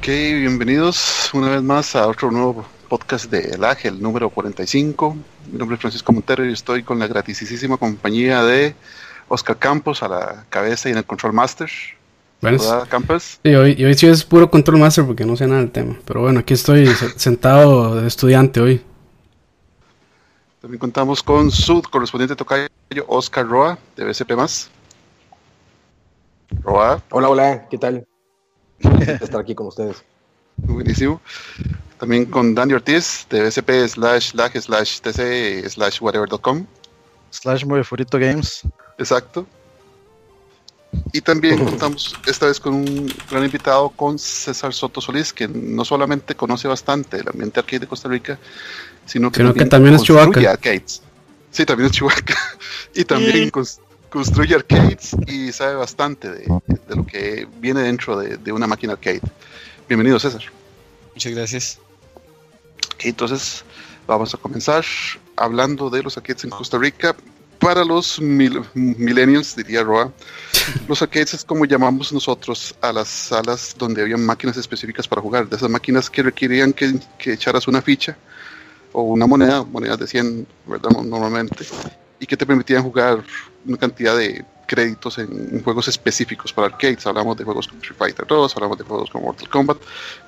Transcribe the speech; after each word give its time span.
Ok, 0.00 0.06
bienvenidos 0.06 1.28
una 1.34 1.50
vez 1.50 1.62
más 1.62 1.94
a 1.94 2.06
otro 2.06 2.30
nuevo 2.30 2.64
podcast 2.88 3.30
de 3.30 3.50
El 3.50 3.62
Ángel, 3.62 4.00
número 4.00 4.30
45. 4.30 5.14
Mi 5.52 5.58
nombre 5.58 5.74
es 5.74 5.80
Francisco 5.82 6.10
Montero 6.10 6.42
y 6.42 6.54
estoy 6.54 6.82
con 6.82 6.98
la 6.98 7.06
gratisísima 7.06 7.76
compañía 7.76 8.42
de 8.42 8.74
Oscar 9.28 9.58
Campos 9.58 10.02
a 10.02 10.08
la 10.08 10.46
cabeza 10.48 10.88
y 10.88 10.92
en 10.92 10.98
el 10.98 11.04
Control 11.04 11.34
Master. 11.34 11.68
Bueno, 12.40 12.58
Campos? 12.88 13.40
Y 13.42 13.54
hoy, 13.54 13.74
y 13.76 13.84
hoy 13.84 13.92
sí 13.92 14.06
es 14.06 14.24
puro 14.24 14.50
Control 14.50 14.78
Master 14.78 15.04
porque 15.04 15.26
no 15.26 15.36
sé 15.36 15.46
nada 15.46 15.60
del 15.60 15.70
tema. 15.70 15.98
Pero 16.06 16.22
bueno, 16.22 16.40
aquí 16.40 16.54
estoy 16.54 16.86
sentado 17.16 18.00
de 18.00 18.08
estudiante 18.08 18.58
hoy. 18.58 18.82
También 20.62 20.78
contamos 20.78 21.22
con 21.22 21.50
su 21.50 21.82
correspondiente 21.82 22.34
tocayo, 22.34 22.68
Oscar 23.06 23.46
Roa, 23.46 23.78
de 23.96 24.04
BCP+. 24.06 24.32
Roa. 26.62 27.02
Hola, 27.10 27.28
hola, 27.28 27.68
¿qué 27.68 27.76
tal? 27.76 28.06
estar 29.20 29.40
aquí 29.40 29.54
con 29.54 29.66
ustedes. 29.66 30.02
Buenísimo. 30.56 31.20
También 31.98 32.26
con 32.26 32.54
Dani 32.54 32.74
Ortiz 32.74 33.26
de 33.28 33.42
BSP 33.42 33.88
slash 33.88 34.34
lag 34.34 34.52
slash 34.58 35.00
tc 35.00 35.68
slash 35.68 36.00
whatever.com. 36.00 36.66
Slash 37.30 37.64
Movefurito 37.64 38.18
Games. 38.18 38.62
Exacto. 38.98 39.46
Y 41.12 41.20
también 41.20 41.58
contamos 41.64 42.16
esta 42.26 42.46
vez 42.46 42.58
con 42.58 42.74
un 42.74 43.12
gran 43.30 43.44
invitado, 43.44 43.90
con 43.90 44.18
César 44.18 44.72
Soto 44.72 45.00
Solís, 45.00 45.32
que 45.32 45.46
no 45.46 45.84
solamente 45.84 46.34
conoce 46.34 46.68
bastante 46.68 47.18
el 47.18 47.28
ambiente 47.28 47.60
arcade 47.60 47.80
de 47.80 47.86
Costa 47.86 48.08
Rica, 48.08 48.38
sino 49.06 49.30
que, 49.30 49.42
también, 49.66 49.94
es 49.94 50.02
Chihuahua. 50.02 50.34
Sí, 51.50 51.64
también 51.64 51.86
es 51.86 51.92
Chihuahua. 51.92 52.20
y 52.94 53.04
también 53.04 53.50
construye 54.10 54.54
arcades 54.54 55.16
y 55.26 55.52
sabe 55.52 55.76
bastante 55.76 56.30
de, 56.30 56.46
lo 56.88 57.06
que 57.06 57.46
viene 57.58 57.82
dentro 57.82 58.18
de, 58.18 58.52
una 58.52 58.66
máquina 58.66 58.94
arcade. 58.94 59.20
Bienvenido, 59.88 60.18
César. 60.18 60.42
Muchas 61.14 61.32
gracias. 61.32 61.78
entonces 62.98 63.64
vamos 64.06 64.34
a 64.34 64.38
comenzar 64.38 64.84
hablando 65.36 65.88
de 65.88 66.02
los 66.02 66.16
arcades 66.16 66.44
en 66.44 66.50
Costa 66.50 66.76
Rica. 66.78 67.16
Para 67.60 67.84
los 67.84 68.18
millennials, 68.20 69.54
diría 69.54 69.82
Roa, 69.82 70.10
los 70.88 71.02
arcades 71.02 71.34
es 71.34 71.44
como 71.44 71.66
llamamos 71.66 72.10
nosotros 72.10 72.74
a 72.80 72.90
las 72.90 73.08
salas 73.08 73.74
donde 73.78 74.00
había 74.00 74.16
máquinas 74.16 74.56
específicas 74.56 75.06
para 75.06 75.20
jugar, 75.20 75.46
de 75.48 75.56
esas 75.56 75.68
máquinas 75.68 76.08
que 76.08 76.22
requerían 76.22 76.72
que, 76.72 76.98
que 77.18 77.34
echaras 77.34 77.68
una 77.68 77.82
ficha 77.82 78.16
o 78.92 79.02
una 79.02 79.26
moneda, 79.26 79.62
monedas 79.62 79.98
de 79.98 80.06
100, 80.06 80.46
¿verdad? 80.66 80.90
Normalmente, 81.04 81.66
y 82.20 82.26
que 82.26 82.36
te 82.36 82.46
permitían 82.46 82.82
jugar 82.82 83.24
una 83.66 83.76
cantidad 83.78 84.16
de 84.16 84.44
créditos 84.70 85.18
en, 85.18 85.64
juegos 85.64 85.88
específicos 85.88 86.52
para 86.52 86.68
arcades. 86.68 87.04
Hablamos 87.04 87.36
de 87.36 87.42
juegos 87.42 87.66
como 87.66 87.80
Street 87.80 87.98
Fighter 87.98 88.26
2, 88.26 88.54
hablamos 88.54 88.78
de 88.78 88.84
juegos 88.84 89.10
como 89.10 89.26
Mortal 89.26 89.48
Kombat. 89.48 89.78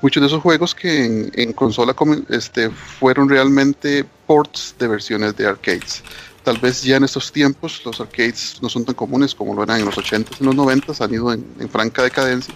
Muchos 0.01 0.21
de 0.21 0.27
esos 0.27 0.43
juegos 0.43 0.75
que 0.75 1.31
en, 1.33 1.53
consola 1.53 1.95
este, 2.29 2.69
fueron 2.71 3.29
realmente 3.29 4.05
ports 4.27 4.75
de 4.81 4.89
versiones 4.89 5.37
de 5.37 5.47
arcades. 5.47 6.03
Tal 6.43 6.59
vez 6.59 6.83
ya 6.83 6.97
en 6.97 7.05
estos 7.05 7.31
tiempos 7.31 7.83
los 7.85 8.01
arcades 8.01 8.59
no 8.61 8.69
son 8.69 8.85
tan 8.85 8.97
comunes 8.97 9.33
como 9.33 9.55
lo 9.55 9.63
eran 9.63 9.79
en 9.79 9.85
los 9.85 9.97
80s 9.97 10.41
y 10.41 10.45
los 10.45 10.57
90s, 10.57 11.01
han 11.01 11.15
ido 11.15 11.33
en, 11.33 11.47
en 11.61 11.69
franca 11.69 12.03
decadencia. 12.03 12.53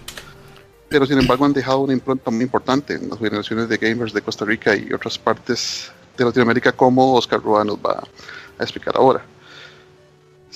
Pero 0.89 1.07
sin 1.07 1.19
embargo 1.21 1.45
han 1.45 1.53
dejado 1.53 1.81
una 1.81 1.93
impronta 1.93 2.33
muy 2.33 2.43
importante 2.43 2.95
en 2.95 3.09
las 3.11 3.19
generaciones 3.21 3.69
de 3.69 3.77
gamers 3.77 4.13
de 4.13 4.23
Costa 4.23 4.45
Rica 4.45 4.75
y 4.75 4.93
otras 4.93 5.19
partes 5.19 5.93
de 6.17 6.25
Latinoamérica 6.25 6.73
como 6.73 7.15
Oscar 7.15 7.41
Roa 7.41 7.65
nos 7.65 7.77
va 7.77 8.03
explicar 8.65 8.97
ahora 8.97 9.23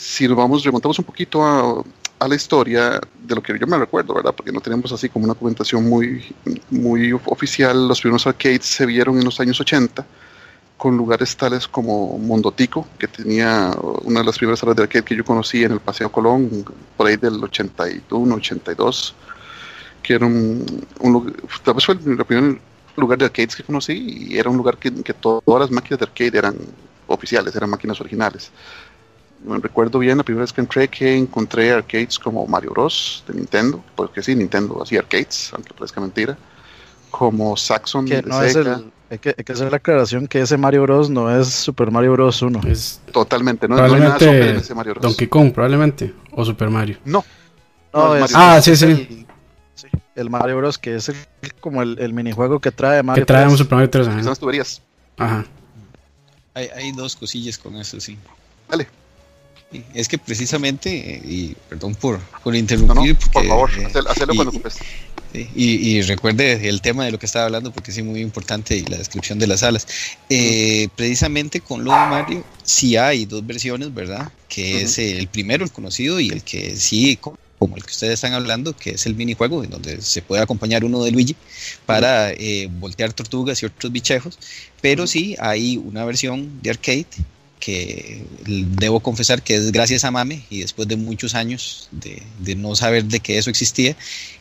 si 0.01 0.27
nos 0.27 0.37
vamos, 0.37 0.65
remontamos 0.65 0.99
un 0.99 1.05
poquito 1.05 1.45
a, 1.45 1.85
la 2.27 2.35
historia 2.35 3.01
de 3.23 3.35
lo 3.35 3.43
que 3.43 3.59
yo 3.59 3.67
me 3.67 3.79
recuerdo, 3.79 4.15
¿verdad? 4.15 4.35
Porque 4.35 4.53
no 4.53 4.61
tenemos 4.61 4.93
así 4.93 5.09
como 5.09 5.25
una 5.25 5.33
documentación 5.33 5.89
muy, 5.89 6.23
muy 6.71 7.13
oficial. 7.13 7.89
Los 7.89 8.01
primeros 8.01 8.27
arcades 8.27 8.67
se 8.67 8.85
vieron 8.85 9.19
en 9.19 9.25
los 9.25 9.41
años 9.41 9.59
80 9.59 10.05
con 10.77 10.99
lugares 10.99 11.35
tales 11.35 11.67
como 11.67 12.19
Mondotico, 12.19 12.87
que 12.99 13.09
tenía 13.09 13.71
una 14.03 14.21
de 14.21 14.27
las 14.27 14.37
primeras 14.37 14.61
salas 14.61 14.77
de 14.77 14.83
arcade 14.83 15.05
que 15.05 15.17
yo 15.17 15.25
conocí 15.25 15.65
en 15.65 15.73
el 15.73 15.81
Paseo 15.81 16.13
Colón, 16.13 16.65
por 16.97 17.07
ahí 17.07 17.17
del 17.17 17.43
81, 17.43 18.35
82, 18.35 19.15
que 20.03 20.15
era 20.15 20.27
un, 20.27 20.87
lugar, 21.03 21.35
tal 21.65 21.75
vez 21.75 21.87
fue 21.87 21.95
el 21.95 22.25
primer 22.25 22.61
lugar 22.97 23.19
de 23.19 23.27
arcades 23.27 23.57
que 23.57 23.63
conocí 23.63 24.29
y 24.31 24.39
era 24.39 24.51
un 24.51 24.59
lugar 24.59 24.77
que, 24.77 24.93
que 25.03 25.15
todas 25.15 25.61
las 25.61 25.71
máquinas 25.71 26.01
de 26.01 26.05
arcade 26.05 26.39
eran 26.39 26.57
oficiales, 27.11 27.55
eran 27.55 27.71
máquinas 27.71 28.01
originales 28.01 28.51
me 29.45 29.59
recuerdo 29.59 29.99
bien 29.99 30.19
la 30.19 30.25
primera 30.25 30.43
vez 30.43 30.53
que 30.53 30.61
entré 30.61 30.89
que 30.89 31.17
encontré 31.17 31.73
arcades 31.73 32.19
como 32.19 32.47
Mario 32.47 32.71
Bros. 32.71 33.25
de 33.27 33.35
Nintendo, 33.35 33.83
porque 33.97 34.23
sí, 34.23 34.35
Nintendo 34.35 34.83
hacía 34.83 35.01
arcades, 35.01 35.51
aunque 35.55 35.73
parezca 35.73 36.01
mentira, 36.01 36.37
como 37.11 37.57
Saxon 37.57 38.07
de 38.07 38.23
Sega. 38.51 38.83
hay, 39.09 39.19
que, 39.19 39.35
hacer 39.53 39.71
la 39.71 39.79
aclaración 39.79 40.27
que 40.27 40.41
ese 40.41 40.57
Mario 40.57 40.83
Bros. 40.83 41.11
no 41.11 41.35
es 41.35 41.49
Super 41.49 41.91
Mario 41.91 42.13
Bros. 42.13 42.43
1. 42.43 42.61
Es 42.69 43.01
Totalmente, 43.13 43.67
no, 43.67 43.85
es 43.85 43.93
nada 43.93 44.17
en 44.21 44.57
ese 44.57 44.75
Mario 44.75 44.95
Bros. 44.95 45.03
Donkey 45.03 45.27
Kong, 45.29 45.53
probablemente, 45.53 46.15
o 46.33 46.45
Super 46.45 46.71
Mario. 46.71 46.99
No. 47.05 47.25
ah, 47.93 48.61
sí, 48.63 48.77
sí. 48.77 49.27
El, 50.15 50.29
Mario 50.29 50.59
Bros. 50.59 50.77
que 50.77 50.97
es 50.97 51.11
como 51.61 51.83
el, 51.83 52.13
minijuego 52.13 52.61
que 52.61 52.71
trae 52.71 53.03
Mario 53.03 53.23
Que 53.23 53.27
trae 53.27 53.49
un 53.49 53.57
Super 53.57 53.77
Mario 53.77 53.91
3. 53.91 54.07
Son 54.07 54.25
las 54.27 54.39
tuberías. 54.39 54.83
Ajá. 55.17 55.47
Hay, 56.61 56.69
hay 56.75 56.93
dos 56.93 57.17
cosillas 57.17 57.57
con 57.57 57.77
eso, 57.77 58.01
sí. 58.01 58.19
Dale. 58.69 58.87
Es 59.95 60.09
que 60.09 60.19
precisamente, 60.19 60.91
y 61.25 61.57
perdón 61.69 61.95
por, 61.95 62.19
por 62.43 62.57
interrumpir. 62.57 63.17
por 63.33 63.47
favor, 63.47 63.71
eh, 63.79 63.87
hazlo 64.09 64.35
cuando 64.35 64.51
ocupes. 64.51 64.79
Y, 65.33 66.03
recuerde 66.03 66.69
el 66.69 66.81
tema 66.83 67.05
de 67.05 67.13
lo 67.13 67.19
que 67.21 67.27
estaba 67.27 67.45
hablando, 67.45 67.71
porque 67.71 67.93
es 67.93 68.05
muy 68.05 68.21
importante, 68.21 68.77
y 68.77 68.85
la 68.87 68.99
descripción 68.99 69.39
de 69.39 69.47
las 69.47 69.61
salas. 69.61 69.87
Eh, 70.29 70.89
precisamente 70.97 71.61
con 71.61 71.85
lo 71.85 71.93
de 71.93 71.99
Mario, 71.99 72.45
sí 72.65 72.97
hay 72.97 73.27
dos 73.27 73.47
versiones, 73.47 73.95
¿verdad? 73.95 74.33
Que 74.49 74.83
es 74.83 74.99
el 74.99 75.29
primero, 75.29 75.65
el 75.65 75.71
conocido, 75.71 76.19
y 76.19 76.31
el 76.31 76.43
que 76.43 76.77
sí, 76.77 77.17
como 77.61 77.77
el 77.77 77.85
que 77.85 77.91
ustedes 77.91 78.15
están 78.15 78.33
hablando, 78.33 78.75
que 78.75 78.93
es 78.93 79.05
el 79.05 79.15
minijuego, 79.15 79.63
en 79.63 79.69
donde 79.69 80.01
se 80.01 80.23
puede 80.23 80.43
acompañar 80.43 80.83
uno 80.83 81.05
de 81.05 81.11
Luigi 81.11 81.37
para 81.85 82.33
eh, 82.33 82.71
voltear 82.81 83.13
tortugas 83.13 83.63
y 83.63 83.67
otros 83.67 83.93
bichejos. 83.93 84.39
Pero 84.81 85.07
sí 85.07 85.37
hay 85.39 85.77
una 85.77 86.07
versión 86.07 86.63
de 86.63 86.71
arcade 86.71 87.07
que 87.61 88.25
debo 88.47 89.01
confesar 89.01 89.43
que 89.43 89.57
es 89.57 89.73
gracias 89.73 90.05
a 90.05 90.11
Mame 90.11 90.43
y 90.49 90.61
después 90.61 90.89
de 90.89 90.97
muchos 90.97 91.35
años 91.35 91.91
de, 91.91 92.23
no 92.57 92.75
saber 92.75 93.05
de 93.05 93.21
que 93.21 93.37
eso 93.37 93.51
existía 93.51 93.95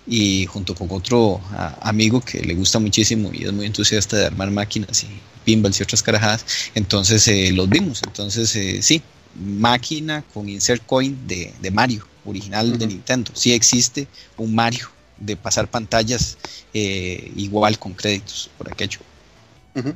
y 0.07 0.45
junto 0.45 0.73
con 0.73 0.87
otro 0.89 1.41
amigo 1.81 2.21
que 2.21 2.39
le 2.39 2.53
gusta 2.53 2.79
muchísimo 2.79 3.31
y 3.33 3.43
es 3.43 3.51
muy 3.51 3.65
entusiasta 3.65 4.15
de 4.15 4.27
armar 4.27 4.49
máquinas 4.49 5.03
y 5.03 5.07
pinballs 5.43 5.77
y 5.81 5.83
otras 5.83 6.01
carajadas, 6.01 6.45
entonces 6.73 7.27
eh, 7.27 7.51
los 7.51 7.67
vimos. 7.67 8.01
Entonces 8.07 8.55
eh, 8.55 8.81
sí, 8.81 9.01
máquina 9.35 10.23
con 10.33 10.49
insert 10.49 10.85
coin 10.85 11.17
de, 11.27 11.71
Mario, 11.71 12.05
original 12.25 12.77
de 12.77 12.87
Nintendo. 12.87 13.31
Sí 13.33 13.53
existe 13.53 14.07
un 14.37 14.55
Mario 14.55 14.89
de 15.17 15.35
pasar 15.35 15.67
pantallas 15.67 16.37
eh, 16.73 17.31
igual 17.35 17.77
con 17.77 17.93
créditos 17.93 18.49
por 18.57 18.71
aquello 18.71 18.99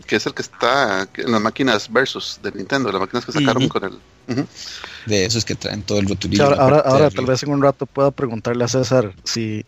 que 0.05 0.16
es 0.16 0.25
el 0.25 0.33
que 0.33 0.41
está 0.41 1.07
en 1.16 1.31
las 1.31 1.41
máquinas 1.41 1.91
Versus 1.91 2.39
de 2.41 2.51
Nintendo, 2.51 2.91
las 2.91 3.01
máquinas 3.01 3.25
que 3.25 3.31
sacaron 3.31 3.67
con 3.67 3.83
el. 3.83 3.99
De 5.05 5.25
esos 5.25 5.44
que 5.44 5.55
traen 5.55 5.83
todo 5.83 6.00
el 6.00 6.07
rotulillo. 6.07 6.45
ahora, 6.45 6.79
ahora, 6.79 7.09
tal 7.09 7.25
vez 7.25 7.44
en 7.44 7.51
un 7.51 7.61
rato 7.61 7.85
pueda 7.85 8.09
preguntarle 8.11 8.63
a 8.63 8.69
César 8.69 9.13
si, 9.25 9.65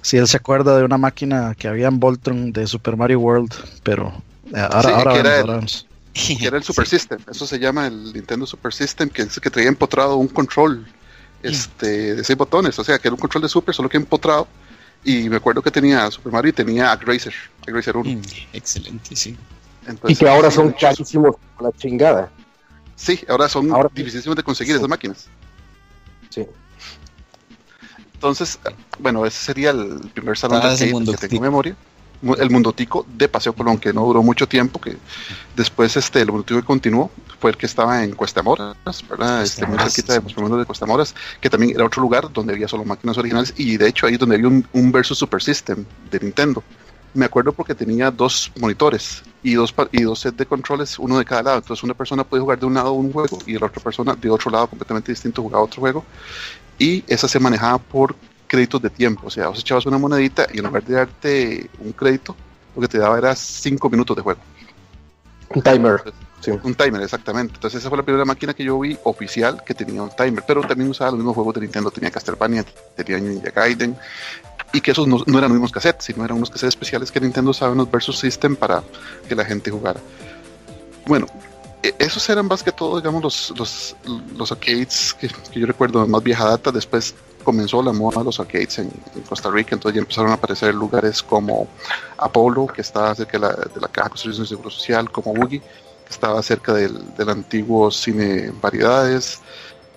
si 0.00 0.16
él 0.16 0.26
se 0.26 0.38
acuerda 0.38 0.78
de 0.78 0.84
una 0.84 0.96
máquina 0.96 1.54
que 1.54 1.68
había 1.68 1.88
en 1.88 2.00
Voltron 2.00 2.52
de 2.52 2.66
Super 2.66 2.96
Mario 2.96 3.20
World, 3.20 3.52
pero 3.82 4.22
eh, 4.54 4.66
ahora, 4.70 4.96
ahora, 4.96 5.60
que 6.18 6.46
era, 6.46 6.56
el, 6.56 6.62
Super 6.64 6.86
System, 6.86 7.18
eso 7.30 7.46
se 7.46 7.58
llama 7.58 7.86
el 7.86 8.12
Nintendo 8.12 8.46
Super 8.46 8.72
System, 8.72 9.08
que 9.08 9.22
es 9.22 9.40
que 9.40 9.50
traía 9.50 9.68
empotrado 9.68 10.16
un 10.16 10.28
control 10.28 10.86
este, 11.42 12.16
de 12.16 12.24
seis 12.24 12.36
botones, 12.36 12.78
o 12.78 12.84
sea, 12.84 12.98
que 12.98 13.08
era 13.08 13.14
un 13.14 13.20
control 13.20 13.42
de 13.42 13.48
Super, 13.48 13.74
solo 13.74 13.88
que 13.88 13.96
empotrado 13.96 14.48
y 15.04 15.28
me 15.28 15.36
acuerdo 15.36 15.62
que 15.62 15.70
tenía 15.70 16.10
Super 16.10 16.32
Mario 16.32 16.50
y 16.50 16.52
tenía 16.52 16.90
AgRacer, 16.90 17.32
AgRacer 17.66 17.96
1. 17.96 18.10
Mm, 18.10 18.22
excelente, 18.52 19.16
sí. 19.16 19.36
y 20.06 20.16
que 20.16 20.28
ahora 20.28 20.50
son 20.50 20.72
carísimos 20.72 21.36
la 21.60 21.72
chingada. 21.72 22.30
Sí, 22.96 23.20
ahora 23.28 23.48
son 23.48 23.70
dificilísimos 23.94 24.36
de 24.36 24.42
conseguir 24.42 24.74
esas 24.74 24.88
máquinas. 24.88 25.28
Sí. 26.30 26.44
Entonces, 28.14 28.58
bueno, 28.98 29.24
ese 29.24 29.38
sería 29.38 29.70
el 29.70 30.10
primer 30.12 30.36
salón 30.36 30.60
de 30.76 31.16
que 31.16 31.28
tengo 31.28 31.42
memoria 31.42 31.76
el 32.38 32.50
Mundotico 32.50 33.06
de 33.08 33.28
Paseo 33.28 33.52
Colón, 33.52 33.78
que 33.78 33.92
no 33.92 34.04
duró 34.04 34.22
mucho 34.22 34.48
tiempo, 34.48 34.80
que 34.80 34.96
después 35.56 35.96
este, 35.96 36.20
el 36.20 36.30
Mundotico 36.30 36.60
que 36.60 36.66
continuó 36.66 37.10
fue 37.38 37.50
el 37.50 37.56
que 37.56 37.66
estaba 37.66 38.02
en 38.02 38.14
Cuestamoras, 38.14 38.76
¿verdad? 39.08 39.42
Este, 39.42 39.66
muy 39.66 39.78
cerquita 39.78 40.14
de 40.14 40.20
los 40.20 40.32
primeros 40.32 40.58
de 40.58 40.64
Cuestamoras, 40.64 41.14
que 41.40 41.48
también 41.48 41.74
era 41.74 41.84
otro 41.84 42.02
lugar 42.02 42.32
donde 42.32 42.52
había 42.52 42.66
solo 42.66 42.84
máquinas 42.84 43.16
originales 43.18 43.54
y 43.56 43.76
de 43.76 43.88
hecho 43.88 44.06
ahí 44.06 44.16
donde 44.16 44.36
había 44.36 44.48
un, 44.48 44.66
un 44.72 44.92
Versus 44.92 45.18
Super 45.18 45.42
System 45.42 45.84
de 46.10 46.20
Nintendo. 46.20 46.62
Me 47.14 47.24
acuerdo 47.24 47.52
porque 47.52 47.74
tenía 47.74 48.10
dos 48.10 48.52
monitores 48.60 49.22
y 49.42 49.54
dos, 49.54 49.74
y 49.92 50.02
dos 50.02 50.20
sets 50.20 50.36
de 50.36 50.46
controles, 50.46 50.98
uno 50.98 51.18
de 51.18 51.24
cada 51.24 51.42
lado. 51.42 51.58
Entonces 51.58 51.82
una 51.82 51.94
persona 51.94 52.24
podía 52.24 52.42
jugar 52.42 52.58
de 52.58 52.66
un 52.66 52.74
lado 52.74 52.92
un 52.92 53.12
juego 53.12 53.38
y 53.46 53.58
la 53.58 53.66
otra 53.66 53.82
persona 53.82 54.14
de 54.14 54.30
otro 54.30 54.50
lado 54.50 54.66
completamente 54.66 55.12
distinto 55.12 55.42
jugaba 55.42 55.64
otro 55.64 55.80
juego. 55.80 56.04
Y 56.78 57.02
esa 57.06 57.26
se 57.26 57.40
manejaba 57.40 57.78
por 57.78 58.14
créditos 58.48 58.82
de 58.82 58.90
tiempo. 58.90 59.26
O 59.26 59.30
sea, 59.30 59.48
vos 59.48 59.60
echabas 59.60 59.86
una 59.86 59.98
monedita 59.98 60.46
y 60.52 60.58
en 60.58 60.64
lugar 60.64 60.82
de 60.84 60.94
darte 60.94 61.70
un 61.78 61.92
crédito, 61.92 62.34
lo 62.74 62.82
que 62.82 62.88
te 62.88 62.98
daba 62.98 63.18
era 63.18 63.36
5 63.36 63.88
minutos 63.90 64.16
de 64.16 64.22
juego. 64.22 64.40
Un 65.50 65.62
timer. 65.62 66.02
Un 66.62 66.74
timer, 66.74 67.02
exactamente. 67.02 67.54
Entonces 67.54 67.80
esa 67.80 67.88
fue 67.88 67.98
la 67.98 68.04
primera 68.04 68.24
máquina 68.24 68.54
que 68.54 68.64
yo 68.64 68.78
vi 68.78 68.96
oficial 69.04 69.62
que 69.64 69.74
tenía 69.74 70.02
un 70.02 70.10
timer, 70.10 70.44
pero 70.46 70.62
también 70.62 70.90
usaba 70.90 71.10
los 71.10 71.18
mismos 71.18 71.34
juegos 71.34 71.54
de 71.54 71.60
Nintendo. 71.62 71.90
Tenía 71.90 72.10
Castlevania, 72.10 72.64
tenía 72.96 73.18
Ninja 73.18 73.50
Gaiden, 73.50 73.96
y 74.72 74.80
que 74.80 74.90
esos 74.90 75.06
no, 75.06 75.16
eran 75.26 75.42
los 75.42 75.52
mismos 75.52 75.72
cassettes, 75.72 76.04
sino 76.04 76.24
eran 76.24 76.36
unos 76.36 76.50
cassettes 76.50 76.74
especiales 76.74 77.10
que 77.10 77.20
Nintendo 77.20 77.50
usaba 77.50 77.72
en 77.72 77.78
los 77.78 77.90
Versus 77.90 78.18
System 78.18 78.56
para 78.56 78.82
que 79.28 79.34
la 79.34 79.44
gente 79.44 79.70
jugara. 79.70 80.00
Bueno, 81.06 81.26
e, 81.82 81.94
esos 81.98 82.28
eran 82.28 82.46
más 82.46 82.62
que 82.62 82.72
todo, 82.72 82.96
digamos, 82.96 83.22
los, 83.22 83.54
los, 83.56 83.96
los 84.36 84.52
arcades 84.52 85.14
que, 85.18 85.30
yo 85.58 85.66
recuerdo 85.66 86.06
más 86.06 86.22
vieja 86.22 86.44
data. 86.44 86.70
Después 86.70 87.14
comenzó 87.44 87.82
la 87.82 87.92
moda 87.92 88.18
de 88.18 88.24
los 88.24 88.40
arcades 88.40 88.78
en, 88.78 88.90
Costa 89.28 89.50
Rica, 89.50 89.74
entonces 89.74 89.96
ya 89.96 90.00
empezaron 90.00 90.30
a 90.30 90.34
aparecer 90.34 90.74
lugares 90.74 91.22
como 91.22 91.68
Apollo, 92.16 92.66
que 92.66 92.82
estaba 92.82 93.14
cerca 93.14 93.38
de 93.38 93.46
la, 93.46 93.52
de 93.52 93.80
la 93.80 93.88
Caja 93.88 94.06
de 94.06 94.10
Construcción 94.10 94.44
de 94.44 94.48
Seguro 94.48 94.70
Social, 94.70 95.10
como 95.10 95.34
Boogie, 95.34 95.60
que 95.60 96.10
estaba 96.10 96.42
cerca 96.42 96.72
del, 96.72 97.14
del 97.16 97.28
antiguo 97.28 97.90
Cine 97.90 98.52
Variedades, 98.60 99.40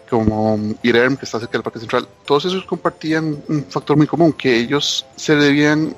como 0.09 0.59
IREM, 0.83 1.15
que 1.15 1.25
está 1.25 1.39
cerca 1.39 1.53
del 1.53 1.63
Parque 1.63 1.79
Central. 1.79 2.07
Todos 2.25 2.45
esos 2.45 2.65
compartían 2.65 3.41
un 3.47 3.65
factor 3.69 3.95
muy 3.95 4.07
común, 4.07 4.33
que 4.33 4.57
ellos 4.57 5.05
se 5.15 5.35
debían 5.35 5.95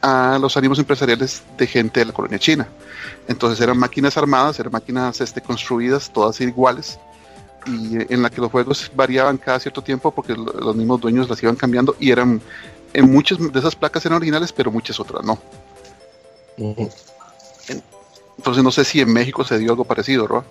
a 0.00 0.38
los 0.40 0.56
ánimos 0.56 0.78
empresariales 0.78 1.42
de 1.56 1.66
gente 1.66 2.00
de 2.00 2.06
la 2.06 2.12
colonia 2.12 2.38
china. 2.38 2.68
Entonces 3.26 3.60
eran 3.60 3.78
máquinas 3.78 4.16
armadas, 4.16 4.58
eran 4.60 4.72
máquinas 4.72 5.20
este, 5.20 5.40
construidas, 5.40 6.12
todas 6.12 6.40
iguales, 6.40 6.98
y 7.66 8.12
en 8.12 8.22
la 8.22 8.30
que 8.30 8.40
los 8.40 8.50
juegos 8.50 8.90
variaban 8.94 9.36
cada 9.36 9.60
cierto 9.60 9.82
tiempo 9.82 10.10
porque 10.10 10.34
los 10.34 10.74
mismos 10.76 11.00
dueños 11.00 11.28
las 11.28 11.42
iban 11.42 11.56
cambiando 11.56 11.96
y 11.98 12.10
eran, 12.10 12.40
en 12.92 13.10
muchas 13.10 13.38
de 13.38 13.58
esas 13.58 13.76
placas 13.76 14.04
eran 14.06 14.16
originales, 14.16 14.52
pero 14.52 14.70
muchas 14.70 14.98
otras 15.00 15.24
no. 15.24 15.38
Entonces 18.38 18.62
no 18.62 18.70
sé 18.70 18.84
si 18.84 19.00
en 19.00 19.12
México 19.12 19.44
se 19.44 19.58
dio 19.58 19.70
algo 19.70 19.84
parecido. 19.84 20.44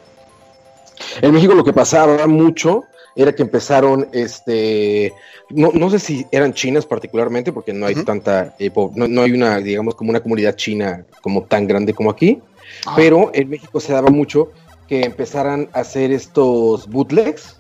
En 1.22 1.34
México 1.34 1.54
lo 1.54 1.64
que 1.64 1.74
pasaba 1.74 2.28
mucho 2.28 2.84
era 3.16 3.34
que 3.34 3.42
empezaron, 3.42 4.08
este, 4.14 5.12
no, 5.50 5.72
no 5.74 5.90
sé 5.90 5.98
si 5.98 6.28
eran 6.32 6.54
chinas 6.54 6.86
particularmente, 6.86 7.52
porque 7.52 7.74
no 7.74 7.88
hay 7.88 7.96
tanta, 7.96 8.54
eh, 8.60 8.72
no, 8.96 9.08
no, 9.08 9.24
hay 9.24 9.32
una, 9.32 9.58
digamos, 9.58 9.96
como 9.96 10.12
una 10.12 10.20
comunidad 10.20 10.56
china 10.56 11.04
como 11.22 11.44
tan 11.44 11.68
grande 11.68 11.96
como 11.96 12.12
aquí, 12.12 12.40
ah. 12.86 12.94
pero 12.96 13.32
en 13.34 13.50
México 13.50 13.80
se 13.80 13.92
daba 13.92 14.12
mucho 14.12 14.52
que 14.88 15.04
empezaran 15.04 15.70
a 15.74 15.80
hacer 15.80 16.12
estos 16.12 16.88
bootlegs. 16.88 17.56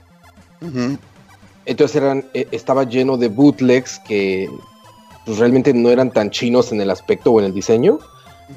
Entonces 1.66 1.96
eran, 1.96 2.26
e, 2.34 2.48
estaba 2.52 2.84
lleno 2.84 3.18
de 3.18 3.28
bootlegs 3.28 4.00
que 4.00 4.50
pues, 5.26 5.38
realmente 5.38 5.74
no 5.74 5.90
eran 5.90 6.12
tan 6.12 6.32
chinos 6.32 6.72
en 6.72 6.82
el 6.82 6.90
aspecto 6.90 7.32
o 7.32 7.40
en 7.40 7.46
el 7.46 7.54
diseño, 7.54 8.00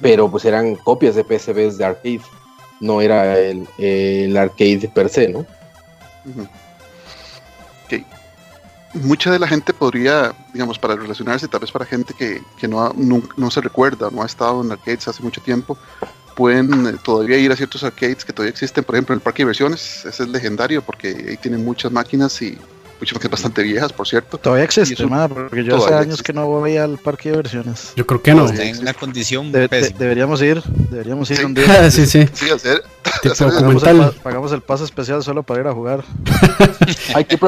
pero 0.00 0.30
pues 0.30 0.44
eran 0.44 0.76
copias 0.76 1.16
de 1.16 1.24
PSBs 1.24 1.78
de 1.78 1.84
arcade. 1.84 2.22
No 2.80 3.00
era 3.00 3.38
el, 3.38 3.68
el 3.78 4.36
arcade 4.36 4.90
per 4.94 5.08
se, 5.08 5.28
¿no? 5.28 5.44
mucha 8.94 9.30
de 9.30 9.38
la 9.38 9.46
gente 9.46 9.72
podría, 9.72 10.34
digamos, 10.52 10.78
para 10.78 10.96
relacionarse, 10.96 11.48
tal 11.48 11.60
vez 11.60 11.70
para 11.70 11.84
gente 11.84 12.14
que, 12.14 12.68
no, 12.68 12.92
no, 13.36 13.50
se 13.50 13.60
recuerda, 13.60 14.08
no 14.10 14.22
ha 14.22 14.26
estado 14.26 14.62
en 14.62 14.72
arcades 14.72 15.08
hace 15.08 15.22
mucho 15.22 15.40
tiempo, 15.40 15.78
pueden 16.40 16.86
eh, 16.86 16.94
todavía 17.04 17.36
ir 17.36 17.52
a 17.52 17.56
ciertos 17.56 17.84
arcades 17.84 18.24
que 18.24 18.32
todavía 18.32 18.52
existen, 18.52 18.82
por 18.82 18.94
ejemplo, 18.94 19.12
en 19.12 19.18
el 19.18 19.22
parque 19.22 19.42
de 19.42 19.44
ese 20.06 20.08
es 20.08 20.28
legendario 20.30 20.80
porque 20.80 21.08
ahí 21.28 21.36
tienen 21.36 21.62
muchas 21.62 21.92
máquinas 21.92 22.40
y 22.40 22.56
muchas 23.00 23.14
máquinas 23.14 23.30
bastante 23.30 23.62
viejas, 23.62 23.92
por 23.92 24.06
cierto. 24.06 24.38
Todavía 24.38 24.64
existe, 24.64 25.06
porque 25.28 25.64
yo 25.64 25.76
hace 25.76 25.94
años 25.94 26.22
que 26.22 26.32
no 26.32 26.46
voy 26.46 26.76
al 26.76 26.98
parque 26.98 27.30
de 27.30 27.36
diversiones. 27.36 27.92
Yo 27.96 28.06
creo 28.06 28.22
que 28.22 28.34
no. 28.34 28.46
Está 28.46 28.64
en 28.64 28.78
una 28.78 28.94
condición 28.94 29.52
Deberíamos 29.52 30.42
ir, 30.42 30.62
deberíamos 30.90 31.30
ir 31.30 31.44
un 31.44 31.54
día. 31.54 31.90
sí, 31.90 32.06
sí. 32.06 32.26
Sí, 32.32 32.50
hacer, 32.50 32.82
pagamos, 34.22 34.52
el, 34.52 34.60
paso 34.60 34.84
especial 34.84 35.22
solo 35.22 35.42
para 35.42 35.60
ir 35.60 35.66
a 35.66 35.72
jugar. 35.72 36.04
Hay 37.14 37.24
que 37.24 37.38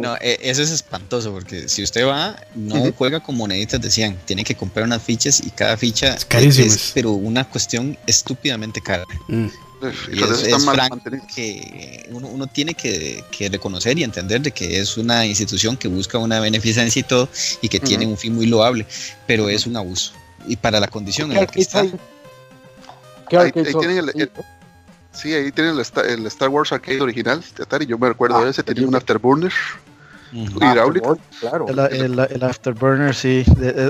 No, 0.00 0.16
e, 0.20 0.38
eso 0.42 0.62
es 0.62 0.70
espantoso 0.70 1.32
porque 1.32 1.68
si 1.68 1.82
usted 1.82 2.06
va, 2.06 2.36
no 2.54 2.76
juega 2.96 3.20
con 3.20 3.36
moneditas 3.36 3.80
de 3.80 3.90
100, 3.90 4.18
tiene 4.24 4.44
que 4.44 4.54
comprar 4.54 4.84
unas 4.84 5.02
fichas 5.02 5.40
y 5.40 5.50
cada 5.50 5.76
ficha 5.76 6.16
es, 6.30 6.92
pero 6.94 7.12
una 7.12 7.44
cuestión 7.48 7.96
estúpidamente 8.06 8.80
cara. 8.80 9.04
Mm. 9.28 9.48
Y 10.12 10.22
es, 10.22 10.66
que 11.34 12.06
uno, 12.10 12.46
tiene 12.46 12.74
que, 12.74 13.24
reconocer 13.50 13.98
y 13.98 14.04
entender 14.04 14.42
de 14.42 14.50
que 14.50 14.78
es 14.78 14.96
una 14.96 15.24
institución 15.24 15.76
que 15.76 15.88
busca 15.88 16.18
una 16.18 16.40
beneficencia 16.40 17.00
y 17.00 17.02
todo 17.02 17.28
y 17.62 17.68
que 17.68 17.80
tiene 17.80 18.06
un 18.06 18.16
fin 18.16 18.34
muy 18.34 18.46
loable, 18.46 18.86
pero 19.26 19.48
es 19.48 19.66
un 19.66 19.76
abuso. 19.76 20.12
Y 20.46 20.56
para 20.56 20.80
la 20.80 20.88
condición 20.88 21.32
en 21.32 21.38
la 21.38 21.46
que 21.46 21.60
está. 21.60 21.80
Ahí, 21.80 23.52
tienen 23.52 23.98
el, 23.98 24.30
sí, 25.12 25.32
ahí 25.32 25.52
tienen 25.52 25.74
el, 25.74 26.26
Star 26.26 26.48
Wars 26.48 26.72
Arcade 26.72 27.00
original 27.00 27.42
de 27.56 27.62
Atari. 27.62 27.86
Yo 27.86 27.96
me 27.96 28.08
recuerdo 28.08 28.36
ah, 28.38 28.44
de 28.44 28.50
ese, 28.50 28.62
tenía 28.62 28.86
un 28.86 28.94
Afterburner. 28.94 29.52
hidráulico. 30.32 31.18
Claro. 31.38 31.66
El, 31.68 32.42
Afterburner, 32.42 33.14
sí. 33.14 33.44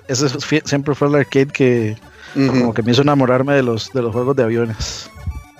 Ese 0.08 0.28
siempre 0.64 0.94
fue 0.94 1.08
el 1.08 1.14
arcade 1.14 1.46
que, 1.46 1.96
como 2.34 2.74
que 2.74 2.82
me 2.82 2.92
hizo 2.92 3.02
enamorarme 3.02 3.54
de 3.54 3.62
los, 3.62 3.92
de 3.92 4.02
los 4.02 4.12
juegos 4.12 4.36
de 4.36 4.42
aviones. 4.42 5.10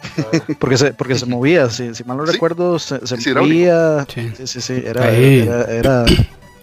porque 0.59 0.77
se, 0.77 0.93
porque 0.95 1.15
se 1.17 1.27
movía, 1.27 1.69
si, 1.71 1.95
si 1.95 2.05
mal 2.05 2.17
no 2.17 2.25
recuerdo, 2.25 2.79
se, 2.79 3.07
se 3.07 3.35
movía. 3.35 4.07
Sí. 4.13 4.47
sí, 4.47 4.61
sí, 4.61 4.83
era, 4.85 5.11
era, 5.11 6.05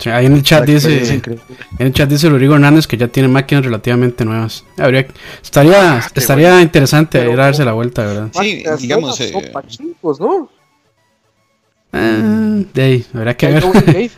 ahí 0.06 0.26
en 0.28 0.34
el 0.34 0.44
chat 0.44 0.64
dice 0.66 1.22
en 1.22 1.42
el 1.80 1.94
chat 1.94 2.10
dice 2.10 2.30
Rodrigo 2.30 2.54
Hernández 2.54 2.86
que 2.88 2.98
ya 2.98 3.08
tiene 3.08 3.30
máquinas 3.30 3.66
relativamente 3.66 4.24
nuevas. 4.26 4.64
Habría, 4.78 5.08
estaría 5.42 5.98
ah, 5.98 6.08
estaría 6.14 6.62
interesante 6.62 7.20
ir 7.24 7.40
a 7.40 7.46
darse 7.46 7.66
la 7.66 7.74
vuelta, 7.74 8.06
¿verdad? 8.06 8.30
Sí, 8.40 8.64
digamos. 8.80 9.20
Eh, 9.20 9.34
¿no? 10.20 10.50
Ah, 11.94 12.62
de 12.74 12.82
ahí, 12.82 13.06
habrá 13.14 13.36
que 13.36 13.48
ver. 13.48 13.64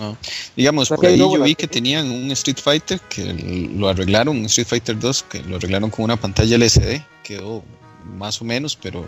No. 0.00 0.16
Digamos, 0.54 0.90
por 0.90 1.04
ahí 1.04 1.18
yo 1.18 1.42
vi 1.42 1.56
que 1.56 1.66
tenían 1.66 2.08
un 2.08 2.30
Street 2.30 2.58
Fighter 2.62 3.00
que 3.08 3.68
lo 3.74 3.88
arreglaron, 3.88 4.38
un 4.38 4.44
Street 4.44 4.68
Fighter 4.68 4.96
2 4.96 5.24
que 5.24 5.42
lo 5.42 5.56
arreglaron 5.56 5.90
con 5.90 6.04
una 6.04 6.16
pantalla 6.16 6.54
LCD, 6.54 7.02
quedó 7.24 7.64
más 8.16 8.40
o 8.40 8.44
menos, 8.44 8.76
pero 8.76 9.04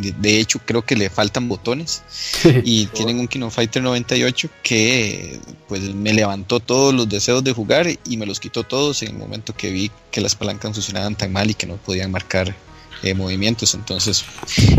de 0.00 0.38
hecho 0.38 0.58
creo 0.64 0.82
que 0.82 0.96
le 0.96 1.10
faltan 1.10 1.48
botones. 1.48 2.02
y 2.64 2.86
tienen 2.86 3.18
un 3.18 3.28
Kino 3.28 3.50
Fighter 3.50 3.82
98 3.82 4.48
que 4.62 5.38
pues 5.68 5.94
me 5.94 6.12
levantó 6.12 6.60
todos 6.60 6.94
los 6.94 7.08
deseos 7.08 7.44
de 7.44 7.52
jugar 7.52 7.86
y 8.04 8.16
me 8.16 8.26
los 8.26 8.40
quitó 8.40 8.64
todos 8.64 9.02
en 9.02 9.10
el 9.10 9.18
momento 9.18 9.54
que 9.54 9.70
vi 9.70 9.90
que 10.10 10.20
las 10.20 10.34
palancas 10.34 10.72
funcionaban 10.72 11.16
tan 11.16 11.32
mal 11.32 11.50
y 11.50 11.54
que 11.54 11.66
no 11.66 11.76
podían 11.76 12.10
marcar 12.10 12.54
eh, 13.02 13.14
movimientos. 13.14 13.74
Entonces, 13.74 14.24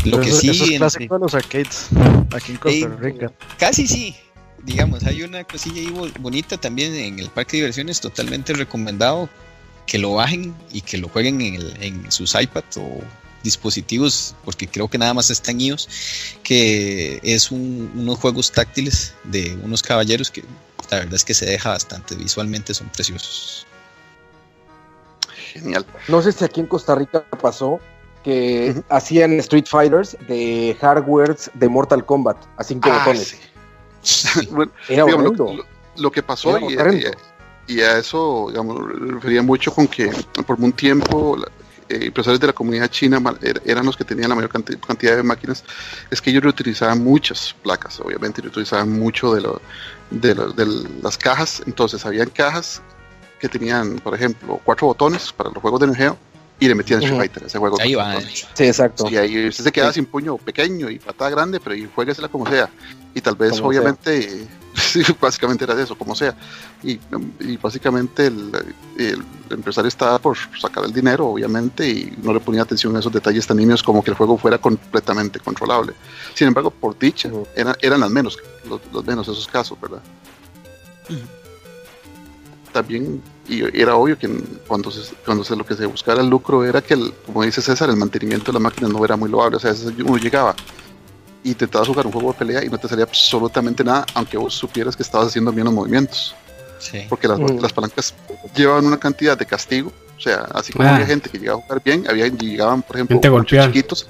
lo 0.05 0.19
que 0.19 0.31
sí. 0.31 0.49
es 0.49 0.77
clásico 0.77 1.15
de 1.15 1.19
los 1.19 1.33
arcades 1.33 1.87
aquí 2.31 2.51
en 2.53 2.57
Costa 2.57 2.87
Rica. 2.99 3.31
casi 3.57 3.87
sí. 3.87 4.15
Digamos, 4.63 5.03
hay 5.05 5.23
una 5.23 5.43
cosilla 5.43 5.81
ahí 5.81 5.91
bonita 6.19 6.55
también 6.55 6.93
en 6.93 7.17
el 7.17 7.29
parque 7.29 7.57
de 7.57 7.63
diversiones, 7.63 7.99
totalmente 7.99 8.53
recomendado 8.53 9.27
que 9.87 9.97
lo 9.97 10.13
bajen 10.13 10.53
y 10.71 10.81
que 10.81 10.99
lo 10.99 11.09
jueguen 11.09 11.41
en, 11.41 11.83
en 11.83 12.11
sus 12.11 12.35
iPads 12.35 12.77
o 12.77 13.01
dispositivos, 13.43 14.35
porque 14.45 14.67
creo 14.67 14.87
que 14.87 14.97
nada 14.97 15.13
más 15.13 15.29
está 15.29 15.51
en 15.51 15.61
iOS, 15.61 15.89
que 16.43 17.19
es 17.23 17.51
unos 17.51 18.19
juegos 18.19 18.51
táctiles 18.51 19.13
de 19.23 19.57
unos 19.63 19.81
caballeros 19.81 20.29
que 20.31 20.43
la 20.89 20.99
verdad 20.99 21.15
es 21.15 21.23
que 21.23 21.33
se 21.33 21.45
deja 21.45 21.69
bastante, 21.69 22.15
visualmente 22.15 22.73
son 22.73 22.89
preciosos. 22.89 23.65
Genial. 25.53 25.85
No 26.07 26.21
sé 26.21 26.31
si 26.31 26.43
aquí 26.43 26.61
en 26.61 26.67
Costa 26.67 26.95
Rica 26.95 27.25
pasó 27.41 27.79
que 28.23 28.81
hacían 28.89 29.33
Street 29.39 29.65
Fighters 29.67 30.17
de 30.27 30.77
hardware 30.79 31.35
de 31.53 31.69
Mortal 31.69 32.05
Kombat 32.05 32.37
a 32.57 32.63
cinco 32.63 32.89
ah, 32.91 32.99
botones. 32.99 33.37
Era 34.89 35.05
lo, 35.97 36.11
que 36.11 36.23
pasó 36.23 36.57
y, 37.67 37.81
a 37.81 37.97
eso 37.97 38.47
digamos, 38.49 38.77
refería 39.13 39.41
mucho 39.41 39.73
con 39.73 39.87
que 39.87 40.11
por 40.45 40.59
un 40.59 40.73
tiempo 40.73 41.37
eh, 41.91 42.05
empresarios 42.05 42.39
de 42.39 42.47
la 42.47 42.53
comunidad 42.53 42.89
china 42.89 43.21
er, 43.41 43.61
eran 43.65 43.85
los 43.85 43.97
que 43.97 44.05
tenían 44.05 44.29
la 44.29 44.35
mayor 44.35 44.49
cantidad 44.49 45.15
de 45.15 45.23
máquinas, 45.23 45.63
es 46.09 46.21
que 46.21 46.29
ellos 46.29 46.43
reutilizaban 46.43 47.03
muchas 47.03 47.55
placas, 47.61 47.99
obviamente, 47.99 48.41
reutilizaban 48.41 48.89
mucho 48.89 49.33
de, 49.33 49.41
lo, 49.41 49.61
de, 50.09 50.65
las 51.01 51.17
cajas. 51.17 51.61
Entonces, 51.65 52.05
habían 52.05 52.29
cajas 52.29 52.81
que 53.39 53.49
tenían, 53.49 53.99
por 53.99 54.15
ejemplo, 54.15 54.61
cuatro 54.63 54.87
botones 54.87 55.33
para 55.33 55.49
los 55.49 55.61
juegos 55.61 55.79
de 55.79 55.85
energía 55.87 56.15
y 56.61 56.67
le 56.67 56.75
metían 56.75 57.01
Street 57.01 57.17
Fighter, 57.17 57.43
ese 57.47 57.57
juego. 57.57 57.75
Ahí 57.81 57.95
va. 57.95 58.21
Sí, 58.21 58.65
exacto. 58.65 59.09
Y 59.09 59.17
ahí 59.17 59.47
usted 59.47 59.63
se 59.63 59.71
queda 59.71 59.91
sin 59.91 60.05
puño 60.05 60.37
pequeño 60.37 60.91
y 60.91 60.99
patada 60.99 61.31
grande, 61.31 61.59
pero 61.59 61.75
y 61.75 61.89
jueguesela 61.93 62.27
como 62.27 62.47
sea. 62.47 62.69
Y 63.15 63.21
tal 63.21 63.33
vez, 63.35 63.59
obviamente, 63.59 64.47
básicamente 65.19 65.63
era 65.63 65.81
eso, 65.81 65.97
como 65.97 66.15
sea. 66.15 66.35
Y, 66.83 66.99
básicamente 67.57 68.27
el, 68.27 68.51
empresario 69.49 69.87
estaba 69.87 70.19
por 70.19 70.37
sacar 70.59 70.85
el 70.85 70.93
dinero, 70.93 71.29
obviamente, 71.29 71.89
y 71.89 72.15
no 72.21 72.31
le 72.31 72.39
ponía 72.39 72.61
atención 72.61 72.95
a 72.95 72.99
esos 72.99 73.11
detalles 73.11 73.47
tan 73.47 73.57
niños 73.57 73.81
como 73.81 74.03
que 74.03 74.11
el 74.11 74.17
juego 74.17 74.37
fuera 74.37 74.59
completamente 74.59 75.39
controlable. 75.39 75.93
Sin 76.35 76.47
embargo, 76.47 76.69
por 76.69 76.95
dicha, 76.97 77.31
eran, 77.55 77.75
eran 77.81 78.03
al 78.03 78.11
menos, 78.11 78.37
los, 78.69 79.03
menos 79.03 79.27
esos 79.27 79.47
casos, 79.47 79.81
¿verdad? 79.81 80.01
También 82.71 83.21
y 83.47 83.63
era 83.79 83.95
obvio 83.95 84.17
que 84.17 84.29
cuando 84.67 84.91
se, 84.91 85.13
cuando 85.25 85.43
se 85.43 85.55
lo 85.55 85.65
que 85.65 85.75
se 85.75 85.85
buscara 85.85 86.21
el 86.21 86.29
lucro 86.29 86.63
era 86.63 86.81
que, 86.81 86.93
el, 86.93 87.13
como 87.25 87.43
dice 87.43 87.61
César, 87.61 87.89
el 87.89 87.97
mantenimiento 87.97 88.45
de 88.47 88.53
las 88.53 88.61
máquinas 88.61 88.91
no 88.91 89.03
era 89.03 89.15
muy 89.15 89.29
loable. 89.29 89.57
O 89.57 89.59
sea, 89.59 89.73
uno 90.05 90.17
llegaba 90.17 90.55
y 91.43 91.49
intentabas 91.49 91.87
jugar 91.87 92.05
un 92.05 92.13
juego 92.13 92.31
de 92.31 92.39
pelea 92.39 92.63
y 92.63 92.69
no 92.69 92.77
te 92.77 92.87
salía 92.87 93.03
absolutamente 93.03 93.83
nada, 93.83 94.05
aunque 94.13 94.37
vos 94.37 94.53
supieras 94.53 94.95
que 94.95 95.03
estabas 95.03 95.27
haciendo 95.27 95.51
bien 95.51 95.65
los 95.65 95.73
movimientos. 95.73 96.35
Porque 97.09 97.27
las, 97.27 97.39
mm. 97.39 97.59
las, 97.59 97.73
palancas 97.73 98.15
llevaban 98.55 98.85
una 98.85 98.97
cantidad 98.97 99.37
de 99.37 99.45
castigo. 99.45 99.91
O 100.17 100.21
sea, 100.21 100.47
así 100.53 100.71
como 100.71 100.87
había 100.87 101.03
ah. 101.03 101.07
gente 101.07 101.29
que 101.29 101.37
llegaba 101.37 101.59
a 101.59 101.61
jugar 101.63 101.81
bien, 101.83 102.05
había 102.09 102.27
llegaban, 102.27 102.81
por 102.81 102.95
ejemplo, 102.95 103.43
chiquitos 103.43 104.07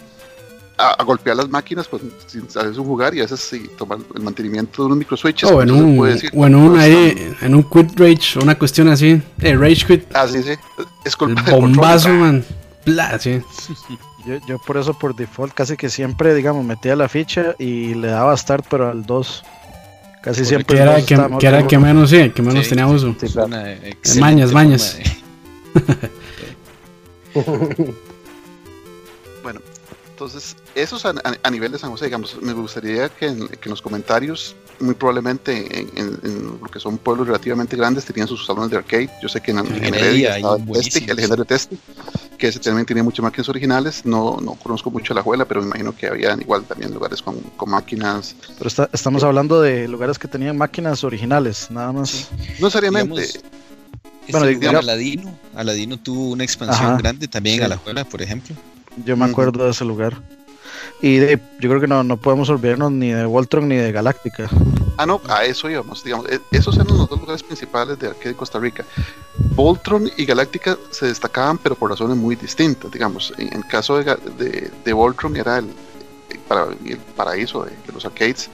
a, 0.82 1.04
golpear 1.04 1.36
las 1.36 1.50
máquinas 1.50 1.88
pues, 1.88 2.02
sin 2.28 2.50
saber 2.50 2.74
su 2.74 2.84
jugar 2.84 3.14
y 3.16 3.20
a 3.20 3.24
veces 3.24 3.40
sí, 3.40 3.70
tomar 3.78 4.00
el 4.16 4.22
mantenimiento 4.22 4.82
de 4.82 4.86
unos 4.88 4.98
microswitches. 4.98 5.50
O 5.52 5.62
en 5.62 5.72
un, 5.72 6.00
o 6.00 6.46
en 6.46 6.56
un, 6.56 6.80
ahí, 6.80 7.34
en 7.42 7.56
un 7.56 7.64
quit 7.64 8.00
rage, 8.00 8.40
una 8.40 8.58
cuestión 8.58 8.88
así, 8.90 9.22
de 9.38 9.56
rage 9.56 9.86
quit. 9.86 10.04
Ah, 10.14 10.28
sí, 10.28 10.42
sí. 10.44 10.54
Es 11.06 11.16
culpa 11.16 11.44
el 11.46 11.52
bombazo, 11.52 12.10
man. 12.10 12.44
Bla, 12.86 13.20
sí. 13.20 13.42
Yo, 14.24 14.36
yo 14.48 14.60
por 14.60 14.78
eso 14.78 14.94
por 14.94 15.16
default 15.16 15.52
casi 15.52 15.76
que 15.76 15.90
siempre, 15.90 16.36
digamos, 16.36 16.64
metía 16.64 16.96
la 16.96 17.10
ficha 17.10 17.56
y 17.58 17.96
le 17.96 18.10
daba 18.10 18.38
start, 18.38 18.68
pero 18.70 18.88
al 18.88 19.04
2. 19.04 19.44
Casi 20.22 20.46
siempre. 20.46 20.76
Que 20.76 20.82
era, 20.84 20.96
que, 20.98 21.18
que, 21.40 21.48
era 21.48 21.66
que 21.66 21.80
menos, 21.80 22.12
sí, 22.12 22.30
que 22.30 22.44
menos 22.44 22.70
tenía 22.70 22.86
uso. 22.86 23.16
Sí, 23.20 23.26
claro. 23.26 23.50
Mañas, 24.20 24.52
mañas. 24.52 25.00
entonces, 30.22 30.56
esos 30.76 31.04
a, 31.04 31.50
nivel 31.50 31.72
de 31.72 31.80
San 31.80 31.90
José, 31.90 32.06
digamos, 32.06 32.40
me 32.44 32.54
gustaría 32.54 33.10
que 33.10 33.26
en, 33.26 33.50
los 33.66 33.82
comentarios, 33.82 34.56
muy 34.80 34.94
probablemente 34.94 35.88
en, 35.98 36.60
lo 36.62 36.68
que 36.68 36.80
son 36.80 37.00
pueblos 37.00 37.26
relativamente 37.26 37.76
grandes, 37.76 38.06
tenían 38.06 38.28
sus 38.28 38.46
salones 38.46 38.70
de 38.70 38.78
arcade. 38.78 39.10
Yo 39.20 39.28
sé 39.28 39.42
que 39.42 39.50
en, 39.50 39.58
Heredia 39.84 40.38
el, 40.38 40.46
el 40.46 41.16
legendario 41.16 41.44
Testi, 41.44 41.76
que 42.38 42.50
ese 42.50 42.60
también 42.60 42.86
tenía 42.86 43.02
muchas 43.02 43.24
máquinas 43.24 43.50
originales. 43.50 44.06
No, 44.06 44.38
no 44.40 44.54
conozco 44.54 44.92
mucho 44.92 45.16
la 45.16 45.24
juela, 45.24 45.46
pero 45.46 45.62
me 45.62 45.70
imagino 45.70 45.96
que 45.96 46.06
había 46.06 46.36
igual 46.40 46.66
también 46.66 46.94
lugares 46.94 47.20
con, 47.24 47.40
con 47.58 47.72
máquinas. 47.72 48.36
Pero 48.60 48.88
estamos 48.94 49.24
hablando 49.24 49.60
de 49.60 49.88
lugares 49.88 50.20
que 50.20 50.28
tenían 50.28 50.56
máquinas 50.56 51.04
originales, 51.04 51.72
nada 51.72 51.94
más. 51.94 52.30
No 52.60 52.68
necesariamente. 52.68 53.28
bueno, 54.30 54.46
digamos, 54.46 54.82
Aladino, 54.82 55.36
Aladino 55.56 55.98
tuvo 55.98 56.30
una 56.30 56.44
expansión 56.44 57.00
grande 57.00 57.28
también 57.28 57.64
a 57.64 57.68
la 57.70 57.78
juela, 57.78 58.06
por 58.06 58.22
ejemplo. 58.22 58.56
Yo 59.06 59.18
me 59.18 59.26
acuerdo 59.26 59.66
de 59.66 59.72
ese 59.72 59.86
lugar. 59.86 60.18
Y 61.02 61.20
yo 61.20 61.38
creo 61.60 61.82
que 61.82 61.88
no, 61.88 62.04
no 62.04 62.18
podemos 62.18 62.50
olvidarnos 62.50 62.92
ni 62.92 63.12
de 63.12 63.26
Voltron 63.26 63.68
ni 63.68 63.76
de 63.76 63.92
Galáctica. 63.92 64.50
Ah, 64.98 65.06
no, 65.06 65.20
a 65.28 65.46
eso 65.46 65.68
íbamos. 65.70 66.04
Digamos, 66.04 66.28
e, 66.30 66.40
esos 66.52 66.76
eran 66.76 66.88
los 66.90 67.10
dos 67.10 67.20
lugares 67.20 67.42
principales 67.42 67.98
de 67.98 68.08
Arcade 68.08 68.30
de 68.30 68.36
Costa 68.36 68.60
Rica. 68.60 68.86
Voltron 69.56 70.10
y 70.16 70.26
Galáctica 70.26 70.78
se 70.92 71.08
destacaban, 71.08 71.58
pero 71.58 71.76
por 71.76 71.90
razones 71.90 72.18
muy 72.18 72.36
distintas. 72.36 72.92
Digamos, 72.92 73.34
en 73.38 73.52
el 73.54 73.66
caso 73.66 73.98
de, 73.98 74.16
de, 74.38 74.72
de 74.86 74.94
Voltron 74.94 75.36
era 75.36 75.58
el, 75.58 75.70
para, 76.48 76.66
el 76.86 76.98
paraíso 77.16 77.64
de, 77.64 77.72
los 77.92 78.06
arcades. 78.06 78.50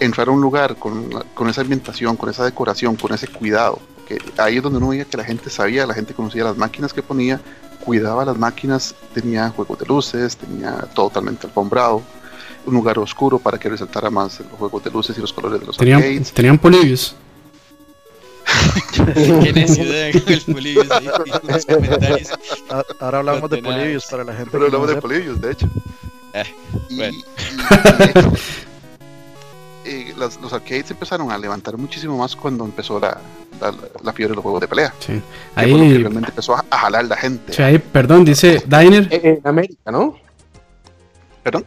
Entrar 0.00 0.28
a 0.28 0.30
un 0.30 0.40
lugar 0.40 0.76
con, 0.76 1.10
con 1.34 1.48
esa 1.50 1.60
ambientación, 1.60 2.16
con 2.16 2.30
esa 2.30 2.44
decoración, 2.44 2.96
con 2.96 3.12
ese 3.12 3.28
cuidado. 3.28 3.78
Que 4.08 4.18
ahí 4.38 4.56
es 4.56 4.62
donde 4.62 4.78
uno 4.78 4.88
veía 4.88 5.04
que 5.04 5.18
la 5.18 5.24
gente 5.24 5.50
sabía, 5.50 5.86
la 5.86 5.94
gente 5.94 6.14
conocía 6.14 6.44
las 6.44 6.56
máquinas 6.56 6.94
que 6.94 7.02
ponía, 7.02 7.40
cuidaba 7.84 8.24
las 8.24 8.38
máquinas, 8.38 8.94
tenía 9.12 9.50
juegos 9.50 9.78
de 9.78 9.86
luces, 9.86 10.36
tenía 10.36 10.72
totalmente 10.94 11.46
alfombrado, 11.46 12.02
un 12.64 12.74
lugar 12.74 12.98
oscuro 12.98 13.38
para 13.38 13.58
que 13.58 13.68
resaltara 13.68 14.10
más 14.10 14.40
los 14.40 14.52
juegos 14.52 14.82
de 14.84 14.90
luces 14.90 15.18
y 15.18 15.20
los 15.20 15.32
colores 15.32 15.60
de 15.60 15.66
los 15.66 15.76
tenían, 15.76 15.98
arcades. 15.98 16.32
Tenían 16.32 16.58
polibios. 16.58 17.16
Ahora 23.00 23.18
hablamos 23.18 23.50
de 23.50 23.58
polibios 23.58 24.06
para 24.06 24.24
la 24.24 24.32
gente. 24.34 24.50
Pero 24.52 24.66
hablamos 24.66 24.88
de 24.88 24.96
polibios, 24.96 25.40
de 25.40 25.52
hecho. 25.52 25.68
Eh, 26.34 26.44
y, 26.88 26.96
los 30.16 30.52
arcades 30.52 30.90
empezaron 30.90 31.30
a 31.30 31.38
levantar 31.38 31.76
muchísimo 31.76 32.16
más 32.16 32.36
cuando 32.36 32.64
empezó 32.64 33.00
la, 33.00 33.18
la, 34.02 34.12
fiebre 34.12 34.32
de 34.32 34.36
los 34.36 34.42
juegos 34.42 34.60
de 34.60 34.68
pelea. 34.68 34.94
Sí. 34.98 35.20
Ahí 35.54 35.72
realmente 35.72 36.30
empezó 36.30 36.54
a, 36.54 36.64
jalar 36.70 37.04
la 37.06 37.16
gente. 37.16 37.52
Sí, 37.52 37.62
ahí, 37.62 37.78
perdón, 37.78 38.24
dice 38.24 38.62
Diner. 38.66 39.08
En, 39.10 39.40
América, 39.44 39.90
¿no? 39.90 40.16
¿Perdón? 41.42 41.64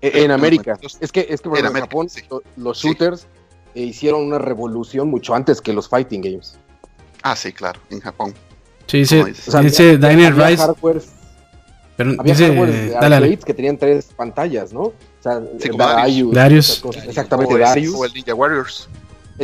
En, 0.00 0.30
América. 0.30 0.78
Es 1.00 1.10
que, 1.10 1.26
es 1.28 1.40
que 1.40 1.48
en, 1.48 1.72
Japón 1.72 2.08
los 2.56 2.78
shooters 2.78 3.26
hicieron 3.74 4.22
una 4.22 4.38
revolución 4.38 5.08
mucho 5.08 5.34
antes 5.34 5.60
que 5.60 5.72
los 5.72 5.88
fighting 5.88 6.20
games. 6.20 6.56
Ah, 7.22 7.34
sí, 7.34 7.52
claro, 7.52 7.80
en 7.90 8.00
Japón. 8.00 8.34
Sí, 8.86 8.98
dice, 8.98 9.24
dice 9.62 9.96
Diner 9.96 10.34
Rice. 10.36 10.62
Pero 11.96 12.10
había 12.18 12.34
dice, 12.34 12.50
de 12.50 12.96
arcades 12.96 13.44
que 13.44 13.54
tenían 13.54 13.76
tres 13.76 14.06
pantallas, 14.16 14.72
¿no? 14.72 14.80
O 14.80 14.94
sea, 15.20 15.40
sí, 15.60 15.70
Darius. 15.76 16.34
Darius. 16.34 16.84
Exactamente, 17.06 17.58
Darius. 17.58 17.94
O 17.94 18.04
el 18.04 18.12
Ninja 18.12 18.34
Warriors. 18.34 18.88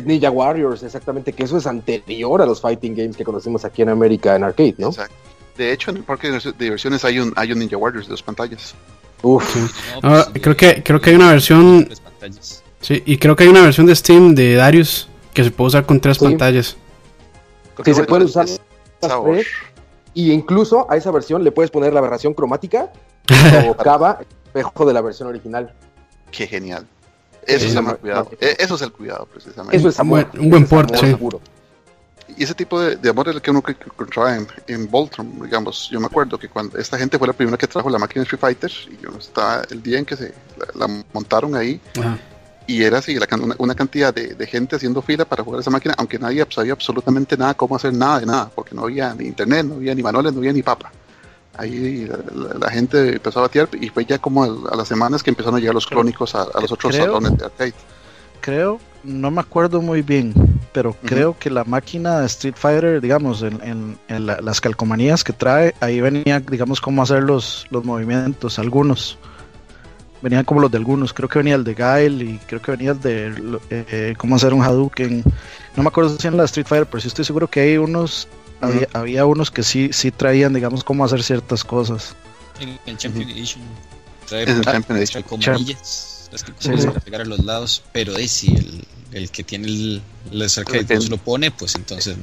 Ninja 0.05 0.31
Warriors, 0.31 0.83
exactamente, 0.83 1.33
que 1.33 1.45
eso 1.45 1.57
es 1.57 1.67
anterior 1.67 2.43
a 2.43 2.47
los 2.47 2.61
fighting 2.61 2.95
games 2.95 3.17
que 3.17 3.25
conocemos 3.25 3.65
aquí 3.65 3.83
en 3.83 3.89
América 3.89 4.35
en 4.37 4.45
arcade, 4.45 4.75
¿no? 4.79 4.89
Exacto. 4.89 5.15
De 5.57 5.73
hecho, 5.73 5.91
en 5.91 5.99
el 5.99 6.05
parque 6.05 6.31
de 6.31 6.53
diversiones 6.59 7.05
hay 7.05 7.19
un, 7.19 7.33
hay 7.37 7.53
un 7.53 7.59
Ninja 7.59 7.77
Warriors 7.77 8.07
de 8.07 8.13
dos 8.13 8.23
pantallas. 8.23 8.75
Uf. 9.23 9.45
Ah, 10.03 10.27
creo 10.41 10.57
que 10.57 10.83
creo 10.83 11.01
que 11.01 11.11
hay 11.11 11.17
una 11.17 11.31
versión. 11.31 11.89
Sí, 12.81 13.03
y 13.05 13.19
creo 13.19 13.37
que 13.37 13.45
hay 13.45 13.51
una 13.51 13.63
versión 13.63 13.87
de 13.87 13.95
Steam 13.95 14.35
de 14.35 14.55
Darius 14.55 15.09
que 15.35 15.45
se 15.45 15.51
puede 15.51 15.69
usar 15.69 15.87
con 15.87 16.01
tres 16.01 16.19
pantallas. 16.19 16.77
Sí, 17.85 17.95
se 17.95 18.05
puede 18.05 18.25
usar 18.25 18.47
y 20.15 20.33
incluso 20.33 20.91
a 20.91 20.97
esa 20.97 21.11
versión 21.11 21.45
le 21.45 21.53
puedes 21.53 21.71
poner 21.71 21.93
la 21.93 22.01
aberración 22.01 22.35
cromática 22.35 22.93
o 23.69 23.77
cava 23.77 24.21
espejo 24.47 24.85
de 24.85 24.93
la 24.93 25.01
versión 25.01 25.29
original. 25.29 25.73
Qué 26.31 26.47
genial. 26.47 26.87
Eso, 27.47 27.67
es 27.67 27.75
el 27.75 27.97
cuidado. 27.97 28.31
E, 28.41 28.57
eso 28.59 28.75
es 28.75 28.83
el 28.83 28.93
cuidado, 28.93 29.27
precisamente. 29.27 29.77
Eso 29.77 29.89
es 29.89 29.99
amor. 29.99 30.29
Un 30.39 30.51
buen, 30.51 30.67
puerto, 30.67 30.97
seguro. 30.97 31.41
Y 32.37 32.45
ese 32.45 32.55
tipo 32.55 32.81
de, 32.81 33.09
amor 33.09 33.29
es 33.29 33.37
el 33.37 33.43
que 33.43 33.51
uno 33.51 33.63
encontraba 33.67 34.37
en, 34.37 34.47
en 34.69 34.91
Voltron, 34.91 35.43
digamos. 35.43 35.89
Yo 35.91 35.99
me 36.01 36.07
acuerdo 36.07 36.39
que 36.39 36.49
cuando 36.49 36.79
esta 36.79 36.97
gente 36.97 37.19
fue 37.19 37.27
la 37.27 37.33
primera 37.33 37.57
que 37.57 37.67
trajo 37.67 37.91
la 37.91 37.99
máquina 37.99 38.23
Street 38.23 38.41
Fighter, 38.41 38.71
y 38.91 39.03
yo 39.03 39.11
estaba 39.19 39.63
el 39.71 39.83
día 39.83 39.99
en 39.99 40.05
que 40.05 40.17
se 40.17 40.35
la, 40.75 40.87
montaron 41.13 41.55
ahí, 41.55 41.81
y 42.71 42.83
era 42.85 42.99
así, 42.99 43.19
una, 43.59 43.75
cantidad 43.75 44.15
de, 44.15 44.47
gente 44.47 44.77
haciendo 44.77 45.03
fila 45.03 45.25
para 45.25 45.43
jugar 45.43 45.61
esa 45.61 45.71
máquina, 45.71 45.95
aunque 45.99 46.19
nadie 46.19 46.47
sabía 46.51 46.73
absolutamente 46.73 47.37
nada 47.37 47.55
cómo 47.55 47.77
hacer 47.77 47.93
nada 47.93 48.21
de 48.21 48.27
nada, 48.27 48.51
porque 48.55 48.75
no 48.75 48.83
había 48.83 49.15
ni 49.15 49.27
internet, 49.27 49.67
no 49.67 49.75
había 49.75 49.95
ni 49.95 50.03
manuales, 50.03 50.33
no 50.33 50.39
había 50.39 50.53
ni 50.53 50.63
papa 50.63 50.93
ahí 51.61 52.09
la, 52.59 52.71
gente 52.71 53.17
empezó 53.17 53.41
a 53.41 53.43
batear 53.43 53.69
y 53.79 53.89
fue 53.89 54.05
ya 54.05 54.19
como 54.19 54.45
a, 54.45 54.77
las 54.77 54.89
semanas 54.89 55.23
que 55.23 55.31
empezaron 55.31 55.57
a 55.57 55.61
llegar 55.61 55.75
los 55.75 55.87
crónicos 55.87 56.35
a, 56.35 56.47
los 56.61 56.73
otros 56.73 56.95
salones 56.95 57.37
de 57.37 57.45
arcade. 57.45 57.75
Creo, 58.41 58.81
no 59.05 59.31
me 59.31 59.41
acuerdo 59.41 59.83
muy 59.83 60.01
bien, 60.01 60.33
pero 60.73 60.95
creo 61.05 61.37
que 61.39 61.51
la 61.51 61.65
máquina 61.65 62.21
de 62.21 62.27
Street 62.27 62.55
Fighter, 62.57 63.01
digamos, 63.01 63.43
en, 63.43 63.99
las 64.09 64.61
calcomanías 64.61 65.25
que 65.25 65.35
trae, 65.35 65.75
ahí 65.81 66.01
venía, 66.01 66.41
digamos, 66.41 66.81
cómo 66.81 67.03
hacer 67.03 67.23
los, 67.23 67.67
los 67.71 67.85
movimientos, 67.85 68.59
algunos. 68.59 69.19
Venían 70.23 70.45
como 70.45 70.61
los 70.61 70.71
de 70.71 70.77
algunos, 70.77 71.13
creo 71.15 71.29
que 71.29 71.39
venía 71.39 71.55
el 71.55 71.65
de 71.65 71.75
Gael 71.75 72.23
y 72.23 72.39
creo 72.47 72.61
que 72.61 72.73
venía 72.73 72.91
el 72.91 73.01
de 73.01 73.59
eh, 73.71 74.15
cómo 74.19 74.37
hacer 74.37 74.53
un 74.53 74.63
Hadouken. 74.63 75.25
No 75.77 75.83
me 75.83 75.89
acuerdo 75.89 76.17
si 76.19 76.27
en 76.27 76.37
la 76.37 76.45
Street 76.45 76.67
Fighter, 76.67 76.87
pero 76.87 77.01
sí 77.01 77.09
estoy 77.09 77.25
seguro 77.25 77.49
que 77.49 77.61
hay 77.61 77.79
unos 77.79 78.29
había, 78.61 78.89
había, 78.93 79.27
unos 79.27 79.51
que 79.51 79.63
sí, 79.63 79.91
sí 79.93 80.11
traían, 80.11 80.53
digamos, 80.53 80.85
cómo 80.85 81.05
hacer 81.05 81.23
ciertas 81.23 81.65
cosas. 81.65 82.15
En 82.61 82.79
el 82.87 82.99
Champion 82.99 83.31
Edition. 83.31 83.63
Trae 84.29 84.43
el 84.43 84.61
Champion 84.63 84.99
Edition. 84.99 85.25
las 86.31 86.45
que 86.45 86.53
puedes 86.53 86.87
pegar 87.03 87.23
a 87.23 87.25
los 87.25 87.39
lados, 87.45 87.83
pero 87.93 88.17
es 88.19 88.31
si 88.31 88.55
el, 88.55 88.85
el 89.13 89.31
que 89.31 89.43
tiene 89.43 89.67
el, 89.67 90.03
el 90.31 90.43
arcade 90.43 91.09
lo 91.09 91.17
pone, 91.17 91.51
pues 91.51 91.75
entonces. 91.75 92.17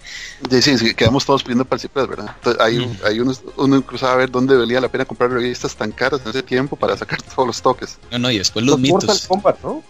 sí, 0.50 0.78
sí, 0.78 0.94
quedamos 0.94 1.24
todos 1.24 1.42
pidiendo 1.42 1.64
participas, 1.64 2.08
¿verdad? 2.08 2.34
Entonces, 2.36 2.60
hay, 2.60 2.78
mm. 2.78 2.96
hay 3.04 3.20
unos, 3.20 3.42
uno 3.56 3.76
incluso 3.76 4.06
a 4.06 4.16
ver 4.16 4.30
dónde 4.30 4.56
valía 4.56 4.80
la 4.80 4.88
pena 4.88 5.04
comprar 5.04 5.30
revistas 5.30 5.76
tan 5.76 5.92
caras 5.92 6.20
en 6.24 6.30
ese 6.30 6.42
tiempo 6.42 6.76
para 6.76 6.96
sacar 6.96 7.22
todos 7.34 7.46
los 7.46 7.62
toques. 7.62 7.98
No, 8.10 8.18
no, 8.18 8.30
y 8.30 8.38
después 8.38 8.64
los, 8.64 8.78
mitos. 8.78 9.04
Mortal 9.04 9.28
Kombat, 9.28 9.62
¿no? 9.62 9.82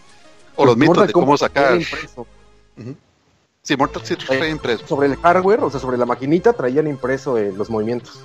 O 0.57 0.67
los, 0.67 0.77
mitos 0.77 1.07
de 1.07 1.13
cómo 1.13 1.37
sacar. 1.37 1.81
Sí, 3.63 3.77
Mortal 3.77 4.03
Kombat 4.03 4.27
traía 4.27 4.49
impreso. 4.49 4.87
Sobre 4.87 5.09
el 5.09 5.17
hardware, 5.17 5.61
o 5.61 5.71
sea, 5.71 5.81
sobre 5.81 5.97
la 5.97 6.07
maquinita, 6.07 6.53
traían 6.53 6.87
impreso 6.87 7.39
eh, 7.39 7.53
los 7.57 7.71
movimientos. 7.71 8.21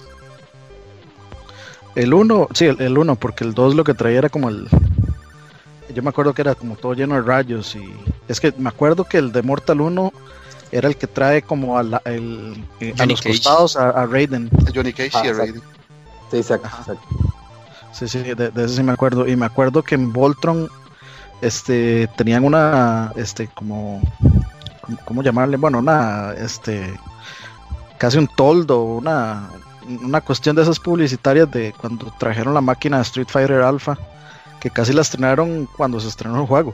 El 1.96 2.14
1, 2.14 2.50
sí, 2.54 2.66
el 2.66 2.98
1, 2.98 3.16
porque 3.16 3.44
el 3.44 3.56
2 3.56 3.74
lo 3.74 3.84
que 3.84 3.96
traía 3.96 4.20
era 4.20 4.30
como 4.30 4.50
el. 4.50 4.68
Yo 5.94 6.04
me 6.04 6.10
acuerdo 6.10 6.34
que 6.34 6.42
era 6.42 6.56
como 6.56 6.76
todo 6.76 6.94
lleno 6.94 7.16
de 7.16 7.22
rayos. 7.22 7.76
y 7.76 7.94
Es 8.28 8.40
que 8.40 8.54
me 8.58 8.70
acuerdo 8.70 9.06
que 9.06 9.18
el 9.18 9.32
de 9.32 9.42
Mortal 9.42 9.82
1 9.82 10.14
era 10.72 10.88
el 10.90 10.98
que 10.98 11.08
trae 11.08 11.42
como 11.42 11.78
a, 11.78 11.84
la, 11.84 12.02
el, 12.06 12.64
eh, 12.80 12.94
a 13.00 13.06
los 13.06 13.22
costados 13.22 13.78
a, 13.78 14.06
Raiden. 14.06 14.50
Johnny 14.74 14.92
Cage 14.92 15.12
y 15.24 15.28
a 15.28 15.32
ah, 15.32 15.34
Raiden. 15.34 15.62
Sí, 16.32 16.38
exacto, 16.38 16.68
exacto. 16.68 17.08
Sí, 17.94 18.08
sí, 18.08 18.20
de, 18.20 18.36
de, 18.36 18.66
eso 18.66 18.76
sí 18.76 18.84
me 18.84 18.92
acuerdo. 18.92 19.28
Y 19.28 19.36
me 19.36 19.46
acuerdo 19.46 19.82
que 19.82 19.96
en 19.96 20.12
Voltron 20.12 20.70
este, 21.42 22.08
tenían 22.18 22.44
una, 22.44 23.14
este, 23.16 23.48
como 23.48 24.02
¿cómo 25.06 25.24
llamarle? 25.24 25.58
Bueno, 25.58 25.80
una, 25.80 26.34
este, 26.34 26.94
casi 27.98 28.18
un 28.18 28.28
toldo, 28.28 28.84
una, 28.84 29.50
una 30.04 30.22
cuestión 30.22 30.56
de 30.56 30.64
esas 30.64 30.80
publicitarias 30.80 31.50
de 31.52 31.74
cuando 31.80 32.12
trajeron 32.18 32.54
la 32.54 32.62
máquina 32.62 32.98
de 32.98 33.04
Street 33.04 33.28
Fighter 33.30 33.62
Alpha, 33.62 33.98
que 34.60 34.70
casi 34.70 34.94
la 34.94 35.02
estrenaron 35.02 35.68
cuando 35.78 36.00
se 36.00 36.08
estrenó 36.08 36.42
el 36.42 36.48
juego. 36.48 36.74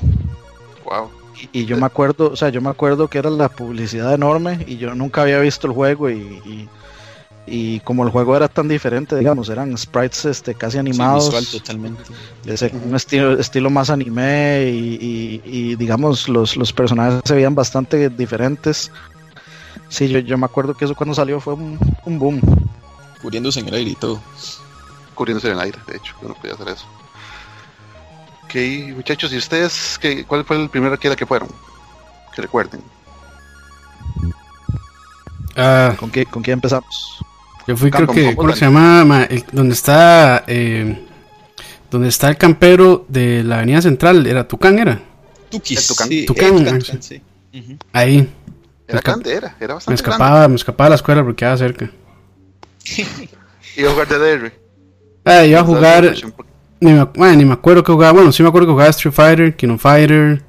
Wow. 0.86 1.10
Y, 1.52 1.66
yo 1.66 1.78
me 1.78 1.86
acuerdo, 1.86 2.32
o 2.32 2.36
sea, 2.36 2.50
yo 2.50 2.62
me 2.62 2.70
acuerdo 2.70 3.08
que 3.08 3.18
era 3.18 3.30
la 3.30 3.50
publicidad 3.50 4.14
enorme 4.14 4.64
y 4.68 4.78
yo 4.78 4.94
nunca 4.96 5.24
había 5.24 5.40
visto 5.40 5.68
el 5.68 5.74
juego 5.74 6.10
y, 6.10 6.70
y, 7.46 7.80
como 7.82 8.04
el 8.04 8.12
juego 8.12 8.38
era 8.38 8.48
tan 8.48 8.68
diferente, 8.68 9.18
digamos, 9.18 9.50
eran 9.50 9.78
sprites 9.78 10.26
este, 10.26 10.54
casi 10.54 10.78
animados. 10.78 11.52
totalmente. 11.52 12.04
un 12.86 12.96
estilo, 12.96 13.38
estilo 13.38 13.70
más 13.70 13.90
anime 13.90 14.70
y, 14.72 15.76
digamos, 15.76 16.30
los, 16.30 16.56
los 16.56 16.72
personajes 16.72 17.22
se 17.26 17.36
veían 17.36 17.56
bastante 17.56 18.10
diferentes. 18.10 18.92
Sí, 19.90 20.08
yo, 20.08 20.20
yo 20.20 20.38
me 20.38 20.46
acuerdo 20.46 20.76
que 20.76 20.86
eso 20.86 20.96
cuando 20.96 21.14
salió 21.14 21.40
fue 21.40 21.56
un, 21.56 21.78
un 22.06 22.20
boom. 22.20 22.42
Cubriéndose 23.22 23.60
en 23.60 23.68
el 23.68 23.74
aire 23.74 23.92
y 23.92 23.96
todo. 23.96 24.20
Cubriéndose 25.14 25.48
en 25.48 25.54
el 25.54 25.60
aire, 25.60 25.80
de 25.88 25.98
hecho, 25.98 26.16
yo 26.22 26.30
no 26.30 26.36
podía 26.36 26.54
hacer 26.54 26.70
eso. 26.70 26.86
Ok, 28.54 28.60
muchachos, 28.96 29.34
¿y 29.34 29.38
ustedes 29.38 29.98
qué, 30.00 30.26
cuál 30.26 30.46
fue 30.46 30.62
el 30.62 30.70
primer 30.70 30.92
arcade 30.92 31.16
que 31.16 31.26
fueron? 31.26 31.50
Que 32.36 32.44
recuerden. 32.44 32.82
Ah, 35.56 35.96
¿Con, 35.98 36.12
qué, 36.12 36.24
¿Con 36.28 36.44
qué 36.44 36.52
empezamos? 36.52 37.18
Yo 37.66 37.76
fui, 37.76 37.90
creo 37.90 38.06
que, 38.06 38.36
¿cómo 38.36 38.54
se 38.54 38.66
llama? 38.66 39.28
donde 39.52 39.74
está, 39.74 40.44
eh, 40.46 41.04
donde 41.90 42.10
está 42.10 42.30
el 42.30 42.38
campero 42.38 43.06
de 43.08 43.44
la 43.44 43.56
Avenida 43.56 43.82
Central, 43.82 44.28
¿era 44.28 44.48
Tucán, 44.48 44.78
era? 44.78 45.02
Tukis, 45.50 45.88
Tucán, 45.88 46.10
sí, 46.10 46.26
Tucán, 46.28 46.68
ah, 46.68 46.98
sí. 47.00 47.24
Ahí. 47.92 48.30
Era 48.88 49.02
grande, 49.02 49.34
era, 49.34 49.56
era 49.60 49.74
bastante 49.74 49.90
me 49.90 49.96
escapaba, 49.96 50.48
me 50.48 50.56
escapaba 50.56 50.86
de 50.86 50.90
la 50.92 50.96
escuela 50.98 51.24
porque 51.24 51.38
quedaba 51.38 51.58
cerca. 51.58 51.90
iba 53.78 53.90
a 53.90 53.94
jugar 53.94 54.08
DDR. 54.08 54.54
Ah, 55.26 55.44
iba 55.44 55.60
a 55.60 55.64
jugar. 55.64 56.14
Ni 56.84 56.92
me, 56.92 57.06
bueno, 57.06 57.38
ni 57.38 57.46
me 57.46 57.54
acuerdo 57.54 57.82
que 57.82 57.94
jugaba. 57.94 58.12
Bueno, 58.12 58.34
sí 58.34 58.44
me 58.44 58.50
acuerdo 58.50 58.68
que 58.68 58.74
jugaba 58.74 58.90
Street 58.90 59.14
Fighter, 59.14 59.56
King 59.56 59.70
of 59.70 59.82
Fighter. 59.82 60.44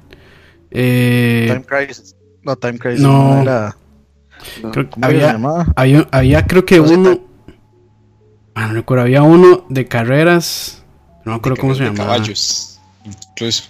Eh, 0.69 1.45
Time 1.47 1.63
Crisis. 1.63 2.13
No, 2.43 2.57
Time 2.57 2.77
Crisis. 2.77 2.99
No, 2.99 3.41
era. 3.41 3.77
Creo, 4.73 4.89
había, 5.01 5.39
había, 5.77 6.07
había, 6.11 6.45
creo 6.45 6.65
que 6.65 6.81
uno. 6.81 7.21
Ah, 8.53 8.67
no 8.67 8.73
recuerdo, 8.73 9.03
había 9.03 9.23
uno 9.23 9.65
de 9.69 9.87
carreras. 9.87 10.83
No 11.23 11.31
me 11.31 11.37
acuerdo 11.37 11.57
cómo 11.57 11.73
se 11.73 11.85
llamaba. 11.85 12.15
Caballos. 12.15 12.81
Incluso. 13.05 13.63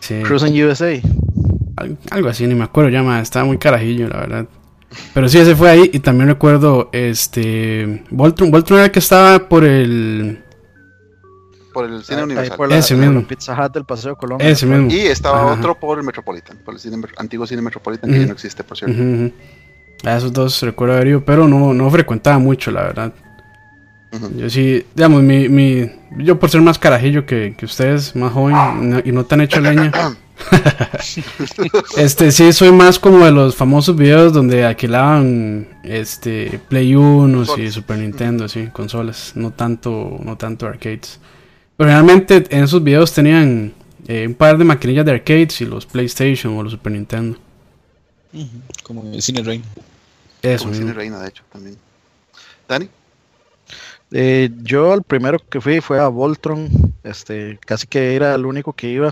Sí. 0.00 0.20
Cruising 0.24 0.64
USA. 0.64 1.00
Algo 2.10 2.28
así, 2.28 2.44
ni 2.48 2.56
me 2.56 2.64
acuerdo 2.64 2.90
ya, 2.90 3.20
Estaba 3.20 3.44
muy 3.44 3.58
carajillo, 3.58 4.08
la 4.08 4.18
verdad. 4.18 4.46
Pero 5.14 5.28
sí, 5.28 5.38
ese 5.38 5.54
fue 5.54 5.70
ahí. 5.70 5.90
Y 5.92 6.00
también 6.00 6.28
recuerdo, 6.28 6.90
este. 6.92 8.02
Voltron. 8.10 8.50
Voltron 8.50 8.80
era 8.80 8.86
el 8.86 8.90
que 8.90 8.98
estaba 8.98 9.48
por 9.48 9.62
el. 9.62 10.42
Por 11.72 11.86
el 11.86 12.02
cine 12.04 12.24
universal. 12.24 12.72
ese 12.72 12.96
mismo. 12.96 13.26
Pizza 13.26 13.54
Hut 13.54 13.72
del 13.72 13.84
Paseo 13.84 14.16
Colombia. 14.16 14.48
Ese 14.48 14.66
mismo. 14.66 14.90
Y 14.90 15.00
estaba 15.06 15.52
otro 15.52 15.78
por 15.78 15.98
el 15.98 16.04
Metropolitan. 16.04 16.56
Por 16.64 16.74
el 16.74 16.80
cine, 16.80 16.96
antiguo 17.16 17.46
cine 17.46 17.62
Metropolitan, 17.62 18.10
que 18.10 18.20
ya 18.20 18.26
no 18.26 18.32
existe, 18.32 18.64
por 18.64 18.76
cierto. 18.76 19.32
A 20.04 20.16
esos 20.16 20.32
dos 20.32 20.62
recuerdo 20.62 20.94
haber 20.94 21.08
ido, 21.08 21.24
pero 21.24 21.46
no, 21.46 21.74
no 21.74 21.90
frecuentaba 21.90 22.38
mucho, 22.38 22.70
la 22.70 22.82
verdad. 22.82 23.12
Yo 24.36 24.50
sí, 24.50 24.84
digamos, 24.94 25.22
mi, 25.22 25.48
mi, 25.48 25.88
yo 26.18 26.38
por 26.38 26.50
ser 26.50 26.60
más 26.62 26.78
carajillo 26.78 27.26
que, 27.26 27.54
que 27.56 27.64
ustedes, 27.64 28.16
más 28.16 28.32
joven 28.32 29.02
y 29.04 29.12
no 29.12 29.24
tan 29.24 29.40
hecho 29.40 29.60
leña. 29.60 29.92
este 31.96 32.32
sí 32.32 32.52
soy 32.52 32.72
más 32.72 32.98
como 32.98 33.24
de 33.24 33.30
los 33.30 33.54
famosos 33.54 33.94
videos 33.94 34.32
donde 34.32 34.64
alquilaban 34.64 35.68
este 35.84 36.60
Play 36.68 36.94
1 36.94 37.44
y 37.58 37.70
Super 37.70 37.98
Nintendo, 37.98 38.48
sí, 38.48 38.68
consolas, 38.72 39.32
no 39.34 39.52
tanto, 39.52 40.18
no 40.22 40.36
tanto 40.36 40.66
arcades. 40.66 41.20
Pero 41.80 41.92
realmente 41.92 42.44
en 42.50 42.64
esos 42.64 42.84
videos 42.84 43.10
tenían 43.10 43.72
eh, 44.06 44.26
un 44.26 44.34
par 44.34 44.58
de 44.58 44.64
maquinillas 44.64 45.02
de 45.02 45.12
arcades 45.12 45.62
y 45.62 45.64
los 45.64 45.86
PlayStation 45.86 46.54
o 46.58 46.62
los 46.62 46.72
Super 46.72 46.92
Nintendo. 46.92 47.38
Como 48.82 49.10
el 49.10 49.22
Cine 49.22 49.42
Reina. 49.42 49.64
Eso. 50.42 50.64
Como 50.64 50.74
el 50.74 50.78
Cine 50.78 50.92
Reina, 50.92 51.18
de 51.20 51.28
hecho, 51.30 51.42
también. 51.50 51.78
Dani. 52.68 52.86
Eh, 54.10 54.50
yo 54.62 54.92
el 54.92 55.02
primero 55.04 55.38
que 55.38 55.58
fui 55.62 55.80
fue 55.80 55.98
a 55.98 56.08
Voltron, 56.08 56.68
este, 57.02 57.58
casi 57.64 57.86
que 57.86 58.14
era 58.14 58.34
el 58.34 58.44
único 58.44 58.74
que 58.74 58.90
iba. 58.90 59.10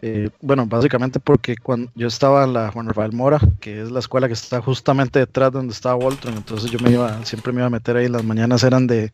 Eh, 0.00 0.30
bueno, 0.40 0.66
básicamente 0.66 1.18
porque 1.18 1.56
cuando 1.56 1.90
yo 1.94 2.06
estaba 2.06 2.44
en 2.44 2.52
la 2.52 2.70
Juan 2.70 2.86
Rafael 2.86 3.12
Mora, 3.12 3.40
que 3.60 3.82
es 3.82 3.90
la 3.90 3.98
escuela 3.98 4.28
que 4.28 4.34
está 4.34 4.60
justamente 4.60 5.18
detrás 5.18 5.52
de 5.52 5.58
donde 5.58 5.72
estaba 5.72 5.96
Voltron, 5.96 6.36
entonces 6.36 6.70
yo 6.70 6.78
me 6.78 6.92
iba, 6.92 7.24
siempre 7.24 7.52
me 7.52 7.60
iba 7.60 7.66
a 7.66 7.70
meter 7.70 7.96
ahí, 7.96 8.08
las 8.08 8.22
mañanas 8.22 8.62
eran 8.62 8.86
de, 8.86 9.10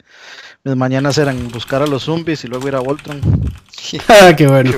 mis 0.62 0.76
mañanas 0.76 1.16
eran 1.16 1.48
buscar 1.48 1.82
a 1.82 1.86
los 1.86 2.02
zombies 2.04 2.44
y 2.44 2.48
luego 2.48 2.68
ir 2.68 2.74
a 2.74 2.80
Voltron. 2.80 3.20
ah, 4.08 4.34
qué 4.36 4.46
bueno. 4.46 4.72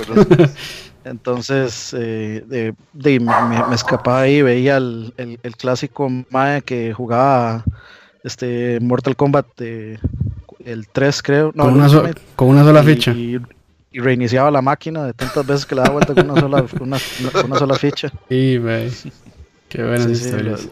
Entonces, 1.04 1.94
eh, 1.96 2.44
de, 2.92 3.20
me, 3.20 3.74
escapaba 3.74 4.22
ahí, 4.22 4.42
veía 4.42 4.76
el, 4.76 5.12
el, 5.16 5.56
clásico 5.56 6.08
Mae 6.30 6.62
que 6.62 6.92
jugaba 6.92 7.64
este 8.24 8.80
Mortal 8.80 9.14
Kombat, 9.14 9.46
de, 9.56 10.00
el 10.64 10.88
3 10.88 11.22
creo. 11.22 11.52
con, 11.52 11.74
una 11.74 11.88
con, 12.34 12.48
una 12.48 12.64
sola 12.64 12.82
ficha 12.82 13.14
y 13.92 14.00
reiniciaba 14.00 14.50
la 14.50 14.62
máquina 14.62 15.04
de 15.04 15.14
tantas 15.14 15.46
veces 15.46 15.66
que 15.66 15.74
le 15.74 15.82
daba 15.82 15.94
vuelta 15.94 16.14
con 16.14 16.30
una 16.30 16.40
sola, 16.40 16.66
una, 16.80 16.98
una 17.44 17.58
sola 17.58 17.74
ficha. 17.76 18.12
Y, 18.28 18.58
Qué 19.68 19.82
buenas 19.82 20.08
historias. 20.08 20.68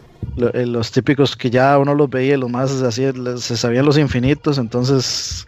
Eh, 0.53 0.65
los, 0.65 0.91
típicos 0.91 1.35
que 1.35 1.49
ya 1.49 1.77
uno 1.77 1.93
los 1.95 2.09
veía, 2.09 2.37
los 2.37 2.49
más 2.49 2.71
así, 2.81 3.05
se 3.37 3.57
sabían 3.57 3.85
los 3.85 3.97
infinitos, 3.97 4.57
entonces 4.57 5.47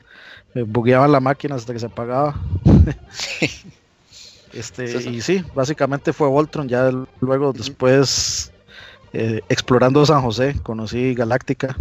eh, 0.55 0.63
bugueaban 0.63 1.11
la 1.11 1.19
máquina 1.19 1.55
hasta 1.55 1.73
que 1.73 1.79
se 1.79 1.87
apagaba. 1.87 2.39
este, 4.53 5.09
y 5.09 5.21
sí, 5.21 5.43
básicamente 5.53 6.13
fue 6.13 6.27
Voltron. 6.27 6.67
Ya 6.67 6.91
luego, 7.19 7.53
después, 7.53 8.51
eh, 9.13 9.41
explorando 9.49 10.05
San 10.05 10.21
José, 10.21 10.55
conocí 10.63 11.13
Galáctica. 11.13 11.75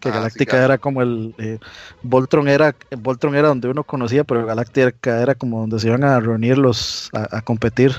Que 0.00 0.08
ah, 0.10 0.12
Galáctica 0.12 0.62
era 0.62 0.78
como 0.78 1.02
el. 1.02 1.34
Eh, 1.38 1.58
Voltron, 2.02 2.48
era, 2.48 2.74
Voltron 2.98 3.34
era 3.34 3.48
donde 3.48 3.68
uno 3.68 3.84
conocía, 3.84 4.24
pero 4.24 4.44
Galáctica 4.44 5.22
era 5.22 5.34
como 5.34 5.60
donde 5.60 5.78
se 5.80 5.88
iban 5.88 6.04
a 6.04 6.20
reunir 6.20 6.58
los. 6.58 7.10
a, 7.12 7.40
competir. 7.42 7.92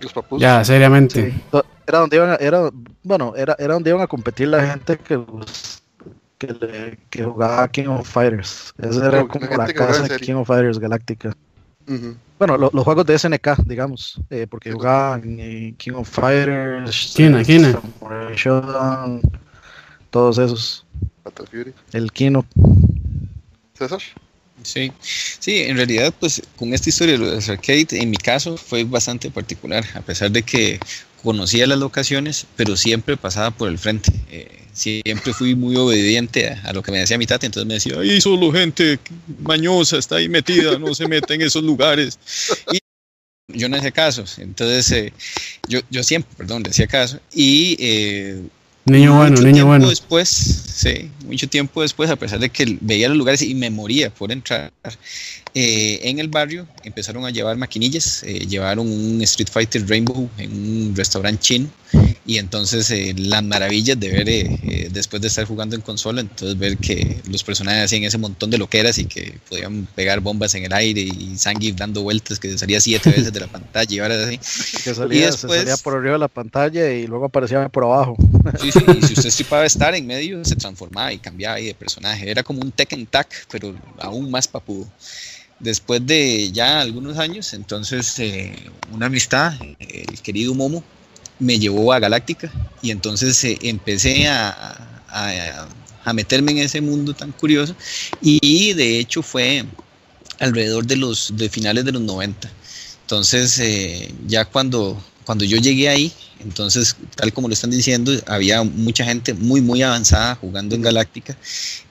Los 0.00 0.12
Ya, 0.38 0.64
seriamente. 0.64 1.34
Era 1.86 1.98
donde 1.98 2.16
iban 2.16 2.30
a, 2.30 2.34
era, 2.36 2.70
bueno, 3.02 3.34
era, 3.36 3.56
era 3.58 3.74
donde 3.74 3.90
iban 3.90 4.02
a 4.02 4.06
competir 4.06 4.48
la 4.48 4.66
gente 4.66 4.98
que, 4.98 5.22
que, 6.38 6.98
que 7.10 7.24
jugaba 7.24 7.68
King 7.68 7.88
of 7.88 8.08
Fighters. 8.08 8.72
Esa 8.78 9.06
era 9.06 9.26
como 9.26 9.46
la 9.46 9.66
casa 9.72 10.02
de 10.02 10.16
King 10.18 10.34
of 10.34 10.48
Fighters 10.48 10.78
Galáctica. 10.78 11.34
Bueno, 12.38 12.56
los 12.56 12.84
juegos 12.84 13.06
de 13.06 13.18
SNK, 13.18 13.64
digamos, 13.64 14.20
eh, 14.30 14.46
porque 14.48 14.72
jugaban 14.72 15.36
King 15.76 15.92
of 15.94 16.08
Fighters, 16.08 17.12
Kina, 17.14 17.44
Kina. 17.44 17.78
todos 20.10 20.38
esos. 20.38 20.83
El 21.92 22.12
Kino. 22.12 22.46
César. 23.76 24.00
Sí, 24.62 24.92
sí, 25.40 25.58
en 25.62 25.76
realidad, 25.76 26.14
pues 26.18 26.40
con 26.56 26.72
esta 26.72 26.88
historia 26.88 27.18
de 27.18 27.18
los 27.18 27.48
arcade, 27.48 27.86
en 27.92 28.10
mi 28.10 28.16
caso 28.16 28.56
fue 28.56 28.84
bastante 28.84 29.30
particular, 29.30 29.84
a 29.94 30.00
pesar 30.00 30.30
de 30.30 30.42
que 30.42 30.78
conocía 31.22 31.66
las 31.66 31.78
locaciones, 31.78 32.46
pero 32.56 32.76
siempre 32.76 33.16
pasaba 33.16 33.50
por 33.50 33.68
el 33.68 33.78
frente. 33.78 34.12
Eh, 34.30 34.64
siempre 34.72 35.32
fui 35.32 35.54
muy 35.54 35.76
obediente 35.76 36.48
a, 36.48 36.72
lo 36.72 36.82
que 36.82 36.92
me 36.92 36.98
decía 36.98 37.18
mi 37.18 37.26
tata, 37.26 37.46
entonces 37.46 37.66
me 37.66 37.74
decía, 37.74 37.98
ahí 37.98 38.20
solo 38.20 38.52
gente 38.52 38.98
mañosa 39.40 39.98
está 39.98 40.16
ahí 40.16 40.28
metida, 40.28 40.78
no 40.78 40.94
se 40.94 41.08
mete 41.08 41.34
en 41.34 41.42
esos 41.42 41.62
lugares. 41.62 42.18
Y 42.72 42.78
yo 43.48 43.68
no 43.68 43.76
hacía 43.76 43.90
caso, 43.90 44.24
entonces 44.38 44.90
eh, 44.92 45.12
yo, 45.68 45.80
yo 45.90 46.02
siempre, 46.02 46.30
perdón, 46.36 46.62
le 46.62 46.70
hacía 46.70 46.86
caso. 46.86 47.18
Y 47.32 47.76
eh, 47.80 48.42
Niño 48.86 49.16
bueno, 49.16 49.40
niño 49.40 49.64
bueno. 49.66 49.88
Después, 49.88 50.28
sí, 50.28 51.10
mucho 51.26 51.48
tiempo 51.48 51.80
después, 51.80 52.10
a 52.10 52.16
pesar 52.16 52.38
de 52.38 52.50
que 52.50 52.76
veía 52.82 53.08
los 53.08 53.16
lugares 53.16 53.40
y 53.40 53.54
me 53.54 53.70
moría 53.70 54.10
por 54.10 54.30
entrar, 54.30 54.72
eh, 55.54 56.00
en 56.02 56.18
el 56.18 56.28
barrio 56.28 56.66
empezaron 56.82 57.24
a 57.24 57.30
llevar 57.30 57.56
maquinillas, 57.56 58.22
eh, 58.24 58.46
llevaron 58.46 58.90
un 58.90 59.22
Street 59.22 59.48
Fighter 59.50 59.88
Rainbow 59.88 60.28
en 60.36 60.52
un 60.52 60.96
restaurante 60.96 61.40
chino 61.40 61.68
y 62.26 62.38
entonces 62.38 62.90
eh, 62.90 63.14
las 63.16 63.44
maravillas 63.44 63.98
de 64.00 64.08
ver, 64.08 64.90
después 64.90 65.22
de 65.22 65.28
estar 65.28 65.44
jugando 65.44 65.76
en 65.76 65.82
consola, 65.82 66.20
entonces 66.22 66.58
ver 66.58 66.76
que 66.76 67.18
los 67.30 67.44
personajes 67.44 67.84
hacían 67.84 68.02
ese 68.02 68.18
montón 68.18 68.50
de 68.50 68.58
loqueras 68.58 68.98
y 68.98 69.04
que 69.04 69.38
podían 69.48 69.86
pegar 69.94 70.20
bombas 70.20 70.54
en 70.56 70.64
el 70.64 70.72
aire 70.72 71.02
y 71.02 71.36
Zangief 71.38 71.76
dando 71.76 72.02
vueltas 72.02 72.40
que 72.40 72.58
salía 72.58 72.80
siete 72.80 73.10
veces 73.10 73.32
de 73.32 73.40
la 73.40 73.46
pantalla 73.46 73.94
y 73.94 73.98
ahora 74.00 74.26
así. 74.26 74.38
Que 74.82 74.94
salía, 74.94 75.30
salía 75.32 75.76
por 75.76 75.94
arriba 75.94 76.14
de 76.14 76.18
la 76.18 76.28
pantalla 76.28 76.90
y 76.90 77.06
luego 77.06 77.26
aparecía 77.26 77.68
por 77.68 77.84
abajo. 77.84 78.16
Sí, 78.60 78.72
y 78.74 79.06
si 79.06 79.12
usted 79.14 79.26
estipaba 79.26 79.64
estar 79.64 79.94
en 79.94 80.06
medio, 80.06 80.44
se 80.44 80.56
transformaba 80.56 81.12
y 81.12 81.18
cambiaba 81.18 81.56
ahí 81.56 81.66
de 81.66 81.74
personaje. 81.74 82.30
Era 82.30 82.42
como 82.42 82.60
un 82.60 82.72
Tekken 82.72 83.06
Tag, 83.06 83.28
pero 83.50 83.74
aún 83.98 84.30
más 84.30 84.48
papudo. 84.48 84.86
Después 85.60 86.04
de 86.04 86.50
ya 86.52 86.80
algunos 86.80 87.18
años, 87.18 87.52
entonces 87.54 88.18
eh, 88.18 88.54
una 88.92 89.06
amistad, 89.06 89.54
el 89.78 90.20
querido 90.20 90.54
Momo, 90.54 90.82
me 91.38 91.58
llevó 91.58 91.92
a 91.92 91.98
Galáctica 91.98 92.50
y 92.82 92.90
entonces 92.90 93.42
eh, 93.44 93.58
empecé 93.62 94.28
a, 94.28 95.06
a, 96.04 96.12
meterme 96.12 96.52
en 96.52 96.58
ese 96.58 96.80
mundo 96.80 97.14
tan 97.14 97.32
curioso 97.32 97.74
y 98.20 98.72
de 98.74 98.98
hecho 98.98 99.22
fue 99.22 99.64
alrededor 100.38 100.86
de 100.86 100.96
los 100.96 101.32
de 101.36 101.48
finales 101.48 101.84
de 101.84 101.92
los 101.92 102.02
90. 102.02 102.50
Entonces 103.02 103.58
eh, 103.58 104.12
ya 104.26 104.44
cuando, 104.44 105.02
cuando 105.24 105.44
yo 105.44 105.58
llegué 105.58 105.88
ahí, 105.88 106.12
entonces 106.44 106.96
tal 107.16 107.32
como 107.32 107.48
lo 107.48 107.54
están 107.54 107.70
diciendo, 107.70 108.12
había 108.26 108.62
mucha 108.62 109.04
gente 109.04 109.34
muy 109.34 109.60
muy 109.60 109.82
avanzada 109.82 110.36
jugando 110.36 110.74
en 110.74 110.82
Galáctica 110.82 111.36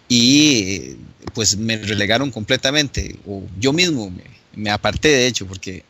y 0.08 0.96
pues 1.34 1.58
me 1.58 1.78
relegaron 1.78 2.32
completamente 2.32 3.18
o 3.26 3.44
yo 3.60 3.74
mismo 3.74 4.14
me, 4.56 4.70
aparté 4.70 5.10
de 5.10 5.28
hecho 5.28 5.48
porque 5.48 5.84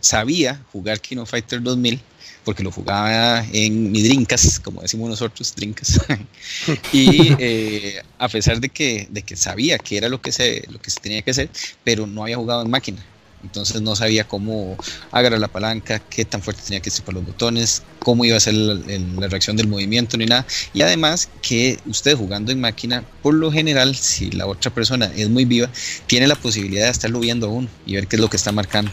sabía 0.00 0.64
jugar 0.72 1.00
Kino 1.00 1.26
Fighter 1.26 1.62
2000 1.62 2.00
porque 2.44 2.62
lo 2.62 2.72
jugaba 2.72 3.44
en 3.52 3.92
mi 3.92 4.02
drinkas, 4.02 4.58
como 4.58 4.80
decimos 4.80 5.10
nosotros, 5.10 5.52
drinkas. 5.54 6.00
y 6.94 7.34
eh, 7.38 8.02
a 8.18 8.26
pesar 8.26 8.58
de 8.58 8.70
que, 8.70 9.06
de 9.10 9.20
que 9.20 9.36
sabía 9.36 9.76
que 9.76 9.98
era 9.98 10.08
lo 10.08 10.22
que, 10.22 10.32
se, 10.32 10.64
lo 10.70 10.80
que 10.80 10.90
se 10.90 10.98
tenía 10.98 11.20
que 11.20 11.32
hacer, 11.32 11.50
pero 11.84 12.06
no 12.06 12.22
había 12.22 12.36
jugado 12.36 12.62
en 12.62 12.70
máquina. 12.70 13.04
Entonces 13.42 13.80
no 13.82 13.94
sabía 13.94 14.26
cómo 14.26 14.76
agarrar 15.12 15.38
la 15.38 15.48
palanca, 15.48 16.00
qué 16.00 16.24
tan 16.24 16.42
fuerte 16.42 16.62
tenía 16.64 16.80
que 16.80 16.90
ser 16.90 17.04
para 17.04 17.18
los 17.18 17.26
botones, 17.26 17.82
cómo 18.00 18.24
iba 18.24 18.36
a 18.36 18.40
ser 18.40 18.54
la, 18.54 18.74
la, 18.74 19.28
reacción 19.28 19.56
del 19.56 19.68
movimiento 19.68 20.16
ni 20.16 20.26
nada. 20.26 20.46
Y 20.74 20.82
además 20.82 21.28
que 21.40 21.78
usted 21.86 22.16
jugando 22.16 22.50
en 22.50 22.60
máquina, 22.60 23.04
por 23.22 23.34
lo 23.34 23.52
general, 23.52 23.94
si 23.94 24.30
la 24.32 24.46
otra 24.46 24.72
persona 24.72 25.10
es 25.16 25.28
muy 25.28 25.44
viva, 25.44 25.70
tiene 26.06 26.26
la 26.26 26.34
posibilidad 26.34 26.86
de 26.86 26.90
estarlo 26.90 27.20
viendo 27.20 27.46
aún 27.46 27.68
y 27.86 27.94
ver 27.94 28.08
qué 28.08 28.16
es 28.16 28.20
lo 28.20 28.28
que 28.28 28.36
está 28.36 28.52
marcando. 28.52 28.92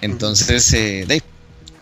Entonces, 0.00 0.72
eh, 0.72 1.04
Dave, 1.06 1.22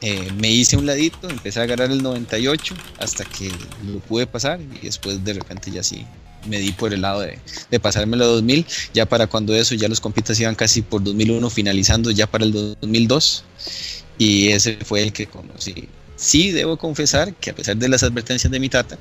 eh, 0.01 0.33
me 0.37 0.51
hice 0.51 0.77
un 0.77 0.87
ladito, 0.87 1.31
empecé 1.31 1.61
a 1.61 1.63
agarrar 1.63 1.93
el 1.93 2.03
98 2.03 2.75
hasta 2.99 3.25
que 3.25 3.53
lo 3.87 4.01
pude 4.01 4.27
pasar 4.27 4.61
y 4.61 4.87
después 4.87 5.25
de 5.25 5.35
repente 5.35 5.71
ya 5.71 5.85
sí 5.85 6.05
me 6.47 6.59
di 6.59 6.73
por 6.73 6.93
el 6.93 7.03
lado 7.03 7.21
de, 7.21 7.39
de 7.71 7.81
pasarme 7.81 8.17
a 8.17 8.27
2000, 8.27 8.67
ya 8.95 9.07
para 9.07 9.27
cuando 9.27 9.55
eso 9.55 9.75
ya 9.75 9.89
los 9.89 10.01
compitas 10.01 10.39
iban 10.41 10.55
casi 10.55 10.83
por 10.83 11.03
2001 11.03 11.51
finalizando 11.51 12.11
ya 12.11 12.27
para 12.27 12.45
el 12.45 12.53
2002 12.53 13.45
y 14.19 14.49
ese 14.49 14.79
fue 14.85 15.03
el 15.03 15.13
que 15.13 15.27
conocí. 15.27 15.89
Sí, 16.17 16.53
debo 16.53 16.77
confesar 16.77 17.35
que 17.35 17.51
a 17.51 17.55
pesar 17.55 17.77
de 17.77 17.89
las 17.89 18.03
advertencias 18.03 18.51
de 18.51 18.61
mi 18.61 18.69
tata, 18.69 18.97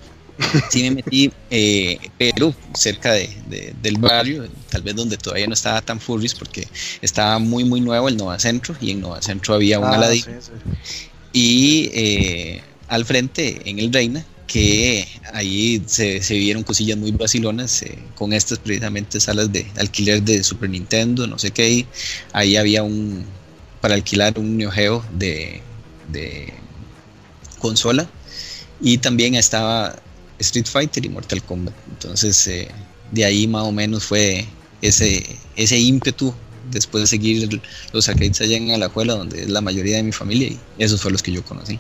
sí 0.70 0.84
me 0.84 0.92
metí, 0.92 1.32
eh, 1.52 2.00
pero 2.18 2.54
cerca 2.74 3.14
de, 3.14 3.76
del 3.82 3.98
barrio, 3.98 4.48
tal 4.70 4.82
vez 4.82 4.96
donde 4.96 5.18
todavía 5.18 5.48
no 5.48 5.54
estaba 5.54 5.82
tan 5.82 6.00
furries, 6.00 6.34
porque 6.34 6.68
estaba 7.02 7.38
muy, 7.40 7.64
muy 7.64 7.82
nuevo 7.82 8.08
el 8.08 8.18
Nova 8.18 8.40
Centro, 8.40 8.76
y 8.82 8.92
en 8.92 9.02
Nova 9.02 9.22
Centro 9.22 9.54
había 9.54 9.80
un 9.80 9.86
ah, 9.86 10.12
Y 11.34 11.92
eh, 11.94 12.64
al 12.88 13.06
frente, 13.06 13.62
en 13.66 13.80
el 13.80 13.94
Reina, 13.94 14.26
que 14.52 15.08
ahí 15.34 15.82
se, 15.86 16.22
se 16.22 16.34
vieron 16.36 16.64
cosillas 16.64 16.98
muy 16.98 17.12
vacilonas 17.12 17.84
eh, 17.84 17.98
con 18.16 18.34
estas 18.34 18.60
precisamente 18.60 19.20
salas 19.20 19.52
de 19.52 19.66
alquiler 19.78 20.22
de 20.22 20.44
Super 20.44 20.70
Nintendo, 20.70 21.26
no 21.26 21.40
sé 21.40 21.52
qué, 21.52 21.86
ahí 22.34 22.58
había 22.58 22.84
un, 22.84 23.24
para 23.80 23.94
alquilar 23.94 24.38
un 24.38 24.58
Neo 24.58 24.70
Geo 24.70 25.06
de, 25.14 25.62
de 26.12 26.54
consola, 27.60 28.10
y 28.82 28.98
también 28.98 29.36
estaba 29.36 29.96
Street 30.40 30.66
Fighter 30.66 31.06
y 31.06 31.10
Mortal 31.10 31.42
Kombat. 31.44 31.76
Entonces, 31.92 32.48
eh, 32.48 32.68
de 33.12 33.24
ahí 33.24 33.48
más 33.48 33.64
o 33.64 33.72
menos 33.72 34.04
fue 34.04 34.46
ese, 34.82 35.24
ese 35.56 35.80
ímpetu 35.80 36.34
después 36.72 37.04
de 37.04 37.08
seguir 37.08 37.62
los 37.94 38.10
arcades 38.10 38.42
allá 38.42 38.58
en 38.58 38.72
Alajuela, 38.72 39.14
donde 39.14 39.44
es 39.44 39.50
la 39.50 39.62
mayoría 39.62 39.98
de 39.98 40.04
mi 40.04 40.12
familia, 40.12 40.50
y 40.50 40.60
esos 40.78 41.02
fueron 41.02 41.14
los 41.14 41.24
que 41.24 41.32
yo 41.32 41.44
conocí. 41.46 41.80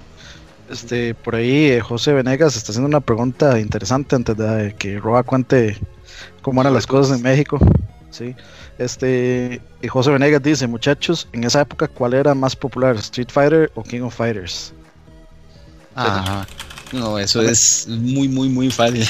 Este, 0.71 1.13
por 1.13 1.35
ahí 1.35 1.65
eh, 1.65 1.81
José 1.81 2.13
Venegas 2.13 2.55
está 2.55 2.71
haciendo 2.71 2.87
una 2.87 3.01
pregunta 3.01 3.59
interesante 3.59 4.15
antes 4.15 4.37
de 4.37 4.73
que 4.79 4.99
Roa 4.99 5.23
cuente 5.23 5.77
cómo 6.41 6.61
eran 6.61 6.73
las 6.73 6.87
cosas 6.87 7.17
en 7.17 7.23
México. 7.23 7.59
Sí. 8.09 8.35
Este, 8.77 9.61
y 9.81 9.87
José 9.87 10.11
Venegas 10.11 10.41
dice, 10.41 10.67
muchachos, 10.67 11.27
en 11.33 11.43
esa 11.43 11.61
época, 11.61 11.87
¿cuál 11.87 12.13
era 12.13 12.33
más 12.33 12.55
popular, 12.55 12.95
Street 12.95 13.27
Fighter 13.29 13.71
o 13.75 13.83
King 13.83 14.01
of 14.01 14.15
Fighters? 14.15 14.73
Ajá. 15.93 16.47
No, 16.93 17.19
eso 17.19 17.41
es 17.41 17.87
muy, 17.87 18.27
muy, 18.27 18.49
muy 18.49 18.69
fácil. 18.69 19.05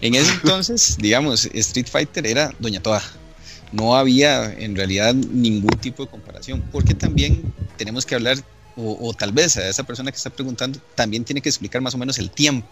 En 0.00 0.14
ese 0.14 0.32
entonces, 0.32 0.96
digamos, 1.00 1.46
Street 1.46 1.86
Fighter 1.90 2.26
era 2.26 2.52
Doña 2.58 2.82
Toda. 2.82 3.02
No 3.70 3.96
había 3.96 4.52
en 4.52 4.76
realidad 4.76 5.14
ningún 5.14 5.76
tipo 5.78 6.04
de 6.04 6.10
comparación, 6.10 6.62
porque 6.72 6.94
también 6.94 7.42
tenemos 7.76 8.04
que 8.04 8.14
hablar, 8.14 8.36
o, 8.76 9.12
tal 9.14 9.32
vez 9.32 9.56
a 9.56 9.68
esa 9.68 9.82
persona 9.82 10.10
que 10.10 10.16
está 10.16 10.30
preguntando, 10.30 10.80
también 10.94 11.24
tiene 11.24 11.40
que 11.40 11.48
explicar 11.48 11.80
más 11.80 11.94
o 11.94 11.98
menos 11.98 12.18
el 12.18 12.30
tiempo. 12.30 12.68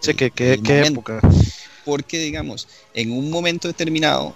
Sí, 0.00 0.14
¿qué, 0.14 0.30
qué 0.30 0.86
época? 0.86 1.20
Porque, 1.84 2.18
digamos, 2.18 2.68
en 2.94 3.12
un 3.12 3.30
momento 3.30 3.68
determinado, 3.68 4.34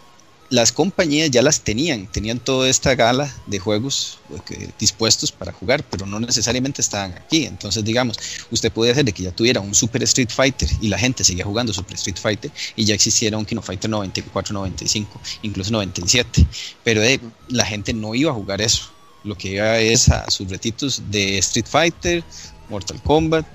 las 0.50 0.72
compañías 0.72 1.30
ya 1.30 1.42
las 1.42 1.60
tenían, 1.60 2.06
tenían 2.06 2.38
toda 2.38 2.68
esta 2.68 2.94
gala 2.94 3.32
de 3.46 3.58
juegos 3.58 4.18
eh, 4.50 4.68
dispuestos 4.78 5.32
para 5.32 5.52
jugar, 5.52 5.82
pero 5.84 6.06
no 6.06 6.20
necesariamente 6.20 6.80
estaban 6.80 7.12
aquí. 7.12 7.44
Entonces, 7.44 7.84
digamos, 7.84 8.18
usted 8.50 8.70
puede 8.70 8.92
hacer 8.92 9.04
de 9.04 9.12
que 9.12 9.22
ya 9.22 9.32
tuviera 9.32 9.60
un 9.60 9.74
Super 9.74 10.02
Street 10.04 10.30
Fighter 10.30 10.68
y 10.80 10.88
la 10.88 10.98
gente 10.98 11.24
seguía 11.24 11.44
jugando 11.44 11.72
Super 11.72 11.96
Street 11.96 12.18
Fighter 12.20 12.50
y 12.76 12.84
ya 12.84 12.94
existiera 12.94 13.38
un 13.38 13.44
Kino 13.44 13.62
Fighter 13.62 13.90
94, 13.90 14.52
95, 14.52 15.20
incluso 15.42 15.70
97, 15.70 16.46
pero 16.82 17.02
eh, 17.02 17.20
la 17.48 17.64
gente 17.64 17.92
no 17.92 18.14
iba 18.14 18.30
a 18.30 18.34
jugar 18.34 18.60
eso. 18.60 18.93
Lo 19.24 19.36
que 19.36 19.52
iba 19.52 19.78
es 19.78 20.08
a 20.08 20.30
sus 20.30 20.48
retitos 20.48 21.02
de 21.10 21.38
Street 21.38 21.66
Fighter, 21.66 22.22
Mortal 22.68 23.00
Kombat 23.02 23.46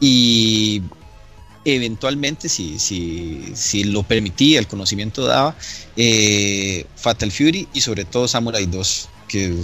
y 0.00 0.82
eventualmente, 1.64 2.48
si, 2.48 2.78
si, 2.78 3.42
si 3.54 3.84
lo 3.84 4.02
permitía, 4.02 4.58
el 4.58 4.66
conocimiento 4.66 5.26
daba, 5.26 5.56
eh, 5.96 6.86
Fatal 6.96 7.30
Fury 7.30 7.68
y 7.72 7.80
sobre 7.80 8.04
todo 8.04 8.28
Samurai 8.28 8.66
2, 8.66 9.08
que 9.28 9.54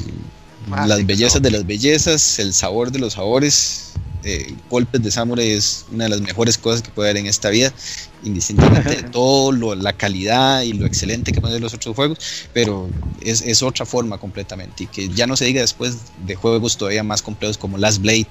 las 0.68 1.06
bellezas 1.06 1.42
de 1.42 1.50
las 1.50 1.66
bellezas, 1.66 2.38
el 2.38 2.52
sabor 2.52 2.90
de 2.90 2.98
los 2.98 3.14
sabores, 3.14 3.94
eh, 4.26 4.54
golpes 4.70 5.02
de 5.02 5.10
Samurai 5.10 5.50
es 5.50 5.84
una 5.92 6.04
de 6.04 6.10
las 6.10 6.22
mejores 6.22 6.56
cosas 6.56 6.80
que 6.80 6.90
puede 6.90 7.10
haber 7.10 7.20
en 7.20 7.26
esta 7.26 7.50
vida, 7.50 7.74
indistintamente 8.22 8.96
de 8.96 9.02
todo, 9.10 9.52
la 9.74 9.92
calidad 9.92 10.62
y 10.62 10.72
lo 10.72 10.86
excelente 10.86 11.30
que 11.30 11.42
pueden 11.42 11.56
ser 11.56 11.62
los 11.62 11.74
otros 11.74 11.94
juegos, 11.94 12.18
pero 12.54 12.88
es, 13.20 13.42
es, 13.42 13.62
otra 13.62 13.84
forma 13.84 14.16
completamente 14.16 14.84
y 14.84 14.86
que 14.86 15.10
ya 15.10 15.26
no 15.26 15.36
se 15.36 15.44
diga 15.44 15.60
después 15.60 15.98
de 16.26 16.34
juegos 16.36 16.78
todavía 16.78 17.02
más 17.02 17.20
complejos 17.20 17.58
como 17.58 17.76
Last 17.76 18.00
Blade 18.00 18.26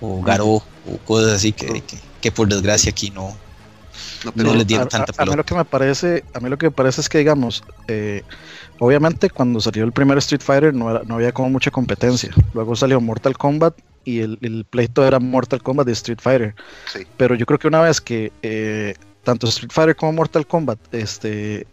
o 0.00 0.22
Garou 0.22 0.62
o 0.86 0.98
cosas 1.04 1.32
así 1.32 1.52
que, 1.52 1.82
que, 2.20 2.30
por 2.30 2.46
desgracia 2.46 2.92
aquí 2.92 3.10
no, 3.10 3.36
no, 4.36 4.54
les 4.54 4.66
dieron 4.68 4.88
tanta 4.88 5.12
pelota. 5.12 5.22
A, 5.22 5.34
mí 5.34 5.36
lo 5.36 5.44
que 5.44 5.54
me 5.56 5.64
parece, 5.64 6.24
a 6.32 6.38
mí 6.38 6.48
lo 6.48 6.58
que 6.58 6.66
me 6.66 6.72
parece 6.72 7.00
es 7.00 7.08
que 7.08 7.18
digamos, 7.18 7.64
eh, 7.88 8.22
obviamente 8.78 9.30
cuando 9.30 9.60
salió 9.60 9.84
el 9.84 9.92
primer 9.92 10.18
Street 10.18 10.42
Fighter 10.42 10.74
no, 10.74 11.02
no 11.04 11.14
había 11.14 11.32
como 11.32 11.50
mucha 11.50 11.70
competencia. 11.70 12.30
Luego 12.52 12.76
salió 12.76 13.00
Mortal 13.00 13.36
Kombat 13.36 13.74
y 14.04 14.20
el, 14.20 14.38
el 14.42 14.64
pleito 14.64 15.06
era 15.06 15.18
Mortal 15.18 15.62
Kombat 15.62 15.86
de 15.86 15.92
Street 15.92 16.18
Fighter. 16.20 16.54
Pero 17.16 17.34
yo 17.34 17.46
creo 17.46 17.58
que 17.58 17.68
una 17.68 17.80
vez 17.80 18.00
que 18.00 18.32
eh, 18.42 18.94
tanto 19.22 19.48
Street 19.48 19.72
Fighter 19.72 19.96
como 19.96 20.12
Mortal 20.12 20.46
Kombat 20.46 20.78
este, 20.92 21.66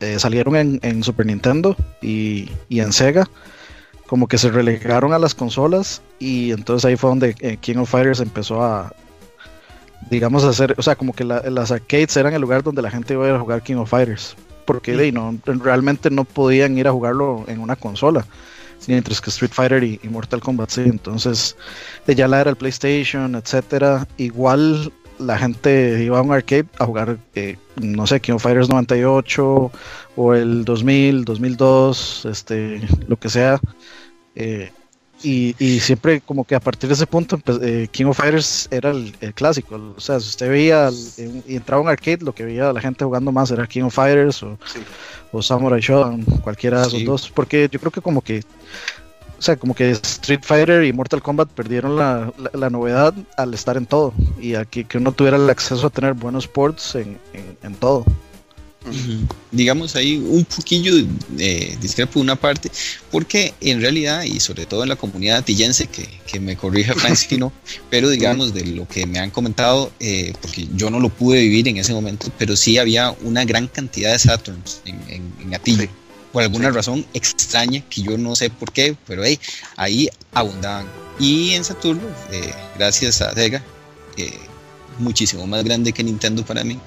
eh, 0.00 0.18
salieron 0.18 0.56
en, 0.56 0.80
en, 0.82 1.02
Super 1.02 1.26
Nintendo 1.26 1.76
y, 2.02 2.50
y 2.68 2.80
en 2.80 2.92
Sega, 2.92 3.28
como 4.06 4.26
que 4.26 4.38
se 4.38 4.50
relegaron 4.50 5.12
a 5.12 5.18
las 5.18 5.34
consolas 5.34 6.02
y 6.18 6.52
entonces 6.52 6.84
ahí 6.84 6.96
fue 6.96 7.10
donde 7.10 7.34
eh, 7.40 7.56
King 7.58 7.76
of 7.76 7.90
Fighters 7.90 8.20
empezó 8.20 8.62
a, 8.62 8.92
digamos, 10.10 10.44
a 10.44 10.50
hacer, 10.50 10.74
o 10.78 10.82
sea, 10.82 10.96
como 10.96 11.12
que 11.12 11.24
las 11.24 11.70
arcades 11.70 12.16
eran 12.16 12.34
el 12.34 12.40
lugar 12.40 12.62
donde 12.62 12.82
la 12.82 12.90
gente 12.90 13.14
iba 13.14 13.26
a 13.26 13.28
ir 13.28 13.34
a 13.34 13.40
jugar 13.40 13.62
King 13.62 13.76
of 13.76 13.90
Fighters, 13.90 14.36
porque 14.68 15.12
no, 15.12 15.34
realmente 15.46 16.10
no 16.10 16.24
podían 16.24 16.76
ir 16.76 16.86
a 16.88 16.92
jugarlo 16.92 17.42
en 17.48 17.58
una 17.58 17.74
consola, 17.74 18.26
mientras 18.86 19.18
que 19.18 19.30
Street 19.30 19.50
Fighter 19.50 19.82
y, 19.82 19.98
Mortal 20.10 20.42
Kombat 20.42 20.68
sí, 20.68 20.82
entonces 20.82 21.56
de 22.06 22.14
ya 22.14 22.28
la 22.28 22.42
era 22.42 22.50
el 22.50 22.56
PlayStation, 22.56 23.34
etcétera, 23.34 24.06
igual 24.18 24.92
la 25.18 25.38
gente 25.38 26.04
iba 26.04 26.18
a 26.18 26.22
un 26.22 26.34
arcade 26.34 26.66
a 26.78 26.84
jugar, 26.84 27.16
eh, 27.34 27.56
no 27.80 28.06
sé, 28.06 28.20
King 28.20 28.34
of 28.34 28.42
Fighters 28.42 28.68
98 28.68 29.72
o 30.16 30.34
el 30.34 30.66
2000, 30.66 31.24
2002, 31.24 32.26
este, 32.26 32.86
lo 33.06 33.16
que 33.16 33.30
sea. 33.30 33.58
Eh, 34.34 34.70
y, 35.22 35.54
y, 35.58 35.80
siempre 35.80 36.20
como 36.20 36.44
que 36.44 36.54
a 36.54 36.60
partir 36.60 36.88
de 36.88 36.94
ese 36.94 37.06
punto 37.06 37.40
eh, 37.60 37.88
King 37.90 38.06
of 38.06 38.18
Fighters 38.18 38.68
era 38.70 38.90
el, 38.90 39.12
clásico. 39.34 39.94
O 39.96 40.00
sea, 40.00 40.20
si 40.20 40.28
usted 40.28 40.48
veía 40.48 40.90
y 41.46 41.56
entraba 41.56 41.80
a 41.80 41.84
un 41.84 41.88
arcade, 41.88 42.18
lo 42.20 42.32
que 42.32 42.44
veía 42.44 42.72
la 42.72 42.80
gente 42.80 43.04
jugando 43.04 43.32
más 43.32 43.50
era 43.50 43.66
King 43.66 43.82
of 43.82 43.94
Fighters 43.94 44.42
o, 44.42 44.58
o 45.32 45.42
Samurai 45.42 45.80
Shodown, 45.80 46.22
cualquiera 46.42 46.82
de 46.82 46.88
esos 46.88 47.04
dos. 47.04 47.30
Porque 47.30 47.68
yo 47.70 47.80
creo 47.80 47.90
que 47.90 48.00
como 48.00 48.22
que, 48.22 48.44
o 49.38 49.42
sea, 49.42 49.56
como 49.56 49.74
que 49.74 49.90
Street 49.90 50.42
Fighter 50.42 50.84
y 50.84 50.92
Mortal 50.92 51.22
Kombat 51.22 51.48
perdieron 51.48 51.96
la, 51.96 52.32
la, 52.52 52.70
novedad 52.70 53.12
al 53.36 53.54
estar 53.54 53.76
en 53.76 53.86
todo. 53.86 54.14
Y 54.40 54.54
aquí 54.54 54.84
que 54.84 54.98
uno 54.98 55.12
tuviera 55.12 55.36
el 55.36 55.50
acceso 55.50 55.86
a 55.88 55.90
tener 55.90 56.14
buenos 56.14 56.46
ports 56.46 56.94
en, 56.94 57.18
en, 57.32 57.58
en 57.62 57.74
todo. 57.74 58.04
Digamos 59.50 59.96
ahí 59.96 60.16
un 60.16 60.44
poquillo 60.44 60.92
eh, 61.38 61.76
discrepo 61.80 62.20
una 62.20 62.36
parte, 62.36 62.70
porque 63.10 63.54
en 63.60 63.80
realidad, 63.80 64.22
y 64.22 64.40
sobre 64.40 64.66
todo 64.66 64.82
en 64.82 64.88
la 64.88 64.96
comunidad 64.96 65.38
atillense, 65.38 65.86
que, 65.86 66.08
que 66.26 66.40
me 66.40 66.56
corrija 66.56 66.94
Frank 66.96 67.18
no, 67.38 67.52
pero 67.90 68.08
digamos 68.08 68.54
de 68.54 68.64
lo 68.66 68.86
que 68.86 69.06
me 69.06 69.18
han 69.18 69.30
comentado, 69.30 69.92
eh, 70.00 70.32
porque 70.40 70.68
yo 70.74 70.90
no 70.90 71.00
lo 71.00 71.08
pude 71.08 71.40
vivir 71.40 71.68
en 71.68 71.78
ese 71.78 71.92
momento, 71.92 72.30
pero 72.38 72.56
sí 72.56 72.78
había 72.78 73.10
una 73.22 73.44
gran 73.44 73.66
cantidad 73.68 74.12
de 74.12 74.18
Saturns 74.18 74.80
en, 74.84 74.98
en, 75.40 75.54
Atillo. 75.54 75.88
Por 76.32 76.42
alguna 76.42 76.70
razón 76.70 77.06
extraña 77.14 77.82
que 77.88 78.02
yo 78.02 78.18
no 78.18 78.36
sé 78.36 78.50
por 78.50 78.70
qué, 78.70 78.94
pero 79.06 79.24
hey, 79.24 79.38
ahí 79.76 80.08
abundaban. 80.32 80.86
Y 81.18 81.52
en 81.52 81.64
Saturno, 81.64 82.06
eh, 82.30 82.52
gracias 82.76 83.22
a 83.22 83.34
Sega, 83.34 83.64
eh, 84.16 84.38
muchísimo 84.98 85.46
más 85.46 85.64
grande 85.64 85.92
que 85.92 86.04
Nintendo 86.04 86.44
para 86.44 86.64
mí, 86.64 86.78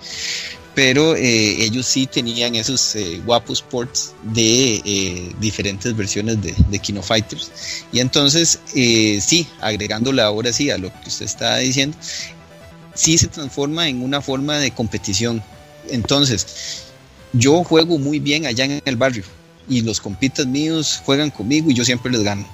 pero 0.73 1.15
eh, 1.15 1.63
ellos 1.63 1.86
sí 1.86 2.07
tenían 2.07 2.55
esos 2.55 2.95
eh, 2.95 3.21
guapos 3.25 3.62
ports 3.62 4.13
de 4.23 4.81
eh, 4.86 5.36
diferentes 5.39 5.95
versiones 5.95 6.41
de, 6.41 6.53
de, 6.69 6.79
Kino 6.79 7.01
Fighters. 7.01 7.51
Y 7.91 7.99
entonces, 7.99 8.60
sí, 8.73 9.47
agregándole 9.60 10.21
ahora 10.21 10.53
sí 10.53 10.69
a 10.69 10.77
lo 10.77 10.89
que 11.01 11.10
usted 11.10 11.25
está 11.25 11.57
diciendo, 11.57 11.97
sí 12.93 13.17
se 13.17 13.27
transforma 13.27 13.88
en 13.88 14.01
una 14.01 14.21
forma 14.21 14.57
de 14.60 14.71
competición. 14.71 15.43
Entonces, 15.89 16.86
yo 17.34 17.63
juego 17.63 17.97
muy 17.97 18.19
bien 18.19 18.45
allá 18.45 18.65
en 18.65 18.81
el 18.86 18.95
barrio 18.95 19.23
y 19.67 19.81
los 19.81 19.99
compitas 19.99 20.45
míos 20.45 21.01
juegan 21.05 21.31
conmigo 21.31 21.69
y 21.69 21.73
yo 21.73 21.84
siempre 21.84 22.12
les 22.12 22.23
gano. 22.23 22.47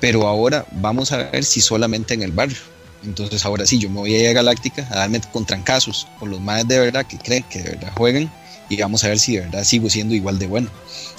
Pero 0.00 0.26
ahora 0.26 0.66
vamos 0.72 1.12
a 1.12 1.30
ver 1.30 1.44
si 1.44 1.60
solamente 1.60 2.14
en 2.14 2.22
el 2.22 2.32
barrio 2.32 2.58
entonces 3.04 3.44
ahora 3.44 3.66
sí, 3.66 3.78
yo 3.78 3.90
me 3.90 4.00
voy 4.00 4.14
a 4.14 4.20
ir 4.20 4.28
a 4.28 4.32
Galáctica 4.32 4.86
a 4.90 4.96
darme 4.96 5.20
con 5.32 5.44
trancazos 5.44 6.06
con 6.18 6.30
los 6.30 6.40
más 6.40 6.66
de 6.66 6.78
verdad 6.78 7.06
que 7.06 7.18
creen 7.18 7.44
que 7.44 7.60
de 7.60 7.70
verdad 7.70 7.92
juegan 7.96 8.30
y 8.68 8.80
vamos 8.80 9.04
a 9.04 9.08
ver 9.08 9.18
si 9.18 9.36
de 9.36 9.42
verdad 9.42 9.64
sigo 9.64 9.90
siendo 9.90 10.14
igual 10.14 10.38
de 10.38 10.46
bueno. 10.46 10.70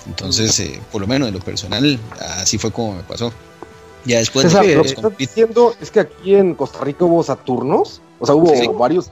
Entonces, 0.07 0.59
eh, 0.59 0.81
por 0.91 1.01
lo 1.01 1.07
menos 1.07 1.27
en 1.27 1.33
lo 1.33 1.39
personal, 1.39 1.99
así 2.19 2.57
fue 2.57 2.71
como 2.71 2.95
me 2.95 3.03
pasó. 3.03 3.31
Ya 4.05 4.17
después 4.17 4.51
de 4.51 4.59
que 4.59 4.75
lo 4.75 4.81
que 4.81 4.89
estás 4.89 5.17
diciendo 5.17 5.75
es 5.79 5.91
que 5.91 6.01
aquí 6.01 6.35
en 6.35 6.55
Costa 6.55 6.79
Rica 6.81 7.05
hubo 7.05 7.23
Saturnos, 7.23 8.01
o 8.19 8.25
sea, 8.25 8.35
hubo 8.35 8.73
varios. 8.73 9.11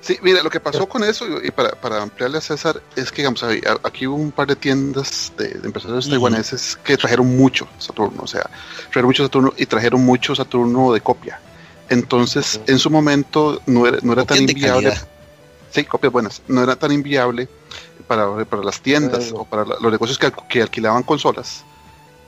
Sí, 0.00 0.18
mira, 0.22 0.42
lo 0.42 0.50
que 0.50 0.60
pasó 0.60 0.88
con 0.88 1.02
eso, 1.02 1.24
y 1.42 1.50
para, 1.50 1.70
para 1.70 2.02
ampliarle 2.02 2.38
a 2.38 2.40
César, 2.40 2.82
es 2.94 3.10
que 3.10 3.22
digamos, 3.22 3.44
aquí 3.82 4.06
hubo 4.06 4.16
un 4.16 4.32
par 4.32 4.48
de 4.48 4.56
tiendas 4.56 5.32
de, 5.38 5.48
de 5.48 5.66
empresarios 5.66 6.08
taiwaneses 6.08 6.76
que 6.84 6.96
trajeron 6.96 7.36
mucho 7.36 7.66
Saturno, 7.78 8.22
o 8.22 8.26
sea, 8.26 8.50
trajeron 8.84 9.06
mucho 9.06 9.22
Saturno 9.24 9.52
y 9.56 9.66
trajeron 9.66 10.04
mucho 10.04 10.34
Saturno 10.34 10.92
de 10.92 11.00
copia. 11.00 11.40
Entonces, 11.88 12.60
en 12.66 12.78
su 12.78 12.90
momento 12.90 13.60
no 13.66 13.86
era, 13.86 13.98
no 14.02 14.12
era 14.12 14.24
tan 14.24 14.38
inviable. 14.38 14.94
Sí, 15.70 15.84
copias 15.84 16.12
buenas. 16.12 16.42
No 16.48 16.62
era 16.62 16.76
tan 16.76 16.92
inviable 16.92 17.48
para, 18.06 18.44
para 18.44 18.62
las 18.62 18.80
tiendas 18.80 19.32
o 19.32 19.44
para 19.44 19.64
los 19.64 19.92
negocios 19.92 20.18
que, 20.18 20.32
que, 20.48 20.62
alquilaban 20.62 21.02
consolas 21.02 21.64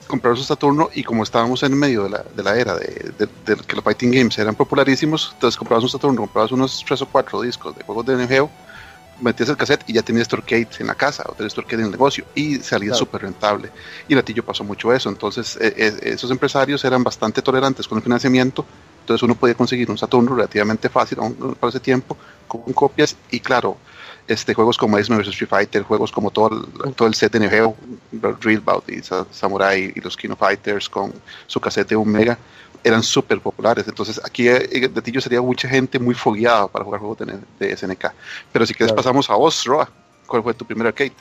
comprar 0.07 0.35
su 0.35 0.43
Saturno 0.43 0.89
y 0.93 1.03
como 1.03 1.23
estábamos 1.23 1.63
en 1.63 1.73
medio 1.73 2.03
de 2.03 2.09
la, 2.09 2.25
de 2.35 2.43
la 2.43 2.57
era 2.57 2.75
de, 2.75 3.13
de, 3.17 3.55
que 3.65 3.75
los 3.77 3.83
fighting 3.83 4.11
games 4.11 4.37
eran 4.37 4.55
popularísimos, 4.55 5.31
entonces 5.35 5.57
comprabas 5.57 5.85
un 5.85 5.89
Saturno, 5.89 6.19
comprabas 6.19 6.51
unos 6.51 6.83
tres 6.85 7.01
o 7.01 7.05
cuatro 7.05 7.41
discos 7.41 7.73
de 7.77 7.83
juegos 7.85 8.05
de 8.05 8.27
Neo 8.27 8.51
metías 9.21 9.49
el 9.49 9.57
cassette 9.57 9.83
y 9.87 9.93
ya 9.93 10.01
tenías 10.01 10.27
tu 10.27 10.35
arcade 10.35 10.67
en 10.79 10.87
la 10.87 10.95
casa 10.95 11.23
o 11.27 11.33
tenías 11.33 11.53
tu 11.53 11.61
arcade 11.61 11.81
en 11.81 11.85
el 11.85 11.91
negocio 11.91 12.25
y 12.35 12.57
salía 12.57 12.93
súper 12.93 13.21
rentable. 13.21 13.69
Y 14.07 14.15
Latillo 14.15 14.43
pasó 14.43 14.63
mucho 14.63 14.91
eso, 14.93 15.09
entonces 15.09 15.57
eh, 15.61 15.73
eh, 15.77 15.99
esos 16.03 16.31
empresarios 16.31 16.83
eran 16.83 17.03
bastante 17.03 17.41
tolerantes 17.41 17.87
con 17.87 17.97
el 17.97 18.03
financiamiento 18.03 18.65
entonces 19.01 19.23
uno 19.23 19.35
podía 19.35 19.55
conseguir 19.55 19.91
un 19.91 19.97
Saturno 19.97 20.35
relativamente 20.35 20.89
fácil 20.89 21.17
para 21.59 21.69
ese 21.69 21.79
tiempo 21.79 22.17
con 22.47 22.73
copias 22.73 23.15
y 23.29 23.39
claro, 23.39 23.77
este, 24.27 24.53
juegos 24.53 24.77
como 24.77 24.97
X-Men 24.97 25.19
vs 25.19 25.29
Street 25.29 25.49
Fighter, 25.49 25.83
juegos 25.83 26.11
como 26.11 26.31
todo 26.31 26.65
el, 26.85 26.93
todo 26.93 27.07
el 27.07 27.15
set 27.15 27.31
de 27.33 27.39
Neo 27.39 27.75
Real 28.41 28.61
Bout 28.61 28.89
y 28.89 29.01
Samurai 29.31 29.91
y 29.95 29.99
los 29.99 30.15
Kino 30.15 30.35
Fighters 30.35 30.89
con 30.89 31.13
su 31.47 31.59
cassette 31.59 31.89
de 31.89 31.95
un 31.95 32.09
mega 32.09 32.37
eran 32.83 33.03
súper 33.03 33.39
populares. 33.39 33.87
Entonces 33.87 34.21
aquí 34.23 34.47
eh, 34.47 34.89
de 34.91 35.01
ti 35.01 35.11
yo 35.11 35.21
sería 35.21 35.41
mucha 35.41 35.67
gente 35.67 35.99
muy 35.99 36.15
fogueada 36.15 36.67
para 36.67 36.85
jugar 36.85 36.99
juegos 36.99 37.19
de, 37.59 37.77
SNK. 37.77 38.05
Pero 38.51 38.65
si 38.65 38.73
quieres 38.73 38.93
pasamos 38.93 39.29
a 39.29 39.35
vos, 39.35 39.63
Roa. 39.65 39.89
¿Cuál 40.25 40.43
fue 40.43 40.53
tu 40.53 40.65
primer 40.65 40.87
arcade? 40.87 41.13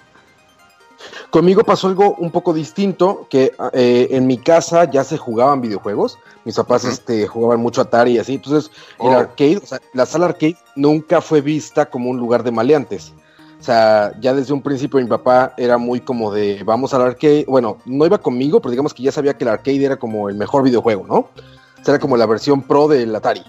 Conmigo 1.31 1.63
pasó 1.63 1.87
algo 1.87 2.17
un 2.19 2.33
poco 2.33 2.53
distinto, 2.53 3.27
que 3.31 3.53
eh, 3.73 4.09
en 4.11 4.27
mi 4.27 4.37
casa 4.37 4.91
ya 4.91 5.05
se 5.05 5.17
jugaban 5.17 5.61
videojuegos, 5.61 6.19
mis 6.45 6.57
papás 6.57 6.85
este, 6.85 7.27
jugaban 7.29 7.61
mucho 7.61 7.81
Atari 7.81 8.13
y 8.13 8.19
así, 8.19 8.35
entonces 8.35 8.73
el 8.99 9.09
oh. 9.09 9.19
arcade, 9.19 9.59
o 9.59 9.67
sea, 9.67 9.81
la 9.93 10.07
sala 10.07 10.27
arcade 10.27 10.57
nunca 10.75 11.21
fue 11.21 11.41
vista 11.41 11.87
como 11.87 12.11
un 12.11 12.19
lugar 12.19 12.43
de 12.43 12.51
maleantes. 12.51 13.13
O 13.61 13.63
sea, 13.63 14.13
ya 14.21 14.35
desde 14.35 14.55
un 14.55 14.63
principio 14.63 14.99
mi 14.99 15.07
papá 15.07 15.53
era 15.57 15.79
muy 15.79 16.01
como 16.01 16.33
de, 16.33 16.63
vamos 16.65 16.95
al 16.95 17.03
arcade, 17.03 17.45
bueno, 17.47 17.77
no 17.85 18.07
iba 18.07 18.19
conmigo, 18.19 18.61
pero 18.61 18.71
digamos 18.71 18.93
que 18.93 19.03
ya 19.03 19.13
sabía 19.13 19.35
que 19.35 19.45
el 19.45 19.51
arcade 19.51 19.85
era 19.85 19.97
como 19.97 20.29
el 20.31 20.35
mejor 20.35 20.65
videojuego, 20.65 21.07
¿no? 21.07 21.17
O 21.17 21.85
sea, 21.85 21.95
era 21.95 21.99
como 22.01 22.17
la 22.17 22.27
versión 22.27 22.63
pro 22.63 22.89
del 22.89 23.15
Atari. 23.15 23.45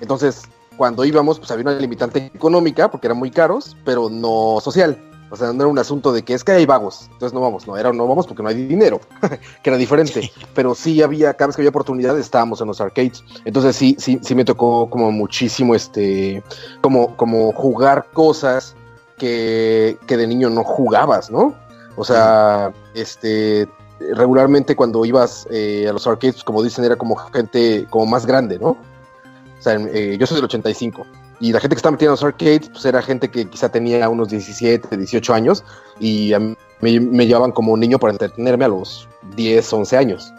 Entonces, 0.00 0.42
cuando 0.76 1.04
íbamos, 1.04 1.38
pues 1.38 1.50
había 1.50 1.64
una 1.64 1.74
limitante 1.74 2.30
económica, 2.32 2.90
porque 2.90 3.08
eran 3.08 3.18
muy 3.18 3.30
caros, 3.30 3.76
pero 3.84 4.08
no 4.08 4.58
social. 4.62 4.96
O 5.30 5.36
sea, 5.36 5.52
no 5.52 5.62
era 5.62 5.66
un 5.66 5.78
asunto 5.78 6.12
de 6.12 6.22
que 6.22 6.34
es 6.34 6.42
que 6.42 6.52
hay 6.52 6.66
vagos, 6.66 7.08
entonces 7.12 7.34
no 7.34 7.40
vamos, 7.40 7.66
no, 7.66 7.76
era 7.76 7.92
no 7.92 8.06
vamos 8.06 8.26
porque 8.26 8.42
no 8.42 8.48
hay 8.48 8.66
dinero, 8.66 9.00
que 9.62 9.70
era 9.70 9.76
diferente. 9.76 10.32
Pero 10.54 10.74
sí 10.74 11.02
había, 11.02 11.34
cada 11.34 11.48
vez 11.48 11.56
que 11.56 11.62
había 11.62 11.70
oportunidad 11.70 12.18
estábamos 12.18 12.60
en 12.60 12.68
los 12.68 12.80
arcades. 12.80 13.22
Entonces 13.44 13.76
sí, 13.76 13.96
sí, 13.98 14.18
sí 14.22 14.34
me 14.34 14.44
tocó 14.44 14.88
como 14.88 15.10
muchísimo 15.12 15.74
este, 15.74 16.42
como, 16.80 17.16
como 17.16 17.52
jugar 17.52 18.06
cosas 18.12 18.74
que, 19.18 19.98
que 20.06 20.16
de 20.16 20.26
niño 20.26 20.48
no 20.48 20.64
jugabas, 20.64 21.30
¿no? 21.30 21.54
O 21.96 22.04
sea, 22.04 22.72
este, 22.94 23.68
regularmente 24.14 24.76
cuando 24.76 25.04
ibas 25.04 25.46
eh, 25.50 25.86
a 25.88 25.92
los 25.92 26.06
arcades, 26.06 26.36
pues, 26.36 26.44
como 26.44 26.62
dicen, 26.62 26.84
era 26.84 26.96
como 26.96 27.16
gente 27.16 27.86
como 27.90 28.06
más 28.06 28.24
grande, 28.24 28.58
¿no? 28.58 28.70
O 28.70 29.62
sea, 29.62 29.74
eh, 29.74 30.16
yo 30.18 30.26
soy 30.26 30.36
del 30.36 30.44
85 30.44 31.04
y 31.40 31.52
la 31.52 31.60
gente 31.60 31.76
que 31.76 31.78
estaba 31.78 31.92
metida 31.92 32.08
en 32.08 32.12
los 32.12 32.24
arcades, 32.24 32.68
pues 32.68 32.84
era 32.84 33.00
gente 33.00 33.30
que 33.30 33.48
quizá 33.48 33.68
tenía 33.68 34.08
unos 34.08 34.28
17, 34.28 34.96
18 34.96 35.34
años 35.34 35.64
y 36.00 36.32
a 36.32 36.38
mí 36.40 36.56
me, 36.80 37.26
llevaban 37.26 37.52
como 37.52 37.72
un 37.72 37.80
niño 37.80 37.98
para 37.98 38.12
entretenerme 38.12 38.64
a 38.64 38.68
los 38.68 39.08
10, 39.36 39.72
11 39.72 39.96
años. 39.96 40.34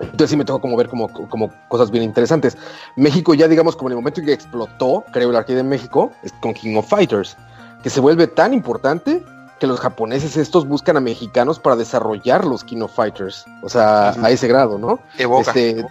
Entonces 0.00 0.30
sí 0.30 0.36
me 0.36 0.44
tocó 0.44 0.60
como 0.60 0.76
ver 0.76 0.88
como, 0.88 1.08
como 1.28 1.52
cosas 1.68 1.92
bien 1.92 2.02
interesantes. 2.02 2.56
México 2.96 3.34
ya 3.34 3.46
digamos 3.46 3.76
como 3.76 3.88
en 3.88 3.92
el 3.92 3.96
momento 3.98 4.20
en 4.20 4.26
que 4.26 4.32
explotó, 4.32 5.04
creo 5.12 5.30
el 5.30 5.36
arcade 5.36 5.60
en 5.60 5.68
México, 5.68 6.10
es 6.24 6.32
con 6.40 6.54
King 6.54 6.76
of 6.76 6.88
Fighters, 6.88 7.36
que 7.84 7.90
se 7.90 8.00
vuelve 8.00 8.26
tan 8.26 8.52
importante 8.52 9.22
que 9.60 9.68
los 9.68 9.78
japoneses 9.78 10.36
estos 10.36 10.66
buscan 10.66 10.96
a 10.96 11.00
mexicanos 11.00 11.60
para 11.60 11.76
desarrollar 11.76 12.44
los 12.44 12.64
King 12.64 12.80
of 12.80 12.92
Fighters. 12.92 13.44
O 13.62 13.68
sea, 13.68 14.10
a 14.10 14.30
ese 14.30 14.48
grado, 14.48 14.76
¿no? 14.76 14.98
Este, 15.16 15.86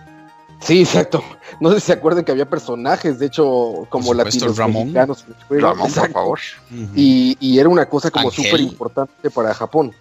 Sí, 0.62 0.82
exacto. 0.82 1.24
No 1.60 1.72
sé 1.72 1.80
si 1.80 1.88
se 1.88 1.94
acuerdan 1.94 2.24
que 2.24 2.32
había 2.32 2.50
personajes, 2.50 3.20
de 3.20 3.26
hecho, 3.26 3.86
como 3.90 4.14
latinos 4.14 4.58
Ramón. 4.58 4.84
mexicanos. 4.84 5.26
Ramón, 5.50 5.92
por 5.92 6.12
favor. 6.12 6.40
y, 6.96 7.36
y, 7.40 7.60
era 7.60 7.68
una 7.68 7.88
cosa 7.88 8.12
como 8.12 8.32
súper 8.32 8.62
importante 8.62 9.30
para 9.32 9.54
Japón. 9.54 9.92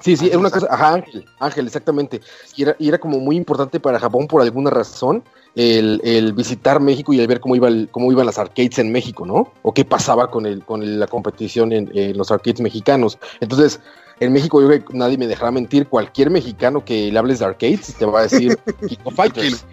Sí, 0.00 0.16
sí, 0.16 0.28
era 0.28 0.38
una 0.38 0.50
cosa, 0.50 0.66
ajá, 0.70 0.94
Ángel, 0.94 1.24
Ángel, 1.38 1.66
exactamente. 1.66 2.20
Y 2.54 2.62
era, 2.62 2.76
y 2.78 2.88
era 2.88 2.98
como 2.98 3.18
muy 3.18 3.36
importante 3.36 3.80
para 3.80 3.98
Japón 3.98 4.26
por 4.26 4.42
alguna 4.42 4.70
razón 4.70 5.24
el, 5.54 6.00
el 6.04 6.32
visitar 6.32 6.80
México 6.80 7.12
y 7.12 7.20
el 7.20 7.26
ver 7.26 7.40
cómo, 7.40 7.56
iba 7.56 7.68
el, 7.68 7.88
cómo 7.90 8.12
iban 8.12 8.26
las 8.26 8.38
arcades 8.38 8.78
en 8.78 8.92
México, 8.92 9.24
¿no? 9.24 9.52
O 9.62 9.72
qué 9.72 9.84
pasaba 9.84 10.30
con, 10.30 10.46
el, 10.46 10.62
con 10.64 10.98
la 10.98 11.06
competición 11.06 11.72
en, 11.72 11.90
en 11.94 12.16
los 12.16 12.30
arcades 12.30 12.60
mexicanos. 12.60 13.18
Entonces, 13.40 13.80
en 14.20 14.32
México 14.32 14.60
yo 14.60 14.68
creo 14.68 14.84
que 14.84 14.96
nadie 14.96 15.18
me 15.18 15.26
dejará 15.26 15.50
mentir, 15.50 15.86
cualquier 15.86 16.30
mexicano 16.30 16.84
que 16.84 17.10
le 17.10 17.18
hables 17.18 17.38
de 17.38 17.46
arcades 17.46 17.94
te 17.98 18.04
va 18.04 18.20
a 18.20 18.22
decir 18.22 18.58
King 18.88 18.98
of 19.04 19.14
Fighters. 19.14 19.64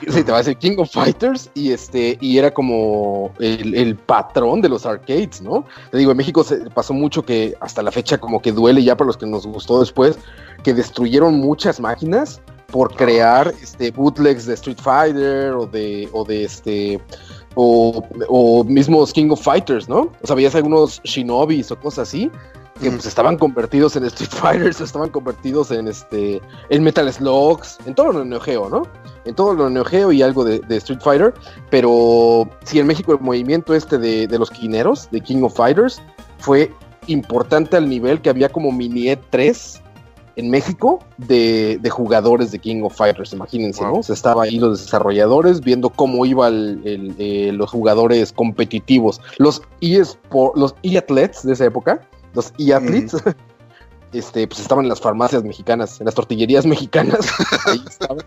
Sí, 0.08 0.24
te 0.24 0.32
va 0.32 0.38
a 0.38 0.40
decir 0.40 0.56
King 0.56 0.76
of 0.78 0.90
Fighters 0.90 1.50
y 1.54 1.72
este 1.72 2.16
y 2.20 2.38
era 2.38 2.52
como 2.52 3.32
el, 3.38 3.96
patrón 3.96 4.60
de 4.60 4.68
los 4.68 4.86
arcades, 4.86 5.42
¿no? 5.42 5.64
Te 5.90 5.98
digo, 5.98 6.10
en 6.10 6.16
México 6.16 6.42
se 6.42 6.58
pasó 6.70 6.94
mucho 6.94 7.24
que 7.24 7.54
hasta 7.60 7.82
la 7.82 7.92
fecha 7.92 8.18
como 8.18 8.40
que 8.40 8.52
duele 8.52 8.82
ya 8.82 8.96
para 8.96 9.06
los 9.06 9.16
que 9.16 9.26
nos 9.26 9.46
gustó 9.46 9.80
después, 9.80 10.18
que 10.62 10.74
destruyeron 10.74 11.38
muchas 11.38 11.80
máquinas 11.80 12.40
por 12.68 12.94
crear 12.94 13.52
este 13.62 13.90
bootlegs 13.90 14.46
de 14.46 14.54
Street 14.54 14.78
Fighter 14.80 15.52
o 15.52 15.66
de 15.66 16.08
o 16.12 16.24
de 16.24 16.44
este 16.44 17.00
o, 17.54 18.02
o 18.28 18.64
mismos 18.64 19.12
King 19.12 19.30
of 19.30 19.42
Fighters, 19.42 19.88
¿no? 19.88 20.10
O 20.22 20.26
sea, 20.26 20.36
veías 20.36 20.54
algunos 20.54 21.00
Shinobis 21.02 21.70
o 21.70 21.78
cosas 21.78 22.08
así 22.08 22.30
que 22.80 22.90
pues 22.90 23.06
estaban 23.06 23.36
convertidos 23.36 23.96
en 23.96 24.04
Street 24.04 24.30
Fighters, 24.30 24.80
estaban 24.80 25.10
convertidos 25.10 25.70
en 25.70 25.88
este 25.88 26.40
en 26.70 26.82
Metal 26.82 27.12
Slugs, 27.12 27.78
en 27.86 27.94
todo 27.94 28.12
lo 28.12 28.24
Neo 28.24 28.40
Geo, 28.40 28.68
¿no? 28.68 28.82
En 29.24 29.34
todo 29.34 29.54
lo 29.54 29.68
Neo 29.68 29.84
Geo 29.84 30.12
y 30.12 30.22
algo 30.22 30.44
de, 30.44 30.60
Street 30.76 31.00
Fighter, 31.00 31.34
pero 31.70 32.48
sí 32.64 32.78
en 32.78 32.86
México 32.86 33.12
el 33.12 33.20
movimiento 33.20 33.74
este 33.74 33.98
de, 33.98 34.38
los 34.38 34.50
quineros, 34.50 35.08
de 35.10 35.20
King 35.20 35.42
of 35.42 35.54
Fighters, 35.54 36.00
fue 36.38 36.72
importante 37.06 37.76
al 37.76 37.88
nivel 37.88 38.20
que 38.20 38.30
había 38.30 38.48
como 38.48 38.72
mini 38.72 39.08
E3 39.08 39.80
en 40.36 40.48
México 40.48 41.00
de, 41.18 41.78
jugadores 41.90 42.50
de 42.50 42.58
King 42.58 42.82
of 42.82 42.96
Fighters, 42.96 43.32
imagínense, 43.34 43.82
¿no? 43.82 43.94
O 43.94 44.00
estaba 44.00 44.44
ahí 44.44 44.58
los 44.58 44.80
desarrolladores 44.80 45.60
viendo 45.60 45.90
cómo 45.90 46.24
iban 46.24 46.80
eh, 46.84 47.50
los 47.52 47.70
jugadores 47.70 48.32
competitivos, 48.32 49.20
los 49.36 49.60
eSport, 49.82 50.56
los 50.56 50.74
e-athletes 50.82 51.42
de 51.42 51.52
esa 51.52 51.66
época, 51.66 52.08
los 52.34 52.52
e-athletes, 52.58 53.22
este, 54.12 54.46
pues 54.46 54.60
estaban 54.60 54.84
en 54.84 54.88
las 54.88 55.00
farmacias 55.00 55.42
mexicanas, 55.44 56.00
en 56.00 56.06
las 56.06 56.14
tortillerías 56.14 56.66
mexicanas, 56.66 57.32
ahí 57.66 57.82
estaban, 57.86 58.24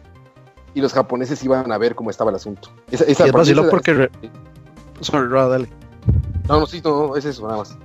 y 0.73 0.81
los 0.81 0.93
japoneses 0.93 1.43
iban 1.43 1.71
a 1.71 1.77
ver 1.77 1.95
cómo 1.95 2.09
estaba 2.09 2.29
el 2.31 2.35
asunto. 2.35 2.69
Esa, 2.91 3.05
esa 3.05 3.25
porque... 3.69 4.09
Sorry, 5.01 5.29
dale. 5.29 5.69
No, 6.47 6.59
no, 6.59 6.65
sí, 6.65 6.81
no, 6.83 7.15
es 7.15 7.25
eso, 7.25 7.43
nada 7.43 7.59
más. 7.59 7.77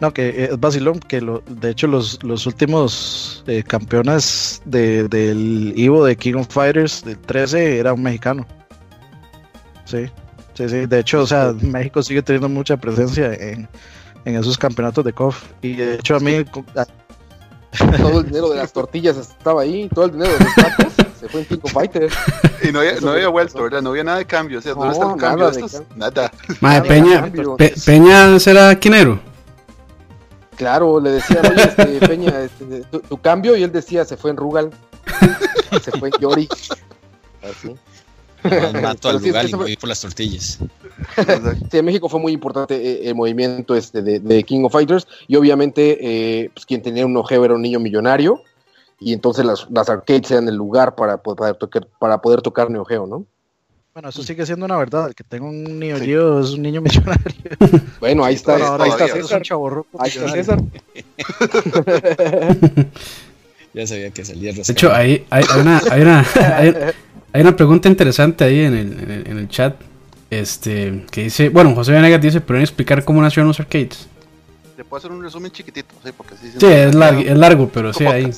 No, 0.00 0.12
que 0.12 0.44
es 0.44 0.60
vacilón, 0.60 1.00
que 1.00 1.20
lo, 1.20 1.42
de 1.48 1.70
hecho 1.70 1.88
los, 1.88 2.22
los 2.22 2.46
últimos 2.46 3.42
eh, 3.46 3.64
campeones 3.64 4.62
de, 4.64 5.08
del 5.08 5.72
Ivo 5.76 6.04
de 6.04 6.16
King 6.16 6.34
of 6.34 6.48
Fighters 6.48 7.04
del 7.04 7.18
13 7.18 7.78
era 7.78 7.92
un 7.92 8.02
mexicano. 8.02 8.46
Sí, 9.84 10.06
sí, 10.54 10.68
sí. 10.68 10.86
De 10.86 11.00
hecho, 11.00 11.22
o 11.22 11.26
sea, 11.26 11.52
México 11.60 12.02
sigue 12.02 12.22
teniendo 12.22 12.48
mucha 12.48 12.76
presencia 12.76 13.34
en, 13.34 13.68
en 14.28 14.36
esos 14.36 14.58
campeonatos 14.58 15.04
de 15.04 15.12
KOF. 15.12 15.42
Y 15.62 15.74
de 15.74 15.94
hecho 15.94 16.16
a 16.16 16.20
mí... 16.20 16.44
Todo 17.98 18.20
el 18.20 18.26
dinero 18.26 18.48
de 18.48 18.56
las 18.56 18.72
tortillas 18.72 19.16
estaba 19.18 19.60
ahí, 19.60 19.90
todo 19.94 20.06
el 20.06 20.12
dinero 20.12 20.32
de 20.32 20.42
los 20.42 20.54
tacos 20.54 20.92
se 21.20 21.28
fue 21.28 21.40
en 21.40 21.46
King 21.46 21.58
of 21.62 21.72
Fighters. 21.72 22.14
Y 22.62 22.72
no 22.72 22.80
había, 22.80 22.98
no 23.00 23.10
había 23.10 23.28
vuelto, 23.28 23.62
¿verdad? 23.62 23.82
No 23.82 23.90
había 23.90 24.02
nada 24.02 24.18
de 24.18 24.24
cambio. 24.24 24.58
O 24.58 24.62
sea, 24.62 24.74
¿dónde 24.74 24.94
está 24.94 25.12
el 25.12 25.20
cambio? 25.20 25.52
Nada. 25.94 26.32
Madre, 26.60 26.88
Peña, 26.88 27.30
Peña 27.86 28.38
será 28.40 28.74
quinero. 28.74 29.20
Claro, 30.56 30.98
le 30.98 31.12
decía, 31.12 31.40
oye, 31.40 31.62
este, 31.62 32.08
Peña, 32.08 32.40
este, 32.40 32.82
tu, 33.08 33.20
cambio, 33.20 33.56
y 33.56 33.62
él 33.62 33.70
decía, 33.70 34.04
se 34.04 34.16
fue 34.16 34.32
en 34.32 34.36
Rugal, 34.36 34.70
se 35.82 35.92
fue 35.92 36.08
en 36.08 36.20
Yori. 36.20 36.48
Así. 37.48 37.76
Mato 38.82 39.08
al 39.08 39.20
Rugal 39.20 39.48
y 39.48 39.52
voy 39.52 39.76
por 39.76 39.88
las 39.88 40.00
tortillas. 40.00 40.58
sí, 41.70 41.78
en 41.78 41.84
México 41.84 42.08
fue 42.08 42.20
muy 42.20 42.32
importante 42.32 42.74
eh, 42.76 43.08
el 43.08 43.14
movimiento 43.14 43.74
este 43.74 44.02
de, 44.02 44.44
King 44.44 44.64
of 44.64 44.72
Fighters, 44.72 45.06
y 45.26 45.36
obviamente, 45.36 45.98
eh, 46.00 46.50
pues 46.54 46.66
quien 46.66 46.82
tenía 46.82 47.06
un 47.06 47.16
ojeo 47.16 47.44
era 47.44 47.54
un 47.54 47.62
niño 47.62 47.80
millonario, 47.80 48.42
y 49.00 49.12
entonces 49.12 49.44
las, 49.44 49.66
las 49.70 49.88
arcades 49.88 50.30
eran 50.30 50.48
el 50.48 50.56
lugar 50.56 50.94
para 50.94 51.18
poder 51.18 51.54
tocar, 51.54 51.86
para 51.98 52.20
poder 52.20 52.42
tocar 52.42 52.70
Neo 52.70 52.84
Geo, 52.84 53.06
¿no? 53.06 53.26
Bueno, 53.98 54.10
eso 54.10 54.22
sigue 54.22 54.46
siendo 54.46 54.64
una 54.64 54.76
verdad. 54.76 55.08
El 55.08 55.14
que 55.16 55.24
tenga 55.24 55.46
un 55.46 55.80
niño 55.80 55.98
Geo 55.98 56.38
es 56.40 56.50
un 56.50 56.62
niño 56.62 56.80
millonario. 56.80 57.18
Bueno, 57.98 58.24
ahí 58.24 58.36
está. 58.36 58.54
ahí 58.80 58.90
está 58.90 59.08
César. 59.08 59.42
ahí 59.98 60.08
está 60.08 60.28
César. 60.28 60.60
ya 63.74 63.86
sabía 63.88 64.10
que 64.10 64.24
salía 64.24 64.52
De 64.52 64.60
hecho, 64.60 64.92
hay, 64.92 65.26
hay, 65.30 65.44
una, 65.60 65.82
hay, 65.90 66.02
una, 66.02 66.20
hay, 66.56 66.74
una 67.34 67.56
pregunta 67.56 67.88
interesante 67.88 68.44
ahí 68.44 68.60
en 68.60 68.74
el, 68.74 69.26
en 69.26 69.38
el, 69.38 69.48
chat. 69.48 69.76
Este, 70.30 71.06
que 71.10 71.24
dice, 71.24 71.48
bueno, 71.48 71.74
José 71.74 71.92
Venegas 71.92 72.20
dice, 72.20 72.40
¿pueden 72.40 72.62
explicar 72.62 73.04
cómo 73.04 73.22
nacieron 73.22 73.48
los 73.48 73.58
arcades? 73.60 74.06
Le 74.76 74.84
puedo 74.84 74.98
hacer 74.98 75.10
un 75.10 75.22
resumen 75.22 75.50
chiquitito, 75.50 75.94
sí, 76.04 76.10
porque 76.16 76.34
sí, 76.36 76.52
sí 76.58 76.66
es, 76.66 76.94
largo, 76.94 77.20
es 77.20 77.38
largo, 77.38 77.68
pero 77.72 77.92
sí, 77.92 78.04
ahí 78.04 78.30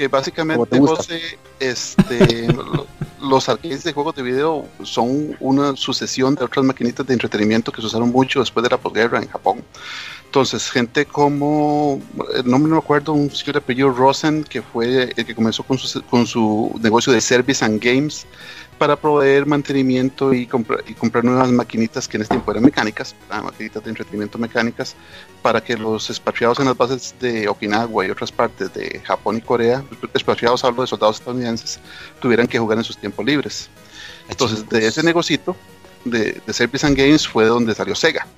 que 0.00 0.08
básicamente 0.08 0.78
José, 0.78 1.20
este, 1.58 2.48
los 3.20 3.48
arcades 3.50 3.84
de 3.84 3.92
juegos 3.92 4.14
de 4.14 4.22
video 4.22 4.66
son 4.82 5.36
una 5.40 5.76
sucesión 5.76 6.34
de 6.34 6.44
otras 6.46 6.64
maquinitas 6.64 7.06
de 7.06 7.12
entretenimiento 7.12 7.70
que 7.70 7.82
se 7.82 7.86
usaron 7.86 8.10
mucho 8.10 8.40
después 8.40 8.64
de 8.64 8.70
la 8.70 8.78
posguerra 8.78 9.18
en 9.18 9.28
Japón. 9.28 9.62
Entonces, 10.30 10.70
gente 10.70 11.06
como, 11.06 12.00
no 12.44 12.58
me 12.60 12.78
acuerdo, 12.78 13.14
un 13.14 13.32
señor 13.32 13.54
de 13.54 13.58
apellido 13.58 13.90
Rosen, 13.90 14.44
que 14.44 14.62
fue 14.62 15.12
el 15.16 15.26
que 15.26 15.34
comenzó 15.34 15.64
con 15.64 15.76
su, 15.76 16.00
con 16.04 16.24
su 16.24 16.72
negocio 16.80 17.12
de 17.12 17.20
Service 17.20 17.64
and 17.64 17.82
Games, 17.82 18.26
para 18.78 18.94
proveer 18.94 19.44
mantenimiento 19.44 20.32
y, 20.32 20.42
y 20.42 20.94
comprar 20.94 21.24
nuevas 21.24 21.50
maquinitas 21.50 22.06
que 22.06 22.16
en 22.16 22.22
este 22.22 22.34
tiempo 22.34 22.52
eran 22.52 22.62
mecánicas, 22.62 23.16
maquinitas 23.42 23.82
de 23.82 23.90
entretenimiento 23.90 24.38
mecánicas, 24.38 24.94
para 25.42 25.60
que 25.60 25.76
los 25.76 26.08
expatriados 26.10 26.60
en 26.60 26.66
las 26.66 26.76
bases 26.76 27.12
de 27.18 27.48
Okinawa 27.48 28.06
y 28.06 28.10
otras 28.10 28.30
partes 28.30 28.72
de 28.72 29.00
Japón 29.00 29.38
y 29.38 29.40
Corea, 29.40 29.82
expatriados 30.14 30.62
hablo 30.62 30.82
de 30.82 30.86
soldados 30.86 31.18
estadounidenses, 31.18 31.80
tuvieran 32.20 32.46
que 32.46 32.56
jugar 32.56 32.78
en 32.78 32.84
sus 32.84 32.96
tiempos 32.96 33.26
libres. 33.26 33.68
Entonces, 34.28 34.68
de 34.68 34.86
ese 34.86 35.02
negocito 35.02 35.56
de, 36.04 36.40
de 36.46 36.52
Service 36.52 36.86
and 36.86 36.96
Games 36.96 37.26
fue 37.26 37.46
donde 37.46 37.74
salió 37.74 37.96
Sega 37.96 38.28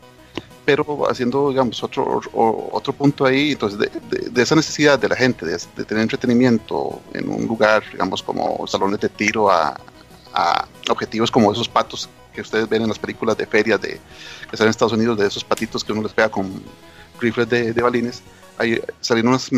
pero 0.64 1.11
haciendo, 1.11 1.51
digamos, 1.51 1.83
otro, 1.83 2.20
otro 2.33 2.92
punto 2.92 3.25
ahí, 3.25 3.53
entonces, 3.53 3.79
de, 3.79 4.42
esa 4.42 4.55
necesidad 4.55 4.98
de 4.98 5.09
la 5.09 5.16
gente 5.16 5.44
de, 5.44 5.59
tener 5.85 6.03
entretenimiento 6.03 7.01
en 7.12 7.29
un 7.29 7.46
lugar, 7.46 7.83
digamos, 7.90 8.22
como 8.22 8.64
salones 8.66 9.01
de 9.01 9.09
tiro 9.09 9.51
a, 9.51 9.79
objetivos 10.88 11.31
como 11.31 11.53
esos 11.53 11.68
patos 11.68 12.09
que 12.33 12.40
ustedes 12.40 12.66
ven 12.66 12.83
en 12.83 12.88
las 12.88 12.98
películas 12.98 13.37
de 13.37 13.46
ferias 13.46 13.81
de, 13.81 14.01
que 14.51 14.57
salen 14.57 14.68
en 14.68 14.70
Estados 14.70 14.94
Unidos, 14.94 15.18
de 15.18 15.27
esos 15.27 15.44
patitos 15.44 15.85
que 15.85 15.92
uno 15.92 16.03
les 16.03 16.12
pega 16.12 16.31
con 16.31 16.51
rifles 17.20 17.48
de, 17.48 17.72
balines. 17.72 18.22
Ahí 18.57 18.81
salieron 19.01 19.31
unas, 19.31 19.51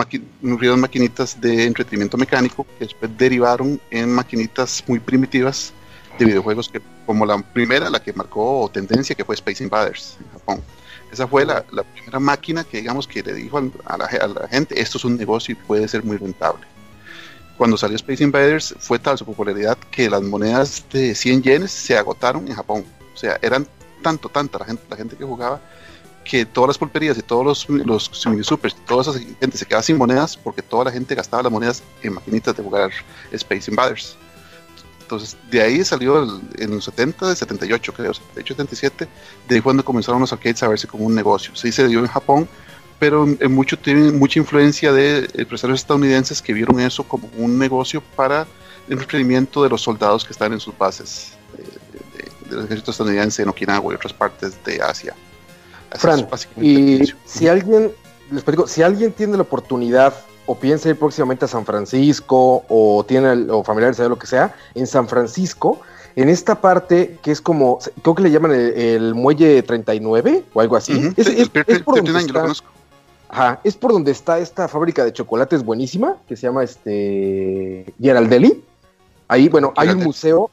unas 0.43 0.79
maquinitas 0.79 1.41
de 1.41 1.67
entretenimiento 1.67 2.17
mecánico 2.17 2.67
que 2.79 2.87
después 2.87 3.11
derivaron 3.17 3.81
en 3.91 4.13
maquinitas 4.13 4.83
muy 4.87 4.99
primitivas 4.99 5.73
de 6.19 6.25
videojuegos 6.25 6.69
que 6.69 6.81
como 7.07 7.27
la 7.27 7.39
primera, 7.39 7.91
la 7.91 8.03
que 8.03 8.13
marcó 8.13 8.71
tendencia, 8.73 9.15
que 9.15 9.25
fue 9.25 9.35
Space 9.35 9.63
Invaders 9.63 10.17
en 10.21 10.33
Japón. 10.33 10.63
Esa 11.15 11.27
fue 11.27 11.47
la, 11.47 11.65
la 11.71 11.83
primera 11.83 12.21
máquina 12.21 12.65
que 12.65 12.79
digamos 12.79 13.09
que 13.09 13.23
le 13.23 13.33
dijo 13.33 13.59
a 13.59 13.97
la, 13.97 14.05
a 14.05 14.27
la 14.27 14.49
gente, 14.49 14.81
esto 14.81 14.99
es 14.99 15.05
un 15.05 15.17
negocio 15.17 15.53
y 15.53 15.55
puede 15.57 15.89
ser 15.89 16.05
muy 16.05 16.17
rentable 16.17 16.67
cuando 17.57 17.77
salió 17.77 17.97
Space 17.97 18.23
Invaders 18.23 18.75
fue 18.79 18.99
tal 18.99 19.17
su 19.17 19.25
popularidad 19.25 19.79
que 19.91 20.11
las 20.11 20.23
monedas 20.23 20.85
de 20.93 21.15
100 21.15 21.43
yenes 21.43 21.71
se 21.71 21.97
agotaron 21.97 22.49
en 22.49 22.55
Japón. 22.55 22.85
O 23.13 23.17
sea, 23.17 23.39
eran 23.43 23.67
tanto, 24.03 24.29
tanta 24.29 24.59
la 24.59 24.65
gente, 24.65 24.83
la 24.91 24.97
gente 24.97 25.17
que 25.17 25.25
jugaba 25.25 25.61
que 26.25 26.47
todas 26.47 26.69
las 26.69 26.79
pulperías 26.79 27.19
y 27.19 27.23
todos 27.23 27.45
los, 27.45 27.69
los 27.69 28.27
mini 28.27 28.43
supers, 28.43 28.75
toda 28.87 29.03
esa 29.03 29.13
gente 29.41 29.59
se 29.59 29.67
quedaba 29.67 29.83
sin 29.83 29.99
monedas 29.99 30.37
porque 30.37 30.63
toda 30.63 30.87
la 30.87 30.91
gente 30.91 31.15
gastaba 31.15 31.43
las 31.43 31.53
monedas 31.53 31.83
en 32.03 32.15
maquinitas 32.15 32.57
de 32.57 32.63
jugar 32.63 32.91
Space 33.31 33.71
Invaders. 33.71 34.17
Entonces, 35.05 35.37
de 35.51 35.61
ahí 35.61 35.85
salió 35.85 36.41
en 36.57 36.71
los 36.71 36.85
70, 36.87 37.37
78 37.37 37.93
creo, 37.93 38.15
78, 38.15 38.55
77, 38.55 39.09
de 39.47 39.55
ahí 39.55 39.61
cuando 39.61 39.85
comenzaron 39.85 40.21
los 40.21 40.33
arcades 40.33 40.63
a 40.63 40.69
verse 40.69 40.87
como 40.87 41.05
un 41.05 41.15
negocio. 41.15 41.55
Sí 41.55 41.71
se 41.73 41.87
dio 41.87 41.99
en 41.99 42.07
Japón, 42.07 42.49
pero 42.99 43.27
en 43.27 43.55
mucho 43.55 43.79
tienen 43.79 44.19
mucha 44.19 44.39
influencia 44.39 44.95
de 44.95 45.29
empresarios 45.35 45.81
estadounidenses 45.81 46.41
que 46.41 46.55
vieron 46.55 46.81
eso 46.81 47.05
como 47.05 47.29
un 47.37 47.59
negocio 47.59 48.03
para 48.17 48.47
el 48.87 48.95
entretenimiento 48.95 49.63
de 49.63 49.69
los 49.69 49.83
soldados 49.83 50.25
que 50.25 50.33
están 50.33 50.55
en 50.55 50.61
sus 50.61 50.77
bases 50.77 51.33
del 52.49 52.65
ejército 52.65 52.91
estadounidense 52.91 53.43
en 53.43 53.51
Okinawa 53.51 53.93
y 53.93 53.97
otras 53.97 54.15
partes 54.15 54.53
de 54.65 54.81
Asia. 54.81 55.15
Fran, 55.93 56.27
y 56.61 57.13
si 57.27 57.47
alguien, 57.47 57.93
les 58.31 58.45
digo, 58.45 58.67
si 58.67 58.83
alguien 58.83 59.13
tiene 59.13 59.37
la 59.37 59.43
oportunidad 59.43 60.15
o 60.47 60.55
piensa 60.55 60.89
ir 60.89 60.99
próximamente 60.99 61.45
a 61.45 61.49
San 61.49 61.65
Francisco 61.65 62.65
o 62.69 63.05
tiene 63.07 63.51
o 63.51 63.63
familiares 63.63 63.97
de 63.97 64.09
lo 64.09 64.19
que 64.19 64.27
sea, 64.27 64.55
en 64.75 64.87
San 64.87 65.09
Francisco, 65.09 65.81
en 66.17 66.29
esta 66.29 66.61
parte 66.61 67.19
que 67.23 67.31
es 67.31 67.41
como, 67.41 67.79
creo 68.03 68.15
que 68.15 68.23
le 68.23 68.31
llaman 68.31 68.53
el, 68.53 69.15
muelle 69.15 69.63
39 69.63 70.45
o 70.53 70.61
algo 70.61 70.77
así. 70.77 71.13
es, 71.17 71.49
por 71.81 71.99
Ajá, 73.29 73.61
es 73.65 73.77
por 73.77 73.93
donde 73.93 74.13
está 74.13 74.39
esta 74.39 74.69
fábrica 74.69 75.05
de 75.05 75.13
chocolates 75.13 75.65
buenísima, 75.65 76.17
que 76.29 76.37
se 76.37 76.43
llama 76.47 76.63
este 76.63 77.93
Geraldelli. 78.01 78.63
Ahí, 79.27 79.49
bueno, 79.49 79.73
hay 79.77 79.89
un 79.89 80.05
museo, 80.05 80.51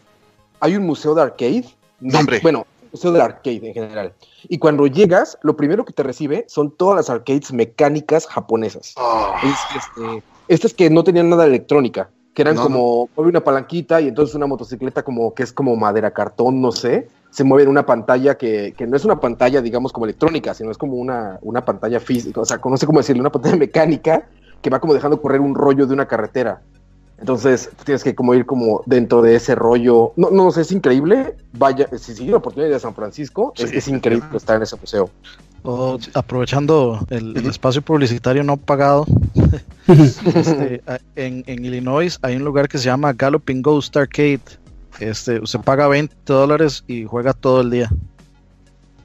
hay 0.60 0.76
un 0.76 0.88
museo 0.88 1.14
de 1.14 1.22
arcade. 1.22 1.66
Nombre. 2.00 2.40
Bueno, 2.42 2.66
museo 2.92 3.12
de 3.12 3.22
arcade 3.22 3.68
en 3.68 3.74
general. 3.74 4.14
Y 4.50 4.58
cuando 4.58 4.88
llegas, 4.88 5.38
lo 5.42 5.56
primero 5.56 5.86
que 5.86 5.94
te 5.94 6.04
recibe 6.04 6.46
son 6.48 6.72
todas 6.72 6.96
las 6.96 7.10
arcades 7.10 7.52
mecánicas 7.54 8.28
japonesas. 8.28 8.94
Ah. 8.98 9.36
este, 9.44 10.24
estas 10.48 10.74
que 10.74 10.90
no 10.90 11.04
tenían 11.04 11.30
nada 11.30 11.44
de 11.44 11.50
electrónica, 11.50 12.10
que 12.34 12.42
eran 12.42 12.56
como 12.56 13.10
una 13.16 13.44
palanquita 13.44 14.02
y 14.02 14.08
entonces 14.08 14.36
una 14.36 14.48
motocicleta 14.48 15.04
como 15.04 15.34
que 15.34 15.44
es 15.44 15.54
como 15.54 15.76
madera 15.76 16.12
cartón, 16.12 16.62
no 16.62 16.72
sé 16.72 17.08
se 17.32 17.46
mueve 17.46 17.64
en 17.64 17.70
una 17.70 17.86
pantalla 17.86 18.38
que, 18.38 18.74
que, 18.78 18.86
no 18.86 18.98
es 18.98 19.06
una 19.06 19.20
pantalla, 19.20 19.62
digamos, 19.62 19.94
como 19.94 20.06
electrónica, 20.06 20.54
sino 20.54 20.70
es 20.70 20.78
como 20.78 20.96
una, 20.96 21.40
una 21.42 21.64
pantalla 21.64 22.00
física, 22.00 22.42
o 22.42 22.46
sea, 22.46 22.60
no 22.64 22.78
sé 22.78 22.86
cómo 22.86 23.00
decirle, 23.00 23.22
una 23.22 23.32
pantalla 23.32 23.56
mecánica 23.58 24.28
que 24.62 24.70
va 24.70 24.80
como 24.80 24.94
dejando 24.94 25.22
correr 25.22 25.42
un 25.42 25.56
rollo 25.56 25.88
de 25.88 25.94
una 25.94 26.08
carretera. 26.08 26.62
Entonces, 27.22 27.70
tienes 27.86 28.04
que 28.04 28.14
como 28.14 28.34
ir 28.34 28.46
como 28.46 28.84
dentro 28.86 29.22
de 29.22 29.36
ese 29.36 29.56
rollo. 29.56 30.12
No, 30.18 30.30
no, 30.30 30.52
sé, 30.52 30.62
es 30.62 30.72
increíble. 30.74 31.38
Vaya, 31.54 31.88
si 31.98 32.14
sigue 32.14 32.32
la 32.32 32.38
oportunidad 32.38 32.72
de 32.72 32.80
San 32.80 32.94
Francisco, 32.94 33.54
es, 33.56 33.72
es, 33.72 33.88
increíble 33.88 34.28
estar 34.36 34.58
en 34.58 34.64
ese 34.64 34.76
museo. 34.76 35.10
aprovechando 36.14 37.00
el, 37.10 37.38
espacio 37.48 37.82
publicitario 37.82 38.44
no 38.44 38.58
pagado, 38.58 39.06
este, 39.88 40.82
en, 41.16 41.44
en 41.46 41.66
Illinois 41.66 42.20
hay 42.22 42.36
un 42.36 42.44
lugar 42.44 42.68
que 42.68 42.78
se 42.78 42.86
llama 42.86 43.14
Galloping 43.14 43.62
Ghost 43.62 43.96
Arcade 43.96 44.42
este, 45.00 45.40
usted 45.40 45.60
paga 45.62 45.88
20 45.88 46.16
dólares 46.26 46.84
y 46.88 47.06
juega 47.06 47.34
todo 47.34 47.62
el 47.62 47.72
día. 47.72 47.90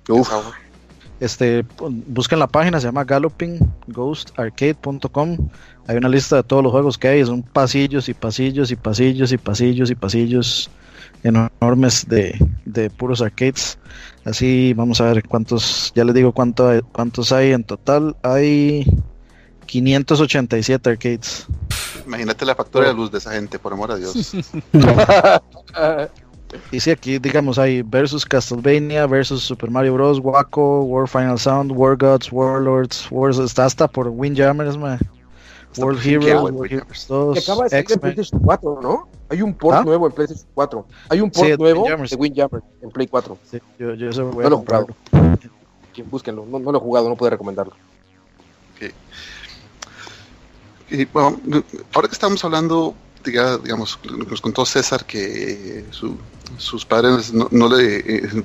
Uf. 0.09 0.31
Este, 1.21 1.67
busquen 2.07 2.39
la 2.39 2.47
página, 2.47 2.81
se 2.81 2.87
llama 2.87 3.05
gallopingghostarcade.com. 3.05 5.37
Hay 5.87 5.97
una 5.97 6.09
lista 6.09 6.37
de 6.37 6.43
todos 6.43 6.63
los 6.63 6.73
juegos 6.73 6.97
que 6.99 7.09
hay, 7.09 7.25
son 7.25 7.43
pasillos 7.43 8.09
y 8.09 8.15
pasillos 8.15 8.71
y 8.71 8.77
pasillos 8.77 9.33
y 9.33 9.39
pasillos 9.39 9.91
y 9.91 9.95
pasillos 9.95 10.71
enormes 11.23 12.07
de, 12.09 12.39
de 12.65 12.91
puros 12.91 13.23
arcades. 13.23 13.79
Así 14.25 14.75
vamos 14.75 15.01
a 15.01 15.13
ver 15.13 15.27
cuántos, 15.27 15.93
ya 15.95 16.05
les 16.05 16.15
digo 16.15 16.33
cuánto, 16.33 16.71
cuántos 16.93 17.33
hay 17.33 17.53
en 17.53 17.65
total. 17.65 18.17
Hay 18.23 18.85
587 19.67 20.91
arcades. 20.91 21.47
Imagínate 22.07 22.45
la 22.45 22.55
factura 22.55 22.89
de 22.89 22.95
luz 22.95 23.11
de 23.11 23.19
esa 23.19 23.33
gente, 23.33 23.59
por 23.59 23.73
amor 23.73 23.93
a 23.93 23.97
Dios. 23.97 24.33
y 26.71 26.81
si 26.81 26.91
aquí, 26.91 27.19
digamos, 27.19 27.59
hay 27.59 27.83
versus 27.83 28.25
Castlevania, 28.25 29.07
versus 29.07 29.43
Super 29.43 29.71
Mario 29.71 29.95
Bros., 29.95 30.21
Waco, 30.21 30.83
War 30.83 31.09
Final 31.09 31.39
Sound, 31.39 31.73
War 31.73 31.97
Gods, 31.97 32.31
Warlords, 32.33 33.09
Wars, 33.11 33.39
está 33.39 33.65
hasta 33.65 33.89
por 33.89 34.09
Windjammers, 34.09 34.77
man. 34.77 34.99
World 35.79 36.01
Heroes, 36.05 36.43
World 36.43 36.73
Heroes 36.73 37.07
2, 37.07 37.35
que 37.35 37.41
acaba 37.41 37.65
de 37.65 37.71
salir 37.71 37.93
en 37.93 38.01
PlayStation 38.01 38.41
4, 38.41 38.79
¿no? 38.83 39.09
Hay 39.29 39.43
un 39.43 39.55
port 39.55 39.77
¿Ah? 39.79 39.85
nuevo 39.85 40.07
en 40.07 40.13
PlayStation 40.13 40.49
4. 40.55 40.87
Hay 41.11 41.21
un 41.21 41.31
port 41.31 41.59
nuevo 41.59 41.83
Windjammers. 41.83 42.11
de 42.11 42.17
Windjammers 42.17 42.65
en 42.83 42.91
Play 42.91 43.07
4. 43.07 43.39
Sí, 43.45 43.59
yo, 43.79 43.95
yo 43.95 44.11
eso 44.11 44.31
voy 44.31 44.45
no 44.45 44.51
lo 44.51 44.57
he 44.57 44.59
jugado. 44.61 44.87
Búsquenlo, 46.11 46.45
no, 46.47 46.59
no, 46.59 46.73
lo 46.73 46.79
he 46.79 46.81
jugado, 46.81 47.09
no 47.09 47.17
puedo 47.17 47.31
recomendarlo. 47.31 47.75
Okay. 48.77 48.93
Y, 50.91 51.05
bueno, 51.07 51.39
ahora 51.95 52.09
que 52.09 52.15
estamos 52.15 52.45
hablando, 52.45 52.95
digamos, 53.31 53.99
nos 54.29 54.41
contó 54.41 54.65
César 54.65 55.05
que 55.05 55.85
sus 56.59 56.85
padres 56.85 57.33
no, 57.33 57.69
le, 57.69 57.97
eh, 57.99 58.45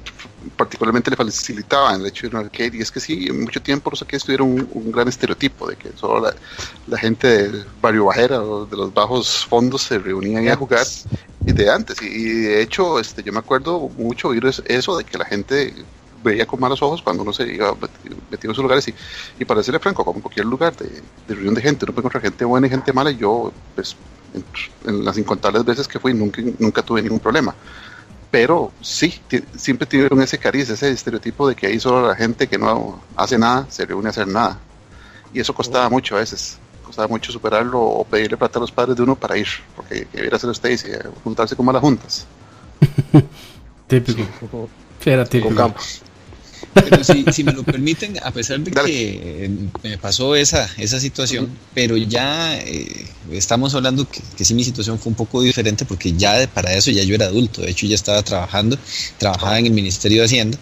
particularmente 0.57 1.11
le 1.11 1.15
facilitaban 1.15 2.01
el 2.01 2.07
hecho 2.07 2.23
de 2.23 2.27
ir 2.27 2.35
a 2.35 2.39
un 2.39 2.45
arcade, 2.45 2.77
y 2.77 2.81
es 2.81 2.91
que 2.91 2.99
sí, 2.99 3.27
en 3.27 3.41
mucho 3.41 3.61
tiempo 3.61 3.89
los 3.89 4.01
arcades 4.01 4.23
tuvieron 4.23 4.67
un, 4.71 4.91
gran 4.91 5.07
estereotipo 5.07 5.69
de 5.69 5.75
que 5.75 5.91
solo 5.95 6.31
la, 6.87 6.97
gente 6.97 7.27
del 7.27 7.65
barrio 7.81 8.05
bajera 8.05 8.41
o 8.41 8.65
de 8.65 8.75
los 8.75 8.93
bajos 8.93 9.45
fondos 9.45 9.83
se 9.83 9.99
reunían 9.99 10.47
a 10.49 10.55
jugar 10.55 10.85
y 11.45 11.51
de 11.51 11.69
antes, 11.69 12.01
y, 12.01 12.23
de 12.23 12.61
hecho 12.61 12.99
este, 12.99 13.23
yo 13.23 13.31
me 13.31 13.39
acuerdo 13.39 13.89
mucho 13.97 14.29
oír 14.29 14.43
eso 14.65 14.97
de 14.97 15.03
que 15.03 15.17
la 15.17 15.25
gente 15.25 15.73
veía 16.23 16.45
con 16.45 16.59
malos 16.59 16.81
ojos 16.83 17.01
cuando 17.01 17.23
uno 17.23 17.33
se 17.33 17.51
iba 17.51 17.75
metido 18.29 18.51
en 18.51 18.55
sus 18.55 18.61
lugares 18.61 18.87
y, 18.87 18.93
y 19.39 19.45
para 19.45 19.59
decirle 19.59 19.79
franco, 19.79 20.05
como 20.05 20.17
en 20.17 20.21
cualquier 20.21 20.45
lugar 20.45 20.75
de, 20.75 20.87
de 21.27 21.33
reunión 21.33 21.55
de 21.55 21.61
gente, 21.61 21.85
uno 21.85 21.93
puede 21.93 22.03
encontrar 22.03 22.23
gente 22.23 22.45
buena 22.45 22.67
y 22.67 22.69
gente 22.69 22.93
mala 22.93 23.11
y 23.11 23.17
yo 23.17 23.51
pues 23.75 23.95
en, 24.33 25.05
las 25.05 25.17
incontables 25.17 25.65
veces 25.65 25.87
que 25.87 25.99
fui 25.99 26.13
nunca, 26.13 26.41
nunca 26.59 26.81
tuve 26.81 27.01
ningún 27.01 27.19
problema. 27.19 27.55
Pero 28.29 28.71
sí, 28.81 29.13
siempre 29.57 29.85
tuvieron 29.85 30.21
ese 30.21 30.37
cariz, 30.37 30.69
ese 30.69 30.89
estereotipo 30.89 31.49
de 31.49 31.55
que 31.55 31.67
ahí 31.67 31.79
solo 31.79 32.07
la 32.07 32.15
gente 32.15 32.47
que 32.47 32.57
no 32.57 33.01
hace 33.15 33.37
nada 33.37 33.65
se 33.69 33.85
reúne 33.85 34.07
a 34.07 34.11
hacer 34.11 34.27
nada. 34.27 34.57
Y 35.33 35.39
eso 35.39 35.53
costaba 35.53 35.89
mucho 35.89 36.15
a 36.15 36.19
veces. 36.19 36.57
Costaba 36.85 37.07
mucho 37.09 37.31
superarlo 37.31 37.81
o 37.81 38.03
pedirle 38.05 38.37
plata 38.37 38.59
a 38.59 38.61
los 38.61 38.71
padres 38.71 38.95
de 38.95 39.03
uno 39.03 39.15
para 39.15 39.37
ir, 39.37 39.47
porque 39.75 40.07
debiera 40.13 40.39
ser 40.39 40.49
usted 40.49 40.71
y 40.71 40.77
juntarse 41.23 41.55
con 41.57 41.65
malas 41.65 41.81
juntas. 41.81 42.25
típico. 43.87 44.23
era 45.05 45.25
típico. 45.25 45.53
Campos. 45.53 46.01
Pero 46.73 47.03
si, 47.03 47.43
me 47.43 47.51
lo 47.51 47.63
permiten, 47.63 48.17
a 48.23 48.31
pesar 48.31 48.59
de 48.61 48.71
que 48.71 49.49
me 49.83 49.97
pasó 49.97 50.35
esa, 50.35 50.69
esa 50.77 50.99
situación, 50.99 51.49
pero 51.73 51.97
ya 51.97 52.57
eh, 52.59 53.05
estamos 53.31 53.75
hablando 53.75 54.09
que, 54.09 54.21
que, 54.37 54.45
sí 54.45 54.53
mi 54.53 54.63
situación 54.63 54.97
fue 54.97 55.09
un 55.09 55.15
poco 55.15 55.41
diferente 55.41 55.85
porque 55.85 56.13
ya 56.13 56.47
para 56.53 56.73
eso 56.73 56.89
ya 56.91 57.03
yo 57.03 57.15
era 57.15 57.25
adulto, 57.25 57.61
de 57.61 57.71
hecho 57.71 57.87
ya 57.87 57.95
estaba 57.95 58.23
trabajando, 58.23 58.77
trabajaba 59.17 59.59
en 59.59 59.65
el 59.65 59.73
Ministerio 59.73 60.21
de 60.21 60.25
Hacienda 60.25 60.57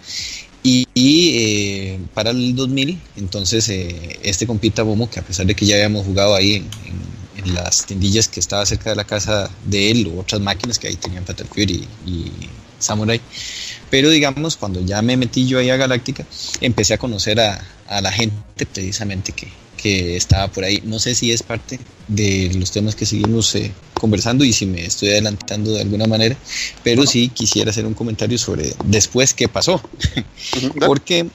y, 0.62 0.88
eh, 0.96 2.00
para 2.14 2.32
el 2.32 2.56
2000, 2.56 3.00
entonces 3.16 3.70
eh, 3.70 4.20
este 4.24 4.46
compita 4.46 4.84
Bomo, 4.84 5.10
que 5.10 5.20
a 5.20 5.24
pesar 5.24 5.46
de 5.46 5.56
que 5.56 5.66
ya 5.66 5.76
habíamos 5.76 6.06
jugado 6.06 6.36
ahí 6.36 6.56
en, 6.56 7.20
las 7.56 7.86
tiendillas 7.86 8.28
que 8.28 8.42
estaba 8.42 8.66
cerca 8.66 8.90
de 8.90 8.98
la 8.98 9.06
casa 9.06 9.50
de 9.66 9.92
él 9.92 10.12
o 10.14 10.20
otras 10.20 10.42
máquinas 10.42 10.78
que 10.78 10.90
ahí 10.90 10.98
tenían 10.98 11.26
Fatal 11.26 11.48
Fury 11.48 11.88
y 12.06 12.32
Samurai, 12.80 13.22
pero 13.90 14.10
digamos, 14.10 14.56
cuando 14.56 14.82
ya 14.82 15.02
me 15.02 15.18
metí 15.18 15.48
yo 15.48 15.60
ahí 15.60 15.70
a 15.70 15.78
Galáctica, 15.78 16.26
empecé 16.62 16.94
a 16.94 16.98
conocer 16.98 17.40
a, 17.40 17.62
la 18.02 18.12
gente 18.12 18.66
precisamente 18.66 19.32
que, 19.32 19.48
estaba 20.18 20.50
por 20.50 20.66
ahí. 20.66 20.82
No 20.84 21.00
sé 21.00 21.16
si 21.16 21.32
es 21.32 21.42
parte 21.42 21.80
de 22.10 22.52
los 22.56 22.70
temas 22.72 22.96
que 22.96 23.06
seguimos 23.06 23.56
eh, 23.56 23.72
conversando 23.94 24.44
y 24.44 24.52
si 24.52 24.66
me 24.66 24.86
estoy 24.86 25.10
adelantando 25.10 25.72
de 25.72 25.82
alguna 25.82 26.06
manera, 26.06 26.36
pero 26.84 27.08
sí 27.08 27.30
quisiera 27.30 27.72
hacer 27.72 27.86
un 27.86 27.94
comentario 27.94 28.38
sobre 28.38 28.74
después 28.84 29.34
qué 29.34 29.48
pasó. 29.48 29.82
Porque 30.86 31.28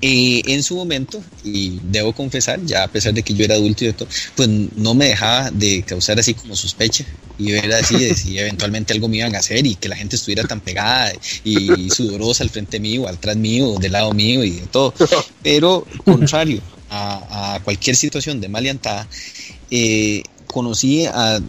eh, 0.00 0.42
en 0.46 0.62
su 0.62 0.76
momento, 0.76 1.22
y 1.42 1.80
debo 1.82 2.12
confesar, 2.12 2.60
ya 2.64 2.84
a 2.84 2.88
pesar 2.88 3.14
de 3.14 3.22
que 3.22 3.34
yo 3.34 3.44
era 3.44 3.54
adulto 3.54 3.84
y 3.84 3.88
de 3.88 3.92
todo, 3.94 4.08
pues 4.36 4.48
no 4.48 4.94
me 4.94 5.06
dejaba 5.06 5.50
de 5.50 5.82
causar 5.82 6.18
así 6.18 6.34
como 6.34 6.54
sospecha 6.56 7.04
y 7.38 7.52
ver 7.52 7.72
así 7.72 7.96
de 7.96 8.14
si 8.14 8.38
eventualmente 8.38 8.92
algo 8.92 9.08
me 9.08 9.18
iban 9.18 9.34
a 9.34 9.38
hacer 9.38 9.64
y 9.66 9.76
que 9.76 9.88
la 9.88 9.96
gente 9.96 10.16
estuviera 10.16 10.42
tan 10.44 10.60
pegada 10.60 11.12
y 11.44 11.88
sudorosa 11.90 12.42
al 12.42 12.50
frente 12.50 12.80
mío, 12.80 13.06
al 13.06 13.14
atrás 13.14 13.36
mío, 13.36 13.76
del 13.78 13.92
lado 13.92 14.12
mío 14.12 14.42
y 14.44 14.50
de 14.50 14.66
todo. 14.66 14.92
Pero 15.42 15.86
contrario 16.04 16.60
a, 16.90 17.60
cualquier 17.64 17.96
situación 17.96 18.40
de 18.40 18.48
maleantada, 18.48 19.08
eh, 19.70 20.22
conocí 20.46 21.06
a 21.06 21.40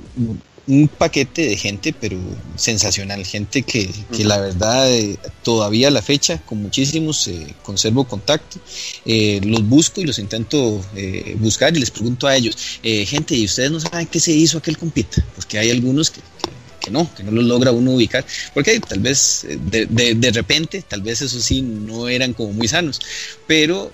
un 0.70 0.88
paquete 0.88 1.48
de 1.48 1.58
gente, 1.58 1.94
pero 2.00 2.16
sensacional, 2.56 3.26
gente 3.26 3.64
que, 3.64 3.90
la 4.20 4.40
verdad 4.40 4.92
eh, 4.94 5.18
todavía 5.42 5.88
a 5.88 5.92
la 5.92 6.04
fecha 6.04 6.38
con 6.46 6.62
muchísimos 6.62 7.28
eh, 7.28 7.56
conservo 7.64 8.04
contacto, 8.04 8.60
eh, 9.04 9.42
los 9.44 9.68
busco 9.68 10.00
y 10.00 10.06
los 10.06 10.20
intento 10.20 10.86
buscar 11.38 11.76
y 11.76 11.80
les 11.80 11.90
pregunto 11.90 12.28
a 12.28 12.36
ellos, 12.36 12.56
gente, 12.84 13.36
¿y 13.36 13.46
ustedes 13.46 13.72
no 13.72 13.80
saben 13.80 14.06
qué 14.08 14.20
se 14.20 14.32
hizo 14.32 14.60
aquel 14.60 14.78
compita? 14.78 15.26
Porque 15.36 15.58
hay 15.58 15.72
algunos 15.72 16.12
que, 16.12 16.22
que 16.80 16.92
no, 16.92 17.10
que 17.16 17.24
no 17.24 17.32
los 17.32 17.46
logra 17.46 17.72
uno 17.72 17.92
ubicar, 17.92 18.24
porque 18.54 18.80
tal 18.80 19.00
vez 19.00 19.48
de, 19.50 19.88
de, 19.88 20.32
repente, 20.32 20.84
tal 20.88 21.02
vez 21.02 21.24
eso 21.24 21.40
sí 21.40 21.64
no 21.64 22.08
eran 22.08 22.34
como 22.34 22.54
muy 22.54 22.68
sanos, 22.68 23.00
pero 23.48 23.92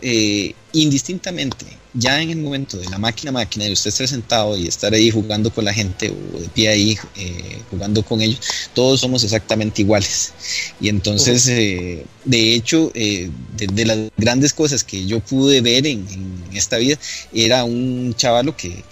indistintamente 0.82 1.66
ya 1.98 2.22
en 2.22 2.30
el 2.30 2.38
momento 2.38 2.78
de 2.78 2.90
la 2.90 2.98
máquina 2.98 3.32
máquina, 3.32 3.66
de 3.66 3.72
usted 3.72 3.90
estar 3.90 4.08
sentado 4.08 4.58
y 4.58 4.68
estar 4.68 4.94
ahí 4.94 5.10
jugando 5.10 5.50
con 5.52 5.64
la 5.64 5.74
gente 5.74 6.12
o 6.12 6.40
de 6.40 6.50
pie 6.50 6.70
ahí 6.70 6.98
eh, 7.16 7.60
jugando 7.72 8.04
con 8.04 8.22
ellos, 8.22 8.40
todos 8.74 9.00
somos 9.00 9.24
exactamente 9.24 9.82
iguales. 9.82 10.34
Y 10.82 10.90
entonces, 10.90 11.48
eh, 11.48 12.06
de 12.26 12.54
hecho, 12.54 12.92
eh, 12.94 13.30
de, 13.56 13.86
las 13.86 13.98
grandes 14.18 14.54
cosas 14.54 14.84
que 14.84 15.06
yo 15.06 15.22
pude 15.22 15.62
ver 15.62 15.88
en, 15.88 16.06
esta 16.54 16.78
vida, 16.78 16.98
era 17.34 17.66
un 17.66 18.14
chavalo 18.16 18.56
que, 18.56 18.84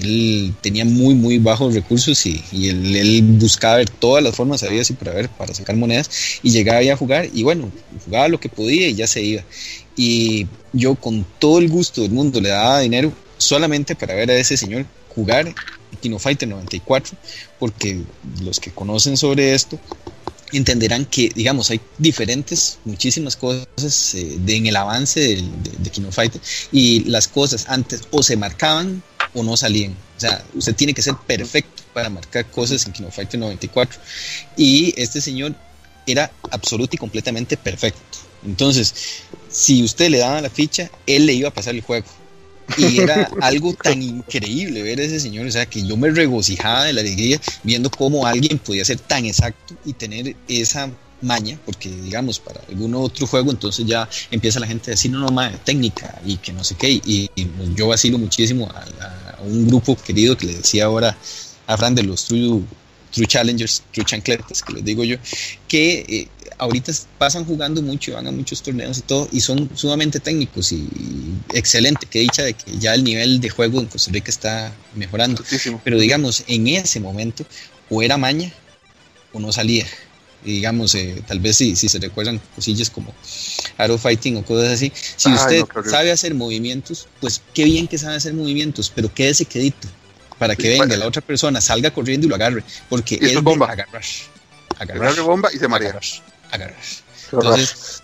él 0.00 0.54
tenía 0.60 0.84
muy, 0.84 1.14
muy 1.14 1.38
bajos 1.38 1.74
recursos 1.74 2.26
y, 2.26 2.42
él, 2.52 2.96
él, 2.96 3.22
buscaba 3.22 3.76
ver 3.76 3.90
todas 3.90 4.22
las 4.22 4.34
formas 4.34 4.62
había 4.62 4.82
así 4.82 4.94
para 4.94 5.12
ver, 5.12 5.28
para 5.28 5.54
sacar 5.54 5.76
monedas 5.76 6.10
y 6.42 6.50
llegaba 6.50 6.78
ahí 6.78 6.90
a 6.90 6.96
jugar 6.96 7.28
y 7.32 7.42
bueno, 7.44 7.70
jugaba 8.04 8.28
lo 8.28 8.40
que 8.40 8.48
podía 8.48 8.88
y 8.88 8.94
ya 8.94 9.06
se 9.06 9.22
iba 9.22 9.44
y 9.96 10.46
yo 10.72 10.94
con 10.94 11.24
todo 11.38 11.58
el 11.58 11.68
gusto 11.68 12.02
del 12.02 12.12
mundo 12.12 12.40
le 12.40 12.48
daba 12.48 12.80
dinero 12.80 13.12
solamente 13.36 13.94
para 13.94 14.14
ver 14.14 14.30
a 14.30 14.36
ese 14.36 14.56
señor 14.56 14.86
jugar 15.14 15.54
Kino 16.00 16.18
Fighter 16.18 16.48
94, 16.48 17.16
porque 17.58 18.00
los 18.42 18.60
que 18.60 18.70
conocen 18.70 19.16
sobre 19.16 19.54
esto 19.54 19.78
entenderán 20.52 21.06
que, 21.06 21.30
digamos, 21.34 21.70
hay 21.70 21.80
diferentes, 21.96 22.78
muchísimas 22.84 23.36
cosas 23.36 24.14
eh, 24.14 24.38
en 24.46 24.66
el 24.66 24.76
avance 24.76 25.20
de, 25.20 25.44
de, 25.78 25.90
Kino 25.90 26.12
Fighter 26.12 26.40
y 26.70 27.04
las 27.04 27.26
cosas 27.26 27.66
antes 27.68 28.02
o 28.10 28.22
se 28.22 28.36
marcaban 28.36 29.02
o 29.32 29.42
no 29.42 29.56
salían. 29.56 29.92
O 30.16 30.20
sea, 30.20 30.44
usted 30.54 30.74
tiene 30.74 30.92
que 30.92 31.00
ser 31.00 31.14
perfecto 31.26 31.82
para 31.94 32.10
marcar 32.10 32.50
cosas 32.50 32.84
en 32.86 32.92
Kino 32.92 33.10
Fighter 33.10 33.40
94 33.40 33.98
y 34.56 34.92
este 35.00 35.22
señor 35.22 35.54
era 36.06 36.30
absoluto 36.50 36.96
y 36.96 36.98
completamente 36.98 37.56
perfecto. 37.56 38.18
Entonces, 38.44 38.94
si 39.48 39.82
usted 39.82 40.10
le 40.10 40.18
daba 40.18 40.40
la 40.40 40.50
ficha, 40.50 40.90
él 41.06 41.26
le 41.26 41.34
iba 41.34 41.48
a 41.48 41.54
pasar 41.54 41.74
el 41.74 41.82
juego. 41.82 42.06
Y 42.76 43.00
era 43.00 43.30
algo 43.40 43.74
tan 43.74 44.02
increíble 44.02 44.82
ver 44.82 45.00
a 45.00 45.04
ese 45.04 45.20
señor, 45.20 45.46
o 45.46 45.50
sea, 45.50 45.66
que 45.66 45.86
yo 45.86 45.96
me 45.96 46.10
regocijaba 46.10 46.84
de 46.84 46.92
la 46.92 47.00
alegría 47.00 47.40
viendo 47.62 47.90
cómo 47.90 48.26
alguien 48.26 48.58
podía 48.58 48.84
ser 48.84 48.98
tan 48.98 49.26
exacto 49.26 49.74
y 49.84 49.92
tener 49.92 50.36
esa 50.48 50.90
maña, 51.22 51.58
porque 51.64 51.88
digamos, 51.88 52.38
para 52.40 52.60
algún 52.68 52.94
otro 52.94 53.26
juego, 53.26 53.50
entonces 53.50 53.86
ya 53.86 54.08
empieza 54.30 54.60
la 54.60 54.66
gente 54.66 54.90
a 54.90 54.92
decir, 54.92 55.10
no, 55.10 55.20
no, 55.20 55.28
más 55.30 55.64
técnica 55.64 56.20
y 56.24 56.36
que 56.36 56.52
no 56.52 56.64
sé 56.64 56.74
qué, 56.74 56.90
y, 56.90 57.30
yo 57.76 57.88
vacilo 57.88 58.18
muchísimo 58.18 58.68
a, 58.68 59.40
un 59.44 59.66
grupo 59.66 59.96
querido 59.96 60.36
que 60.36 60.46
le 60.46 60.54
decía 60.56 60.84
ahora 60.84 61.16
a 61.66 61.76
Fran 61.76 61.94
de 61.94 62.02
los 62.02 62.26
True, 62.26 62.62
true 63.10 63.26
Challengers, 63.26 63.82
True 63.92 64.04
Chancletas, 64.04 64.62
que 64.62 64.72
les 64.74 64.84
digo 64.84 65.04
yo, 65.04 65.16
que 65.68 66.04
eh, 66.08 66.28
ahorita 66.62 66.92
pasan 67.18 67.44
jugando 67.44 67.82
mucho, 67.82 68.14
van 68.14 68.26
a 68.26 68.32
muchos 68.32 68.62
torneos 68.62 68.98
y 68.98 69.02
todo, 69.02 69.28
y 69.32 69.40
son 69.40 69.68
sumamente 69.74 70.20
técnicos 70.20 70.72
y, 70.72 70.88
excelente. 71.52 72.06
Que 72.06 72.20
dicha 72.20 72.42
de 72.42 72.54
que 72.54 72.78
ya 72.78 72.94
el 72.94 73.04
nivel 73.04 73.40
de 73.40 73.50
juego 73.50 73.80
en 73.80 73.86
Costa 73.86 74.10
Rica 74.12 74.30
está 74.30 74.72
mejorando. 74.94 75.42
Pero 75.84 75.98
digamos, 75.98 76.44
en 76.46 76.68
ese 76.68 77.00
momento, 77.00 77.44
o 77.90 78.02
era 78.02 78.16
maña 78.16 78.52
o 79.32 79.40
no 79.40 79.52
salía. 79.52 79.86
digamos, 80.44 80.94
eh, 80.94 81.22
tal 81.26 81.40
vez 81.40 81.56
si, 81.56 81.76
si 81.76 81.88
se 81.88 81.98
recuerdan 81.98 82.40
cosillas 82.54 82.90
como 82.90 83.14
Arrow 83.78 83.98
Fighting 83.98 84.36
o 84.36 84.44
cosas 84.44 84.72
así, 84.72 84.92
si 85.16 85.32
usted 85.32 85.62
sabe 85.88 86.10
hacer 86.10 86.34
movimientos, 86.34 87.08
pues 87.20 87.40
qué 87.54 87.64
bien 87.64 87.86
que 87.86 87.98
sabe 87.98 88.16
hacer 88.16 88.34
movimientos, 88.34 88.90
pero 88.94 89.12
quédese 89.12 89.44
quedito 89.44 89.88
para 90.38 90.56
que 90.56 90.68
venga 90.68 90.96
la 90.96 91.06
otra 91.06 91.22
persona, 91.22 91.60
salga 91.60 91.92
corriendo 91.92 92.26
y 92.26 92.30
lo 92.30 92.34
agarre, 92.34 92.64
porque 92.88 93.18
es 93.20 93.40
bomba. 93.40 93.70
agarrar. 93.70 94.02
Agarrar 94.78 95.20
bomba 95.20 95.48
y 95.52 95.58
se 95.58 95.68
marea. 95.68 95.90
Agarrar. 95.90 96.32
Entonces, 97.32 98.02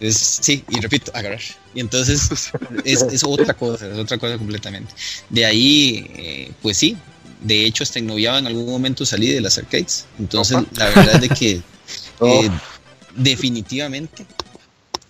es, 0.00 0.16
sí, 0.16 0.64
y 0.68 0.80
repito, 0.80 1.12
agarrar. 1.14 1.40
Y 1.74 1.80
entonces 1.80 2.30
es, 2.84 3.02
es, 3.02 3.24
otra 3.24 3.54
cosa, 3.54 3.86
es 3.86 3.98
otra 3.98 4.18
cosa 4.18 4.38
completamente. 4.38 4.92
De 5.28 5.44
ahí, 5.44 6.10
eh, 6.16 6.52
pues 6.62 6.76
sí, 6.76 6.96
de 7.40 7.64
hecho 7.64 7.82
hasta 7.82 7.98
en 7.98 8.06
Noviaba 8.06 8.38
en 8.38 8.46
algún 8.46 8.66
momento 8.66 9.04
salí 9.04 9.28
de 9.28 9.40
las 9.40 9.58
arcades. 9.58 10.06
Entonces, 10.18 10.58
la 10.76 10.86
verdad 10.86 11.14
es 11.16 11.20
de 11.20 11.28
que 11.28 11.50
eh, 12.26 12.50
definitivamente 13.16 14.26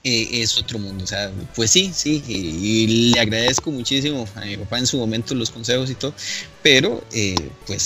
eh, 0.04 0.28
es 0.32 0.56
otro 0.56 0.78
mundo. 0.78 1.04
O 1.04 1.06
sea, 1.06 1.30
pues 1.54 1.70
sí, 1.70 1.90
sí, 1.94 2.22
y, 2.26 3.12
le 3.12 3.20
agradezco 3.20 3.70
muchísimo 3.70 4.26
a 4.34 4.40
mi 4.40 4.56
papá 4.56 4.78
en 4.78 4.86
su 4.86 4.98
momento 4.98 5.34
los 5.34 5.50
consejos 5.50 5.90
y 5.90 5.94
todo, 5.94 6.14
pero 6.62 7.04
eh, 7.12 7.50
pues 7.66 7.82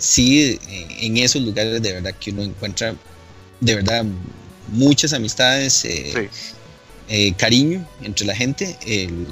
sí, 0.00 0.58
en 0.68 1.16
esos 1.16 1.42
lugares 1.42 1.82
de 1.82 1.92
verdad 1.92 2.14
que 2.18 2.30
uno 2.30 2.42
encuentra 2.42 2.94
de 3.60 3.74
verdad 3.74 4.04
muchas 4.72 5.12
amistades, 5.12 5.86
cariño 7.36 7.84
entre 8.02 8.26
la 8.26 8.34
gente. 8.34 8.76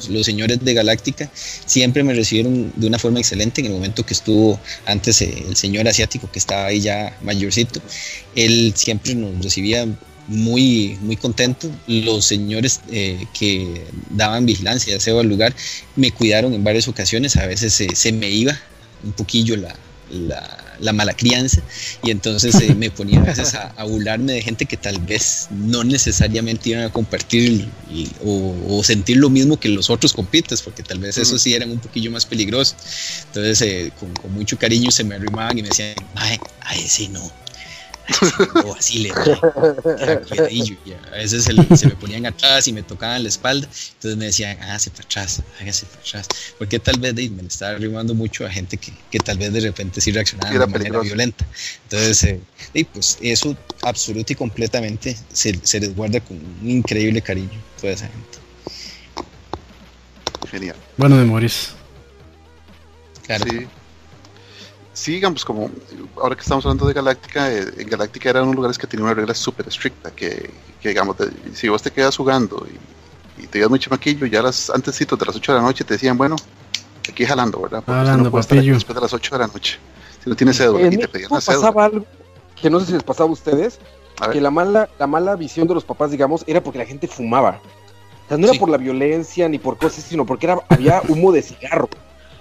los, 0.08 0.26
señores 0.26 0.58
de 0.64 0.74
Galáctica 0.74 1.30
siempre 1.64 2.02
me 2.02 2.12
recibieron 2.12 2.72
de 2.74 2.86
una 2.86 2.98
forma 2.98 3.20
excelente. 3.20 3.60
En 3.60 3.68
el 3.68 3.72
momento 3.72 4.04
que 4.04 4.14
estuvo 4.14 4.60
antes 4.86 5.22
el 5.22 5.54
señor 5.54 5.86
asiático 5.86 6.30
que 6.30 6.38
estaba 6.40 6.66
ahí 6.66 6.80
ya 6.80 7.16
mayorcito, 7.22 7.80
él 8.34 8.72
siempre 8.76 9.14
nos 9.14 9.42
recibía 9.44 9.86
muy, 10.28 10.98
muy 11.00 11.16
contento. 11.16 11.70
Los 11.86 12.26
señores 12.26 12.80
eh, 12.90 13.26
que 13.38 13.84
daban 14.10 14.46
vigilancia, 14.46 14.92
ya 14.92 15.00
sea 15.00 15.18
al 15.18 15.26
lugar, 15.26 15.54
me 15.96 16.12
cuidaron 16.12 16.54
en 16.54 16.62
varias 16.62 16.86
ocasiones. 16.86 17.36
A 17.36 17.46
veces 17.46 17.82
se 17.92 18.12
me 18.12 18.28
iba 18.30 18.58
un 19.02 19.12
poquillo 19.12 19.56
la, 19.56 19.74
la, 20.10 20.67
mala 20.92 21.14
crianza 21.14 21.60
y 22.02 22.10
entonces 22.10 22.54
eh, 22.60 22.74
me 22.74 22.90
ponía 22.90 23.20
a 23.20 23.24
veces 23.24 23.54
a, 23.54 23.84
burlarme 23.84 24.34
de 24.34 24.42
gente 24.42 24.66
que 24.66 24.76
tal 24.76 24.98
vez 25.00 25.48
no 25.50 25.84
necesariamente 25.84 26.70
iban 26.70 26.84
a 26.84 26.90
compartir 26.90 27.68
o, 28.24 28.82
sentir 28.84 29.16
lo 29.16 29.28
mismo 29.28 29.58
que 29.58 29.68
los 29.68 29.90
otros 29.90 30.12
compites, 30.12 30.62
porque 30.62 30.82
tal 30.82 30.98
vez 30.98 31.18
eso 31.18 31.38
sí 31.38 31.54
eran 31.54 31.70
un 31.70 31.78
poquillo 31.78 32.10
más 32.10 32.24
peligrosos. 32.26 32.76
Entonces 33.26 33.60
eh, 33.62 33.92
con, 33.98 34.12
con, 34.14 34.32
mucho 34.32 34.58
cariño 34.58 34.90
se 34.90 35.04
me 35.04 35.14
arrimaban 35.14 35.58
y 35.58 35.62
me 35.62 35.68
decían, 35.68 35.94
ay, 36.14 36.38
ay, 36.60 36.84
sí, 36.86 37.08
no, 37.08 37.32
o 38.64 38.74
así 38.74 38.98
le 38.98 39.10
a 39.10 41.16
veces 41.16 41.44
se, 41.44 41.86
me 41.86 41.94
ponían 41.94 42.26
atrás 42.26 42.66
y 42.68 42.72
me 42.72 42.82
tocaban 42.82 43.22
la 43.22 43.28
espalda. 43.28 43.68
Entonces 43.94 44.16
me 44.16 44.26
decían, 44.26 44.60
hágase 44.62 44.90
para 44.90 45.04
atrás, 45.04 45.42
hágase 45.60 45.86
para 45.86 46.00
atrás. 46.00 46.28
Porque 46.58 46.78
tal 46.78 46.98
vez 46.98 47.14
me 47.14 47.42
le 47.42 47.48
estaba 47.48 47.72
arrimando 47.72 48.14
mucho 48.14 48.46
a 48.46 48.50
gente 48.50 48.76
que, 48.76 48.92
que, 49.10 49.18
tal 49.18 49.38
vez 49.38 49.52
de 49.52 49.60
repente 49.60 50.00
sí 50.00 50.12
reaccionaba 50.12 50.58
de 50.58 50.66
manera 50.66 51.00
violenta. 51.00 51.46
Entonces, 51.84 52.24
eh, 52.24 52.40
y 52.74 52.84
pues 52.84 53.18
eso 53.20 53.56
absoluto 53.82 54.32
y 54.32 54.36
completamente 54.36 55.16
se, 55.32 55.58
se 55.62 55.80
les 55.80 55.94
guarda 55.94 56.20
con 56.20 56.36
un 56.36 56.70
increíble 56.70 57.20
cariño 57.20 57.50
toda 57.80 57.92
esa 57.92 58.08
gente. 58.08 58.38
Genial. 60.50 60.76
Bueno, 60.96 61.18
de 61.18 61.24
Moris. 61.24 61.70
Claro. 63.26 63.44
Sí 63.50 63.66
sí, 64.98 65.12
digamos, 65.12 65.44
como 65.44 65.70
ahora 66.16 66.34
que 66.34 66.42
estamos 66.42 66.64
hablando 66.66 66.86
de 66.86 66.92
Galáctica, 66.92 67.52
eh, 67.52 67.64
en 67.78 67.88
Galáctica 67.88 68.30
eran 68.30 68.44
unos 68.44 68.56
lugares 68.56 68.78
que 68.78 68.86
tenían 68.86 69.06
una 69.06 69.14
regla 69.14 69.34
súper 69.34 69.68
estricta, 69.68 70.10
que, 70.10 70.50
que, 70.80 70.88
digamos, 70.88 71.16
si 71.54 71.68
vos 71.68 71.80
te 71.82 71.90
quedas 71.90 72.16
jugando 72.16 72.66
y, 73.38 73.46
te 73.46 73.58
quedas 73.58 73.70
muy 73.70 73.78
chamaquillo, 73.78 74.26
ya 74.26 74.42
las 74.42 74.68
antesitos 74.68 75.16
de 75.16 75.26
las 75.26 75.36
8 75.36 75.52
de 75.52 75.58
la 75.58 75.64
noche 75.64 75.84
te 75.84 75.94
decían, 75.94 76.18
bueno, 76.18 76.34
aquí 77.08 77.24
jalando, 77.24 77.60
¿verdad? 77.60 77.82
Porque 77.86 78.00
jalando, 78.00 78.30
no 78.30 78.36
después 78.36 78.94
de 78.94 79.00
las 79.00 79.12
8 79.12 79.34
de 79.36 79.38
la 79.38 79.46
noche. 79.46 79.78
Si 80.22 80.28
no 80.28 80.34
tienes 80.34 80.56
cédula, 80.56 80.88
y 80.88 80.96
te 80.96 81.06
pedían 81.06 81.30
la 81.30 81.40
cédula. 81.40 81.68
pasaba 81.68 81.84
algo 81.84 82.04
que 82.60 82.68
no 82.68 82.80
sé 82.80 82.86
si 82.86 82.92
les 82.94 83.04
pasaba 83.04 83.30
a 83.30 83.32
ustedes, 83.32 83.78
que 84.32 84.40
la 84.40 84.50
mala, 84.50 84.88
la 84.98 85.06
mala 85.06 85.36
visión 85.36 85.68
de 85.68 85.74
los 85.74 85.84
papás, 85.84 86.10
digamos, 86.10 86.42
era 86.48 86.60
porque 86.60 86.80
la 86.80 86.86
gente 86.86 87.06
fumaba. 87.06 87.60
O 88.24 88.28
sea, 88.28 88.36
no 88.36 88.48
era 88.48 88.58
por 88.58 88.68
la 88.68 88.76
violencia 88.76 89.48
ni 89.48 89.58
por 89.58 89.78
cosas, 89.78 90.02
sino 90.02 90.26
porque 90.26 90.46
era, 90.46 90.58
había 90.68 91.00
humo 91.08 91.30
de 91.30 91.42
cigarro. 91.42 91.88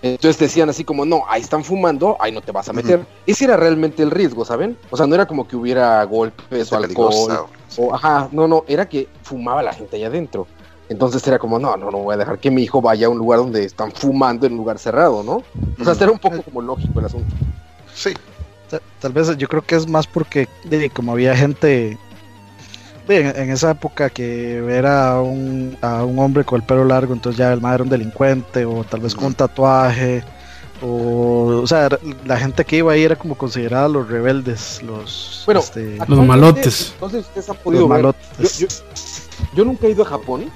Entonces 0.02 0.40
decían 0.40 0.70
así 0.70 0.84
como, 0.84 1.06
no, 1.06 1.24
ahí 1.28 1.42
están 1.42 1.64
fumando, 1.64 2.18
ahí 2.20 2.32
no 2.32 2.42
te 2.42 2.52
vas 2.52 2.70
a 2.70 2.74
meter. 2.74 3.06
Ese 3.26 3.46
era 3.46 3.58
realmente 3.58 4.04
el 4.04 4.12
riesgo, 4.12 4.46
¿saben? 4.46 4.78
O 4.90 4.98
sea, 4.98 5.08
no 5.08 5.16
era 5.16 5.26
como 5.26 5.48
que 5.48 5.56
hubiera 5.56 6.04
golpes 6.04 6.72
o 6.72 6.78
alcohol. 6.78 7.48
O, 7.78 7.94
ajá, 7.94 8.30
no, 8.32 8.48
no, 8.48 8.64
era 8.68 8.88
que 8.88 9.08
fumaba 9.24 9.62
la 9.64 9.74
gente 9.74 9.96
allá 9.98 10.08
adentro. 10.08 10.48
Entonces 10.90 11.26
era 11.28 11.38
como, 11.38 11.60
no, 11.60 11.76
no, 11.76 11.92
no 11.92 11.98
voy 12.00 12.14
a 12.14 12.18
dejar 12.18 12.40
que 12.40 12.50
mi 12.50 12.64
hijo 12.64 12.82
vaya 12.82 13.08
a 13.08 13.10
un 13.10 13.18
lugar 13.18 13.40
donde 13.40 13.66
están 13.66 13.92
fumando 13.92 14.46
en 14.46 14.54
un 14.54 14.60
lugar 14.60 14.80
cerrado, 14.80 15.24
¿no? 15.24 15.44
O 15.80 15.84
sea, 15.84 15.94
era 16.00 16.12
un 16.12 16.20
poco 16.20 16.42
como 16.44 16.62
lógico 16.62 17.00
el 17.00 17.06
asunto. 17.06 17.36
Sí. 17.94 18.14
Tal, 19.00 19.14
vez 19.14 19.36
yo 19.38 19.48
creo 19.48 19.62
que 19.62 19.76
es 19.76 19.88
más 19.88 20.08
porque 20.08 20.48
como 20.94 21.14
había 21.14 21.36
gente 21.36 21.98
en, 23.10 23.50
esa 23.50 23.72
época 23.72 24.10
que 24.10 24.62
ver 24.62 24.86
a 24.86 25.22
un, 25.22 25.78
a 25.82 26.04
un 26.04 26.20
hombre 26.20 26.44
con 26.44 26.62
el 26.62 26.66
pelo 26.66 26.86
largo, 26.86 27.14
entonces 27.14 27.38
ya 27.38 27.54
el 27.54 27.62
madre 27.62 27.76
era 27.76 27.84
un 27.84 27.90
delincuente, 27.90 28.66
o 28.66 28.84
tal 28.84 29.02
vez 29.02 29.16
con 29.16 29.26
un 29.26 29.34
tatuaje, 29.34 30.24
o, 30.82 31.62
o 31.64 31.68
sea, 31.68 31.90
la 32.26 32.38
gente 32.38 32.64
que 32.64 32.78
iba 32.78 32.92
ahí 32.92 33.04
era 33.04 33.16
como 33.16 33.36
considerada 33.36 33.88
los 33.88 34.08
rebeldes, 34.08 34.82
los, 34.84 35.44
bueno, 35.46 35.62
este, 35.62 35.98
los 36.08 36.26
malotes. 36.26 36.92
Entonces 36.94 37.26
ustedes 37.26 37.50
han 37.50 37.58
podido 37.58 37.88
ver. 37.88 38.14
Yo, 38.40 38.68
yo, 39.56 39.66
nunca 39.66 39.88
he 39.88 39.92
ido 39.92 40.04
a 40.04 40.06
Japón, 40.06 40.52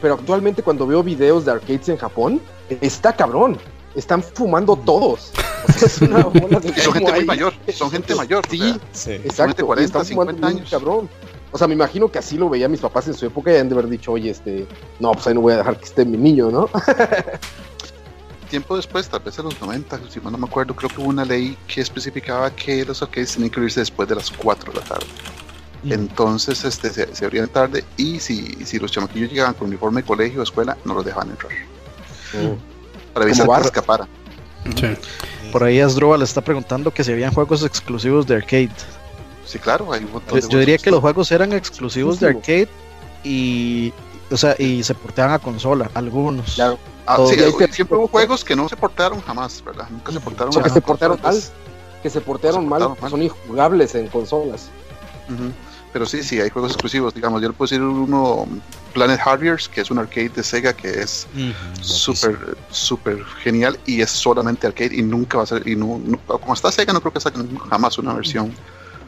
pero 0.00 0.14
actualmente 0.14 0.62
cuando 0.62 0.86
veo 0.86 1.02
videos 1.02 1.44
de 1.44 1.52
arcades 1.52 1.88
en 1.88 1.98
Japón, 1.98 2.40
está 2.80 3.14
cabrón. 3.14 3.58
Están 3.94 4.22
fumando 4.22 4.76
todos. 4.76 5.32
es 5.82 6.02
una 6.02 6.24
bola 6.24 6.60
de 6.60 6.72
son 6.80 6.92
gente 6.92 7.12
muy 7.12 7.24
mayor, 7.24 7.54
son 7.72 7.90
gente 7.90 8.14
mayor. 8.14 8.44
Sí, 8.50 8.78
sí. 8.92 9.12
exacto. 9.12 9.64
40, 9.66 10.04
50 10.04 10.46
años. 10.46 10.70
Cabrón. 10.70 11.08
O 11.56 11.58
sea, 11.58 11.66
me 11.66 11.72
imagino 11.72 12.12
que 12.12 12.18
así 12.18 12.36
lo 12.36 12.50
veían 12.50 12.70
mis 12.70 12.82
papás 12.82 13.08
en 13.08 13.14
su 13.14 13.24
época 13.24 13.50
y 13.50 13.56
han 13.56 13.70
de 13.70 13.74
haber 13.74 13.88
dicho, 13.88 14.12
oye, 14.12 14.28
este, 14.28 14.66
no, 15.00 15.12
pues 15.12 15.26
ahí 15.26 15.32
no 15.32 15.40
voy 15.40 15.54
a 15.54 15.56
dejar 15.56 15.78
que 15.78 15.86
esté 15.86 16.04
mi 16.04 16.18
niño, 16.18 16.50
¿no? 16.50 16.68
Tiempo 18.50 18.76
después, 18.76 19.08
tal 19.08 19.20
vez 19.20 19.38
en 19.38 19.46
los 19.46 19.58
90, 19.58 20.00
si 20.10 20.20
no 20.20 20.30
me 20.32 20.46
acuerdo, 20.46 20.76
creo 20.76 20.90
que 20.90 21.00
hubo 21.00 21.08
una 21.08 21.24
ley 21.24 21.56
que 21.66 21.80
especificaba 21.80 22.54
que 22.54 22.84
los 22.84 23.02
arcades 23.02 23.32
tenían 23.32 23.50
que 23.50 23.60
irse 23.62 23.80
después 23.80 24.06
de 24.06 24.16
las 24.16 24.30
4 24.30 24.70
de 24.70 24.78
la 24.80 24.84
tarde. 24.84 25.06
Mm. 25.82 25.92
Entonces 25.92 26.62
este, 26.62 26.90
se, 26.90 27.16
se, 27.16 27.24
abrían 27.24 27.48
tarde 27.48 27.82
y 27.96 28.20
si, 28.20 28.66
si 28.66 28.78
los 28.78 28.92
chamaquillos 28.92 29.30
llegaban 29.30 29.54
con 29.54 29.68
uniforme 29.68 30.02
de 30.02 30.06
colegio 30.06 30.40
o 30.40 30.42
escuela, 30.42 30.76
no 30.84 30.92
los 30.92 31.06
dejaban 31.06 31.30
entrar. 31.30 31.52
Mm. 32.34 33.14
Para 33.14 33.24
evitar 33.24 33.48
que 33.48 33.66
escapara. 33.66 34.06
Sí. 34.78 34.88
Por 35.52 35.64
ahí 35.64 35.80
Asdrúbal 35.80 36.18
le 36.18 36.26
está 36.26 36.42
preguntando 36.42 36.92
que 36.92 37.02
si 37.02 37.12
habían 37.12 37.32
juegos 37.32 37.64
exclusivos 37.64 38.26
de 38.26 38.34
arcade. 38.34 38.68
Sí, 39.46 39.58
claro, 39.58 39.92
hay 39.92 40.04
un 40.04 40.12
montón 40.12 40.40
yo, 40.40 40.48
yo 40.48 40.58
diría 40.58 40.76
que 40.76 40.90
los 40.90 41.00
juegos 41.00 41.30
eran 41.30 41.52
exclusivos 41.52 42.18
de 42.18 42.28
arcade 42.28 42.68
y, 43.22 43.92
o 44.30 44.36
sea, 44.36 44.56
y 44.58 44.82
se 44.82 44.94
portaban 44.94 45.32
a 45.32 45.38
consola, 45.38 45.90
algunos. 45.94 46.56
Claro. 46.56 46.78
Ah, 47.06 47.18
sí, 47.28 47.36
siempre 47.70 47.96
hubo 47.96 48.08
juegos 48.08 48.44
que 48.44 48.56
no 48.56 48.68
se 48.68 48.76
portaron 48.76 49.20
jamás, 49.20 49.62
¿verdad? 49.64 49.88
Nunca 49.88 50.10
se 50.10 50.18
portaron. 50.18 50.56
O 50.56 50.62
que 50.62 50.70
se 50.70 50.80
portaron 50.80 51.20
mal, 51.22 51.42
que 52.02 52.10
se 52.10 52.20
portaron 52.20 52.68
mal, 52.68 52.96
son 53.08 53.22
injugables 53.22 53.94
en 53.94 54.08
consolas. 54.08 54.68
Pero 55.92 56.04
sí, 56.04 56.22
sí, 56.22 56.40
hay 56.40 56.50
juegos 56.50 56.72
exclusivos. 56.72 57.14
Digamos, 57.14 57.40
yo 57.40 57.48
le 57.48 57.54
puedo 57.54 57.68
decir 57.68 57.80
uno, 57.80 58.46
Planet 58.92 59.20
Harriers, 59.24 59.68
que 59.68 59.80
es 59.80 59.90
un 59.90 59.98
arcade 59.98 60.30
de 60.30 60.42
Sega 60.42 60.72
que 60.72 60.88
es 60.88 61.28
súper, 61.80 62.56
súper 62.70 63.24
genial 63.42 63.78
y 63.86 64.00
es 64.00 64.10
solamente 64.10 64.66
arcade 64.66 64.96
y 64.96 65.02
nunca 65.02 65.38
va 65.38 65.44
a 65.44 65.46
ser, 65.46 65.66
y 65.66 65.76
no, 65.76 66.00
como 66.26 66.54
está 66.54 66.72
Sega, 66.72 66.92
no 66.92 67.00
creo 67.00 67.12
que 67.12 67.20
saquen 67.20 67.56
jamás 67.70 67.98
una 67.98 68.12
versión 68.12 68.52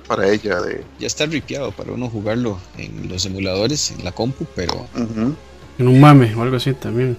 para 0.09 0.29
ella. 0.29 0.61
De... 0.61 0.85
Ya 0.99 1.07
está 1.07 1.27
ripiado 1.27 1.71
para 1.71 1.93
uno 1.93 2.09
jugarlo 2.11 2.59
en 2.77 3.09
los 3.09 3.25
emuladores, 3.27 3.93
en 3.93 4.05
la 4.05 4.13
compu, 4.13 4.47
pero... 4.57 4.87
En 5.79 5.87
un 5.87 6.01
mame 6.01 6.35
o 6.35 6.43
algo 6.43 6.57
así 6.57 6.73
también. 6.73 7.17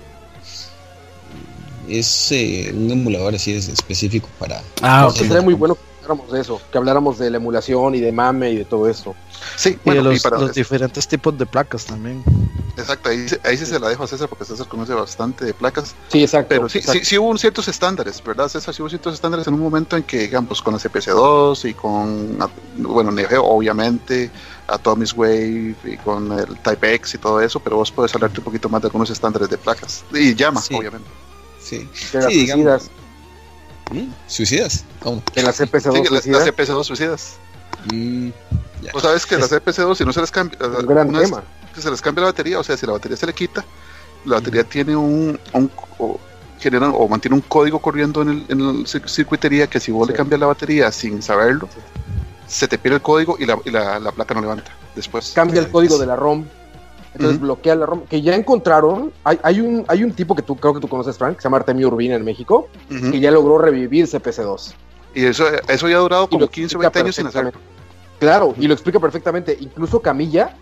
Es 1.87 2.31
eh, 2.31 2.71
un 2.75 2.91
emulador 2.91 3.35
así 3.35 3.53
es 3.53 3.69
específico 3.69 4.27
para... 4.37 4.61
Ah, 4.81 5.07
ok. 5.07 5.15
Sería 5.15 5.41
muy 5.41 5.53
bueno 5.53 5.77
habláramos 6.09 6.31
de 6.31 6.41
eso, 6.41 6.61
que 6.71 6.77
habláramos 6.77 7.19
de 7.19 7.29
la 7.29 7.37
emulación 7.37 7.95
y 7.95 7.99
de 7.99 8.11
mame 8.11 8.51
y 8.51 8.57
de 8.57 8.65
todo 8.65 8.89
eso. 8.89 9.15
Sí, 9.55 9.77
y 9.83 9.89
de 9.91 10.01
los, 10.01 10.23
los 10.31 10.53
diferentes 10.53 11.07
tipos 11.07 11.37
de 11.37 11.45
placas 11.45 11.85
también. 11.85 12.23
Exacto, 12.77 13.09
ahí, 13.09 13.27
ahí 13.43 13.57
sí 13.57 13.65
se 13.65 13.79
la 13.79 13.89
dejo 13.89 14.03
a 14.03 14.07
César 14.07 14.29
porque 14.29 14.45
César 14.45 14.67
conoce 14.67 14.93
bastante 14.93 15.45
de 15.45 15.53
placas. 15.53 15.95
Sí, 16.07 16.23
exacto. 16.23 16.49
Pero 16.49 16.69
sí, 16.69 16.81
sí, 16.81 16.99
sí, 17.03 17.17
hubo 17.17 17.37
ciertos 17.37 17.67
estándares, 17.67 18.23
¿verdad, 18.23 18.47
César? 18.47 18.73
Sí 18.73 18.81
hubo 18.81 18.89
ciertos 18.89 19.13
estándares 19.13 19.47
en 19.47 19.53
un 19.53 19.59
momento 19.59 19.97
en 19.97 20.03
que, 20.03 20.19
digamos, 20.19 20.61
con 20.61 20.73
la 20.73 20.79
CPC2 20.79 21.69
y 21.69 21.73
con, 21.73 22.37
bueno, 22.77 23.11
Neo 23.11 23.43
obviamente, 23.43 24.31
Atomic 24.67 25.17
Wave 25.17 25.75
y 25.83 25.97
con 26.03 26.31
el 26.31 26.57
Type 26.59 26.95
X 26.95 27.15
y 27.15 27.17
todo 27.17 27.41
eso, 27.41 27.59
pero 27.59 27.77
vos 27.77 27.91
puedes 27.91 28.13
hablarte 28.15 28.39
un 28.39 28.45
poquito 28.45 28.69
más 28.69 28.81
de 28.81 28.87
algunos 28.87 29.09
estándares 29.09 29.49
de 29.49 29.57
placas. 29.57 30.03
Y 30.13 30.33
llama, 30.33 30.61
obviamente. 30.71 31.09
Sí, 31.61 31.87
sí 31.93 32.17
digamos. 32.27 32.89
¿Mm? 33.91 34.11
¿Suicidas? 34.27 34.85
¿Cómo? 35.01 35.21
En 35.35 35.45
la 35.45 35.51
CPC2 35.51 36.01
sí, 36.01 36.05
suicidas. 36.07 36.45
La, 36.45 36.53
CPC2 36.53 36.83
suicidas. 36.83 37.37
Mm, 37.91 38.29
O 38.93 38.99
sabes 38.99 39.25
que 39.25 39.37
las 39.37 39.51
EPC2, 39.51 39.95
si 39.95 40.05
no 40.05 40.13
se 40.13 40.21
les 40.21 40.31
cambia, 40.31 40.57
un 40.65 40.85
gran 40.85 41.11
tema. 41.11 41.43
que 41.73 41.81
se 41.81 41.89
les 41.89 42.01
cambia 42.01 42.21
la 42.23 42.27
batería, 42.31 42.59
o 42.59 42.63
sea, 42.63 42.77
si 42.77 42.85
la 42.85 42.93
batería 42.93 43.17
se 43.17 43.25
le 43.25 43.33
quita, 43.33 43.63
la 44.25 44.35
batería 44.35 44.63
tiene 44.63 44.95
un, 44.95 45.39
un 45.53 45.71
o, 45.97 46.19
genera, 46.59 46.89
o 46.89 47.07
mantiene 47.07 47.35
un 47.35 47.41
código 47.41 47.79
corriendo 47.79 48.21
en 48.21 48.29
el, 48.29 48.45
en 48.49 48.61
el 48.61 48.87
circuitería 48.87 49.67
que 49.67 49.79
si 49.79 49.91
vos 49.91 50.07
le 50.07 50.13
cambias 50.13 50.39
la 50.39 50.47
batería 50.47 50.91
sin 50.91 51.21
saberlo, 51.21 51.69
se 52.47 52.67
te 52.67 52.77
pierde 52.77 52.97
el 52.97 53.01
código 53.01 53.37
y 53.39 53.45
la, 53.45 53.57
y 53.63 53.69
la, 53.69 53.99
la 53.99 54.11
placa 54.11 54.33
no 54.33 54.41
levanta 54.41 54.71
después. 54.95 55.31
Cambia 55.33 55.61
el 55.61 55.69
código 55.69 55.97
de 55.97 56.05
la 56.05 56.15
ROM. 56.15 56.45
Entonces 57.13 57.37
uh 57.37 57.39
-huh. 57.39 57.43
bloquea 57.43 57.75
la 57.75 57.85
ROM. 57.85 58.01
Que 58.01 58.21
ya 58.21 58.35
encontraron. 58.35 59.11
Hay, 59.23 59.39
hay, 59.43 59.61
un, 59.61 59.85
hay 59.87 60.03
un 60.03 60.11
tipo 60.11 60.35
que 60.35 60.41
tú 60.41 60.55
creo 60.55 60.73
que 60.73 60.79
tú 60.79 60.87
conoces, 60.87 61.17
Frank, 61.17 61.35
que 61.35 61.41
se 61.41 61.45
llama 61.47 61.57
Artemio 61.57 61.87
Urbina 61.87 62.15
en 62.15 62.23
México, 62.23 62.67
uh 62.89 62.93
-huh. 62.93 63.11
que 63.11 63.19
ya 63.19 63.31
logró 63.31 63.57
revivir 63.57 64.05
CPC2. 64.07 64.73
Y 65.15 65.25
eso, 65.25 65.45
eso 65.67 65.89
ya 65.89 65.95
ha 65.95 65.99
durado 65.99 66.27
como 66.29 66.47
15 66.47 66.77
o 66.77 66.79
20 66.79 66.99
años 66.99 67.15
sin 67.15 67.27
hacerlo. 67.27 67.51
Claro, 68.19 68.53
y 68.59 68.67
lo 68.67 68.73
explica 68.73 68.99
perfectamente. 68.99 69.57
Incluso 69.59 70.01
Camilla, 70.01 70.55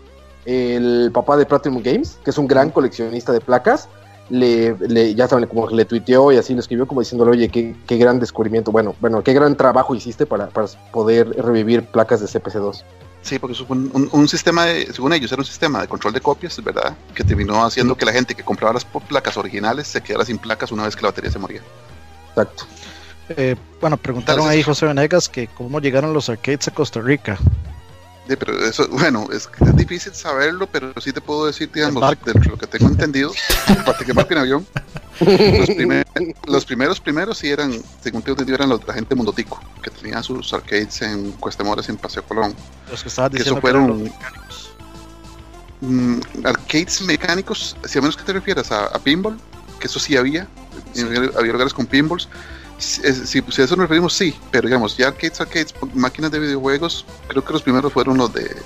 el 0.46 1.10
papá 1.12 1.36
de 1.36 1.44
Platinum 1.44 1.82
Games, 1.82 2.18
que 2.24 2.30
es 2.30 2.38
un 2.38 2.46
gran 2.46 2.70
coleccionista 2.70 3.32
de 3.32 3.40
placas, 3.40 3.88
le, 4.30 4.76
le, 4.78 5.14
ya 5.14 5.26
saben, 5.26 5.46
como 5.46 5.68
le 5.68 5.84
tuiteó 5.84 6.32
y 6.32 6.36
así 6.36 6.54
le 6.54 6.60
escribió 6.60 6.86
como 6.86 7.00
diciéndole, 7.00 7.32
oye, 7.32 7.48
qué, 7.48 7.74
qué 7.86 7.96
gran 7.96 8.20
descubrimiento, 8.20 8.70
bueno, 8.70 8.94
bueno, 9.00 9.22
qué 9.22 9.32
gran 9.32 9.56
trabajo 9.56 9.94
hiciste 9.94 10.26
para, 10.26 10.48
para 10.48 10.68
poder 10.92 11.28
revivir 11.30 11.84
placas 11.86 12.20
de 12.20 12.26
CPC2. 12.26 12.84
Sí, 13.28 13.38
porque 13.38 13.52
eso 13.52 13.66
fue 13.66 13.76
un, 13.76 13.90
un, 13.92 14.08
un, 14.10 14.26
sistema, 14.26 14.64
de, 14.64 14.90
según 14.90 15.12
ellos, 15.12 15.30
era 15.30 15.42
un 15.42 15.44
sistema 15.44 15.82
de 15.82 15.86
control 15.86 16.14
de 16.14 16.20
copias, 16.22 16.64
¿verdad? 16.64 16.96
Que 17.14 17.22
terminó 17.22 17.62
haciendo 17.62 17.94
que 17.94 18.06
la 18.06 18.12
gente 18.12 18.34
que 18.34 18.42
compraba 18.42 18.72
las 18.72 18.86
placas 18.86 19.36
originales 19.36 19.86
se 19.86 20.00
quedara 20.00 20.24
sin 20.24 20.38
placas 20.38 20.72
una 20.72 20.84
vez 20.84 20.96
que 20.96 21.02
la 21.02 21.08
batería 21.08 21.30
se 21.30 21.38
moría. 21.38 21.60
Exacto. 22.30 22.64
Eh, 23.28 23.54
bueno, 23.82 23.98
preguntaron 23.98 24.48
ahí 24.48 24.62
José 24.62 24.86
Venegas 24.86 25.28
que 25.28 25.46
cómo 25.48 25.78
llegaron 25.78 26.14
los 26.14 26.30
arcades 26.30 26.68
a 26.68 26.70
Costa 26.70 27.02
Rica. 27.02 27.36
Sí, 28.28 28.36
pero 28.36 28.62
eso, 28.62 28.86
bueno, 28.88 29.26
es, 29.32 29.48
es, 29.58 29.76
difícil 29.76 30.14
saberlo, 30.14 30.68
pero 30.70 30.92
sí 31.00 31.12
te 31.14 31.20
puedo 31.22 31.46
decir, 31.46 31.70
digamos, 31.72 32.02
de 32.24 32.34
lo 32.34 32.58
que 32.58 32.66
tengo 32.66 32.86
entendido, 32.86 33.32
aparte 33.66 34.04
que 34.04 34.12
marco 34.12 34.34
en 34.34 34.38
avión, 34.38 34.66
los, 35.20 35.70
primer, 35.70 36.06
los, 36.46 36.64
primeros 36.66 37.00
primeros 37.00 37.38
sí 37.38 37.48
eran, 37.48 37.72
según 38.02 38.20
tengo 38.20 38.34
entendido, 38.34 38.56
eran 38.56 38.68
los, 38.68 38.86
la 38.86 38.92
gente 38.92 39.10
de 39.10 39.16
Mundotico, 39.16 39.58
que 39.82 39.90
tenían 39.90 40.22
sus 40.22 40.52
arcades 40.52 41.00
en 41.00 41.34
y 41.38 41.90
en 41.90 41.96
Paseo 41.96 42.22
Colón. 42.22 42.54
Los 42.90 43.02
que 43.02 43.08
estabas 43.08 43.32
diciendo 43.32 43.54
que 43.54 43.60
fueron 43.62 44.04
que 44.04 44.12
mm, 45.80 46.20
arcades 46.44 47.00
mecánicos, 47.00 47.76
si 47.84 47.98
a 47.98 48.02
menos 48.02 48.16
que 48.16 48.24
te 48.24 48.34
refieras 48.34 48.70
a, 48.72 48.88
a 48.88 48.98
pinball, 48.98 49.38
que 49.80 49.86
eso 49.86 49.98
sí 49.98 50.18
había, 50.18 50.46
sí. 50.92 51.02
había 51.02 51.52
lugares 51.52 51.72
con 51.72 51.86
pinballs, 51.86 52.28
si, 52.78 53.02
si, 53.26 53.38
a 53.38 53.64
eso 53.64 53.76
nos 53.76 53.84
referimos, 53.84 54.12
sí, 54.12 54.38
pero 54.50 54.68
digamos, 54.68 54.96
ya 54.96 55.08
arcades, 55.08 55.40
arcades, 55.40 55.74
máquinas 55.94 56.30
de 56.30 56.38
videojuegos, 56.38 57.04
creo 57.26 57.44
que 57.44 57.52
los 57.52 57.62
primeros 57.62 57.92
fueron 57.92 58.16
los 58.16 58.32
de 58.32 58.56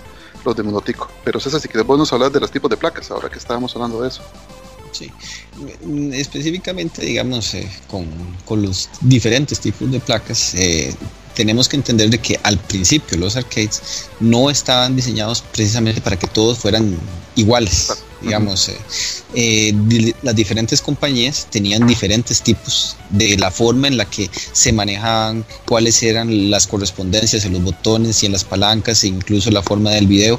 los 0.44 0.56
de 0.56 0.62
Monotico. 0.62 1.08
Pero 1.24 1.40
César, 1.40 1.60
si 1.60 1.68
quieres 1.68 1.86
vos 1.86 1.98
nos 1.98 2.12
hablar 2.12 2.30
de 2.30 2.40
los 2.40 2.50
tipos 2.50 2.70
de 2.70 2.76
placas, 2.76 3.10
ahora 3.10 3.28
que 3.28 3.38
estábamos 3.38 3.74
hablando 3.74 4.02
de 4.02 4.08
eso. 4.08 4.22
Sí, 4.92 5.10
específicamente, 6.12 7.02
digamos, 7.04 7.54
eh, 7.54 7.66
con, 7.88 8.06
con, 8.44 8.62
los 8.62 8.90
diferentes 9.00 9.58
tipos 9.58 9.90
de 9.90 10.00
placas, 10.00 10.54
eh, 10.54 10.94
tenemos 11.34 11.68
que 11.68 11.76
entender 11.76 12.10
de 12.10 12.18
que 12.18 12.38
al 12.42 12.58
principio 12.58 13.18
los 13.18 13.36
arcades 13.36 14.08
no 14.20 14.50
estaban 14.50 14.94
diseñados 14.94 15.42
precisamente 15.52 16.00
para 16.00 16.18
que 16.18 16.26
todos 16.26 16.58
fueran 16.58 16.96
iguales. 17.36 17.92
Digamos, 18.20 18.68
eh, 18.68 18.76
eh, 19.34 20.14
las 20.22 20.36
diferentes 20.36 20.80
compañías 20.80 21.48
tenían 21.50 21.88
diferentes 21.88 22.40
tipos 22.40 22.96
de 23.10 23.36
la 23.36 23.50
forma 23.50 23.88
en 23.88 23.96
la 23.96 24.04
que 24.04 24.30
se 24.52 24.72
manejaban, 24.72 25.44
cuáles 25.66 26.00
eran 26.04 26.48
las 26.48 26.68
correspondencias 26.68 27.44
en 27.44 27.54
los 27.54 27.64
botones 27.64 28.22
y 28.22 28.26
en 28.26 28.32
las 28.32 28.44
palancas, 28.44 29.02
e 29.02 29.08
incluso 29.08 29.50
la 29.50 29.62
forma 29.62 29.90
del 29.90 30.06
video. 30.06 30.38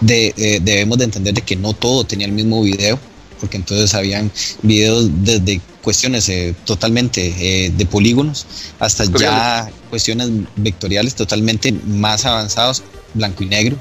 De, 0.00 0.34
eh, 0.38 0.60
debemos 0.62 0.98
de 0.98 1.04
entender 1.04 1.34
de 1.34 1.42
que 1.42 1.54
no 1.56 1.72
todo 1.74 2.04
tenía 2.04 2.26
el 2.26 2.32
mismo 2.32 2.62
video, 2.62 2.98
porque 3.40 3.56
entonces 3.56 3.94
habían 3.94 4.30
videos 4.62 5.08
desde 5.24 5.60
cuestiones 5.82 6.28
eh, 6.28 6.54
totalmente 6.64 7.34
eh, 7.38 7.70
de 7.70 7.86
polígonos 7.86 8.46
hasta 8.78 9.04
ya 9.04 9.70
cuestiones 9.88 10.30
vectoriales 10.56 11.14
totalmente 11.14 11.72
más 11.72 12.24
avanzados, 12.26 12.82
blanco 13.14 13.42
y 13.42 13.46
negro, 13.46 13.76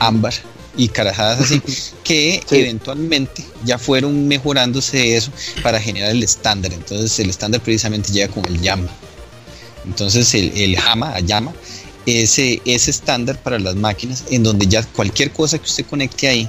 ámbar 0.00 0.34
y 0.76 0.88
carajadas 0.88 1.40
así, 1.40 1.60
que 2.04 2.42
sí. 2.48 2.56
eventualmente 2.56 3.44
ya 3.64 3.78
fueron 3.78 4.28
mejorándose 4.28 5.16
eso 5.16 5.30
para 5.62 5.80
generar 5.80 6.10
el 6.10 6.22
estándar. 6.22 6.72
Entonces 6.72 7.18
el 7.18 7.30
estándar 7.30 7.60
precisamente 7.60 8.12
llega 8.12 8.28
con 8.28 8.44
el 8.46 8.60
llama. 8.60 8.88
Entonces 9.84 10.34
el, 10.34 10.52
el 10.54 10.76
llama, 11.26 11.52
ese, 12.06 12.62
ese 12.64 12.90
estándar 12.90 13.42
para 13.42 13.58
las 13.58 13.74
máquinas 13.74 14.24
en 14.30 14.42
donde 14.42 14.66
ya 14.66 14.82
cualquier 14.82 15.30
cosa 15.32 15.58
que 15.58 15.64
usted 15.64 15.86
conecte 15.86 16.28
ahí 16.28 16.48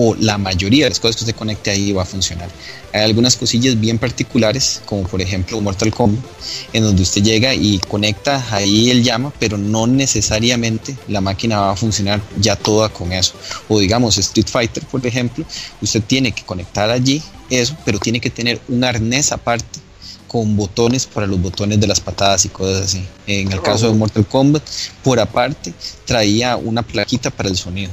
o 0.00 0.14
la 0.14 0.38
mayoría 0.38 0.84
de 0.84 0.90
las 0.90 1.00
cosas 1.00 1.16
que 1.16 1.24
usted 1.24 1.34
conecte 1.34 1.72
ahí 1.72 1.90
va 1.90 2.02
a 2.02 2.06
funcionar. 2.06 2.48
Hay 2.92 3.02
algunas 3.02 3.34
cosillas 3.34 3.78
bien 3.80 3.98
particulares, 3.98 4.80
como 4.86 5.02
por 5.02 5.20
ejemplo 5.20 5.60
Mortal 5.60 5.92
Kombat, 5.92 6.24
en 6.72 6.84
donde 6.84 7.02
usted 7.02 7.20
llega 7.20 7.52
y 7.52 7.80
conecta 7.80 8.46
ahí 8.52 8.90
el 8.90 9.02
llama, 9.02 9.32
pero 9.40 9.58
no 9.58 9.88
necesariamente 9.88 10.96
la 11.08 11.20
máquina 11.20 11.58
va 11.58 11.72
a 11.72 11.76
funcionar 11.76 12.22
ya 12.38 12.54
toda 12.54 12.90
con 12.90 13.12
eso. 13.12 13.34
O 13.68 13.80
digamos 13.80 14.16
Street 14.18 14.46
Fighter, 14.46 14.84
por 14.84 15.04
ejemplo, 15.04 15.44
usted 15.82 16.00
tiene 16.04 16.30
que 16.30 16.44
conectar 16.44 16.88
allí 16.90 17.20
eso, 17.50 17.76
pero 17.84 17.98
tiene 17.98 18.20
que 18.20 18.30
tener 18.30 18.60
un 18.68 18.84
arnés 18.84 19.32
aparte 19.32 19.80
con 20.28 20.56
botones 20.56 21.06
para 21.06 21.26
los 21.26 21.42
botones 21.42 21.80
de 21.80 21.88
las 21.88 21.98
patadas 21.98 22.44
y 22.44 22.50
cosas 22.50 22.84
así. 22.84 23.04
En 23.26 23.50
el 23.50 23.60
caso 23.62 23.88
de 23.88 23.94
Mortal 23.94 24.26
Kombat, 24.28 24.62
por 25.02 25.18
aparte, 25.18 25.74
traía 26.04 26.56
una 26.56 26.84
plaquita 26.84 27.30
para 27.30 27.48
el 27.48 27.56
sonido. 27.56 27.90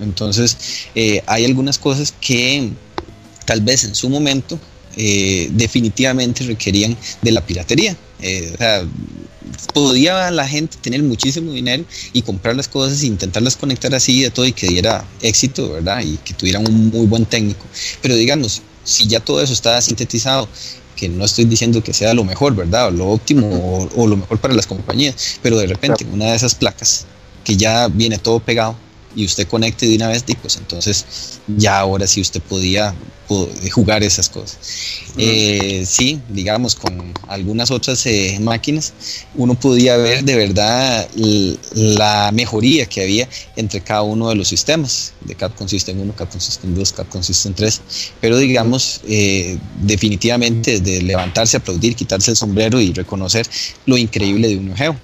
Entonces, 0.00 0.56
eh, 0.94 1.22
hay 1.26 1.44
algunas 1.44 1.78
cosas 1.78 2.14
que 2.20 2.70
tal 3.44 3.60
vez 3.60 3.84
en 3.84 3.94
su 3.94 4.08
momento 4.08 4.58
eh, 4.96 5.48
definitivamente 5.52 6.44
requerían 6.44 6.96
de 7.22 7.32
la 7.32 7.44
piratería. 7.44 7.96
Eh, 8.20 8.52
o 8.54 8.56
sea, 8.56 8.86
podía 9.72 10.30
la 10.30 10.46
gente 10.46 10.76
tener 10.80 11.02
muchísimo 11.02 11.52
dinero 11.52 11.84
y 12.12 12.22
comprar 12.22 12.56
las 12.56 12.68
cosas 12.68 13.02
e 13.02 13.06
intentarlas 13.06 13.56
conectar 13.56 13.94
así 13.94 14.22
de 14.22 14.30
todo 14.30 14.46
y 14.46 14.52
que 14.52 14.68
diera 14.68 15.04
éxito, 15.20 15.72
¿verdad? 15.72 16.00
Y 16.02 16.16
que 16.18 16.34
tuvieran 16.34 16.66
un 16.66 16.88
muy 16.88 17.06
buen 17.06 17.26
técnico. 17.26 17.64
Pero 18.02 18.14
digamos, 18.14 18.62
si 18.84 19.06
ya 19.06 19.20
todo 19.20 19.42
eso 19.42 19.52
está 19.52 19.80
sintetizado 19.82 20.48
que 20.96 21.08
no 21.08 21.24
estoy 21.24 21.44
diciendo 21.46 21.82
que 21.82 21.92
sea 21.92 22.14
lo 22.14 22.24
mejor, 22.24 22.54
¿verdad? 22.54 22.88
O 22.88 22.90
lo 22.92 23.08
óptimo 23.08 23.48
o, 23.48 24.02
o, 24.02 24.06
lo 24.06 24.16
mejor 24.16 24.38
para 24.38 24.54
las 24.54 24.66
compañías, 24.66 25.38
pero 25.42 25.58
de 25.58 25.66
repente 25.66 26.06
una 26.12 26.26
de 26.26 26.36
esas 26.36 26.54
placas 26.54 27.06
que 27.42 27.56
ya 27.56 27.88
viene 27.88 28.18
todo 28.18 28.38
pegado 28.38 28.76
y 29.14 29.24
usted 29.24 29.46
conecte 29.48 29.86
de 29.86 29.96
una 29.96 30.08
vez, 30.08 30.24
pues 30.40 30.56
entonces 30.56 31.04
ya 31.56 31.78
ahora 31.78 32.06
sí 32.06 32.20
usted 32.20 32.40
podía 32.40 32.94
jugar 33.72 34.02
esas 34.02 34.28
cosas. 34.28 34.58
Eh, 35.16 35.84
sí, 35.86 36.20
digamos, 36.28 36.74
con 36.74 37.12
algunas 37.28 37.70
otras 37.70 38.04
eh, 38.06 38.38
máquinas, 38.40 38.92
uno 39.34 39.54
podía 39.54 39.96
ver 39.96 40.24
de 40.24 40.36
verdad 40.36 41.08
la 41.74 42.30
mejoría 42.32 42.86
que 42.86 43.02
había 43.02 43.28
entre 43.56 43.80
cada 43.80 44.02
uno 44.02 44.28
de 44.28 44.34
los 44.34 44.48
sistemas, 44.48 45.12
de 45.22 45.34
Capcom 45.34 45.68
System 45.68 46.00
1, 46.00 46.14
Capcom 46.14 46.40
System 46.40 46.74
2, 46.74 46.92
Capcom 46.92 47.22
System 47.22 47.54
3, 47.54 47.80
pero 48.20 48.36
digamos, 48.36 49.00
eh, 49.08 49.58
definitivamente 49.82 50.80
de 50.80 51.02
levantarse, 51.02 51.56
aplaudir, 51.56 51.94
quitarse 51.96 52.32
el 52.32 52.36
sombrero 52.36 52.80
y 52.80 52.92
reconocer 52.92 53.48
lo 53.86 53.96
increíble 53.96 54.48
de 54.48 54.56
un 54.58 54.76
Geo. 54.76 54.96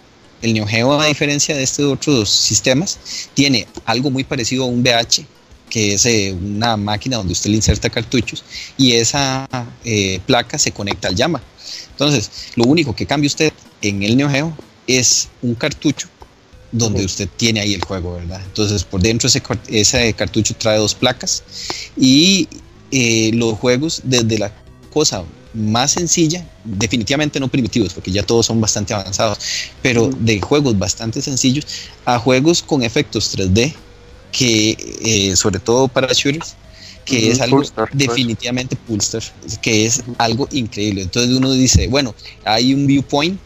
El 0.43 0.55
Neo 0.55 0.67
Geo, 0.67 0.99
a 0.99 1.07
diferencia 1.07 1.57
de 1.57 1.63
estos 1.63 1.93
otros 1.93 2.31
sistemas, 2.31 2.99
tiene 3.35 3.67
algo 3.85 4.11
muy 4.11 4.25
parecido 4.25 4.65
a 4.65 4.67
un 4.67 4.83
VH, 4.83 5.25
que 5.69 5.95
es 5.95 6.07
eh, 6.07 6.33
una 6.33 6.77
máquina 6.77 7.17
donde 7.17 7.33
usted 7.33 7.51
le 7.51 7.57
inserta 7.57 7.89
cartuchos 7.89 8.45
y 8.77 8.93
esa 8.93 9.49
eh, 9.85 10.21
placa 10.27 10.59
se 10.59 10.73
conecta 10.73 11.09
al 11.09 11.15
llama. 11.15 11.43
Entonces, 11.91 12.31
lo 12.57 12.65
único 12.65 12.95
que 12.95 13.07
cambia 13.07 13.29
usted 13.29 13.53
en 13.83 14.03
el 14.03 14.17
Neo 14.17 14.29
Geo 14.29 14.57
es 14.87 15.29
un 15.43 15.55
cartucho 15.55 16.09
donde 16.73 17.05
usted 17.05 17.29
tiene 17.37 17.61
ahí 17.61 17.75
el 17.75 17.85
juego, 17.85 18.15
¿verdad? 18.15 18.41
Entonces, 18.45 18.85
por 18.85 19.01
dentro 19.01 19.29
ese, 19.29 19.43
ese 19.69 20.13
cartucho 20.15 20.55
trae 20.57 20.79
dos 20.79 20.95
placas 20.95 21.43
y 21.97 22.49
eh, 22.91 23.31
los 23.35 23.59
juegos 23.59 24.03
desde 24.05 24.39
la 24.39 24.53
cosa 24.93 25.25
más 25.55 25.93
sencilla, 25.93 26.47
definitivamente 26.65 27.41
no 27.41 27.49
primitivos, 27.49 27.93
porque 27.93 28.11
ya 28.11 28.23
todos 28.23 28.47
son 28.47 28.61
bastante 28.61 28.95
avanzados, 28.95 29.39
pero 29.83 30.11
de 30.21 30.41
juegos 30.41 30.79
bastante 30.79 31.21
sencillos 31.23 31.67
a 32.05 32.19
juegos 32.19 32.63
con 32.63 32.83
efectos 32.83 33.37
3D, 33.37 33.75
que 34.33 34.77
eh, 35.03 35.37
sobre 35.37 35.59
todo 35.59 35.89
para 35.89 36.13
shooters, 36.13 36.55
que 37.05 37.17
uh 37.17 37.21
-huh, 37.21 37.33
es 37.33 37.41
algo 37.41 37.57
Pulstar, 37.57 37.89
definitivamente 37.93 38.77
Pulstar, 38.77 39.23
que 39.61 39.87
es 39.87 39.99
uh 39.99 40.03
-huh. 40.03 40.15
algo 40.19 40.49
increíble. 40.53 41.03
Entonces 41.03 41.35
uno 41.35 41.53
dice, 41.53 41.89
bueno, 41.89 42.15
hay 42.45 42.73
un 42.73 42.87
viewpoint, 42.87 43.41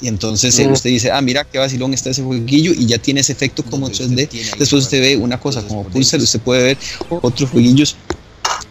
y 0.00 0.08
entonces 0.08 0.58
usted 0.58 0.90
dice, 0.90 1.10
ah, 1.10 1.20
mira 1.22 1.44
qué 1.44 1.58
vacilón 1.58 1.94
está 1.94 2.10
ese 2.10 2.22
jueguillo, 2.22 2.72
y 2.74 2.86
ya 2.86 2.98
tiene 2.98 3.20
ese 3.20 3.32
efecto 3.32 3.64
como 3.64 3.88
3D. 3.88 4.28
Después 4.58 4.84
usted 4.84 5.00
ve 5.00 5.16
una 5.16 5.40
cosa 5.40 5.62
como 5.66 5.84
Pulsar, 5.84 6.20
usted 6.20 6.40
puede 6.40 6.62
ver 6.62 6.78
otros 7.08 7.50
jueguillos 7.50 7.96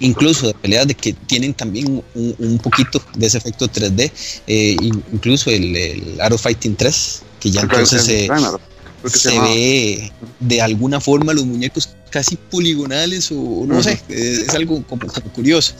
incluso 0.04 0.48
de 0.48 0.54
peleas 0.54 0.88
de 0.88 0.94
que 0.94 1.14
tienen 1.14 1.54
también 1.54 2.04
un, 2.14 2.36
un 2.38 2.58
poquito 2.60 3.02
de 3.16 3.28
ese 3.28 3.38
efecto 3.38 3.68
3D, 3.68 4.12
eh, 4.48 4.78
incluso 5.12 5.50
el, 5.50 5.76
el 5.76 6.22
Arrow 6.22 6.38
Fighting 6.38 6.76
3, 6.76 7.22
que 7.40 7.52
ya 7.52 7.62
entonces... 7.62 8.08
Eh, 8.10 8.30
se, 9.10 9.38
ve 9.38 10.12
de 10.40 10.62
alguna 10.62 11.02
forma 11.02 11.34
los 11.34 11.46
muñecos 11.46 11.90
casi 12.10 12.38
poligonales 12.38 13.32
o 13.32 13.66
no 13.66 13.82
sé, 13.84 14.00
es, 14.08 14.50
algo 14.50 14.84
como, 14.84 15.08
curioso. 15.34 15.74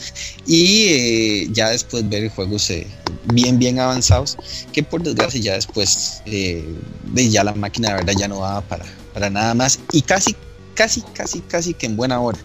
Y 0.46 0.88
eh, 0.90 1.48
ya 1.52 1.70
después 1.70 2.08
ver 2.10 2.30
juegos 2.30 2.70
eh, 2.70 2.88
bien, 3.32 3.60
bien 3.60 3.80
avanzados, 3.80 4.38
que 4.72 4.84
por 4.84 5.04
desgracia 5.04 5.40
ya 5.40 5.54
después 5.54 6.22
eh, 6.26 6.66
de 7.14 7.30
ya 7.30 7.44
la 7.44 7.54
máquina 7.54 7.90
de 7.90 7.96
verdad 7.96 8.14
ya 8.18 8.28
no 8.28 8.40
va 8.40 8.62
para, 8.62 8.86
para 9.14 9.30
nada 9.30 9.54
más. 9.54 9.80
Y 9.92 10.02
casi, 10.02 10.36
casi, 10.74 11.02
casi, 11.14 11.40
casi 11.42 11.74
que 11.74 11.86
en 11.86 11.96
buena 11.96 12.20
hora 12.20 12.40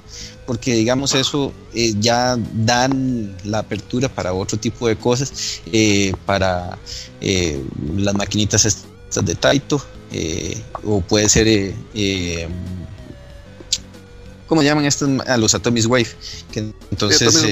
porque 0.48 0.72
digamos 0.72 1.14
eso 1.14 1.52
eh, 1.74 1.92
ya 2.00 2.38
dan 2.54 3.36
la 3.44 3.58
apertura 3.58 4.08
para 4.08 4.32
otro 4.32 4.58
tipo 4.58 4.88
de 4.88 4.96
cosas, 4.96 5.60
eh, 5.70 6.14
para 6.24 6.78
eh, 7.20 7.62
las 7.94 8.14
maquinitas 8.14 8.64
estas 8.64 9.26
de 9.26 9.34
Taito, 9.34 9.84
o 10.84 11.02
puede 11.02 11.28
ser, 11.28 11.74
¿cómo 14.46 14.62
llaman 14.62 14.86
estos? 14.86 15.20
A 15.26 15.36
los 15.36 15.54
Atomic 15.54 15.84
Wave. 15.86 16.08
Que 16.50 16.72
entonces, 16.90 17.44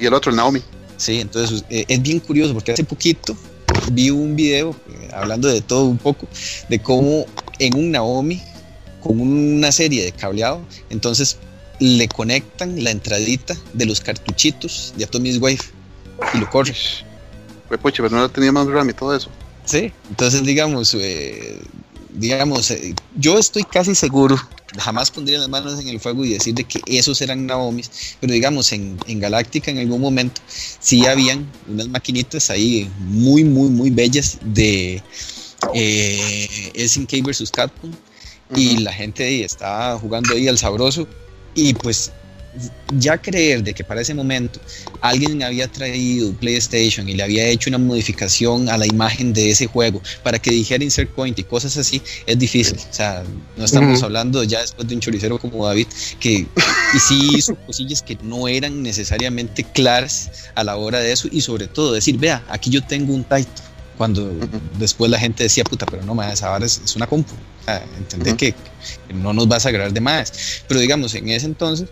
y, 0.00 0.06
el 0.06 0.14
otro, 0.14 0.30
el 0.30 0.36
Naomi. 0.36 0.62
Sí, 0.96 1.20
entonces 1.20 1.62
es 1.68 2.00
bien 2.00 2.18
curioso 2.18 2.54
porque 2.54 2.72
hace 2.72 2.84
poquito 2.84 3.36
vi 3.92 4.08
un 4.08 4.34
video 4.34 4.74
hablando 5.12 5.48
de 5.48 5.60
todo 5.60 5.84
un 5.84 5.98
poco, 5.98 6.26
de 6.70 6.78
cómo 6.78 7.26
en 7.58 7.76
un 7.76 7.90
Naomi, 7.90 8.40
con 9.02 9.20
una 9.20 9.70
serie 9.70 10.02
de 10.02 10.12
cableado, 10.12 10.62
entonces 10.88 11.36
le 11.82 12.06
conectan 12.06 12.84
la 12.84 12.92
entradita 12.92 13.56
de 13.72 13.86
los 13.86 14.00
cartuchitos 14.00 14.94
de 14.96 15.04
Atomic 15.04 15.42
Wave 15.42 15.58
y 16.32 16.38
lo 16.38 16.48
corre. 16.48 16.76
Pues 17.68 17.94
pero 17.96 18.10
no 18.10 18.28
tenía 18.30 18.52
más 18.52 18.68
RAM 18.68 18.90
y 18.90 18.92
todo 18.92 19.16
eso. 19.16 19.28
Sí, 19.64 19.92
entonces 20.08 20.44
digamos, 20.44 20.94
eh, 20.94 21.58
digamos, 22.10 22.70
eh, 22.70 22.94
yo 23.16 23.36
estoy 23.36 23.64
casi 23.64 23.96
seguro, 23.96 24.36
jamás 24.78 25.10
pondría 25.10 25.40
las 25.40 25.48
manos 25.48 25.80
en 25.80 25.88
el 25.88 25.98
fuego 25.98 26.24
y 26.24 26.34
decir 26.34 26.54
de 26.54 26.62
que 26.62 26.80
esos 26.86 27.20
eran 27.20 27.46
Naomis, 27.46 28.16
pero 28.20 28.32
digamos, 28.32 28.70
en, 28.72 28.96
en 29.08 29.18
Galáctica 29.18 29.72
en 29.72 29.78
algún 29.78 30.00
momento 30.00 30.40
sí 30.46 31.04
habían 31.06 31.50
unas 31.66 31.88
maquinitas 31.88 32.48
ahí 32.50 32.88
muy, 32.98 33.42
muy, 33.42 33.70
muy 33.70 33.90
bellas 33.90 34.38
de 34.42 35.02
eh, 35.74 36.88
SNK 36.88 37.24
versus 37.24 37.50
Capcom. 37.50 37.90
Y 38.54 38.76
la 38.78 38.92
gente 38.92 39.24
ahí 39.24 39.42
estaba 39.42 39.98
jugando 39.98 40.34
ahí 40.34 40.46
al 40.46 40.58
sabroso 40.58 41.08
y 41.54 41.74
pues 41.74 42.12
ya 42.98 43.16
creer 43.16 43.62
de 43.62 43.72
que 43.72 43.82
para 43.82 44.02
ese 44.02 44.14
momento 44.14 44.60
alguien 45.00 45.42
había 45.42 45.68
traído 45.68 46.32
PlayStation 46.34 47.08
y 47.08 47.14
le 47.14 47.22
había 47.22 47.46
hecho 47.46 47.70
una 47.70 47.78
modificación 47.78 48.68
a 48.68 48.76
la 48.76 48.86
imagen 48.86 49.32
de 49.32 49.50
ese 49.50 49.66
juego 49.66 50.02
para 50.22 50.38
que 50.38 50.50
dijera 50.50 50.84
insert 50.84 51.10
point 51.12 51.38
y 51.38 51.44
cosas 51.44 51.76
así 51.76 52.02
es 52.26 52.38
difícil. 52.38 52.76
O 52.78 52.94
sea, 52.94 53.24
no 53.56 53.64
estamos 53.64 54.02
hablando 54.02 54.44
ya 54.44 54.60
después 54.60 54.86
de 54.86 54.94
un 54.94 55.00
choricero 55.00 55.38
como 55.38 55.66
David 55.66 55.86
que 56.20 56.46
y 56.94 56.98
sí 56.98 57.30
hizo 57.36 57.54
cosillas 57.66 58.02
que 58.02 58.18
no 58.22 58.48
eran 58.48 58.82
necesariamente 58.82 59.64
claras 59.64 60.30
a 60.54 60.62
la 60.62 60.76
hora 60.76 61.00
de 61.00 61.12
eso 61.12 61.28
y 61.32 61.40
sobre 61.40 61.68
todo 61.68 61.92
decir, 61.92 62.18
vea, 62.18 62.44
aquí 62.48 62.70
yo 62.70 62.84
tengo 62.84 63.14
un 63.14 63.24
Taito 63.24 63.62
cuando 63.96 64.32
después 64.78 65.10
la 65.10 65.18
gente 65.18 65.44
decía, 65.44 65.64
puta, 65.64 65.86
pero 65.86 66.02
no 66.02 66.14
más, 66.14 66.42
ahora 66.42 66.66
es, 66.66 66.80
es 66.84 66.96
una 66.96 67.06
compu. 67.06 67.34
Entender 67.66 68.36
que, 68.36 68.54
no 69.14 69.32
nos 69.32 69.46
vas 69.48 69.66
a 69.66 69.68
agarrar 69.68 69.92
de 69.92 70.00
más. 70.00 70.62
Pero 70.68 70.80
digamos, 70.80 71.14
en 71.14 71.28
ese 71.28 71.46
entonces, 71.46 71.88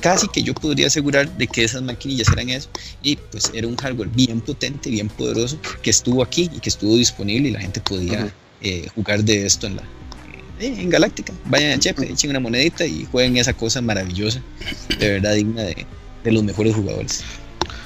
casi 0.00 0.28
que 0.28 0.42
yo 0.42 0.54
podría 0.54 0.86
asegurar 0.86 1.36
de 1.36 1.46
que 1.46 1.64
esas 1.64 1.82
maquinillas 1.82 2.28
eran 2.32 2.48
eso. 2.48 2.68
Y 3.02 3.16
pues 3.16 3.50
era 3.54 3.66
un 3.66 3.76
hardware 3.76 4.08
bien 4.08 4.40
potente, 4.40 4.90
bien 4.90 5.08
poderoso, 5.08 5.58
que 5.82 5.90
estuvo 5.90 6.22
aquí 6.22 6.50
y 6.54 6.60
que 6.60 6.68
estuvo 6.68 6.96
disponible 6.96 7.50
y 7.50 7.52
la 7.52 7.60
gente 7.60 7.80
podía 7.80 8.32
eh, 8.62 8.88
jugar 8.94 9.24
de 9.24 9.46
esto 9.46 9.66
en 9.66 9.76
la, 9.76 9.82
eh, 10.60 10.74
en 10.78 10.90
Galáctica. 10.90 11.32
Vayan 11.46 11.72
a 11.72 11.78
Chepe, 11.78 12.10
echen 12.10 12.30
una 12.30 12.40
monedita 12.40 12.86
y 12.86 13.06
jueguen 13.10 13.36
esa 13.36 13.52
cosa 13.52 13.80
maravillosa, 13.80 14.42
de 14.98 15.10
verdad 15.10 15.34
digna 15.34 15.62
de, 15.62 15.86
de 16.24 16.32
los 16.32 16.42
mejores 16.42 16.74
jugadores. 16.74 17.24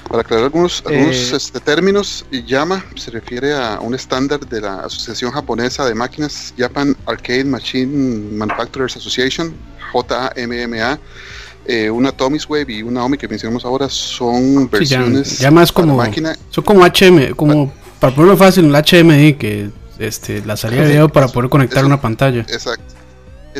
Para 0.09 0.21
aclarar 0.21 0.45
algunos, 0.45 0.83
algunos 0.87 1.33
eh, 1.33 1.37
este, 1.37 1.61
términos, 1.61 2.25
YAMA 2.31 2.85
se 2.95 3.11
refiere 3.11 3.55
a 3.55 3.81
un 3.81 3.95
estándar 3.95 4.41
de 4.41 4.61
la 4.61 4.81
Asociación 4.81 5.31
Japonesa 5.33 5.87
de 5.87 5.95
Máquinas, 5.95 6.55
Japan 6.57 6.97
Arcade 7.07 7.45
Machine 7.45 8.37
Manufacturers 8.37 8.97
Association, 8.97 9.55
JAMMA. 9.93 10.99
Eh, 11.67 11.89
una 11.89 12.13
Tommy's 12.13 12.47
Wave 12.47 12.67
y 12.69 12.83
una 12.83 13.03
Omi 13.05 13.17
que 13.17 13.27
mencionamos 13.27 13.65
ahora 13.65 13.89
son 13.89 14.69
versiones 14.69 15.39
ya, 15.39 15.51
más 15.51 15.73
como 15.73 15.97
máquina. 15.97 16.37
son 16.51 16.63
como 16.63 16.85
HM 16.85 17.35
como 17.35 17.73
para 17.99 18.15
ponerlo 18.15 18.37
fácil 18.37 18.67
un 18.67 18.73
HMI 18.75 19.33
que 19.35 19.71
este 19.99 20.45
la 20.45 20.59
salida 20.59 20.83
de 20.83 20.89
video 20.89 21.09
para 21.09 21.29
poder 21.29 21.49
conectar 21.49 21.83
una 21.87 22.03
pantalla 22.03 22.41
exacto 22.41 22.94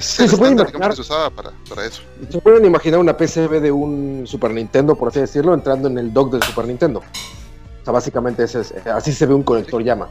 se, 0.01 0.37
pueden 0.37 0.59
imaginar, 0.59 0.93
usaba 0.93 1.31
para, 1.31 1.51
eso. 1.87 2.03
Se 2.29 2.39
pueden 2.41 2.65
imaginar 2.65 3.01
una 3.01 3.17
PCB 3.17 3.61
de 3.61 3.71
un 3.71 4.25
Super 4.27 4.51
Nintendo, 4.53 4.95
por 4.95 5.09
así 5.09 5.21
decirlo, 5.21 5.55
entrando 5.55 5.89
en 5.89 5.99
el 5.99 6.13
dock 6.13 6.33
del 6.33 6.43
Super 6.43 6.67
Nintendo. 6.67 7.01
O 7.01 7.85
sea, 7.85 7.93
básicamente 7.93 8.45
ese 8.45 8.61
es, 8.61 8.75
así 8.87 9.13
se 9.13 9.27
ve 9.27 9.35
un 9.35 9.43
conector 9.43 9.83
llama. 9.83 10.09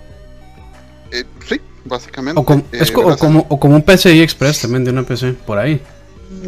Eh, 1.11 1.25
sí, 1.47 1.59
básicamente. 1.85 2.41
O, 2.41 2.61
es 2.71 2.89
eh, 2.89 2.93
como, 2.93 3.45
o 3.49 3.59
como 3.59 3.75
un 3.75 3.81
PCI 3.81 4.21
Express 4.21 4.61
también 4.61 4.83
de 4.83 4.91
una 4.91 5.03
PC, 5.03 5.33
por 5.33 5.57
ahí. 5.57 5.81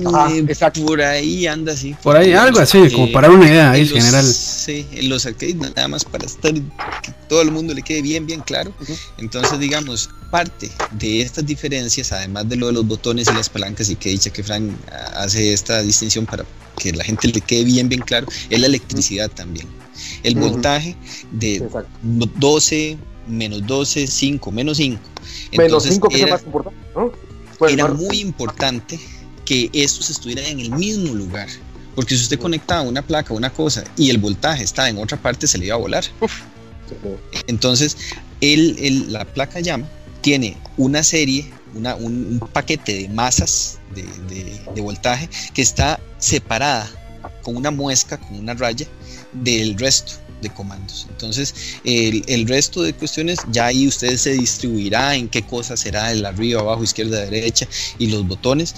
Ah, 0.05 0.29
Por 0.85 1.01
ahí 1.01 1.47
anda 1.47 1.73
así. 1.73 1.95
Por 2.03 2.17
ahí 2.17 2.33
algo 2.33 2.59
así, 2.59 2.89
como 2.91 3.11
para 3.11 3.29
una 3.29 3.47
idea 3.47 3.71
ahí 3.71 3.87
general. 3.87 4.25
Sí, 4.25 4.85
en 4.91 5.09
los 5.09 5.25
arcades 5.25 5.55
nada 5.55 5.87
más 5.87 6.03
para 6.03 6.25
estar 6.25 6.53
que 6.53 7.11
todo 7.29 7.41
el 7.41 7.51
mundo 7.51 7.73
le 7.73 7.81
quede 7.81 8.01
bien, 8.01 8.25
bien 8.25 8.41
claro. 8.41 8.73
Entonces, 9.17 9.59
digamos, 9.59 10.09
parte 10.31 10.69
de 10.91 11.21
estas 11.21 11.45
diferencias, 11.45 12.11
además 12.11 12.49
de 12.49 12.57
lo 12.57 12.67
de 12.67 12.73
los 12.73 12.87
botones 12.87 13.27
y 13.29 13.33
las 13.33 13.49
palancas, 13.49 13.89
y 13.89 13.95
que 13.95 14.09
dicha 14.09 14.29
que 14.31 14.43
Frank 14.43 14.71
hace 15.15 15.53
esta 15.53 15.81
distinción 15.81 16.25
para 16.25 16.45
que 16.77 16.91
la 16.91 17.03
gente 17.03 17.27
le 17.27 17.41
quede 17.41 17.63
bien, 17.63 17.89
bien 17.89 18.01
claro, 18.01 18.27
es 18.49 18.59
la 18.59 18.67
electricidad 18.67 19.29
también. 19.29 19.67
El 20.23 20.35
voltaje 20.35 20.95
de 21.31 21.65
12, 22.01 22.97
menos 23.27 23.65
12, 23.65 24.07
5, 24.07 24.51
menos 24.51 24.77
5. 24.77 24.99
menos 25.57 25.83
5 25.83 26.09
que 26.09 26.21
era, 26.21 26.31
más 26.33 26.43
importante, 26.43 26.79
¿no? 26.95 27.11
era 27.67 27.87
muy 27.87 28.19
importante 28.19 28.99
que 29.45 29.69
estos 29.73 30.09
estuvieran 30.09 30.45
en 30.45 30.59
el 30.59 30.71
mismo 30.71 31.13
lugar. 31.13 31.47
Porque 31.95 32.15
si 32.15 32.23
usted 32.23 32.39
conectaba 32.39 32.81
una 32.81 33.01
placa, 33.01 33.33
una 33.33 33.49
cosa, 33.49 33.83
y 33.95 34.09
el 34.09 34.17
voltaje 34.17 34.63
está 34.63 34.89
en 34.89 34.97
otra 34.97 35.17
parte, 35.17 35.47
se 35.47 35.57
le 35.57 35.67
iba 35.67 35.75
a 35.75 35.79
volar. 35.79 36.03
Entonces, 37.47 37.95
el, 38.41 39.11
la 39.11 39.25
placa 39.25 39.59
llama 39.59 39.87
tiene 40.21 40.57
una 40.77 41.03
serie, 41.03 41.45
una, 41.73 41.95
un, 41.95 42.39
paquete 42.51 42.93
de 42.93 43.09
masas 43.09 43.79
de, 43.93 44.81
voltaje 44.81 45.29
que 45.53 45.61
está 45.61 45.99
separada 46.17 46.89
con 47.43 47.55
una 47.55 47.71
muesca, 47.71 48.17
con 48.17 48.39
una 48.39 48.53
raya 48.53 48.87
del 49.33 49.77
resto 49.77 50.13
de 50.41 50.49
comandos. 50.49 51.07
Entonces, 51.09 51.53
el, 51.83 52.23
el, 52.27 52.47
resto 52.47 52.81
de 52.81 52.93
cuestiones, 52.93 53.39
ya 53.51 53.67
ahí 53.67 53.87
usted 53.87 54.17
se 54.17 54.33
distribuirá 54.33 55.15
en 55.15 55.29
qué 55.29 55.43
cosa 55.43 55.77
será 55.77 56.11
el 56.11 56.25
arriba, 56.25 56.61
abajo, 56.61 56.83
izquierda, 56.83 57.21
derecha 57.21 57.67
y 57.97 58.07
los 58.07 58.27
botones, 58.27 58.75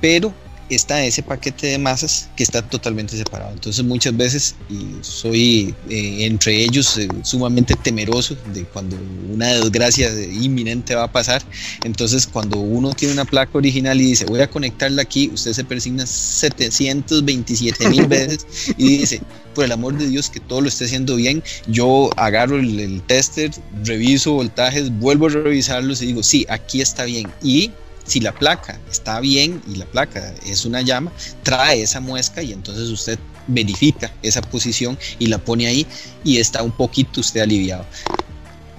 pero 0.00 0.34
está 0.74 1.04
ese 1.04 1.22
paquete 1.22 1.66
de 1.66 1.78
masas 1.78 2.28
que 2.36 2.42
está 2.42 2.62
totalmente 2.62 3.16
separado. 3.16 3.52
Entonces 3.52 3.84
muchas 3.84 4.16
veces, 4.16 4.54
y 4.68 4.94
soy 5.02 5.74
eh, 5.88 6.24
entre 6.24 6.62
ellos 6.62 6.96
eh, 6.96 7.08
sumamente 7.22 7.74
temeroso 7.74 8.36
de 8.54 8.64
cuando 8.64 8.96
una 9.32 9.48
desgracia 9.48 10.10
inminente 10.30 10.94
va 10.94 11.04
a 11.04 11.12
pasar, 11.12 11.42
entonces 11.84 12.26
cuando 12.26 12.58
uno 12.58 12.92
tiene 12.92 13.14
una 13.14 13.24
placa 13.24 13.58
original 13.58 14.00
y 14.00 14.04
dice 14.04 14.24
voy 14.26 14.40
a 14.40 14.48
conectarla 14.48 15.02
aquí, 15.02 15.30
usted 15.34 15.52
se 15.52 15.64
persigna 15.64 16.06
727 16.06 17.88
mil 17.88 18.06
veces 18.08 18.46
y 18.76 18.98
dice, 18.98 19.20
por 19.54 19.64
el 19.64 19.72
amor 19.72 19.98
de 19.98 20.06
Dios 20.08 20.30
que 20.30 20.40
todo 20.40 20.60
lo 20.60 20.68
esté 20.68 20.84
haciendo 20.84 21.16
bien, 21.16 21.42
yo 21.66 22.10
agarro 22.16 22.58
el, 22.58 22.78
el 22.78 23.02
tester, 23.02 23.50
reviso 23.84 24.32
voltajes, 24.32 24.96
vuelvo 24.98 25.26
a 25.26 25.30
revisarlos 25.30 26.00
y 26.02 26.06
digo, 26.06 26.22
sí, 26.22 26.46
aquí 26.48 26.80
está 26.80 27.04
bien. 27.04 27.28
Y 27.42 27.72
si 28.10 28.18
la 28.18 28.32
placa 28.32 28.76
está 28.90 29.20
bien 29.20 29.62
y 29.68 29.76
la 29.76 29.86
placa 29.86 30.34
es 30.44 30.64
una 30.64 30.82
llama, 30.82 31.12
trae 31.44 31.82
esa 31.82 32.00
muesca 32.00 32.42
y 32.42 32.52
entonces 32.52 32.88
usted 32.88 33.20
verifica 33.46 34.10
esa 34.20 34.42
posición 34.42 34.98
y 35.20 35.28
la 35.28 35.38
pone 35.38 35.68
ahí 35.68 35.86
y 36.24 36.38
está 36.38 36.64
un 36.64 36.72
poquito 36.72 37.20
usted 37.20 37.40
aliviado. 37.40 37.84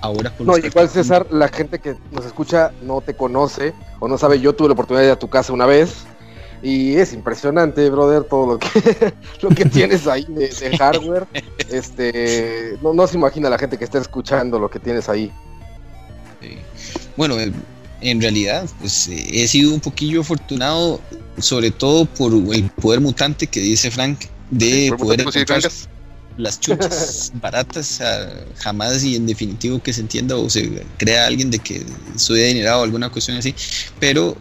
Ahora 0.01 0.33
No, 0.39 0.57
igual 0.57 0.89
César, 0.89 1.27
la 1.31 1.47
gente 1.47 1.79
que 1.79 1.95
nos 2.11 2.25
escucha 2.25 2.73
no 2.81 2.99
te 2.99 3.13
conoce 3.13 3.73
o 4.01 4.09
no 4.09 4.17
sabe, 4.17 4.41
yo 4.41 4.53
tuve 4.53 4.67
la 4.67 4.73
oportunidad 4.73 5.03
de 5.03 5.07
ir 5.07 5.13
a 5.13 5.19
tu 5.19 5.29
casa 5.29 5.53
una 5.53 5.65
vez 5.65 6.03
y 6.61 6.95
es 6.95 7.13
impresionante, 7.13 7.89
brother, 7.89 8.25
todo 8.25 8.53
lo 8.53 8.59
que, 8.59 9.13
lo 9.41 9.49
que 9.49 9.63
tienes 9.63 10.07
ahí 10.07 10.25
de, 10.27 10.77
hardware. 10.77 11.25
Este, 11.69 12.77
no, 12.81 12.93
no 12.93 13.07
se 13.07 13.15
imagina 13.15 13.49
la 13.49 13.57
gente 13.57 13.77
que 13.77 13.85
está 13.85 13.97
escuchando 13.97 14.59
lo 14.59 14.69
que 14.69 14.79
tienes 14.79 15.07
ahí. 15.07 15.31
Bueno, 17.15 17.37
en 18.01 18.21
realidad, 18.21 18.69
pues 18.79 19.07
eh, 19.07 19.43
he 19.43 19.47
sido 19.47 19.73
un 19.73 19.79
poquillo 19.79 20.21
afortunado, 20.21 21.01
sobre 21.37 21.71
todo 21.71 22.05
por 22.05 22.33
el 22.33 22.69
poder 22.69 22.99
mutante 22.99 23.47
que 23.47 23.59
dice 23.59 23.91
Frank, 23.91 24.19
de 24.49 24.93
poder 24.97 25.21
encontrar, 25.21 25.61
las 26.37 26.59
chuchas 26.59 27.31
baratas, 27.41 28.01
jamás 28.57 29.03
y 29.03 29.15
en 29.15 29.25
definitivo 29.25 29.81
que 29.81 29.93
se 29.93 30.01
entienda 30.01 30.35
o 30.35 30.49
se 30.49 30.83
crea 30.97 31.27
alguien 31.27 31.51
de 31.51 31.59
que 31.59 31.85
soy 32.15 32.41
adinerado 32.43 32.81
o 32.81 32.83
alguna 32.83 33.09
cuestión 33.09 33.37
así, 33.37 33.53
pero 33.99 34.37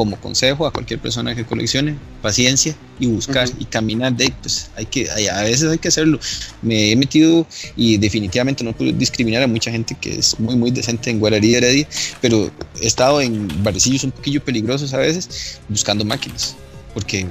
como 0.00 0.18
consejo 0.18 0.66
a 0.66 0.72
cualquier 0.72 0.98
persona 0.98 1.34
que 1.34 1.44
coleccione, 1.44 1.94
paciencia 2.22 2.74
y 2.98 3.06
buscar 3.06 3.46
y 3.58 3.66
caminar 3.66 4.16
de 4.16 4.32
pues 4.40 4.70
hay 4.74 4.86
que 4.86 5.06
a 5.10 5.42
veces 5.42 5.70
hay 5.70 5.76
que 5.76 5.88
hacerlo. 5.88 6.18
Me 6.62 6.92
he 6.92 6.96
metido 6.96 7.46
y 7.76 7.98
definitivamente 7.98 8.64
no 8.64 8.72
puedo 8.72 8.92
discriminar 8.92 9.42
a 9.42 9.46
mucha 9.46 9.70
gente 9.70 9.94
que 10.00 10.18
es 10.18 10.40
muy 10.40 10.56
muy 10.56 10.70
decente 10.70 11.10
en 11.10 11.18
Guararí 11.20 11.54
Heredia, 11.54 11.86
pero 12.22 12.50
he 12.80 12.86
estado 12.86 13.20
en 13.20 13.46
barecillos 13.62 14.02
un 14.04 14.12
poquillo 14.12 14.42
peligrosos 14.42 14.94
a 14.94 14.96
veces 14.96 15.60
buscando 15.68 16.02
máquinas, 16.02 16.56
porque 16.94 17.26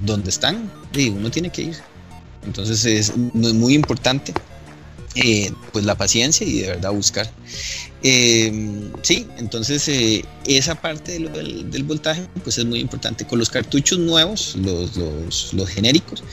donde 0.00 0.30
están, 0.30 0.68
uno 0.96 1.30
tiene 1.30 1.50
que 1.50 1.62
ir. 1.62 1.76
Entonces 2.44 2.84
es 2.84 3.16
muy 3.16 3.74
importante 3.74 4.34
eh, 5.14 5.52
pues 5.72 5.84
la 5.84 5.94
paciencia 5.94 6.46
y 6.46 6.60
de 6.60 6.68
verdad 6.68 6.92
buscar. 6.92 7.30
Eh, 8.02 8.90
sí, 9.02 9.26
entonces 9.36 9.86
eh, 9.88 10.24
esa 10.46 10.74
parte 10.74 11.18
del, 11.18 11.84
voltaje 11.84 12.26
pues 12.42 12.58
es 12.58 12.64
muy 12.64 12.80
importante. 12.80 13.26
Con 13.26 13.38
los 13.38 13.50
cartuchos 13.50 13.98
nuevos, 13.98 14.56
los, 14.56 15.52
los, 15.52 15.68
genéricos, 15.68 16.24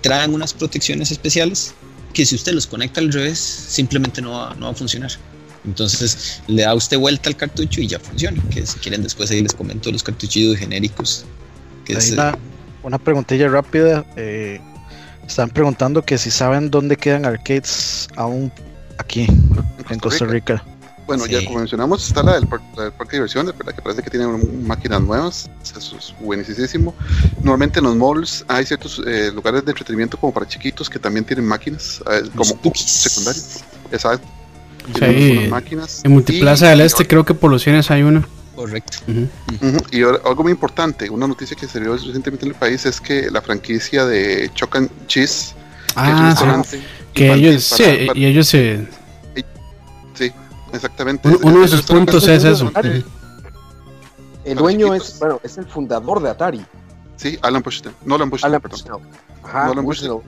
traen 0.00 0.34
unas 0.34 0.54
protecciones 0.54 1.10
especiales 1.10 1.74
que 2.14 2.24
si 2.24 2.34
usted 2.34 2.52
los 2.52 2.66
conecta 2.66 3.00
al 3.00 3.12
revés 3.12 3.38
simplemente 3.38 4.22
no 4.22 4.32
va, 4.32 4.54
no 4.54 4.66
va 4.66 4.72
a 4.72 4.74
funcionar. 4.74 5.10
Entonces 5.64 6.42
le 6.48 6.62
da 6.62 6.74
usted 6.74 6.98
vuelta 6.98 7.28
al 7.28 7.36
cartucho 7.36 7.80
y 7.80 7.86
ya 7.86 8.00
funciona. 8.00 8.42
Que 8.50 8.66
si 8.66 8.78
quieren 8.78 9.02
después 9.02 9.30
ahí 9.30 9.42
les 9.42 9.52
comento 9.52 9.92
los 9.92 10.02
cartuchos 10.02 10.56
genéricos. 10.56 11.24
Que 11.84 11.94
es, 11.94 12.12
una, 12.12 12.36
una, 12.82 12.98
preguntilla 12.98 13.48
rápida. 13.48 14.04
Eh, 14.16 14.60
están 15.26 15.50
preguntando 15.50 16.02
que 16.02 16.18
si 16.18 16.30
saben 16.30 16.70
dónde 16.70 16.96
quedan 16.96 17.24
arcades 17.24 18.08
aún 18.16 18.52
aquí 18.98 19.26
en 19.90 19.98
Costa 19.98 20.24
Rica. 20.26 20.62
Bueno, 21.06 21.26
ya 21.26 21.44
como 21.44 21.58
mencionamos, 21.58 22.06
está 22.06 22.22
la 22.22 22.34
del, 22.34 22.46
parque 22.46 22.64
de 22.76 23.16
diversiones, 23.16 23.56
¿verdad? 23.58 23.74
que 23.74 23.82
parece 23.82 24.02
que 24.02 24.10
tiene 24.10 24.26
máquinas 24.62 25.02
nuevas, 25.02 25.50
eso 25.62 25.96
es 25.96 26.14
buenísimo. 26.20 26.94
Normalmente 27.38 27.80
en 27.80 27.86
los 27.86 27.96
malls 27.96 28.44
hay 28.48 28.64
ciertos 28.64 29.02
eh, 29.06 29.30
lugares 29.34 29.64
de 29.64 29.72
entretenimiento 29.72 30.16
como 30.16 30.32
para 30.32 30.46
chiquitos 30.46 30.88
que 30.88 30.98
también 30.98 31.24
tienen 31.24 31.44
máquinas, 31.44 32.02
eh, 32.10 32.22
como 32.34 32.74
secundarios. 32.74 33.64
Exacto. 33.90 34.26
Sí, 34.98 35.48
máquinas. 35.50 36.00
En 36.04 36.12
Multiplaza 36.12 36.68
del 36.68 36.80
Este 36.80 37.06
creo 37.06 37.24
que 37.24 37.34
por 37.34 37.50
los 37.50 37.62
cienes 37.62 37.90
hay 37.90 38.02
una. 38.02 38.26
Correcto. 38.54 38.98
Y 39.90 40.02
algo 40.02 40.42
muy 40.42 40.52
importante, 40.52 41.08
una 41.08 41.26
noticia 41.26 41.56
que 41.56 41.66
se 41.66 41.80
dio 41.80 41.94
recientemente 41.94 42.44
en 42.44 42.52
el 42.52 42.58
país 42.58 42.84
es 42.84 43.00
que 43.00 43.30
la 43.30 43.40
franquicia 43.40 44.04
de 44.04 44.50
Chocan 44.54 44.90
Cheese, 45.06 45.54
ah, 45.96 46.62
que, 47.14 47.32
ellos, 47.32 47.64
sí, 47.64 48.08
y 48.14 48.26
ellos 48.26 48.46
se... 48.48 48.86
Sí, 50.14 50.30
exactamente. 50.72 51.28
Uno, 51.42 51.60
de 51.60 51.68
sus 51.68 51.82
puntos 51.82 52.28
es 52.28 52.44
eso. 52.44 52.70
El 54.44 54.56
dueño 54.56 54.94
es, 54.94 55.18
bueno, 55.18 55.40
es 55.42 55.56
el 55.56 55.66
fundador 55.66 56.22
de 56.22 56.30
Atari. 56.30 56.64
Sí, 57.16 57.38
Alan 57.42 57.62
Bushnell. 57.62 57.94
No 58.04 58.16
Alan 58.16 58.28
Bushnell, 58.28 58.60
perdón. 58.60 59.00
Ajá, 59.44 59.72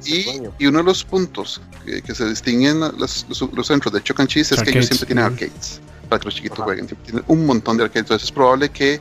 y, 0.05 0.43
y, 0.59 0.67
uno 0.67 0.79
de 0.79 0.85
los 0.85 1.05
puntos 1.05 1.61
que, 1.85 2.15
se 2.15 2.29
distinguen 2.29 2.81
los, 2.81 3.27
los, 3.29 3.67
centros 3.67 3.95
de 3.95 4.03
Chocan 4.03 4.27
Cheese 4.27 4.55
es 4.57 4.63
que 4.63 4.71
ellos 4.71 4.87
siempre 4.87 5.07
tienen 5.07 5.25
arcades 5.25 5.81
para 6.05 6.21
que 6.21 6.27
los 6.27 6.35
chiquitos 6.35 6.59
jueguen. 6.59 6.87
Tienen 6.87 7.25
un 7.27 7.47
montón 7.47 7.77
de 7.77 7.85
arcades, 7.85 8.03
entonces 8.03 8.29
es 8.29 8.33
probable 8.33 8.69
que... 8.69 9.01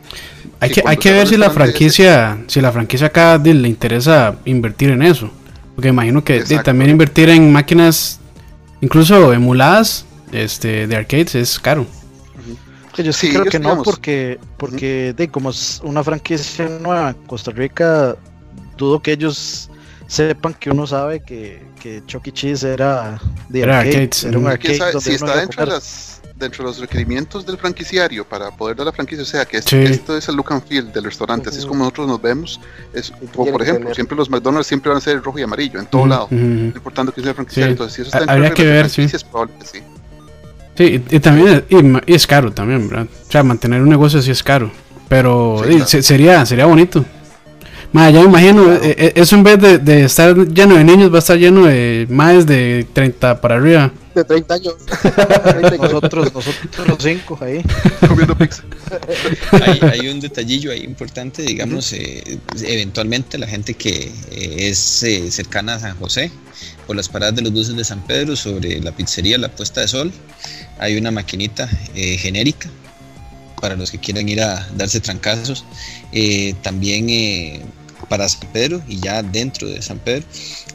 Hay 0.59 0.71
que, 0.71 0.83
hay 0.85 0.97
que 0.97 1.11
ver 1.11 1.27
si 1.27 1.37
la 1.37 1.49
franquicia, 1.49 2.43
si 2.47 2.61
la 2.61 2.71
franquicia 2.71 3.07
acá 3.07 3.37
le 3.37 3.67
interesa 3.67 4.35
invertir 4.45 4.91
en 4.91 5.01
eso. 5.01 5.29
Porque 5.75 5.89
imagino 5.89 6.23
que 6.23 6.41
también 6.63 6.91
invertir 6.91 7.29
en 7.29 7.51
máquinas, 7.51 8.19
incluso 8.81 9.33
emuladas 9.33 10.05
este, 10.31 10.87
de 10.87 10.95
arcades, 10.95 11.35
es 11.35 11.59
caro. 11.59 11.85
Yo 12.95 13.11
sí, 13.11 13.31
creo 13.31 13.45
que 13.45 13.59
no, 13.59 13.81
porque, 13.81 14.39
porque 14.57 15.13
de, 15.17 15.27
como 15.27 15.49
es 15.49 15.81
una 15.83 16.03
franquicia 16.03 16.69
nueva 16.79 17.09
en 17.09 17.15
Costa 17.25 17.49
Rica, 17.49 18.15
dudo 18.77 19.01
que 19.01 19.13
ellos 19.13 19.69
sepan 20.05 20.53
que 20.53 20.69
uno 20.69 20.85
sabe 20.85 21.21
que, 21.21 21.65
que 21.81 22.03
Chucky 22.05 22.29
e. 22.29 22.33
Cheese 22.33 22.73
era 22.73 23.19
de 23.49 23.63
arcades, 23.63 24.25
era 24.25 24.37
un 24.37 24.47
arcade 24.47 24.77
donde 24.77 25.01
si 25.01 25.11
está 25.13 25.37
dentro 25.37 25.65
de 25.65 25.71
las 25.71 26.12
dentro 26.43 26.63
de 26.63 26.69
los 26.69 26.79
requerimientos 26.79 27.45
del 27.45 27.57
franquiciario 27.57 28.25
para 28.25 28.51
poder 28.51 28.75
dar 28.75 28.85
la 28.85 28.91
franquicia, 28.91 29.23
o 29.23 29.25
sea, 29.25 29.45
que 29.45 29.57
esto 29.57 30.17
es 30.17 30.29
el 30.29 30.35
look 30.35 30.51
and 30.51 30.63
feel 30.65 30.91
del 30.91 31.03
restaurante, 31.05 31.49
así 31.49 31.59
es 31.59 31.65
como 31.65 31.79
nosotros 31.79 32.07
nos 32.07 32.21
vemos. 32.21 32.59
Es, 32.93 33.11
por 33.33 33.61
ejemplo, 33.61 33.93
siempre 33.93 34.15
los 34.15 34.29
McDonald's 34.29 34.67
siempre 34.67 34.89
van 34.89 34.97
a 34.97 35.01
ser 35.01 35.21
rojo 35.21 35.39
y 35.39 35.41
amarillo 35.41 35.79
en 35.79 35.85
todo 35.87 36.05
lado, 36.05 36.27
importante 36.31 37.11
que 37.11 37.21
sea 37.21 37.33
franquiciario. 37.33 37.71
Entonces, 37.71 37.95
si 37.95 38.01
eso 38.01 38.17
está 38.17 38.31
Habría 38.31 38.53
que 38.53 38.65
ver, 38.65 38.89
sí. 38.89 39.03
Es 39.03 39.23
probable 39.23 39.53
que 39.59 39.65
sí. 39.65 39.83
Sí, 40.75 41.03
y, 41.09 41.19
también 41.19 41.63
y, 41.69 42.13
es 42.13 42.25
caro 42.25 42.51
también, 42.51 42.89
¿verdad? 42.89 43.07
O 43.27 43.31
sea, 43.31 43.43
mantener 43.43 43.81
un 43.81 43.89
negocio 43.89 44.19
así 44.19 44.31
es 44.31 44.41
caro, 44.41 44.71
pero 45.07 45.63
sería 45.87 46.45
sería 46.45 46.65
bonito. 46.65 47.05
Ma, 47.93 48.09
ya 48.09 48.21
me 48.21 48.25
imagino, 48.25 48.73
eh, 48.73 48.95
eh, 48.97 49.13
eso 49.17 49.35
en 49.35 49.43
vez 49.43 49.61
de, 49.61 49.77
de, 49.77 50.05
estar 50.05 50.35
lleno 50.35 50.75
de 50.75 50.83
niños, 50.83 51.11
va 51.11 51.17
a 51.17 51.19
estar 51.19 51.37
lleno 51.37 51.67
de 51.67 52.07
más 52.09 52.47
de 52.47 52.87
30 52.91 53.39
para 53.39 53.57
arriba. 53.57 53.93
De 54.15 54.23
30 54.23 54.53
años. 54.55 54.73
nosotros, 55.79 56.33
nosotros 56.33 56.87
los 56.87 56.97
cinco 56.99 57.37
ahí. 57.39 57.61
Comiendo 58.07 58.35
pizza. 58.35 58.63
hay, 59.51 59.79
hay, 59.91 60.07
un 60.07 60.19
detallillo 60.19 60.71
ahí 60.71 60.79
importante, 60.79 61.43
digamos, 61.43 61.93
eh, 61.93 62.39
eventualmente 62.63 63.37
la 63.37 63.45
gente 63.45 63.75
que 63.75 64.11
es 64.31 65.05
cercana 65.29 65.75
a 65.75 65.79
San 65.79 65.95
José, 65.99 66.31
por 66.87 66.95
las 66.95 67.07
paradas 67.07 67.35
de 67.35 67.43
los 67.43 67.51
buses 67.51 67.75
de 67.75 67.83
San 67.83 68.03
Pedro, 68.07 68.35
sobre 68.35 68.81
la 68.81 68.91
pizzería 68.91 69.37
La 69.37 69.49
Puesta 69.49 69.81
de 69.81 69.87
Sol, 69.87 70.11
hay 70.79 70.97
una 70.97 71.11
maquinita 71.11 71.67
genérica 71.93 72.69
para 73.61 73.75
los 73.75 73.91
que 73.91 73.99
quieran 73.99 74.27
ir 74.27 74.41
a 74.41 74.67
darse 74.75 74.99
trancazos. 74.99 75.63
también 76.63 77.07
para 78.09 78.27
San 78.29 78.47
Pedro 78.51 78.81
y 78.87 78.99
ya 78.99 79.23
dentro 79.23 79.67
de 79.67 79.81
San 79.81 79.99
Pedro, 79.99 80.25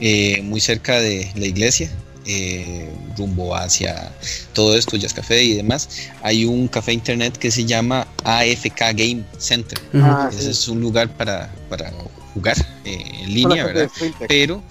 eh, 0.01 0.41
muy 0.43 0.61
cerca 0.61 1.01
de 1.01 1.31
la 1.35 1.47
iglesia, 1.47 1.91
eh, 2.27 2.91
rumbo 3.17 3.55
hacia 3.57 4.13
todo 4.53 4.77
esto, 4.77 4.97
Jazz 4.97 5.15
Café 5.15 5.43
y 5.43 5.55
demás, 5.55 5.89
hay 6.23 6.45
un 6.45 6.69
café 6.69 6.93
internet 6.93 7.37
que 7.39 7.51
se 7.51 7.65
llama 7.65 8.07
AFK 8.25 8.93
Game 8.95 9.25
Center. 9.39 9.79
Ah, 9.95 10.29
Ese 10.31 10.51
es 10.51 10.69
un 10.69 10.81
lugar 10.81 11.09
para, 11.17 11.51
para 11.69 11.91
jugar 12.35 12.57
eh, 12.85 13.03
en 13.23 13.35
línea, 13.35 13.65
¿verdad? 13.65 13.91
Pero 14.29 14.63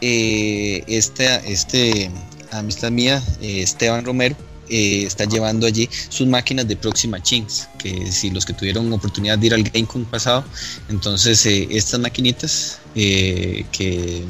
esta 0.00 1.36
este, 1.46 2.10
amistad 2.50 2.90
mía, 2.90 3.22
Esteban 3.40 4.04
Romero, 4.04 4.36
eh, 4.72 5.04
está 5.04 5.26
llevando 5.26 5.66
allí 5.66 5.86
sus 6.08 6.26
máquinas 6.26 6.66
de 6.66 6.76
Proxima 6.76 7.22
Chins, 7.22 7.68
que 7.78 8.10
si 8.10 8.30
los 8.30 8.46
que 8.46 8.54
tuvieron 8.54 8.90
oportunidad 8.90 9.38
de 9.38 9.48
ir 9.48 9.52
al 9.52 9.62
GameCon 9.64 10.06
pasado, 10.06 10.44
entonces 10.88 11.44
eh, 11.44 11.68
estas 11.70 12.00
maquinitas 12.00 12.78
eh, 12.94 13.66
que, 13.70 14.24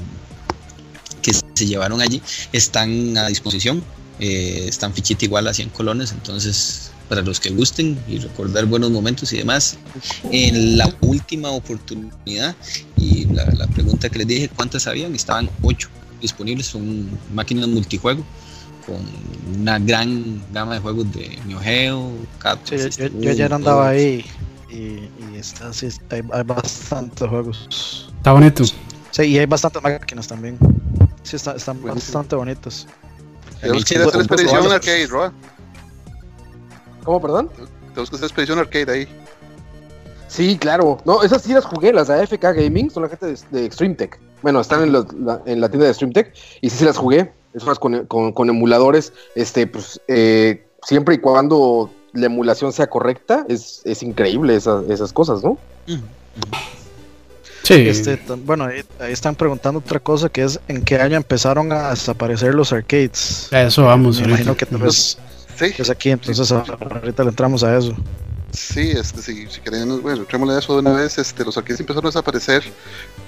que 1.22 1.32
se 1.32 1.64
llevaron 1.64 2.03
allí 2.03 2.20
están 2.53 3.16
a 3.16 3.28
disposición, 3.28 3.84
están 4.18 4.93
fichita 4.93 5.24
igual 5.24 5.47
a 5.47 5.55
100 5.55 5.70
colones, 5.70 6.11
entonces 6.11 6.90
para 7.09 7.22
los 7.22 7.38
que 7.38 7.51
gusten 7.51 7.97
y 8.09 8.18
recordar 8.18 8.66
buenos 8.66 8.90
momentos 8.90 9.32
y 9.32 9.36
demás. 9.36 9.76
En 10.32 10.76
la 10.76 10.93
última 11.03 11.51
oportunidad, 11.51 12.57
y 12.97 13.26
la, 13.26 13.45
la 13.47 13.68
pregunta 13.68 14.09
que 14.09 14.18
les 14.18 14.26
dije, 14.26 14.49
¿cuántas 14.49 14.88
habían? 14.88 15.14
Estaban 15.14 15.49
8 15.62 15.88
disponibles, 16.20 16.66
son 16.66 17.09
máquinas 17.32 17.68
multijuego 17.68 18.24
con 18.86 18.96
una 19.60 19.78
gran 19.78 20.42
gama 20.52 20.74
de 20.74 20.80
juegos 20.80 21.12
de 21.12 21.38
Neo 21.46 21.60
Geo, 21.60 22.12
yo, 23.20 23.32
ya 23.32 23.46
andaba 23.46 23.88
ahí 23.88 24.24
y, 24.68 25.08
está, 25.36 25.72
sí, 25.72 25.88
hay, 26.10 26.22
bastantes 26.22 27.28
juegos. 27.28 28.08
Está 28.16 28.32
bonito. 28.32 28.64
Sí, 29.10 29.22
y 29.22 29.38
hay 29.38 29.46
bastantes 29.46 29.82
máquinas 29.82 30.26
también. 30.26 30.58
Sí, 31.22 31.36
están 31.36 31.82
bastante 31.82 32.34
bonitos. 32.36 32.86
Tenemos 33.60 33.84
que 33.84 33.96
hacer 33.96 34.20
expedición 34.20 34.72
arcade, 34.72 35.06
Roa. 35.06 35.32
¿Cómo, 37.04 37.20
perdón? 37.20 37.50
Tenemos 37.90 38.10
que 38.10 38.16
hacer 38.16 38.26
expedición 38.26 38.58
arcade 38.58 38.92
ahí. 38.92 39.08
Sí, 40.28 40.56
claro. 40.56 40.98
No, 41.04 41.22
esas 41.22 41.42
sí 41.42 41.52
las 41.52 41.66
jugué, 41.66 41.92
las 41.92 42.08
de 42.08 42.14
AFK 42.14 42.42
Gaming, 42.42 42.90
son 42.90 43.02
la 43.02 43.10
gente 43.10 43.26
de, 43.26 43.38
de 43.50 43.66
Extreme 43.66 43.94
Tech. 43.94 44.18
Bueno, 44.40 44.60
están 44.60 44.82
en, 44.82 44.92
la, 44.92 45.06
en 45.44 45.60
la 45.60 45.68
tienda 45.68 45.84
de 45.84 45.90
Extreme 45.90 46.14
Tech 46.14 46.34
y 46.62 46.70
sí, 46.70 46.78
sí 46.78 46.84
las 46.86 46.96
jugué 46.96 47.30
es 47.55 47.64
más 47.64 47.78
con, 47.78 48.07
con, 48.07 48.48
emuladores, 48.48 49.12
este, 49.34 49.66
pues, 49.66 50.00
eh, 50.09 50.64
siempre 50.82 51.16
y 51.16 51.18
cuando 51.18 51.90
la 52.12 52.26
emulación 52.26 52.72
sea 52.72 52.88
correcta, 52.88 53.44
es, 53.48 53.82
es 53.84 54.03
increíble 54.03 54.55
esas 54.57 55.12
cosas, 55.12 55.42
¿no? 55.42 55.59
Sí. 57.62 57.74
Este, 57.74 58.18
bueno, 58.44 58.64
ahí, 58.64 59.12
están 59.12 59.34
preguntando 59.34 59.78
otra 59.78 60.00
cosa 60.00 60.28
que 60.28 60.42
es 60.42 60.61
en 60.68 60.82
qué 60.82 60.96
año 60.96 61.16
empezaron 61.16 61.72
a 61.72 61.90
desaparecer 61.90 62.55
los 62.55 62.72
arcades. 62.72 63.48
eso 63.53 63.84
vamos. 63.84 64.20
Me 64.20 64.28
imagino 64.28 64.57
que 64.57 64.66
tal 64.66 64.78
vez 64.78 65.18
es 65.61 65.90
aquí, 65.90 66.11
entonces 66.11 66.50
ahorita 66.50 67.22
le 67.22 67.30
entramos 67.30 67.62
a 67.62 67.76
eso. 67.76 67.94
Sí, 68.53 68.90
este, 68.90 69.22
si, 69.22 69.46
si 69.48 69.61
queremos, 69.62 70.03
bueno, 70.03 70.20
entrémosle 70.20 70.59
eso 70.59 70.74
de 70.74 70.80
una 70.80 70.92
vez, 70.92 71.16
este, 71.16 71.42
los 71.42 71.57
arcades 71.57 71.80
empezaron 71.80 72.05
a 72.05 72.09
desaparecer 72.11 72.62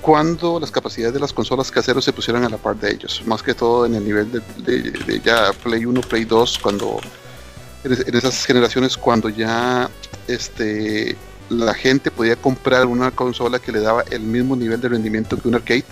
cuando 0.03 0.61
las 0.61 0.70
capacidades 0.70 1.14
de 1.14 1.20
las 1.20 1.33
consolas 1.33 1.70
caseros 1.70 2.05
se 2.05 2.12
pusieron 2.12 2.45
a 2.45 2.49
la 2.51 2.59
par 2.59 2.77
de 2.77 2.91
ellos, 2.91 3.22
más 3.25 3.43
que 3.43 3.55
todo 3.55 3.87
en 3.87 3.95
el 3.95 4.05
nivel 4.05 4.31
de, 4.31 5.20
ya 5.25 5.53
Play 5.62 5.87
1, 5.87 6.01
Play 6.03 6.27
2, 6.27 6.59
cuando 6.59 7.01
en, 7.85 8.14
esas 8.14 8.45
generaciones 8.45 8.99
cuando 8.99 9.31
ya 9.31 9.89
este, 10.29 11.16
la 11.49 11.72
gente 11.72 12.11
podía 12.11 12.37
comprar 12.37 12.85
una 12.85 13.11
consola 13.11 13.59
que 13.59 13.72
le 13.72 13.81
daba 13.81 14.03
el 14.11 14.20
mismo 14.20 14.57
nivel 14.57 14.79
de 14.83 14.91
rendimiento 14.91 15.39
que 15.39 15.49
un 15.49 15.55
arcade 15.55 15.85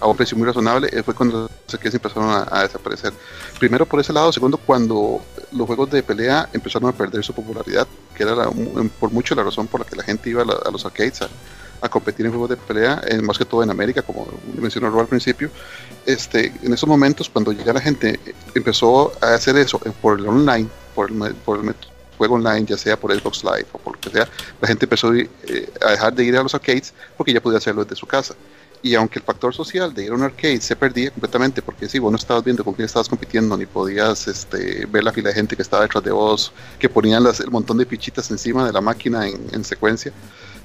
a 0.00 0.06
un 0.06 0.16
precio 0.16 0.36
muy 0.36 0.46
razonable, 0.46 0.88
eh, 0.92 1.02
fue 1.02 1.14
cuando 1.14 1.42
los 1.42 1.94
empezaron 1.94 2.46
a, 2.50 2.62
desaparecer. 2.62 3.12
Primero 3.58 3.86
por 3.86 4.00
ese 4.00 4.12
lado, 4.12 4.32
segundo 4.32 4.56
cuando 4.56 5.20
los 5.52 5.66
juegos 5.66 5.90
de 5.90 6.02
pelea 6.02 6.48
empezaron 6.52 6.88
a 6.88 6.92
perder 6.92 7.22
su 7.22 7.34
popularidad, 7.34 7.86
que 8.16 8.22
era 8.22 8.48
por 8.98 9.12
mucho 9.12 9.34
la 9.34 9.42
razón 9.42 9.66
por 9.66 9.80
la 9.80 9.86
que 9.86 9.96
la 9.96 10.02
gente 10.02 10.30
iba 10.30 10.42
a, 10.42 10.70
los 10.70 10.84
arcades 10.84 11.20
a, 11.22 11.88
competir 11.88 12.26
en 12.26 12.32
juegos 12.32 12.50
de 12.50 12.56
pelea, 12.56 13.00
eh, 13.06 13.20
más 13.20 13.38
que 13.38 13.44
todo 13.44 13.62
en 13.62 13.70
América, 13.70 14.02
como 14.02 14.26
mencionó 14.58 14.90
Rob 14.90 15.00
al 15.00 15.06
principio. 15.06 15.50
Este, 16.04 16.52
en 16.62 16.72
esos 16.72 16.88
momentos, 16.88 17.28
cuando 17.28 17.52
llega 17.52 17.72
la 17.72 17.80
gente, 17.80 18.20
empezó 18.54 19.12
a 19.20 19.34
hacer 19.34 19.56
eso 19.56 19.80
eh, 19.84 19.92
por 20.00 20.18
el 20.18 20.28
online, 20.28 20.68
por 20.94 21.10
el, 21.10 21.34
por 21.36 21.58
el 21.58 21.74
juego 22.18 22.34
online, 22.34 22.66
ya 22.66 22.76
sea 22.76 22.98
por 22.98 23.18
Xbox 23.18 23.42
Live 23.44 23.66
o 23.72 23.78
por 23.78 23.94
lo 23.94 24.00
que 24.00 24.10
sea, 24.10 24.28
la 24.60 24.68
gente 24.68 24.84
empezó 24.84 25.08
a 25.08 25.90
dejar 25.90 26.12
de 26.12 26.24
ir 26.24 26.36
a 26.36 26.42
los 26.42 26.54
arcades 26.54 26.92
porque 27.16 27.32
ya 27.32 27.40
podía 27.40 27.58
hacerlo 27.58 27.82
desde 27.82 27.96
su 27.96 28.06
casa. 28.06 28.34
Y 28.82 28.94
aunque 28.94 29.18
el 29.18 29.24
factor 29.24 29.54
social 29.54 29.92
de 29.92 30.04
ir 30.04 30.10
a 30.10 30.14
un 30.14 30.22
arcade 30.22 30.60
se 30.60 30.74
perdía 30.74 31.10
completamente, 31.10 31.60
porque 31.60 31.88
si 31.88 31.98
vos 31.98 32.10
no 32.10 32.16
estabas 32.16 32.42
viendo 32.42 32.64
con 32.64 32.72
quién 32.72 32.86
estabas 32.86 33.08
compitiendo, 33.08 33.56
ni 33.56 33.66
podías 33.66 34.26
este, 34.26 34.86
ver 34.86 35.04
la 35.04 35.12
fila 35.12 35.28
de 35.28 35.34
gente 35.34 35.54
que 35.54 35.62
estaba 35.62 35.82
detrás 35.82 36.02
de 36.02 36.10
vos, 36.10 36.52
que 36.78 36.88
ponían 36.88 37.22
las, 37.22 37.40
el 37.40 37.50
montón 37.50 37.76
de 37.76 37.84
fichitas 37.84 38.30
encima 38.30 38.64
de 38.64 38.72
la 38.72 38.80
máquina 38.80 39.28
en, 39.28 39.64
secuencia, 39.64 40.12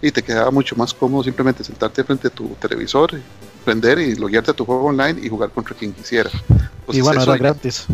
y 0.01 0.11
te 0.11 0.23
quedaba 0.23 0.49
mucho 0.49 0.75
más 0.77 0.93
cómodo 0.93 1.23
simplemente 1.23 1.63
sentarte 1.63 2.03
frente 2.05 2.27
a 2.27 2.31
tu 2.31 2.49
televisor, 2.55 3.11
prender 3.65 3.99
y 3.99 4.15
loguearte 4.15 4.51
a 4.51 4.53
tu 4.53 4.63
juego 4.65 4.85
online 4.85 5.19
y 5.21 5.27
jugar 5.27 5.49
contra 5.49 5.75
quien 5.75 5.91
quisiera. 5.91 6.29
y 6.91 7.01
bueno, 7.01 7.21
era 7.21 7.37
gratis. 7.37 7.85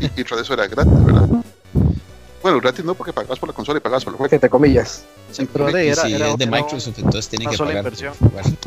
Y, 0.00 0.20
y 0.20 0.24
tras 0.24 0.40
eso 0.40 0.54
era 0.54 0.66
gratis, 0.66 1.04
¿verdad? 1.04 1.28
Bueno, 2.42 2.60
gratis 2.60 2.84
no, 2.84 2.94
porque 2.94 3.12
pagabas 3.12 3.38
por 3.38 3.48
la 3.48 3.54
consola 3.54 3.78
y 3.78 3.80
pagabas 3.80 4.04
por 4.04 4.12
el 4.12 4.18
juego. 4.18 4.34
Entre 4.34 4.48
comillas. 4.48 5.04
Sí, 5.32 5.48
pero 5.52 5.66
de, 5.66 5.88
era, 5.88 6.08
era, 6.08 6.36
de 6.36 6.46
Microsoft, 6.46 6.98
entonces 6.98 7.28
tiene 7.28 7.46
que 7.50 7.56
pagar. 7.56 7.78
Inversión. 7.78 8.14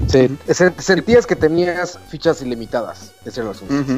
Sí, 0.07 0.37
sentías 0.79 1.25
que 1.25 1.35
tenías 1.35 1.97
fichas 2.09 2.41
ilimitadas. 2.41 3.13
Ese 3.25 3.41
era 3.41 3.49
el 3.49 3.55
asunto. 3.55 3.73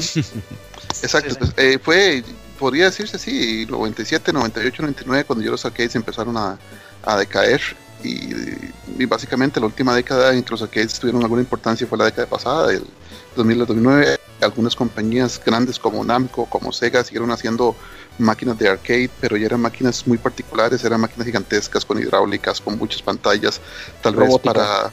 Exacto. 1.02 1.36
Pues, 1.40 1.54
eh, 1.58 1.80
fue, 1.82 2.24
podría 2.60 2.86
decirse 2.86 3.18
así, 3.18 3.66
97, 3.68 4.32
98, 4.32 4.82
99, 4.84 5.26
cuando 5.26 5.44
ya 5.44 5.52
los 5.52 5.66
arcades 5.66 5.96
empezaron 5.96 6.38
a, 6.38 6.58
a 7.04 7.18
decaer. 7.18 7.62
Y, 8.04 8.34
y, 8.98 9.06
básicamente 9.06 9.62
la 9.62 9.68
última 9.68 9.96
década 9.96 10.34
en 10.34 10.44
que 10.44 10.52
los 10.52 10.62
arcades 10.62 11.00
tuvieron 11.00 11.24
alguna 11.24 11.42
importancia 11.42 11.88
fue 11.88 11.98
la 11.98 12.04
década 12.06 12.28
pasada, 12.28 12.68
del 12.68 12.86
2000 13.36 13.60
2009. 13.60 14.20
Algunas 14.42 14.76
compañías 14.76 15.42
grandes 15.44 15.80
como 15.80 16.04
Namco, 16.04 16.46
como 16.48 16.74
Sega, 16.74 17.04
siguieron 17.04 17.32
haciendo 17.32 17.78
máquinas 18.18 18.57
de 18.57 18.70
arcade, 18.70 19.09
pero 19.20 19.38
ya 19.38 19.47
eran 19.47 19.61
máquinas 19.61 20.05
muy 20.07 20.18
particulares, 20.18 20.84
eran 20.84 21.01
máquinas 21.01 21.26
gigantescas 21.26 21.84
con 21.84 21.99
hidráulicas, 21.99 22.61
con 22.61 22.78
muchas 22.78 23.01
pantallas, 23.01 23.59
tal 24.01 24.16
vez 24.16 24.38
para, 24.39 24.91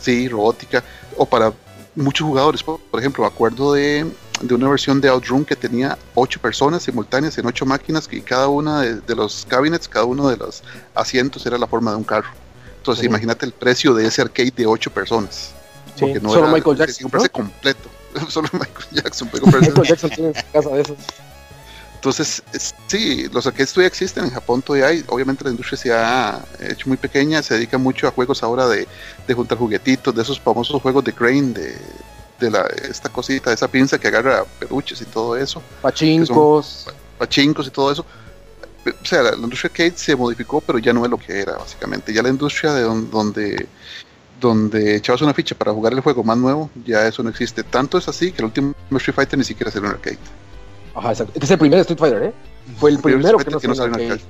sí, 0.00 0.28
robótica, 0.28 0.82
o 1.16 1.26
para 1.26 1.52
muchos 1.94 2.26
jugadores. 2.26 2.62
Por, 2.62 2.80
ejemplo, 2.98 3.24
me 3.24 3.28
acuerdo 3.28 3.74
de, 3.74 4.06
de, 4.40 4.54
una 4.54 4.68
versión 4.68 5.00
de 5.00 5.08
Outrun 5.08 5.44
que 5.44 5.56
tenía 5.56 5.98
ocho 6.14 6.40
personas 6.40 6.82
simultáneas 6.82 7.36
en 7.38 7.46
ocho 7.46 7.66
máquinas 7.66 8.08
y 8.10 8.20
cada 8.20 8.48
una 8.48 8.80
de, 8.80 9.14
los 9.14 9.46
cabinets, 9.48 9.88
cada 9.88 10.04
uno 10.04 10.28
de 10.28 10.36
los 10.36 10.62
asientos 10.94 11.44
era 11.46 11.58
la 11.58 11.66
forma 11.66 11.90
de 11.90 11.98
un 11.98 12.04
carro. 12.04 12.28
Entonces, 12.78 13.04
imagínate 13.04 13.46
el 13.46 13.52
precio 13.52 13.94
de 13.94 14.06
ese 14.06 14.22
arcade 14.22 14.52
de 14.56 14.66
ocho 14.66 14.90
personas. 14.90 15.52
Porque 15.98 16.20
no 16.20 16.30
Solo 16.30 16.48
Michael 16.48 16.76
Jackson. 16.76 17.10
Un 17.12 17.28
completo. 17.28 17.88
Solo 18.28 18.48
Michael 18.52 18.88
Jackson. 18.90 19.30
Michael 19.44 19.86
Jackson 19.86 20.10
tiene 20.10 20.32
casa 20.52 20.70
de 20.70 20.80
esos. 20.80 20.96
Entonces, 22.02 22.42
sí, 22.88 23.28
los 23.32 23.46
arcades 23.46 23.72
todavía 23.72 23.86
existen, 23.86 24.24
en 24.24 24.30
Japón 24.32 24.60
todavía 24.60 24.88
hay, 24.88 25.04
obviamente 25.06 25.44
la 25.44 25.50
industria 25.50 25.78
se 25.78 25.92
ha 25.92 26.44
hecho 26.58 26.88
muy 26.88 26.96
pequeña, 26.96 27.44
se 27.44 27.54
dedica 27.54 27.78
mucho 27.78 28.08
a 28.08 28.10
juegos 28.10 28.42
ahora 28.42 28.66
de, 28.66 28.88
juntar 29.32 29.56
juguetitos, 29.56 30.12
de 30.12 30.20
esos 30.20 30.40
famosos 30.40 30.82
juegos 30.82 31.04
de 31.04 31.12
crane, 31.12 31.52
de, 31.52 31.76
de 32.40 32.50
la, 32.50 32.62
esta 32.90 33.08
cosita, 33.08 33.52
esa 33.52 33.68
pinza 33.68 34.00
que 34.00 34.08
agarra 34.08 34.44
peluches 34.58 35.00
y 35.00 35.04
todo 35.04 35.36
eso. 35.36 35.62
Pachincos. 35.80 36.88
Pachincos 37.18 37.68
y 37.68 37.70
todo 37.70 37.92
eso. 37.92 38.04
O 38.84 39.06
sea, 39.06 39.22
la, 39.22 39.36
industria 39.36 39.70
arcade 39.70 39.92
se 39.94 40.16
modificó, 40.16 40.60
pero 40.60 40.80
ya 40.80 40.92
no 40.92 41.04
es 41.04 41.10
lo 41.12 41.18
que 41.18 41.38
era, 41.38 41.52
básicamente. 41.52 42.12
Ya 42.12 42.20
la 42.20 42.30
industria 42.30 42.72
de 42.72 42.82
donde, 42.82 43.68
donde 44.40 44.96
echabas 44.96 45.22
una 45.22 45.34
ficha 45.34 45.54
para 45.54 45.72
jugar 45.72 45.92
el 45.92 46.00
juego 46.00 46.24
más 46.24 46.36
nuevo, 46.36 46.68
ya 46.84 47.06
eso 47.06 47.22
no 47.22 47.30
existe. 47.30 47.62
Tanto 47.62 47.96
es 47.96 48.08
así 48.08 48.32
que 48.32 48.38
el 48.38 48.46
último 48.46 48.74
Street 48.90 49.14
Fighter 49.14 49.38
ni 49.38 49.44
siquiera 49.44 49.70
es 49.70 49.76
un 49.76 49.86
arcade. 49.86 50.18
Ajá, 50.94 51.10
exacto. 51.10 51.32
Este 51.34 51.44
es 51.44 51.50
el 51.50 51.58
primer 51.58 51.78
Street 51.80 51.98
Fighter, 51.98 52.22
¿eh? 52.22 52.32
Fue 52.78 52.90
el 52.90 52.98
primero 52.98 53.38
que, 53.38 53.50
no 53.50 53.74
salió 53.74 53.94
en 53.94 54.12
arcade. 54.12 54.20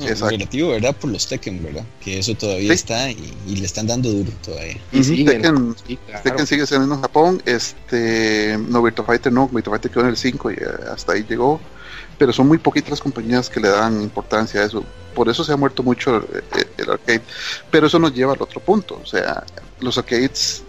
Exacto. 0.00 0.30
Relativo, 0.30 0.70
¿verdad? 0.70 0.96
Por 0.96 1.10
los 1.10 1.26
Tekken, 1.26 1.62
¿verdad? 1.62 1.84
Que 2.02 2.18
eso 2.18 2.34
todavía 2.34 2.72
está 2.72 3.10
y, 3.10 3.34
le 3.46 3.66
están 3.66 3.86
dando 3.86 4.10
duro 4.10 4.32
todavía. 4.42 4.78
Y 4.92 5.04
sí, 5.04 5.24
Tekken, 5.24 5.76
Tekken 6.22 6.46
sigue 6.46 6.66
siendo 6.66 6.94
en 6.94 7.02
Japón. 7.02 7.42
Este, 7.44 8.58
no, 8.68 8.82
Virtua 8.82 9.04
Fighter 9.04 9.32
no, 9.32 9.48
Virtua 9.48 9.74
Fighter 9.74 9.90
quedó 9.90 10.02
en 10.04 10.10
el 10.10 10.16
5 10.16 10.50
y 10.50 10.54
eh, 10.54 10.58
hasta 10.92 11.12
ahí 11.12 11.24
llegó. 11.28 11.60
Pero 12.18 12.32
son 12.32 12.48
muy 12.48 12.58
poquitas 12.58 12.90
las 12.90 13.00
compañías 13.00 13.48
que 13.48 13.60
le 13.60 13.68
dan 13.68 14.02
importancia 14.02 14.60
a 14.60 14.64
eso. 14.64 14.84
Por 15.14 15.28
eso 15.28 15.44
se 15.44 15.52
ha 15.52 15.56
muerto 15.56 15.82
mucho 15.82 16.16
el, 16.16 16.66
el 16.78 16.90
arcade. 16.90 17.22
Pero 17.70 17.86
eso 17.86 17.98
nos 17.98 18.14
lleva 18.14 18.32
al 18.32 18.42
otro 18.42 18.60
punto. 18.60 19.00
O 19.02 19.06
sea, 19.06 19.44
los 19.80 19.96
arcades 19.98 20.62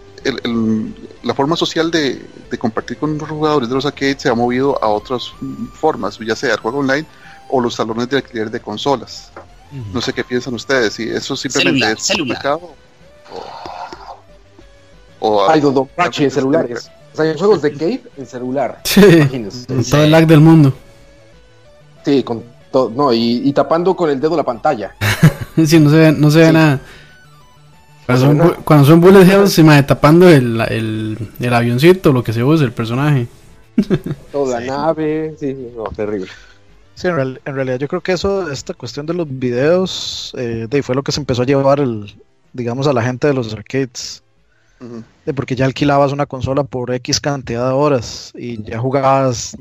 la 1.22 1.34
forma 1.34 1.56
social 1.56 1.90
de, 1.90 2.20
compartir 2.58 2.98
con 2.98 3.16
los 3.18 3.28
jugadores 3.28 3.68
de 3.68 3.74
los 3.74 3.86
arcades 3.86 4.22
se 4.22 4.28
ha 4.28 4.34
movido 4.34 4.82
a 4.82 4.88
otras 4.88 5.32
formas, 5.74 6.18
ya 6.18 6.36
sea 6.36 6.52
el 6.54 6.60
juego 6.60 6.78
online 6.78 7.06
o 7.48 7.60
los 7.60 7.74
salones 7.74 8.08
de 8.08 8.18
alquiler 8.18 8.50
de 8.50 8.60
consolas. 8.60 9.30
No 9.92 10.02
sé 10.02 10.12
qué 10.12 10.22
piensan 10.22 10.54
ustedes, 10.54 10.94
si 10.94 11.08
eso 11.08 11.34
simplemente 11.34 11.92
es 11.92 12.02
celular. 12.02 12.58
o, 15.18 15.48
Hay 15.48 15.60
dos 15.60 15.88
en 16.18 16.30
celulares. 16.30 16.90
O 17.12 17.16
sea, 17.16 17.24
hay 17.24 17.38
juegos 17.38 17.62
de 17.62 17.72
Cave 17.72 18.02
en 18.16 18.26
celular. 18.26 18.82
Con 19.66 19.84
todo 19.84 20.04
el 20.04 20.10
lag 20.10 20.26
del 20.26 20.40
mundo. 20.40 20.72
Sí, 22.04 22.22
con 22.22 22.42
todo, 22.70 22.90
no, 22.90 23.12
y, 23.12 23.52
tapando 23.52 23.94
con 23.94 24.10
el 24.10 24.20
dedo 24.20 24.36
la 24.36 24.42
pantalla. 24.42 24.94
sí, 25.66 25.78
no 25.78 25.90
se 25.90 25.96
ve, 25.96 26.12
no 26.12 26.30
se 26.30 26.38
ve 26.38 26.52
nada. 26.52 26.80
Cuando 28.06 28.26
son, 28.26 28.62
cuando 28.64 28.84
son 28.84 29.00
bullet 29.00 29.22
hells, 29.22 29.52
se 29.52 29.62
me 29.62 29.80
tapando 29.82 30.28
el, 30.28 30.60
el, 30.60 31.18
el, 31.38 31.54
avioncito, 31.54 32.12
lo 32.12 32.24
que 32.24 32.32
se 32.32 32.42
usa, 32.42 32.66
el 32.66 32.72
personaje. 32.72 33.28
Toda 34.32 34.60
la 34.60 34.66
nave, 34.66 35.34
sí, 35.38 35.56
no, 35.76 35.84
terrible. 35.84 36.28
Sí, 36.94 37.08
en, 37.08 37.38
realidad 37.44 37.78
yo 37.78 37.88
creo 37.88 38.00
que 38.00 38.12
eso, 38.12 38.50
esta 38.50 38.74
cuestión 38.74 39.06
de 39.06 39.14
los 39.14 39.26
videos, 39.28 40.32
eh, 40.36 40.66
de, 40.68 40.82
fue 40.82 40.94
lo 40.94 41.02
que 41.02 41.12
se 41.12 41.20
empezó 41.20 41.42
a 41.42 41.46
llevar, 41.46 41.80
el, 41.80 42.14
digamos, 42.52 42.86
a 42.86 42.92
la 42.92 43.02
gente 43.02 43.28
de 43.28 43.34
los 43.34 43.52
arcades. 43.52 44.22
de 45.24 45.32
porque 45.32 45.54
ya 45.54 45.64
alquilabas 45.64 46.12
una 46.12 46.26
consola 46.26 46.64
por 46.64 46.92
X 46.92 47.20
cantidad 47.20 47.68
de 47.68 47.74
horas 47.74 48.32
y 48.34 48.62
ya 48.62 48.78
jugabas 48.78 49.56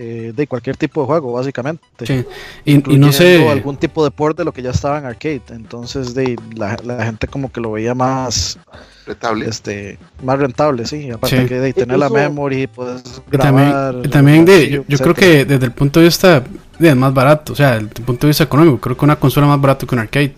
eh, 0.00 0.32
de 0.32 0.46
cualquier 0.46 0.76
tipo 0.76 1.00
de 1.00 1.08
juego, 1.08 1.32
básicamente. 1.32 1.82
Sí. 2.06 2.24
Y, 2.64 2.78
no 2.98 3.10
sé. 3.10 3.48
algún 3.48 3.76
tipo 3.76 4.04
de 4.04 4.12
port 4.12 4.38
de 4.38 4.44
lo 4.44 4.52
que 4.52 4.62
ya 4.62 4.70
estaba 4.70 4.96
en 4.96 5.04
arcade. 5.04 5.42
Entonces, 5.50 6.14
de 6.14 6.36
la, 6.54 6.76
gente 7.04 7.26
como 7.26 7.50
que 7.50 7.60
lo 7.60 7.72
veía 7.72 7.96
más. 7.96 8.60
Rentable. 9.06 9.48
Este, 9.48 9.98
más 10.22 10.38
rentable, 10.38 10.86
sí. 10.86 11.10
Aparte 11.10 11.46
que 11.46 11.58
de 11.58 11.72
tener 11.72 11.98
la 11.98 12.08
memory, 12.08 12.68
puedes 12.68 13.20
grabar. 13.28 13.96
Y 14.04 14.08
también, 14.08 14.44
de, 14.44 14.84
yo, 14.86 14.98
creo 14.98 15.14
que 15.14 15.44
desde 15.44 15.64
el 15.64 15.72
punto 15.72 15.98
de 15.98 16.06
vista 16.06 16.44
de, 16.78 16.94
más 16.94 17.12
barato, 17.12 17.54
o 17.54 17.56
sea, 17.56 17.74
desde 17.74 17.86
el 17.86 18.04
punto 18.04 18.28
de 18.28 18.30
vista 18.30 18.44
económico, 18.44 18.78
creo 18.78 18.96
que 18.96 19.04
una 19.04 19.16
consola 19.16 19.48
más 19.48 19.60
barata 19.60 19.84
que 19.84 19.94
un 19.96 20.00
arcade. 20.00 20.32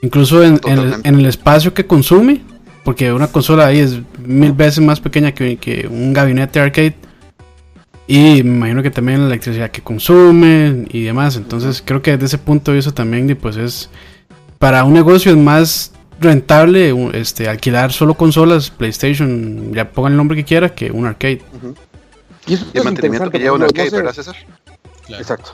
Incluso 0.00 0.42
en, 0.42 0.58
el, 1.04 1.26
espacio 1.26 1.72
que 1.72 1.86
consume, 1.86 2.40
porque 2.82 3.12
una 3.12 3.28
consola 3.28 3.66
ahí 3.66 3.78
es 3.78 4.00
mil 4.18 4.50
veces 4.50 4.80
más 4.80 4.98
pequeña 4.98 5.30
que, 5.30 5.56
que 5.56 5.86
un 5.86 6.12
gabinete 6.12 6.58
arcade 6.58 6.96
y 8.06 8.42
me 8.42 8.56
imagino 8.56 8.82
que 8.82 8.90
también 8.90 9.20
la 9.20 9.26
electricidad 9.26 9.70
que 9.70 9.82
consume 9.82 10.86
y 10.90 11.02
demás. 11.02 11.36
Entonces 11.36 11.82
creo 11.84 12.02
que 12.02 12.12
desde 12.12 12.26
ese 12.26 12.38
punto 12.38 12.70
de 12.70 12.76
vista 12.76 12.92
también 12.92 13.36
pues 13.40 13.56
es 13.56 13.90
para 14.58 14.84
un 14.84 14.92
negocio 14.92 15.32
es 15.32 15.38
más 15.38 15.92
rentable 16.20 16.94
este 17.14 17.48
alquilar 17.48 17.92
solo 17.92 18.14
consolas 18.14 18.70
PlayStation, 18.70 19.72
ya 19.72 19.90
pongan 19.90 20.12
el 20.12 20.16
nombre 20.16 20.36
que 20.36 20.44
quiera, 20.44 20.74
que 20.74 20.90
un 20.90 21.06
arcade. 21.06 21.42
Y 22.46 22.54
eso 22.54 22.66
el 22.72 22.84
mantenimiento 22.84 23.30
que 23.30 23.38
lleva 23.38 23.56
un 23.56 23.62
arcade, 23.62 23.90
¿verdad 23.90 24.12
César? 24.12 24.36
Exacto. 25.08 25.52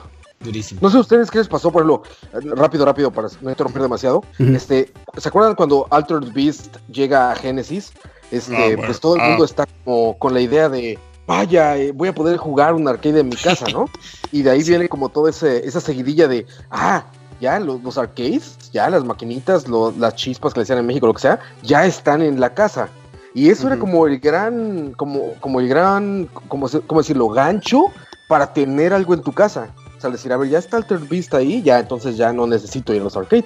No 0.79 0.89
sé 0.89 0.97
ustedes 0.97 1.29
qué 1.29 1.39
les 1.39 1.49
pasó, 1.49 1.69
por 1.69 1.83
ejemplo, 1.83 2.55
rápido, 2.55 2.85
rápido, 2.85 3.11
para 3.11 3.27
no 3.41 3.49
interrumpir 3.49 3.81
demasiado. 3.81 4.23
este, 4.37 4.91
¿Se 5.17 5.27
acuerdan 5.27 5.53
cuando 5.53 5.85
Altered 5.89 6.31
Beast 6.33 6.77
llega 6.87 7.31
a 7.31 7.35
Genesis? 7.35 7.91
Este, 8.31 8.73
ah, 8.73 8.81
pues 8.85 8.99
todo 9.01 9.15
el 9.15 9.21
mundo 9.21 9.43
ah. 9.43 9.45
está 9.45 9.65
como 9.83 10.17
con 10.17 10.33
la 10.33 10.39
idea 10.39 10.69
de 10.69 10.97
vaya, 11.29 11.77
eh, 11.77 11.91
voy 11.91 12.07
a 12.09 12.15
poder 12.15 12.37
jugar 12.37 12.73
un 12.73 12.87
arcade 12.87 13.19
en 13.19 13.29
mi 13.29 13.35
casa, 13.35 13.67
¿no? 13.71 13.85
Y 14.31 14.41
de 14.41 14.49
ahí 14.49 14.63
viene 14.63 14.89
como 14.89 15.09
toda 15.09 15.29
esa 15.29 15.79
seguidilla 15.79 16.27
de, 16.27 16.47
ah, 16.71 17.03
ya 17.39 17.59
los, 17.59 17.97
arcades, 17.97 18.57
ya 18.73 18.89
las 18.89 19.03
maquinitas, 19.03 19.67
las 19.67 20.15
chispas 20.15 20.53
que 20.53 20.59
le 20.59 20.63
decían 20.63 20.79
en 20.79 20.87
México, 20.87 21.07
lo 21.07 21.13
que 21.13 21.21
sea, 21.21 21.39
ya 21.61 21.85
están 21.85 22.21
en 22.21 22.39
la 22.39 22.53
casa. 22.53 22.89
Y 23.33 23.49
eso 23.49 23.67
era 23.67 23.77
como 23.77 24.07
el 24.07 24.19
gran, 24.19 24.93
como, 24.93 25.33
como 25.39 25.59
el 25.59 25.67
gran, 25.67 26.27
como, 26.47 26.67
como 26.87 27.01
decirlo, 27.01 27.29
gancho 27.29 27.85
para 28.27 28.51
tener 28.51 28.91
algo 28.91 29.13
en 29.13 29.21
tu 29.21 29.31
casa. 29.31 29.69
O 29.97 30.01
sea, 30.01 30.09
decir, 30.09 30.33
a 30.33 30.37
ver, 30.37 30.49
ya 30.49 30.57
está 30.57 30.77
el 30.77 30.97
Beast 30.97 31.33
ahí, 31.33 31.61
ya 31.61 31.79
entonces 31.79 32.17
ya 32.17 32.33
no 32.33 32.47
necesito 32.47 32.93
ir 32.93 33.01
a 33.01 33.03
los 33.05 33.17
arcades. 33.17 33.45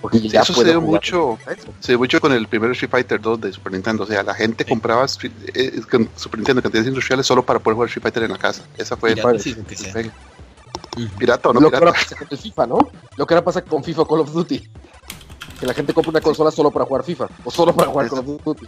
Porque 0.00 0.20
ya 0.28 0.42
eso 0.42 0.54
se 0.54 0.64
dio 0.64 0.80
mucho, 0.80 1.38
se 1.80 1.92
dio 1.92 1.98
mucho 1.98 2.20
con 2.20 2.32
el 2.32 2.46
primer 2.46 2.70
Street 2.72 2.90
Fighter 2.90 3.20
2 3.20 3.40
de 3.40 3.52
Super 3.52 3.72
Nintendo. 3.72 4.04
O 4.04 4.06
sea, 4.06 4.22
la 4.22 4.34
gente 4.34 4.64
compraba 4.64 5.04
eh, 5.54 5.80
Super 6.16 6.38
Nintendo 6.38 6.62
cantidades 6.62 6.88
industriales 6.88 7.26
solo 7.26 7.44
para 7.44 7.58
poder 7.58 7.74
jugar 7.74 7.88
Street 7.88 8.02
Fighter 8.02 8.22
en 8.22 8.32
la 8.32 8.38
casa. 8.38 8.62
Esa 8.76 8.96
fue 8.96 9.14
pirata, 9.14 9.30
el, 9.32 9.40
sí, 9.40 9.56
pirata 11.18 11.48
o 11.48 11.52
no 11.52 11.60
Lo 11.60 11.68
pirata. 11.70 11.78
que 11.78 11.86
ahora 11.86 11.92
pasa 11.98 12.16
con 12.16 12.28
el 12.30 12.38
FIFA, 12.38 12.66
¿no? 12.66 12.78
Lo 13.16 13.26
que 13.26 13.34
ahora 13.34 13.44
pasa 13.44 13.62
con 13.62 13.84
FIFA 13.84 14.04
Call 14.06 14.20
of 14.20 14.32
Duty. 14.32 14.68
Que 15.60 15.66
la 15.66 15.74
gente 15.74 15.92
compra 15.92 16.10
una 16.10 16.20
consola 16.20 16.50
solo 16.50 16.70
para 16.70 16.84
jugar 16.84 17.02
FIFA 17.04 17.28
o 17.44 17.50
solo 17.50 17.74
para 17.74 17.90
jugar 17.90 18.08
Call 18.08 18.20
of 18.20 18.44
Duty. 18.44 18.66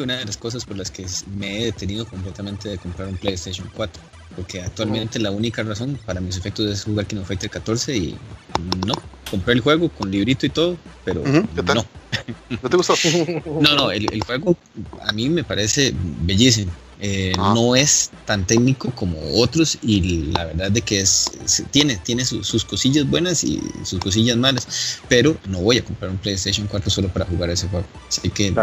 Una 0.00 0.16
de 0.16 0.24
las 0.24 0.36
cosas 0.36 0.64
por 0.64 0.76
las 0.76 0.90
que 0.90 1.06
me 1.36 1.60
he 1.60 1.64
detenido 1.66 2.06
completamente 2.06 2.68
de 2.68 2.78
comprar 2.78 3.08
un 3.08 3.16
PlayStation 3.16 3.68
4 3.74 4.02
porque 4.34 4.60
actualmente 4.60 5.18
la 5.18 5.30
única 5.30 5.62
razón 5.62 5.98
para 6.04 6.20
mis 6.20 6.36
efectos 6.36 6.66
es 6.66 6.84
jugar 6.84 7.06
King 7.06 7.18
of 7.18 7.28
Fighter 7.28 7.50
14 7.50 7.96
y 7.96 8.16
no, 8.86 8.94
compré 9.30 9.54
el 9.54 9.60
juego 9.60 9.88
con 9.88 10.10
librito 10.10 10.46
y 10.46 10.50
todo, 10.50 10.76
pero 11.04 11.22
no. 11.24 11.86
¿No 12.62 12.68
te 12.68 12.76
gustó? 12.76 12.94
no, 13.60 13.74
no, 13.74 13.90
el, 13.90 14.22
juego 14.24 14.56
a 15.00 15.12
mí 15.12 15.28
me 15.28 15.44
parece 15.44 15.92
bellísimo. 16.22 16.70
Eh, 17.04 17.32
ah. 17.36 17.52
No 17.52 17.74
es 17.74 18.10
tan 18.26 18.46
técnico 18.46 18.90
como 18.92 19.18
otros 19.34 19.76
y 19.82 20.30
la 20.32 20.44
verdad 20.44 20.70
de 20.70 20.82
que 20.82 21.00
es, 21.00 21.32
tiene, 21.72 21.96
tiene 21.96 22.24
sus 22.24 22.64
cosillas 22.64 23.08
buenas 23.10 23.42
y 23.42 23.60
sus 23.82 23.98
cosillas 23.98 24.36
malas, 24.36 25.00
pero 25.08 25.36
no 25.48 25.60
voy 25.60 25.78
a 25.78 25.84
comprar 25.84 26.12
un 26.12 26.18
PlayStation 26.18 26.68
4 26.68 26.90
solo 26.90 27.08
para 27.08 27.24
jugar 27.24 27.50
ese 27.50 27.66
juego. 27.66 27.86
Así 28.08 28.30
que 28.30 28.54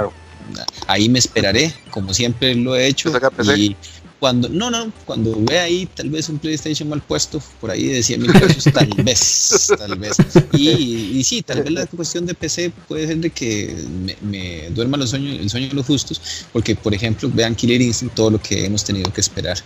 ahí 0.87 1.09
me 1.09 1.19
esperaré, 1.19 1.73
como 1.91 2.13
siempre 2.13 2.55
lo 2.55 2.75
he 2.75 2.87
hecho. 2.87 3.11
Y, 3.55 3.75
cuando, 4.19 4.49
no, 4.49 4.69
no, 4.69 4.91
cuando 5.05 5.33
ve 5.39 5.59
ahí 5.59 5.85
tal 5.85 6.09
vez 6.09 6.27
un 6.27 6.39
PlayStation 6.39 6.89
mal 6.89 7.01
puesto, 7.01 7.41
por 7.61 7.71
ahí 7.71 7.85
de 7.85 8.03
100 8.03 8.21
mil 8.21 8.31
pesos, 8.33 8.63
tal 8.73 8.89
vez, 8.97 9.71
tal 9.77 9.97
vez. 9.97 10.17
Y, 10.51 10.69
y, 11.17 11.23
sí, 11.23 11.41
tal 11.41 11.63
vez 11.63 11.71
la 11.71 11.85
cuestión 11.87 12.25
de 12.25 12.33
PC 12.33 12.71
puede 12.87 13.07
ser 13.07 13.17
de 13.17 13.29
que 13.29 13.73
me, 14.21 14.69
duerma 14.71 14.97
los 14.97 15.11
sueños, 15.11 15.39
el 15.39 15.49
sueño 15.49 15.69
de 15.69 15.75
los 15.75 15.85
justos, 15.85 16.21
porque 16.51 16.75
por 16.75 16.93
ejemplo, 16.93 17.31
vean 17.33 17.55
Killer 17.55 17.81
Instinct, 17.81 18.13
todo 18.13 18.31
lo 18.31 18.41
que 18.41 18.65
hemos 18.65 18.83
tenido 18.83 19.11
que 19.13 19.21
esperar 19.21 19.57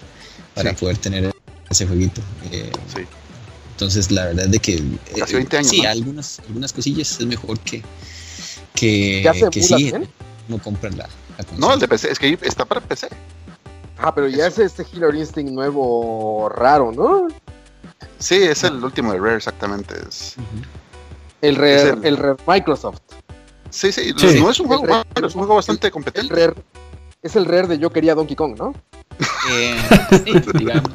para 0.53 0.73
poder 0.75 0.97
tener 0.97 1.31
ese 1.69 1.87
jueguito. 1.87 2.21
Eh, 2.51 2.69
sí. 2.95 3.01
Entonces, 3.71 4.11
la 4.11 4.25
verdad 4.25 4.47
de 4.47 4.59
que... 4.59 4.83
Casi 5.17 5.33
20 5.33 5.57
años. 5.57 5.69
Sí, 5.71 5.83
algunas, 5.83 6.39
algunas 6.47 6.71
cosillas 6.71 7.19
es 7.19 7.25
mejor 7.25 7.59
que, 7.59 7.81
que, 8.75 9.49
que 9.51 9.63
sí, 9.63 9.91
no 10.47 10.57
compren 10.59 10.97
la, 10.97 11.07
la 11.37 11.45
No, 11.57 11.73
el 11.73 11.79
de 11.79 11.87
PC, 11.87 12.11
es 12.11 12.19
que 12.19 12.37
está 12.41 12.65
para 12.65 12.81
PC. 12.81 13.09
Ah, 13.97 14.13
pero 14.13 14.27
ya 14.27 14.47
es 14.47 14.59
este 14.59 14.83
Killer 14.83 15.15
Instinct 15.15 15.51
nuevo 15.51 16.49
raro, 16.49 16.91
¿no? 16.91 17.27
Sí, 18.19 18.35
es 18.35 18.63
el 18.63 18.83
último 18.83 19.13
de 19.13 19.19
Rare, 19.19 19.35
exactamente. 19.37 19.95
Es, 20.07 20.35
el, 21.41 21.55
Rare, 21.55 21.97
el... 22.03 22.17
Rare 22.17 22.37
Microsoft. 22.47 23.01
Sí, 23.69 23.91
sí, 23.91 24.13
no 24.39 24.49
es 24.49 24.59
un 24.59 24.67
juego 24.67 24.83
malo, 24.83 25.05
es 25.15 25.35
un 25.35 25.41
juego 25.41 25.55
bastante 25.55 25.91
competente. 25.91 26.33
El 26.33 26.49
Rare, 26.49 26.61
es 27.21 27.35
el 27.35 27.45
Rare 27.45 27.67
de 27.67 27.79
Yo 27.79 27.91
quería 27.91 28.15
Donkey 28.15 28.35
Kong, 28.35 28.55
¿no? 28.57 28.73
Eh, 29.51 29.77
sí, 30.25 30.33
digamos. 30.57 30.91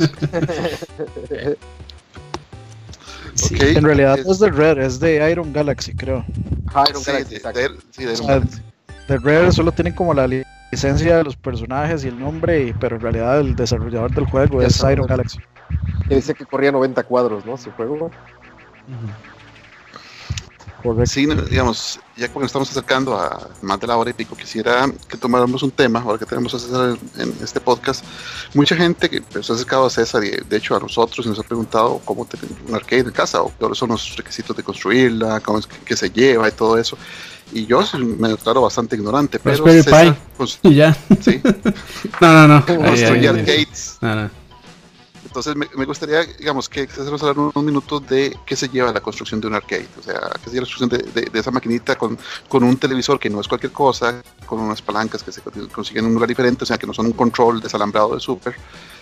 En 3.51 3.85
realidad 3.85 4.19
no 4.25 4.33
es 4.33 4.39
de 4.39 4.51
Rare, 4.51 4.87
es 4.87 5.01
de 5.01 5.31
Iron 5.31 5.53
Galaxy, 5.53 5.95
creo. 5.95 6.25
Ah, 6.75 6.85
Iron 6.89 7.03
Galaxy, 7.03 7.35
de, 7.35 7.71
sí, 7.91 8.05
de 8.05 8.13
Iron 8.15 8.27
Galaxy. 8.27 8.63
De 9.09 9.17
Rare 9.17 9.51
solo 9.53 9.73
tienen 9.73 9.95
como 9.95 10.13
la 10.13 10.29
licencia 10.71 11.17
de 11.17 11.25
los 11.25 11.35
personajes 11.35 12.05
y 12.05 12.09
el 12.09 12.21
nombre, 12.21 12.75
pero 12.79 12.97
en 12.97 13.03
realidad 13.03 13.41
el 13.41 13.57
desarrollador 13.57 14.13
del 14.13 14.27
juego 14.27 14.61
es 14.61 14.85
Iron 14.85 15.07
Galaxy. 15.07 15.41
Que 16.07 16.17
dice 16.17 16.35
que 16.35 16.45
corría 16.45 16.71
90 16.71 17.03
cuadros, 17.05 17.47
¿no? 17.47 17.57
Su 17.57 17.71
juego. 17.73 18.11
Sí, 21.07 21.26
digamos, 21.51 21.99
ya 22.16 22.29
como 22.29 22.47
estamos 22.47 22.70
acercando 22.70 23.16
a 23.16 23.49
más 23.62 23.81
de 23.81 23.87
la 23.89 23.97
hora 23.97 24.11
y 24.11 24.12
pico, 24.12 24.37
quisiera 24.37 24.89
que 25.09 25.16
tomáramos 25.16 25.62
un 25.64 25.72
tema, 25.72 26.01
ahora 26.01 26.18
que 26.18 26.24
tenemos 26.24 26.55
a 26.55 26.59
César 26.59 26.97
en, 27.16 27.35
este 27.43 27.61
podcast. 27.61 28.05
Mucha 28.55 28.76
gente 28.76 29.11
que 29.11 29.20
se 29.43 29.53
ha 29.53 29.55
acercado 29.57 29.87
a 29.87 29.91
César 29.91 30.22
y 30.22 30.31
de 30.31 30.57
hecho 30.57 30.76
a 30.76 30.81
nosotros 30.81 31.26
y 31.26 31.31
nos 31.31 31.39
ha 31.41 31.43
preguntado 31.43 32.01
cómo 32.05 32.24
tener 32.24 32.47
un 32.68 32.74
arcade 32.74 33.03
en 33.03 33.11
casa 33.11 33.43
o 33.43 33.49
cuáles 33.49 33.76
son 33.76 33.89
los 33.89 34.16
requisitos 34.16 34.57
de 34.57 34.62
construirla, 34.62 35.41
cómo 35.41 35.59
es 35.59 35.66
que 35.66 35.97
se 35.97 36.11
lleva 36.11 36.49
y 36.49 36.53
todo 36.53 36.79
eso. 36.79 36.97
Y 37.53 37.66
yo 37.66 37.81
me 37.95 38.29
declaro 38.29 38.62
bastante 38.62 38.95
ignorante, 38.95 39.41
pero 39.41 39.64
César, 39.66 40.16
pues, 40.37 40.61
y 40.62 40.74
ya. 40.76 40.97
Sí. 41.20 41.41
no, 42.20 42.33
no, 42.33 42.49
no. 42.49 42.66
Construir 42.66 43.29
arcades. 43.31 43.99
No, 44.01 44.14
no. 44.14 44.48
Entonces 45.25 45.55
me, 45.57 45.85
gustaría, 45.85 46.25
digamos, 46.25 46.69
que 46.69 46.89
nos 46.97 47.23
hablar 47.23 47.39
unos 47.39 47.64
minutos 47.64 48.07
de 48.09 48.37
qué 48.47 48.57
se 48.57 48.69
lleva 48.69 48.93
la 48.93 49.01
construcción 49.01 49.41
de 49.41 49.47
un 49.49 49.55
arcade. 49.55 49.89
O 49.99 50.03
sea, 50.03 50.21
qué 50.43 50.51
se 50.51 50.57
lleva 50.57 50.66
la 50.66 50.73
construcción 50.73 51.14
de, 51.14 51.39
esa 51.39 51.51
maquinita 51.51 51.97
con, 51.97 52.19
con, 52.49 52.64
un 52.64 52.77
televisor 52.77 53.19
que 53.19 53.29
no 53.29 53.41
es 53.41 53.49
cualquier 53.49 53.73
cosa, 53.73 54.23
con 54.47 54.61
unas 54.61 54.81
palancas 54.81 55.23
que 55.23 55.33
se 55.33 55.43
consiguen 55.73 56.05
en 56.05 56.09
un 56.09 56.14
lugar 56.14 56.29
diferente, 56.29 56.64
o 56.64 56.66
sea, 56.66 56.79
que 56.79 56.87
no 56.87 56.95
son 56.95 57.07
un 57.07 57.12
control 57.12 57.61
desalambrado 57.61 58.14
de 58.14 58.21
super, 58.21 58.55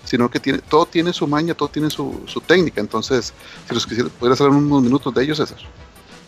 sino 0.05 0.31
que 0.31 0.41
tiene, 0.41 0.59
todo 0.59 0.87
tiene 0.87 1.13
su 1.13 1.27
maña, 1.27 1.55
todo 1.55 1.69
tiene 1.69 1.91
su, 1.91 2.23
su 2.27 2.41
técnica. 2.41 2.81
Entonces, 2.81 3.33
si 3.69 3.75
los 3.75 3.87
quisiera, 3.87 4.09
pudieras 4.09 4.41
hablar 4.41 4.59
unos 4.59 4.83
minutos 4.83 5.15
de 5.15 5.23
ellos, 5.23 5.39
César. 5.39 5.59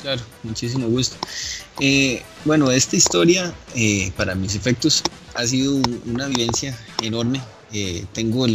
Claro, 0.03 0.23
muchísimo 0.45 0.87
gusto. 0.89 1.17
Eh, 1.81 2.23
bueno, 2.45 2.71
esta 2.71 2.97
historia, 2.97 3.53
eh, 3.75 4.13
para 4.17 4.35
mis 4.35 4.55
efectos, 4.55 5.03
ha 5.35 5.45
sido 5.47 5.81
una 6.07 6.27
vivencia 6.27 6.77
enorme. 7.03 7.43
Eh, 7.73 8.07
tengo 8.13 8.47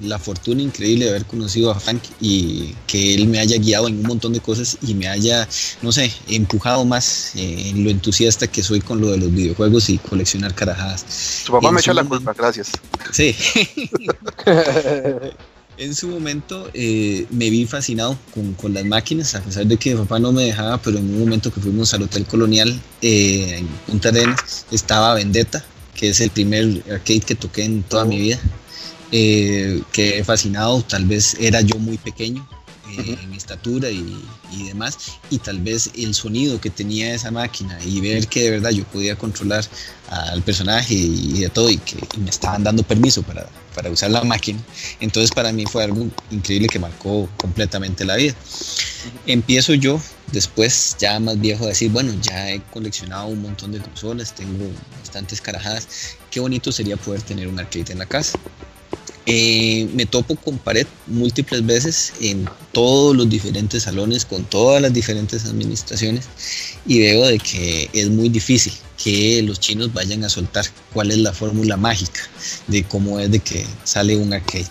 la 0.00 0.18
fortuna 0.18 0.62
increíble 0.62 1.06
de 1.06 1.10
haber 1.10 1.24
conocido 1.24 1.70
a 1.70 1.80
Frank 1.80 2.02
y 2.20 2.74
que 2.86 3.14
él 3.14 3.28
me 3.28 3.38
haya 3.38 3.58
guiado 3.58 3.88
en 3.88 3.98
un 3.98 4.02
montón 4.02 4.32
de 4.32 4.40
cosas 4.40 4.78
y 4.82 4.94
me 4.94 5.08
haya, 5.08 5.48
no 5.82 5.92
sé, 5.92 6.12
empujado 6.28 6.84
más 6.84 7.32
en 7.34 7.84
lo 7.84 7.90
entusiasta 7.90 8.46
que 8.46 8.62
soy 8.62 8.80
con 8.80 9.00
lo 9.00 9.10
de 9.10 9.18
los 9.18 9.32
videojuegos 9.32 9.88
y 9.90 9.98
coleccionar 9.98 10.54
carajadas. 10.54 11.04
Su 11.44 11.52
papá 11.52 11.72
me 11.72 11.80
echa 11.80 11.94
la 11.94 12.04
culpa, 12.04 12.32
gracias. 12.32 12.72
Sí. 13.12 13.34
En 15.78 15.94
su 15.94 16.08
momento 16.08 16.68
eh, 16.74 17.24
me 17.30 17.50
vi 17.50 17.64
fascinado 17.64 18.18
con, 18.60 18.74
las 18.74 18.84
máquinas, 18.84 19.36
a 19.36 19.40
pesar 19.40 19.64
de 19.64 19.76
que 19.76 19.94
mi 19.94 20.00
papá 20.00 20.18
no 20.18 20.32
me 20.32 20.42
dejaba, 20.42 20.76
pero 20.78 20.98
en 20.98 21.04
un 21.04 21.20
momento 21.20 21.52
que 21.52 21.60
fuimos 21.60 21.94
al 21.94 22.02
Hotel 22.02 22.24
Colonial 22.24 22.80
eh, 23.00 23.58
en 23.58 23.68
Punta 23.86 24.08
Arenas, 24.08 24.66
estaba 24.72 25.14
Vendetta, 25.14 25.64
que 25.94 26.08
es 26.08 26.20
el 26.20 26.30
primer 26.30 26.82
arcade 26.90 27.20
que 27.20 27.36
toqué 27.36 27.62
en 27.62 27.84
toda 27.84 28.04
mi 28.04 28.18
vida. 28.18 28.40
Eh, 29.12 29.82
quedé 29.92 30.22
fascinado, 30.24 30.82
tal 30.82 31.06
vez 31.06 31.36
era 31.40 31.60
yo 31.60 31.78
muy 31.78 31.96
pequeño, 31.98 32.46
en 32.96 33.34
estatura 33.34 33.90
y, 33.90 34.22
demás, 34.66 34.98
y 35.30 35.38
tal 35.38 35.60
vez 35.60 35.90
el 35.96 36.14
sonido 36.14 36.60
que 36.60 36.70
tenía 36.70 37.14
esa 37.14 37.30
máquina 37.30 37.78
y 37.84 38.00
ver 38.00 38.26
que 38.28 38.44
de 38.44 38.50
verdad 38.50 38.70
yo 38.70 38.84
podía 38.84 39.16
controlar 39.16 39.64
al 40.08 40.42
personaje 40.42 40.94
y, 40.94 41.40
de 41.40 41.48
todo 41.48 41.70
y 41.70 41.76
que 41.78 41.96
me 42.18 42.30
estaban 42.30 42.64
dando 42.64 42.82
permiso 42.82 43.22
para, 43.22 43.46
para 43.74 43.90
usar 43.90 44.10
la 44.10 44.24
máquina, 44.24 44.58
entonces 45.00 45.30
para 45.30 45.52
mí 45.52 45.64
fue 45.66 45.84
algo 45.84 46.08
increíble 46.30 46.68
que 46.68 46.78
marcó 46.78 47.28
completamente 47.36 48.04
la 48.04 48.16
vida. 48.16 48.34
Empiezo 49.26 49.74
yo 49.74 50.00
después 50.32 50.96
ya 50.98 51.20
más 51.20 51.38
viejo 51.40 51.64
a 51.64 51.68
decir, 51.68 51.90
bueno, 51.90 52.12
ya 52.20 52.50
he 52.50 52.60
coleccionado 52.70 53.28
un 53.28 53.42
montón 53.42 53.72
de 53.72 53.80
consolas, 53.80 54.34
tengo 54.34 54.70
bastantes 55.00 55.40
carajadas, 55.40 55.88
qué 56.30 56.40
bonito 56.40 56.72
sería 56.72 56.96
poder 56.96 57.22
tener 57.22 57.48
un 57.48 57.58
arcade 57.58 57.92
en 57.92 57.98
la 57.98 58.06
casa. 58.06 58.38
Eh, 59.30 59.86
me 59.92 60.06
topo 60.06 60.36
con 60.36 60.56
pared 60.56 60.86
múltiples 61.06 61.66
veces 61.66 62.14
en 62.22 62.48
todos 62.72 63.14
los 63.14 63.28
diferentes 63.28 63.82
salones, 63.82 64.24
con 64.24 64.42
todas 64.44 64.80
las 64.80 64.90
diferentes 64.94 65.44
administraciones 65.44 66.24
y 66.86 67.00
veo 67.00 67.26
de 67.26 67.38
que 67.38 67.90
es 67.92 68.08
muy 68.08 68.30
difícil 68.30 68.72
que 68.96 69.42
los 69.42 69.60
chinos 69.60 69.92
vayan 69.92 70.24
a 70.24 70.30
soltar 70.30 70.64
cuál 70.94 71.10
es 71.10 71.18
la 71.18 71.34
fórmula 71.34 71.76
mágica 71.76 72.22
de 72.68 72.84
cómo 72.84 73.20
es 73.20 73.30
de 73.30 73.40
que 73.40 73.66
sale 73.84 74.16
un 74.16 74.32
arcade. 74.32 74.64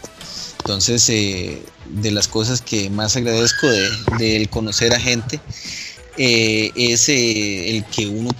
Entonces, 0.57 1.07
eh, 1.09 1.61
de 1.91 2.09
las 2.09 2.27
cosas 2.27 2.59
que 2.59 2.89
más 2.89 3.15
agradezco 3.15 3.67
de, 3.67 4.47
conocer 4.49 4.91
a 4.91 4.99
gente 4.99 5.39
eh, 6.17 6.71
es 6.75 7.09
el 7.09 7.85
que 7.91 8.07
uno 8.07 8.31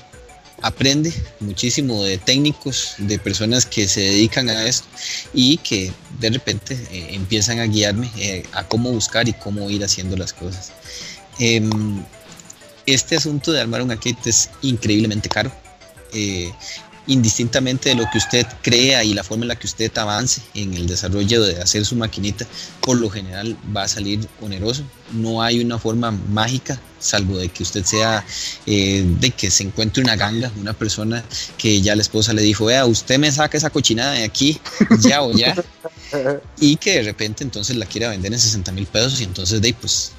aprende 0.61 1.13
muchísimo 1.39 2.03
de 2.03 2.17
técnicos, 2.17 2.95
de 2.97 3.19
personas 3.19 3.65
que 3.65 3.87
se 3.87 4.01
dedican 4.01 4.49
a 4.49 4.65
esto 4.65 4.87
y 5.33 5.57
que 5.57 5.91
de 6.19 6.29
repente 6.29 6.73
eh, 6.91 7.09
empiezan 7.11 7.59
a 7.59 7.65
guiarme 7.65 8.09
eh, 8.17 8.43
a 8.53 8.63
cómo 8.63 8.91
buscar 8.91 9.27
y 9.27 9.33
cómo 9.33 9.69
ir 9.69 9.83
haciendo 9.83 10.17
las 10.17 10.33
cosas. 10.33 10.71
Em, 11.39 12.03
este 12.85 13.17
asunto 13.17 13.51
de 13.51 13.61
armar 13.61 13.81
un 13.81 13.91
arcade 13.91 14.17
es 14.25 14.49
increíblemente 14.61 15.29
caro. 15.29 15.51
Indistintamente 17.07 17.89
de 17.89 17.95
lo 17.95 18.03
que 18.11 18.17
usted 18.17 18.45
crea 18.61 19.03
y 19.03 19.13
la 19.13 19.23
forma 19.23 19.45
en 19.45 19.49
la 19.49 19.55
que 19.55 19.65
usted 19.67 19.95
avance 19.97 20.41
en 20.53 20.73
el 20.73 20.87
desarrollo 20.87 21.41
de 21.41 21.61
hacer 21.61 21.85
su 21.85 21.95
maquinita, 21.95 22.45
por 22.81 22.97
lo 22.97 23.09
general 23.09 23.57
va 23.75 23.83
a 23.83 23.87
salir 23.87 24.27
oneroso. 24.41 24.83
No 25.13 25.41
hay 25.41 25.61
una 25.61 25.79
forma 25.79 26.11
mágica, 26.11 26.79
salvo 26.99 27.37
de 27.37 27.47
que 27.49 27.63
usted 27.63 27.85
sea, 27.85 28.25
eh, 28.65 29.05
de 29.19 29.31
que 29.31 29.49
se 29.49 29.63
encuentre 29.63 30.03
una 30.03 30.15
ganga, 30.17 30.51
una 30.59 30.73
persona 30.73 31.23
que 31.57 31.81
ya 31.81 31.95
la 31.95 32.01
esposa 32.01 32.33
le 32.33 32.41
dijo, 32.41 32.65
vea, 32.65 32.85
usted 32.85 33.17
me 33.17 33.31
saca 33.31 33.57
esa 33.57 33.69
cochinada 33.69 34.11
de 34.11 34.23
aquí, 34.23 34.59
ya 34.99 35.23
o 35.23 35.31
ya, 35.31 35.55
y 36.59 36.75
que 36.75 36.95
de 36.95 37.03
repente 37.03 37.43
entonces 37.43 37.75
la 37.77 37.85
quiera 37.85 38.09
vender 38.09 38.33
en 38.33 38.39
60 38.39 38.71
mil 38.73 38.85
pesos 38.85 39.21
y 39.21 39.23
entonces 39.23 39.61
de 39.61 39.73
pues 39.73 40.11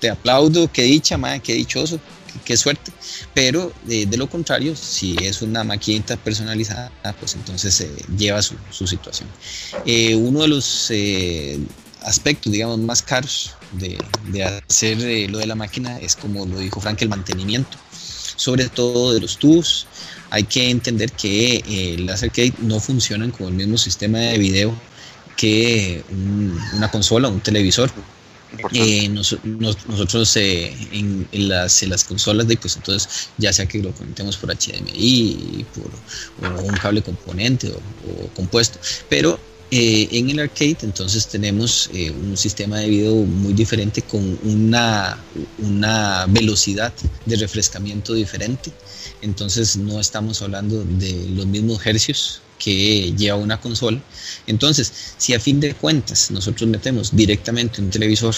te 0.00 0.10
aplaudo, 0.10 0.70
qué 0.72 0.82
dicha, 0.82 1.16
madre, 1.16 1.40
qué 1.40 1.54
dichoso, 1.54 2.00
qué, 2.44 2.56
suerte. 2.56 2.92
Pero 3.34 3.72
de 3.84 4.16
lo 4.16 4.28
contrario, 4.28 4.74
si 4.76 5.16
es 5.22 5.42
una 5.42 5.64
maquinita 5.64 6.16
personalizada, 6.16 6.90
pues 7.18 7.34
entonces 7.34 7.80
eh, 7.80 7.90
lleva 8.16 8.40
su, 8.42 8.86
situación. 8.86 9.28
Eh, 9.84 10.14
uno 10.14 10.42
de 10.42 10.48
los 10.48 10.90
eh, 10.90 11.58
aspectos, 12.02 12.52
digamos, 12.52 12.78
más 12.78 13.02
caros 13.02 13.54
de, 13.72 13.98
hacer 14.44 15.30
lo 15.30 15.38
de 15.38 15.46
la 15.46 15.54
máquina 15.54 15.98
es, 15.98 16.16
como 16.16 16.46
lo 16.46 16.58
dijo 16.58 16.80
Frank, 16.80 17.02
el 17.02 17.08
mantenimiento, 17.08 17.76
sobre 18.36 18.68
todo 18.68 19.12
de 19.12 19.20
los 19.20 19.38
tubos. 19.38 19.86
Hay 20.30 20.44
que 20.44 20.70
entender 20.70 21.12
que 21.12 21.96
las 22.00 22.22
arcade 22.22 22.52
no 22.58 22.80
funcionan 22.80 23.30
con 23.30 23.46
el 23.46 23.54
mismo 23.54 23.78
sistema 23.78 24.18
de 24.18 24.38
video 24.38 24.74
que 25.36 26.02
una 26.74 26.90
consola, 26.90 27.28
un 27.28 27.40
televisor 27.40 27.92
eh, 28.72 29.08
nosotros 29.08 30.36
eh, 30.36 30.74
en, 30.92 31.28
las, 31.32 31.82
las, 31.82 32.04
consolas, 32.04 32.46
de, 32.46 32.56
pues 32.56 32.76
entonces 32.76 33.28
ya 33.38 33.52
sea 33.52 33.66
que 33.66 33.82
lo 33.82 33.92
conectemos 33.92 34.36
por 34.36 34.50
HDMI, 34.50 35.66
por 35.74 35.90
un 36.62 36.76
cable 36.76 37.02
componente 37.02 37.70
o, 37.70 38.28
compuesto, 38.34 38.78
pero 39.08 39.38
eh, 39.70 40.08
en 40.12 40.30
el 40.30 40.40
arcade 40.40 40.78
entonces 40.82 41.26
tenemos 41.26 41.90
un 42.22 42.36
sistema 42.36 42.78
de 42.78 42.88
video 42.88 43.14
muy 43.14 43.52
diferente 43.52 44.02
con 44.02 44.38
una, 44.44 45.18
una 45.58 46.26
velocidad 46.28 46.92
de 47.24 47.36
refrescamiento 47.36 48.14
diferente, 48.14 48.70
entonces 49.22 49.76
no 49.76 49.98
estamos 49.98 50.40
hablando 50.42 50.84
de 50.84 51.30
los 51.30 51.46
mismos 51.46 51.84
hercios 51.84 52.42
que 52.58 53.12
lleva 53.16 53.36
una 53.36 53.60
consola. 53.60 54.00
Entonces, 54.46 54.92
si 55.16 55.34
a 55.34 55.40
fin 55.40 55.60
de 55.60 55.74
cuentas 55.74 56.30
nosotros 56.30 56.68
metemos 56.68 57.14
directamente 57.14 57.80
un 57.80 57.90
televisor 57.90 58.34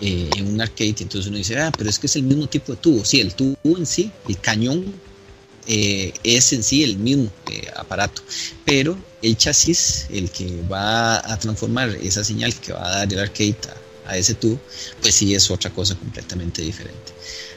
eh, 0.00 0.28
en 0.36 0.48
un 0.48 0.60
arcade, 0.60 0.96
entonces 1.00 1.26
uno 1.26 1.38
dice, 1.38 1.58
ah, 1.58 1.72
pero 1.76 1.88
es 1.88 1.98
que 1.98 2.06
es 2.06 2.16
el 2.16 2.24
mismo 2.24 2.46
tipo 2.46 2.72
de 2.72 2.78
tubo. 2.78 3.04
Sí, 3.04 3.20
el 3.20 3.34
tubo 3.34 3.56
en 3.64 3.86
sí, 3.86 4.10
el 4.28 4.38
cañón, 4.38 4.84
eh, 5.66 6.12
es 6.22 6.52
en 6.52 6.62
sí 6.62 6.84
el 6.84 6.96
mismo 6.98 7.30
eh, 7.50 7.68
aparato, 7.76 8.22
pero 8.64 8.96
el 9.22 9.36
chasis, 9.36 10.06
el 10.10 10.30
que 10.30 10.62
va 10.70 11.18
a 11.18 11.38
transformar 11.38 11.90
esa 11.90 12.22
señal 12.22 12.54
que 12.54 12.72
va 12.72 12.86
a 12.86 12.96
dar 12.98 13.12
el 13.12 13.18
arcade 13.18 13.56
a, 14.06 14.16
ese 14.16 14.34
tubo, 14.34 14.60
pues 15.02 15.14
sí 15.14 15.34
es 15.34 15.50
otra 15.50 15.70
cosa 15.70 15.96
completamente 15.96 16.62
diferente. 16.62 17.12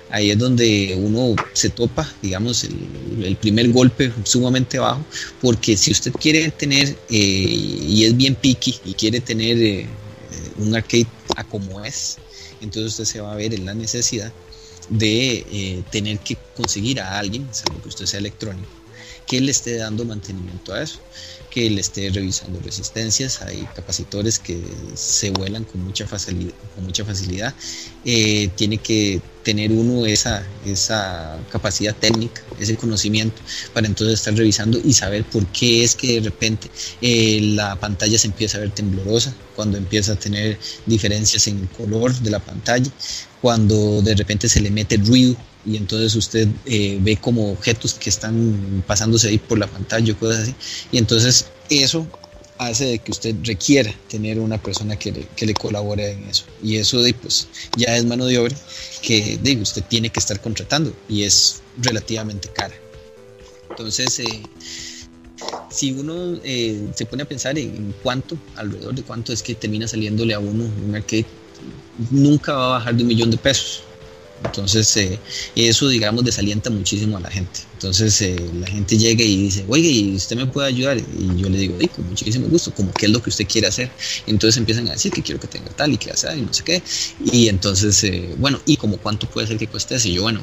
Ahí 0.10 0.32
es 0.32 0.40
donde 0.40 0.96
uno 0.98 1.36
se 1.54 1.70
topa, 1.70 2.12
digamos, 2.24 2.64
el, 2.64 3.36
primer 3.36 3.72
golpe 3.72 4.12
sumamente 4.24 4.80
bajo, 4.80 5.06
porque 5.40 5.78
si 5.78 5.92
usted 5.92 6.12
quiere 6.14 6.50
tener, 6.50 6.88
eh, 7.12 7.16
y 7.16 8.06
es 8.06 8.18
bien 8.18 8.34
picky, 8.34 8.80
y 8.86 8.94
quiere 8.96 9.22
tener 9.22 9.86
un 10.58 10.76
arcade 10.76 11.06
a 11.36 11.44
como 11.44 11.86
es, 11.86 12.18
entonces 12.60 12.94
usted 12.94 13.06
se 13.06 13.22
va 13.22 13.34
a 13.34 13.36
ver 13.36 13.54
en 13.54 13.66
la 13.66 13.76
necesidad 13.76 14.34
de 14.90 15.46
eh, 15.80 15.86
tener 15.90 16.22
que 16.24 16.44
conseguir 16.54 17.00
a 17.02 17.20
alguien, 17.20 17.54
salvo 17.54 17.82
que 17.82 17.90
usted 17.90 18.06
sea 18.08 18.20
electrónico, 18.20 18.84
que 19.26 19.42
le 19.42 19.52
esté 19.52 19.78
dando 19.78 20.06
mantenimiento 20.06 20.74
a 20.74 20.84
eso 20.84 21.04
que 21.50 21.70
le 21.70 21.82
esté 21.82 22.10
revisando 22.10 22.60
resistencias, 22.62 23.42
hay 23.42 23.66
capacitores 23.76 24.40
que 24.40 24.62
se 24.96 25.32
vuelan 25.32 25.64
con 25.66 25.84
mucha 25.84 26.06
facilidad, 26.06 26.54
con 26.76 26.86
mucha 26.86 27.04
facilidad. 27.04 27.54
Eh, 28.06 28.50
tiene 28.56 28.78
que 28.78 29.22
tener 29.44 29.72
uno 29.72 30.06
esa, 30.06 30.46
esa 30.66 31.40
capacidad 31.50 31.96
técnica, 31.96 32.44
ese 32.60 32.78
conocimiento, 32.78 33.42
para 33.74 33.88
entonces 33.88 34.20
estar 34.20 34.36
revisando 34.36 34.80
y 34.84 34.94
saber 34.94 35.24
por 35.26 35.48
qué 35.48 35.84
es 35.84 35.96
que 35.96 36.16
de 36.16 36.30
repente 36.30 36.70
eh, 37.02 37.40
la 37.42 37.80
pantalla 37.80 38.20
se 38.20 38.28
empieza 38.28 38.58
a 38.58 38.62
ver 38.62 38.72
temblorosa, 38.72 39.36
cuando 39.56 39.78
empieza 39.78 40.14
a 40.14 40.16
tener 40.16 40.60
diferencias 40.86 41.48
en 41.48 41.60
el 41.60 41.70
color 41.70 42.14
de 42.20 42.30
la 42.30 42.40
pantalla, 42.40 42.92
cuando 43.42 44.02
de 44.02 44.16
repente 44.16 44.48
se 44.50 44.62
le 44.62 44.70
mete 44.72 44.98
ruido 44.98 45.36
y 45.70 45.78
entonces 45.78 46.16
usted 46.16 46.48
eh, 46.66 46.98
ve 47.00 47.18
como 47.18 47.52
objetos 47.52 47.94
que 47.94 48.10
están 48.10 48.84
pasándose 48.88 49.28
ahí 49.28 49.38
por 49.38 49.60
la 49.60 49.68
pantalla 49.68 50.14
o 50.14 50.18
cosas 50.18 50.40
así. 50.40 50.56
Y 50.92 50.98
entonces 50.98 51.46
eso 51.70 52.08
hace 52.58 52.86
de 52.86 53.00
que 53.00 53.12
usted 53.12 53.36
requiera 53.44 53.94
tener 54.08 54.40
una 54.40 54.58
persona 54.58 54.98
que 54.98 55.12
le, 55.12 55.28
que 55.36 55.46
le 55.46 55.54
colabore 55.54 56.14
en 56.14 56.24
eso. 56.24 56.46
Y 56.64 56.78
eso 56.78 57.04
de, 57.04 57.14
pues, 57.14 57.48
ya 57.78 57.96
es 57.96 58.04
mano 58.04 58.26
de 58.26 58.40
obra 58.40 58.56
que 59.04 59.38
de, 59.38 59.58
usted 59.58 59.84
tiene 59.84 60.10
que 60.10 60.20
estar 60.20 60.42
contratando 60.42 60.92
y 61.08 61.22
es 61.24 61.62
relativamente 61.78 62.50
cara. 62.50 62.74
Entonces, 63.70 64.20
eh, 64.20 64.42
si 65.70 65.92
uno 65.92 66.40
eh, 66.44 66.90
se 66.96 67.06
pone 67.06 67.24
a 67.24 67.28
pensar 67.28 67.60
en, 67.60 67.94
cuánto, 68.02 68.40
alrededor 68.56 68.96
de 68.96 69.04
cuánto 69.04 69.34
es 69.34 69.44
que 69.44 69.54
termina 69.54 69.88
saliéndole 69.88 70.34
a 70.34 70.40
uno 70.40 70.66
un 70.84 70.96
arcade, 70.96 71.28
nunca 72.10 72.54
va 72.54 72.66
a 72.66 72.80
bajar 72.80 72.96
de 72.96 73.04
un 73.04 73.08
millón 73.08 73.30
de 73.30 73.38
pesos 73.38 73.84
entonces, 74.44 74.96
eh, 74.98 75.20
eso, 75.56 75.88
digamos, 75.90 76.24
desalienta 76.24 76.70
muchísimo 76.70 77.18
a 77.18 77.20
la 77.20 77.30
gente. 77.30 77.60
Entonces, 77.74 78.22
eh, 78.22 78.36
la 78.54 78.68
gente 78.68 78.98
llega 78.98 79.24
y 79.24 79.38
dice, 79.38 79.66
oye, 79.68 79.90
¿y 79.90 80.16
usted 80.16 80.36
me 80.36 80.48
puede 80.48 80.68
ayudar? 80.68 80.98
Y 80.98 81.38
yo 81.38 81.50
le 81.50 81.58
digo, 81.58 81.78
con 81.96 82.08
muchísimo 82.08 82.48
gusto, 82.48 82.74
como 82.74 82.92
qué 82.94 83.06
es 83.08 83.12
lo 83.12 83.22
que 83.22 83.30
usted 83.30 83.48
quiere 83.48 83.68
hacer. 83.68 83.92
entonces 84.26 84.58
empiezan 84.58 84.88
a 84.88 84.92
decir 84.92 85.12
que 85.12 85.22
quiero 85.22 85.40
que 85.40 85.48
tenga 85.48 85.72
tal 85.72 85.94
y 85.94 85.98
que 85.98 86.12
hacer 86.12 86.38
y 86.38 86.42
no 86.42 86.54
sé 86.54 86.64
qué. 86.64 86.84
Y 87.20 87.48
entonces, 87.50 88.04
eh, 88.04 88.36
bueno, 88.38 88.62
¿y 88.66 88.78
como 88.78 88.98
cuánto 88.98 89.28
puede 89.28 89.48
ser 89.48 89.58
que 89.58 89.68
cueste 89.68 89.96
eso? 89.96 90.08
Y 90.08 90.14
yo, 90.14 90.24
bueno, 90.24 90.42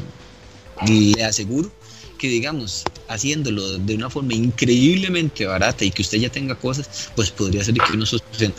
le 0.87 1.25
aseguro 1.25 1.73
que 2.19 2.29
digamos, 2.29 2.85
haciéndolo 3.09 3.79
de 3.79 3.95
una 3.95 4.11
forma 4.11 4.35
increíblemente 4.35 5.47
barata 5.47 5.85
y 5.85 5.91
que 5.91 6.03
usted 6.03 6.19
ya 6.19 6.31
tenga 6.31 6.55
cosas, 6.55 7.11
pues 7.15 7.31
podría 7.31 7.63
ser 7.65 7.75
que 7.75 7.93
unos, 7.93 8.17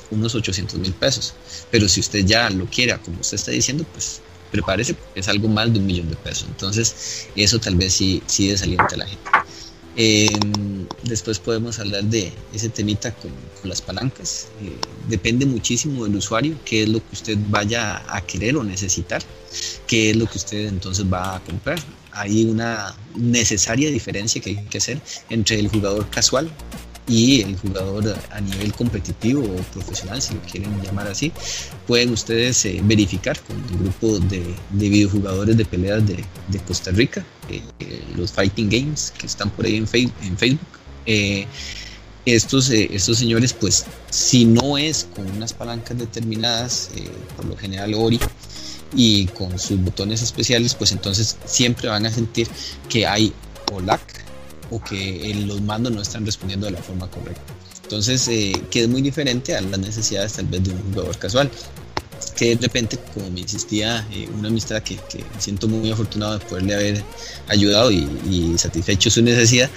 unos 0.09 0.35
800 0.35 0.79
mil 0.79 0.93
pesos. 0.93 1.33
Pero 1.71 1.87
si 1.89 1.99
usted 1.99 2.25
ya 2.25 2.49
lo 2.49 2.65
quiera, 2.67 3.01
como 3.01 3.21
usted 3.21 3.35
está 3.35 3.51
diciendo, 3.51 3.85
pues 3.91 4.21
prepárese, 4.51 4.95
es 5.15 5.27
algo 5.27 5.47
más 5.47 5.71
de 5.71 5.79
un 5.79 5.85
millón 5.85 6.09
de 6.09 6.15
pesos. 6.15 6.45
Entonces, 6.47 7.27
eso 7.35 7.59
tal 7.59 7.75
vez 7.75 7.93
sí, 7.93 8.21
sí 8.27 8.47
desalienta 8.47 8.95
a 8.95 8.97
la 8.97 9.07
gente. 9.07 9.29
Em, 9.99 10.87
después 11.05 11.39
podemos 11.39 11.79
hablar 11.79 12.03
de 12.03 12.31
ese 12.53 12.69
temita 12.69 13.11
con, 13.15 13.31
las 13.63 13.81
palancas. 13.81 14.47
Eh, 14.61 14.77
depende 15.09 15.45
muchísimo 15.45 16.05
del 16.05 16.15
usuario, 16.15 16.55
qué 16.63 16.83
es 16.83 16.89
lo 16.89 16.99
que 16.99 17.13
usted 17.13 17.37
vaya 17.49 18.03
a 18.07 18.21
querer 18.21 18.55
o 18.55 18.63
necesitar, 18.63 19.21
qué 19.87 20.11
es 20.11 20.15
lo 20.15 20.27
que 20.27 20.37
usted 20.37 20.67
entonces 20.67 21.11
va 21.11 21.35
a 21.35 21.39
comprar. 21.43 21.79
Hay 22.11 22.45
una 22.45 22.95
necesaria 23.15 23.89
diferencia 23.89 24.39
que 24.39 24.51
hay 24.51 24.65
que 24.67 24.77
hacer 24.77 25.01
entre 25.29 25.59
el 25.59 25.67
jugador 25.67 26.09
casual 26.09 26.49
y 27.07 27.41
el 27.41 27.57
jugador 27.57 28.17
a 28.31 28.41
nivel 28.41 28.73
competitivo 28.73 29.41
o 29.41 29.55
profesional, 29.73 30.21
si 30.21 30.33
lo 30.33 30.41
quieren 30.41 30.81
llamar 30.81 31.07
así, 31.07 31.31
pueden 31.85 32.11
ustedes 32.11 32.65
eh, 32.65 32.81
verificar 32.83 33.39
con 33.41 33.55
el 33.57 33.77
grupo 33.77 34.19
de, 34.19 34.43
de 34.71 34.89
videojugadores 34.89 35.55
de 35.55 35.65
peleas 35.65 36.05
de, 36.05 36.23
de 36.49 36.59
Costa 36.59 36.91
Rica, 36.91 37.25
eh, 37.49 37.61
los 38.15 38.31
Fighting 38.31 38.69
Games 38.69 39.13
que 39.17 39.27
están 39.27 39.49
por 39.51 39.65
ahí 39.65 39.77
en, 39.77 39.87
Facebook. 39.87 40.67
Eh, 41.05 41.47
estos, 42.25 42.69
estos 42.69 43.17
señores, 43.17 43.53
pues, 43.53 43.85
si 44.09 44.43
no 44.43 44.77
es 44.77 45.07
con 45.15 45.31
unas 45.31 45.53
palancas 45.53 45.97
determinadas, 45.97 46.89
por 47.37 47.45
lo 47.45 47.55
general 47.55 47.93
Ori, 47.93 48.19
y 48.93 49.27
con 49.27 49.57
sus 49.57 49.79
botones 49.81 50.21
especiales, 50.21 50.73
pues 50.73 50.91
entonces 50.91 51.37
siempre 51.45 51.87
van 51.87 52.05
a 52.05 52.11
sentir 52.11 52.47
que 52.89 53.07
hay 53.07 53.33
o 53.71 53.79
o 54.71 54.83
que 54.83 55.33
los 55.45 55.61
mandos 55.61 55.93
no 55.93 56.01
están 56.01 56.25
respondiendo 56.25 56.65
de 56.65 56.73
la 56.73 56.81
forma 56.81 57.09
correcta. 57.09 57.41
Entonces, 57.83 58.27
eh, 58.27 58.53
que 58.69 58.81
es 58.81 58.89
muy 58.89 59.01
diferente 59.01 59.55
a 59.55 59.61
las 59.61 59.79
necesidades 59.79 60.33
tal 60.33 60.45
vez 60.47 60.63
de 60.63 60.71
un 60.71 60.81
jugador 60.93 61.17
casual. 61.17 61.49
Que 62.35 62.55
de 62.55 62.61
repente, 62.61 62.99
como 63.13 63.29
me 63.29 63.41
insistía 63.41 64.05
eh, 64.11 64.27
una 64.37 64.49
amistad 64.49 64.83
que, 64.83 64.95
que, 65.09 65.23
siento 65.39 65.67
muy 65.67 65.89
afortunado 65.89 66.37
de 66.37 66.45
poderle 66.45 66.75
haber 66.75 67.03
ayudado 67.47 67.91
y, 67.91 68.55
satisfecho 68.57 69.09
su 69.09 69.21
necesidad, 69.21 69.69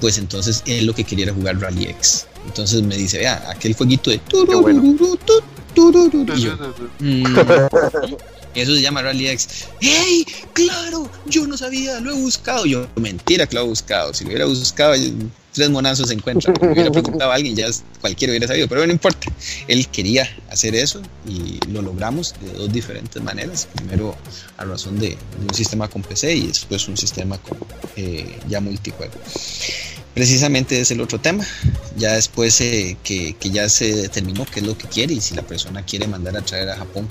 pues 0.00 0.18
entonces 0.18 0.62
él 0.66 0.86
lo 0.86 0.94
que 0.94 1.04
quería 1.04 1.26
era 1.26 1.34
jugar 1.34 1.60
Rally 1.60 1.84
X. 1.84 2.26
Entonces 2.46 2.82
me 2.82 2.96
dice, 2.96 3.18
vea, 3.18 3.44
aquel 3.50 3.74
jueguito 3.74 4.10
de... 4.10 4.20
Eso 8.54 8.74
se 8.74 8.82
llama 8.82 9.02
Rally 9.02 9.28
X. 9.28 9.66
¡Hey! 9.80 10.26
¡Claro! 10.52 11.10
Yo 11.26 11.46
no 11.46 11.56
sabía, 11.56 12.00
lo 12.00 12.12
he 12.12 12.14
buscado. 12.14 12.66
Yo, 12.66 12.86
mentira 12.96 13.46
que 13.46 13.56
lo 13.56 13.62
he 13.62 13.66
buscado. 13.66 14.12
Si 14.12 14.24
lo 14.24 14.30
hubiera 14.30 14.44
buscado, 14.46 14.94
tres 15.52 15.70
monazos 15.70 16.08
se 16.08 16.14
encuentran. 16.14 16.54
Si 16.56 16.66
hubiera 16.66 16.90
preguntado 16.90 17.30
a 17.30 17.34
alguien, 17.34 17.56
ya 17.56 17.66
cualquiera 18.00 18.32
hubiera 18.32 18.46
sabido. 18.46 18.68
Pero 18.68 18.86
no 18.86 18.92
importa. 18.92 19.32
Él 19.68 19.88
quería 19.88 20.28
hacer 20.50 20.74
eso 20.74 21.00
y 21.26 21.58
lo 21.70 21.82
logramos 21.82 22.34
de 22.40 22.52
dos 22.52 22.72
diferentes 22.72 23.22
maneras. 23.22 23.68
Primero, 23.74 24.16
a 24.58 24.64
razón 24.64 24.98
de, 24.98 25.16
un 25.40 25.54
sistema 25.54 25.88
con 25.88 26.02
PC 26.02 26.34
y 26.34 26.46
después 26.48 26.88
un 26.88 26.96
sistema 26.96 27.38
eh, 27.96 28.38
ya 28.48 28.60
multijuego. 28.60 29.14
Precisamente 30.14 30.80
es 30.80 30.90
el 30.90 31.00
otro 31.00 31.18
tema. 31.18 31.44
Ya 31.96 32.12
después 32.12 32.60
eh, 32.60 32.96
que, 33.02 33.34
ya 33.42 33.68
se 33.68 33.94
determinó 33.94 34.46
qué 34.46 34.60
es 34.60 34.66
lo 34.66 34.76
que 34.76 34.88
quiere 34.88 35.14
y 35.14 35.20
si 35.20 35.34
la 35.34 35.42
persona 35.42 35.82
quiere 35.82 36.06
mandar 36.06 36.36
a 36.36 36.42
traer 36.42 36.70
a 36.70 36.76
Japón 36.76 37.08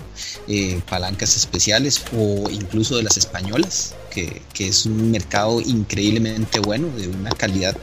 eh, 0.48 0.80
palancas 0.90 1.36
especiales 1.36 2.02
o 2.16 2.50
incluso 2.50 2.98
de 2.98 3.04
las 3.04 3.18
españolas, 3.18 3.96
que, 4.10 4.42
es 4.60 4.86
un 4.86 5.12
mercado 5.12 5.60
increíblemente 5.60 6.60
bueno, 6.60 6.88
de 6.96 7.08
una 7.08 7.32
calidad 7.32 7.76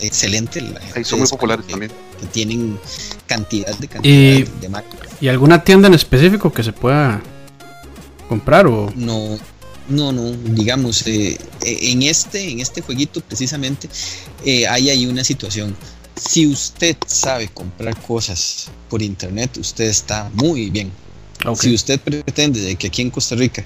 excelente. 0.00 0.62
son 1.04 1.18
muy 1.18 1.28
populares 1.28 1.66
también. 1.66 1.92
Que 2.20 2.26
tienen 2.26 2.78
cantidad 3.26 3.76
de 3.76 3.88
cantidad 3.88 4.48
de 4.48 4.68
máquinas. 4.70 5.08
¿Y 5.20 5.28
alguna 5.28 5.62
tienda 5.62 5.88
en 5.88 5.94
específico 5.94 6.50
que 6.50 6.62
se 6.62 6.72
pueda 6.72 7.20
comprar 8.28 8.66
o...? 8.66 8.90
No, 8.96 9.38
no, 9.88 10.12
no, 10.12 10.32
digamos, 10.32 11.06
eh, 11.06 11.38
eh, 11.64 11.78
en, 11.82 12.02
este, 12.02 12.50
en 12.50 12.60
este 12.60 12.82
jueguito 12.82 13.20
precisamente 13.20 13.88
eh, 14.44 14.66
hay 14.66 14.90
ahí 14.90 15.06
una 15.06 15.24
situación. 15.24 15.76
Si 16.14 16.46
usted 16.46 16.96
sabe 17.06 17.48
comprar 17.48 18.00
cosas 18.00 18.68
por 18.88 19.02
internet, 19.02 19.56
usted 19.58 19.84
está 19.84 20.30
muy 20.34 20.70
bien. 20.70 20.90
Si 21.54 21.74
usted 21.74 22.00
pretende 22.00 22.60
de 22.60 22.76
que 22.76 22.86
aquí 22.88 23.02
en 23.02 23.10
Costa 23.10 23.36
Rica 23.36 23.64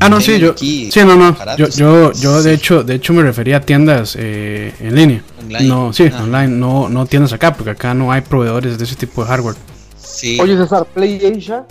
Ah, 0.00 0.08
no, 0.08 0.20
sí, 0.20 0.38
yo. 0.38 0.54
Sí, 0.56 0.90
no, 0.96 1.16
no. 1.16 1.36
yo, 1.56 1.68
yo, 1.70 2.12
yo 2.12 2.42
de 2.42 2.52
hecho, 2.52 2.84
de 2.84 2.96
hecho 2.96 3.12
me 3.14 3.22
refería 3.22 3.56
a 3.56 3.60
tiendas 3.60 4.14
en 4.14 4.94
línea. 4.94 5.24
No, 5.62 5.92
sí, 5.92 6.08
ah. 6.12 6.22
online, 6.22 6.48
no, 6.48 6.88
no 6.88 7.06
tiendas 7.06 7.32
acá, 7.32 7.54
porque 7.54 7.70
acá 7.70 7.94
no 7.94 8.12
hay 8.12 8.20
proveedores 8.20 8.78
de 8.78 8.84
ese 8.84 8.94
tipo 8.94 9.22
de 9.22 9.28
hardware. 9.28 9.56
Sí. 10.00 10.38
Oye, 10.40 10.56
César, 10.56 10.86
Play 10.94 11.20
Asia 11.24 11.64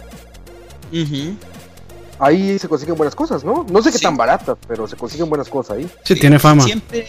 ahí 2.19 2.57
se 2.59 2.67
consiguen 2.67 2.95
buenas 2.95 3.15
cosas, 3.15 3.43
¿no? 3.43 3.65
No 3.69 3.81
sé 3.81 3.91
qué 3.91 3.99
tan 3.99 4.17
baratas, 4.17 4.57
pero 4.67 4.87
se 4.87 4.95
consiguen 4.95 5.29
buenas 5.29 5.49
cosas 5.49 5.77
ahí. 5.77 5.89
Sí, 6.03 6.15
tiene 6.15 6.39
fama. 6.39 6.63
Siempre, 6.63 7.07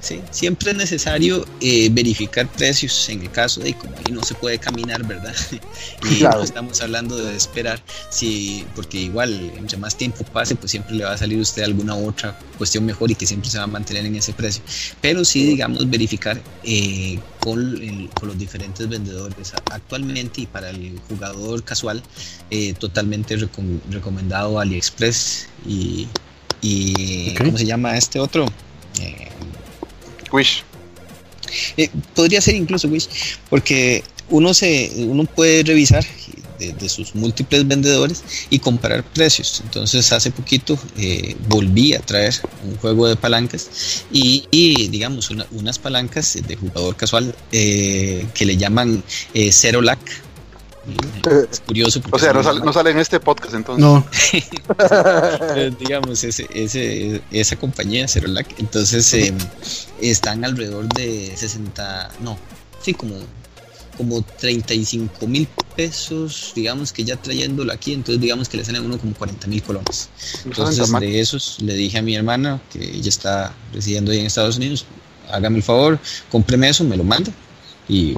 Sí, 0.00 0.22
siempre 0.30 0.70
es 0.70 0.76
necesario 0.78 1.44
eh, 1.60 1.90
verificar 1.92 2.48
precios 2.48 3.08
en 3.10 3.20
el 3.20 3.30
caso 3.30 3.60
de 3.60 3.74
como 3.74 3.94
ahí 3.98 4.12
no 4.12 4.22
se 4.22 4.34
puede 4.34 4.58
caminar, 4.58 5.06
¿verdad? 5.06 5.34
y 6.10 6.22
no 6.22 6.42
estamos 6.42 6.80
hablando 6.80 7.16
de 7.16 7.36
esperar, 7.36 7.82
si, 8.08 8.64
porque 8.74 8.98
igual, 8.98 9.52
entre 9.58 9.76
más 9.76 9.96
tiempo 9.96 10.24
pase, 10.24 10.56
pues 10.56 10.70
siempre 10.70 10.94
le 10.94 11.04
va 11.04 11.12
a 11.12 11.18
salir 11.18 11.38
a 11.38 11.42
usted 11.42 11.64
alguna 11.64 11.94
otra 11.94 12.38
cuestión 12.56 12.86
mejor 12.86 13.10
y 13.10 13.14
que 13.14 13.26
siempre 13.26 13.50
se 13.50 13.58
va 13.58 13.64
a 13.64 13.66
mantener 13.66 14.06
en 14.06 14.16
ese 14.16 14.32
precio. 14.32 14.62
Pero 15.02 15.22
sí, 15.22 15.44
digamos, 15.44 15.88
verificar 15.90 16.40
eh, 16.64 17.18
con, 17.40 18.08
los 18.22 18.38
diferentes 18.38 18.88
vendedores. 18.88 19.52
Actualmente 19.70 20.42
y 20.42 20.46
para 20.46 20.70
el 20.70 20.98
jugador 21.08 21.62
casual, 21.62 22.02
eh, 22.50 22.72
totalmente 22.72 23.36
recomendado 23.90 24.58
AliExpress 24.60 25.46
y, 25.66 26.08
y 26.62 27.34
¿cómo 27.34 27.58
se 27.58 27.66
llama 27.66 27.98
este 27.98 28.18
otro? 28.18 28.46
Wish. 30.32 30.62
Eh, 31.76 31.90
podría 32.14 32.40
ser 32.40 32.54
incluso 32.54 32.88
Wish, 32.88 33.08
porque 33.48 34.04
uno 34.28 34.54
se 34.54 34.92
uno 34.98 35.24
puede 35.24 35.64
revisar 35.64 36.04
de, 36.58 36.88
sus 36.90 37.14
múltiples 37.14 37.66
vendedores 37.66 38.22
y 38.50 38.58
comparar 38.58 39.02
precios. 39.02 39.62
Entonces 39.64 40.12
hace 40.12 40.30
poquito 40.30 40.78
eh, 40.98 41.34
volví 41.48 41.94
a 41.94 42.00
traer 42.00 42.34
un 42.64 42.76
juego 42.76 43.08
de 43.08 43.16
palancas 43.16 44.04
y, 44.12 44.88
digamos 44.88 45.30
unas 45.30 45.78
palancas 45.78 46.38
de 46.46 46.56
jugador 46.56 46.96
casual 46.96 47.34
eh, 47.50 48.26
que 48.34 48.44
le 48.44 48.56
llaman 48.56 49.02
Zero 49.50 49.80
Lack 49.80 49.98
es 51.50 51.60
curioso. 51.60 52.00
O 52.10 52.18
sea, 52.18 52.32
no 52.32 52.72
sale, 52.72 52.90
en 52.90 52.98
este 52.98 53.20
podcast 53.20 53.54
entonces. 53.54 53.84
No. 53.84 54.06
digamos, 55.78 56.24
ese, 56.24 56.46
ese, 56.52 57.20
esa 57.30 57.56
compañía, 57.56 58.08
Cerolac, 58.08 58.58
entonces 58.58 59.12
eh, 59.14 59.34
están 60.00 60.44
alrededor 60.44 60.88
de 60.88 61.32
60, 61.36 62.10
no, 62.20 62.38
sí, 62.82 62.94
como, 62.94 63.16
como 63.96 64.22
35 64.22 65.26
mil 65.26 65.48
pesos, 65.76 66.52
digamos 66.54 66.92
que 66.92 67.04
ya 67.04 67.16
trayéndolo 67.16 67.72
aquí, 67.72 67.92
entonces 67.92 68.20
digamos 68.20 68.48
que 68.48 68.56
le 68.56 68.64
salen 68.64 68.82
a 68.82 68.84
uno 68.86 68.98
como 68.98 69.14
40 69.14 69.46
mil 69.46 69.62
colones. 69.62 70.08
Entonces 70.44 70.90
de 70.90 71.20
esos 71.20 71.60
le 71.60 71.74
dije 71.74 71.98
a 71.98 72.02
mi 72.02 72.14
hermana, 72.14 72.60
que 72.72 72.82
ella 72.82 73.08
está 73.08 73.54
residiendo 73.72 74.12
ahí 74.12 74.18
en 74.18 74.26
Estados 74.26 74.56
Unidos, 74.56 74.84
hágame 75.30 75.58
el 75.58 75.62
favor, 75.62 75.98
cómpreme 76.30 76.68
eso, 76.68 76.84
me 76.84 76.96
lo 76.96 77.04
manda 77.04 77.32
y 77.88 78.14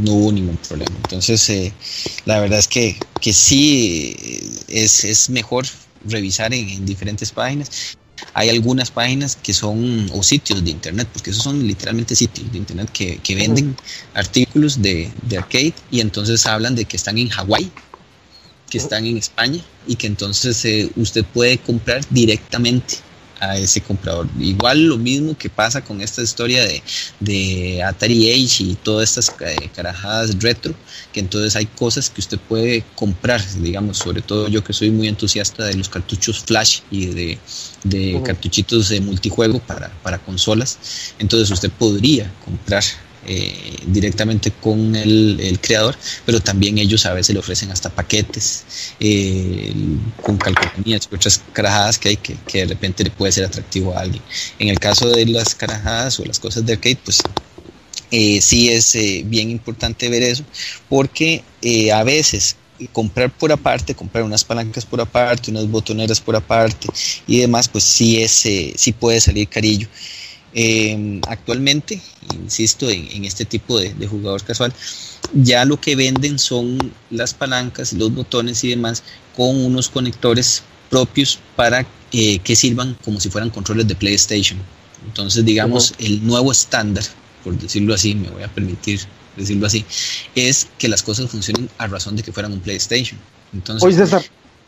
no 0.00 0.12
hubo 0.12 0.32
ningún 0.32 0.56
problema. 0.56 0.94
Entonces, 0.96 1.48
eh, 1.50 1.72
la 2.24 2.40
verdad 2.40 2.58
es 2.58 2.68
que, 2.68 2.96
que 3.20 3.32
sí 3.32 4.16
es, 4.68 5.04
es 5.04 5.30
mejor 5.30 5.66
revisar 6.06 6.52
en, 6.54 6.84
diferentes 6.84 7.32
páginas. 7.32 7.96
Hay 8.34 8.50
algunas 8.50 8.90
páginas 8.90 9.36
que 9.36 9.52
son, 9.52 10.10
o 10.12 10.22
sitios 10.22 10.62
de 10.62 10.70
internet, 10.70 11.08
porque 11.12 11.30
esos 11.30 11.42
son 11.42 11.66
literalmente 11.66 12.14
sitios 12.14 12.50
de 12.52 12.58
internet 12.58 12.90
que, 12.92 13.18
que 13.18 13.34
venden 13.34 13.76
artículos 14.14 14.80
de, 14.82 15.10
de, 15.22 15.38
arcade 15.38 15.74
y 15.90 16.00
entonces 16.00 16.46
hablan 16.46 16.74
de 16.74 16.84
que 16.84 16.96
están 16.96 17.16
en 17.16 17.28
Hawái, 17.28 17.72
que 18.68 18.78
están 18.78 19.06
en 19.06 19.16
España 19.16 19.60
y 19.86 19.96
que 19.96 20.06
entonces 20.06 20.64
eh, 20.64 20.90
usted 20.96 21.24
puede 21.24 21.58
comprar 21.58 22.02
directamente 22.10 22.98
a 23.40 23.56
ese 23.56 23.80
comprador. 23.80 24.28
Igual 24.38 24.84
lo 24.84 24.98
mismo 24.98 25.36
que 25.36 25.48
pasa 25.48 25.82
con 25.82 26.00
esta 26.00 26.22
historia 26.22 26.62
de, 26.64 26.82
de 27.18 27.82
Atari 27.82 28.30
Age 28.30 28.64
y 28.64 28.74
todas 28.82 29.10
estas 29.10 29.34
eh, 29.40 29.68
carajadas 29.74 30.38
retro, 30.40 30.74
que 31.12 31.20
entonces 31.20 31.56
hay 31.56 31.66
cosas 31.66 32.10
que 32.10 32.20
usted 32.20 32.38
puede 32.38 32.84
comprar, 32.94 33.42
digamos, 33.56 33.98
sobre 33.98 34.22
todo 34.22 34.48
yo 34.48 34.62
que 34.62 34.72
soy 34.72 34.90
muy 34.90 35.08
entusiasta 35.08 35.64
de 35.64 35.74
los 35.74 35.88
cartuchos 35.88 36.40
flash 36.40 36.80
y 36.90 37.06
de, 37.06 37.38
de 37.84 38.20
cartuchitos 38.24 38.88
de 38.90 39.00
multijuego 39.00 39.58
para, 39.60 39.88
para 40.02 40.18
consolas, 40.18 40.78
entonces 41.18 41.50
usted 41.50 41.70
podría 41.70 42.30
comprar 42.44 42.84
eh, 43.26 43.76
directamente 43.86 44.50
con 44.50 44.96
el, 44.96 45.58
creador, 45.60 45.94
pero 46.24 46.40
también 46.40 46.78
ellos 46.78 47.04
a 47.04 47.12
veces 47.12 47.34
le 47.34 47.40
ofrecen 47.40 47.70
hasta 47.70 47.90
paquetes 47.90 48.64
eh, 48.98 49.74
con 50.22 50.38
calcomanías 50.38 51.06
y 51.10 51.14
otras 51.14 51.42
carajadas 51.52 51.98
que 51.98 52.08
hay 52.08 52.16
que, 52.16 52.38
de 52.52 52.66
repente 52.66 53.04
le 53.04 53.10
puede 53.10 53.32
ser 53.32 53.44
atractivo 53.44 53.94
a 53.94 54.00
alguien. 54.00 54.22
En 54.58 54.68
el 54.68 54.78
caso 54.78 55.10
de 55.10 55.26
las 55.26 55.54
carajadas 55.54 56.18
o 56.18 56.24
las 56.24 56.38
cosas 56.38 56.64
de 56.64 56.72
arcade, 56.72 56.98
pues 57.04 57.22
eh, 58.10 58.40
sí 58.40 58.70
es 58.70 58.96
bien 59.26 59.50
importante 59.50 60.08
ver 60.08 60.22
eso, 60.22 60.44
porque 60.88 61.44
a 61.92 62.02
veces 62.02 62.56
comprar 62.92 63.30
por 63.30 63.52
aparte, 63.52 63.94
comprar 63.94 64.24
unas 64.24 64.44
palancas 64.44 64.86
por 64.86 65.00
aparte, 65.00 65.50
unas 65.50 65.68
botoneras 65.68 66.20
por 66.20 66.34
aparte 66.36 66.88
y 67.26 67.38
demás, 67.40 67.68
pues 67.68 67.84
sí 67.84 68.22
es, 68.22 68.32
sí 68.32 68.92
puede 68.98 69.20
salir 69.20 69.46
carillo. 69.46 69.88
Em, 70.52 71.20
actualmente, 71.28 72.00
insisto, 72.34 72.88
en, 72.90 73.24
este 73.24 73.44
tipo 73.44 73.78
de, 73.78 74.06
jugador 74.06 74.42
casual, 74.42 74.72
ya 75.32 75.64
lo 75.64 75.80
que 75.80 75.94
venden 75.94 76.38
son 76.38 76.92
las 77.10 77.34
palancas, 77.34 77.92
los 77.92 78.12
botones 78.12 78.64
y 78.64 78.70
demás 78.70 79.04
con 79.36 79.64
unos 79.64 79.88
conectores 79.88 80.64
propios 80.88 81.38
para 81.54 81.86
eh, 82.12 82.40
que 82.40 82.56
sirvan 82.56 82.96
como 83.04 83.20
si 83.20 83.30
fueran 83.30 83.50
controles 83.50 83.86
de 83.86 83.94
PlayStation. 83.94 84.58
Entonces, 85.06 85.44
digamos, 85.44 85.94
el 85.98 86.26
nuevo 86.26 86.50
estándar, 86.50 87.04
por 87.44 87.56
decirlo 87.56 87.94
así, 87.94 88.14
me 88.14 88.28
voy 88.28 88.42
a 88.42 88.48
permitir 88.48 89.00
decirlo 89.36 89.66
así, 89.66 89.84
es 90.34 90.68
que 90.78 90.88
las 90.88 91.02
cosas 91.02 91.30
funcionen 91.30 91.70
a 91.78 91.86
razón 91.86 92.16
de 92.16 92.24
que 92.24 92.32
fueran 92.32 92.52
un 92.52 92.60
PlayStation. 92.60 93.18
Entonces, 93.52 93.86
Oye, 93.86 93.96
César, 93.96 94.22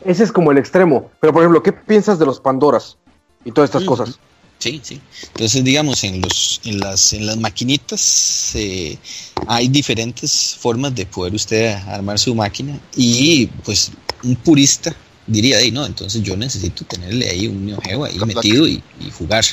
ese 0.05 0.23
es 0.23 0.31
como 0.31 0.51
el 0.51 0.57
extremo. 0.57 1.11
Pero, 1.19 1.33
por 1.33 1.41
ejemplo, 1.41 1.61
¿qué 1.61 1.73
piensas 1.73 2.19
de 2.19 2.25
los 2.25 2.39
Pandoras 2.39 2.97
y 3.43 3.51
todas 3.51 3.69
estas 3.69 3.83
cosas? 3.83 4.17
Sí, 4.63 4.79
sí. 4.81 5.01
Entonces, 5.33 5.61
digamos, 5.61 6.05
en, 6.05 6.21
los, 6.21 6.61
en, 6.63 6.79
las, 6.79 7.11
en 7.11 7.25
las 7.25 7.35
maquinitas 7.35 8.51
eh, 8.55 8.97
hay 9.45 9.67
diferentes 9.67 10.55
formas 10.57 10.95
de 10.95 11.05
poder 11.05 11.33
usted 11.33 11.75
armar 11.85 12.17
su 12.17 12.33
máquina 12.33 12.79
y 12.95 13.47
pues 13.65 13.91
un 14.23 14.37
purista 14.37 14.95
diría 15.27 15.57
ahí, 15.57 15.69
no, 15.69 15.85
entonces 15.85 16.23
yo 16.23 16.37
necesito 16.37 16.85
tenerle 16.85 17.29
ahí 17.29 17.47
un 17.47 17.65
Neo 17.65 17.77
Geo 17.81 18.05
ahí 18.05 18.17
metido 18.25 18.65
y, 18.65 18.81
jugar, 19.17 19.43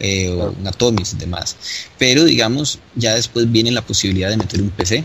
eh, 0.00 0.30
o 0.30 0.50
un 0.50 0.66
Atomis 0.66 1.12
y 1.12 1.16
demás. 1.18 1.56
Pero 1.96 2.24
digamos, 2.24 2.80
ya 2.96 3.14
después 3.14 3.48
viene 3.52 3.70
la 3.70 3.86
posibilidad 3.86 4.30
de 4.30 4.36
meter 4.36 4.60
un 4.62 4.70
PC. 4.70 5.04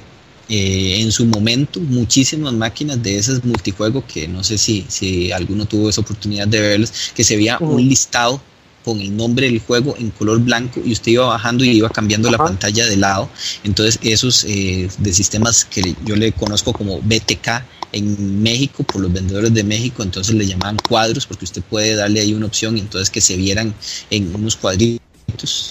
Eh, 0.50 1.02
en 1.02 1.12
su 1.12 1.24
momento, 1.26 1.80
muchísimas 1.82 2.54
máquinas 2.54 3.02
de 3.04 3.20
esas 3.20 3.46
multijuegos 3.46 4.06
que 4.06 4.28
no 4.28 4.44
sé 4.44 4.58
si, 4.58 4.88
si 4.90 5.32
alguno 5.32 5.68
tuvo 5.68 5.90
esa 5.90 6.02
oportunidad 6.02 6.48
de 6.48 6.62
verlas, 6.62 7.12
que 7.16 7.24
se 7.24 7.36
veía 7.36 7.60
un 7.60 7.88
listado 7.88 8.42
con 8.86 9.02
el 9.02 9.18
nombre 9.18 9.48
del 9.48 9.60
juego 9.60 9.96
en 9.98 10.12
color 10.12 10.40
blanco 10.40 10.80
y 10.86 10.94
usted 10.94 11.14
iba 11.14 11.26
bajando 11.26 11.66
y 11.66 11.72
iba 11.72 11.90
cambiando 11.90 12.30
la 12.30 12.38
pantalla 12.38 12.86
de 12.86 12.96
lado. 12.96 13.28
Entonces 13.64 14.00
esos 14.04 14.46
eh, 14.46 14.88
de 15.00 15.14
sistemas 15.14 15.66
que 15.66 15.96
yo 16.06 16.16
le 16.16 16.32
conozco 16.32 16.72
como 16.72 17.02
BTK 17.02 17.64
en 17.94 18.44
México 18.44 18.84
por 18.84 19.02
los 19.02 19.12
vendedores 19.12 19.54
de 19.54 19.64
México, 19.64 20.04
entonces 20.04 20.36
le 20.36 20.46
llamaban 20.46 20.78
cuadros 20.88 21.26
porque 21.26 21.46
usted 21.46 21.64
puede 21.64 21.96
darle 21.96 22.20
ahí 22.20 22.34
una 22.34 22.46
opción 22.46 22.78
y 22.78 22.82
entonces 22.82 23.10
que 23.10 23.22
se 23.22 23.36
vieran 23.36 23.74
en 24.12 24.36
unos 24.36 24.56
cuadritos 24.56 25.02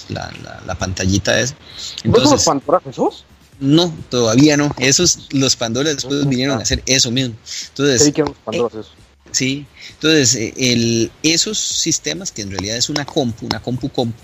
la, 0.08 0.32
la, 0.66 0.74
pantallita 0.74 1.38
esa. 1.38 1.54
Entonces, 2.02 2.32
los 2.32 2.44
Pandora 2.44 2.82
esos? 2.90 3.24
No, 3.60 3.94
todavía 4.10 4.56
no. 4.56 4.74
Esos, 4.78 5.28
los 5.30 5.54
Pandora 5.54 5.94
después 5.94 6.26
vinieron 6.26 6.58
a 6.58 6.62
hacer 6.62 6.82
eso 6.86 7.10
mismo. 7.10 7.34
Entonces, 7.68 8.12
Sí, 9.34 9.66
entonces 9.90 10.36
eh, 10.36 10.54
el, 10.56 11.10
esos 11.24 11.58
sistemas, 11.58 12.30
que 12.30 12.42
en 12.42 12.52
realidad 12.52 12.76
es 12.76 12.88
una 12.88 13.04
compu, 13.04 13.46
una 13.46 13.60
compu 13.60 13.88
compu, 13.88 14.22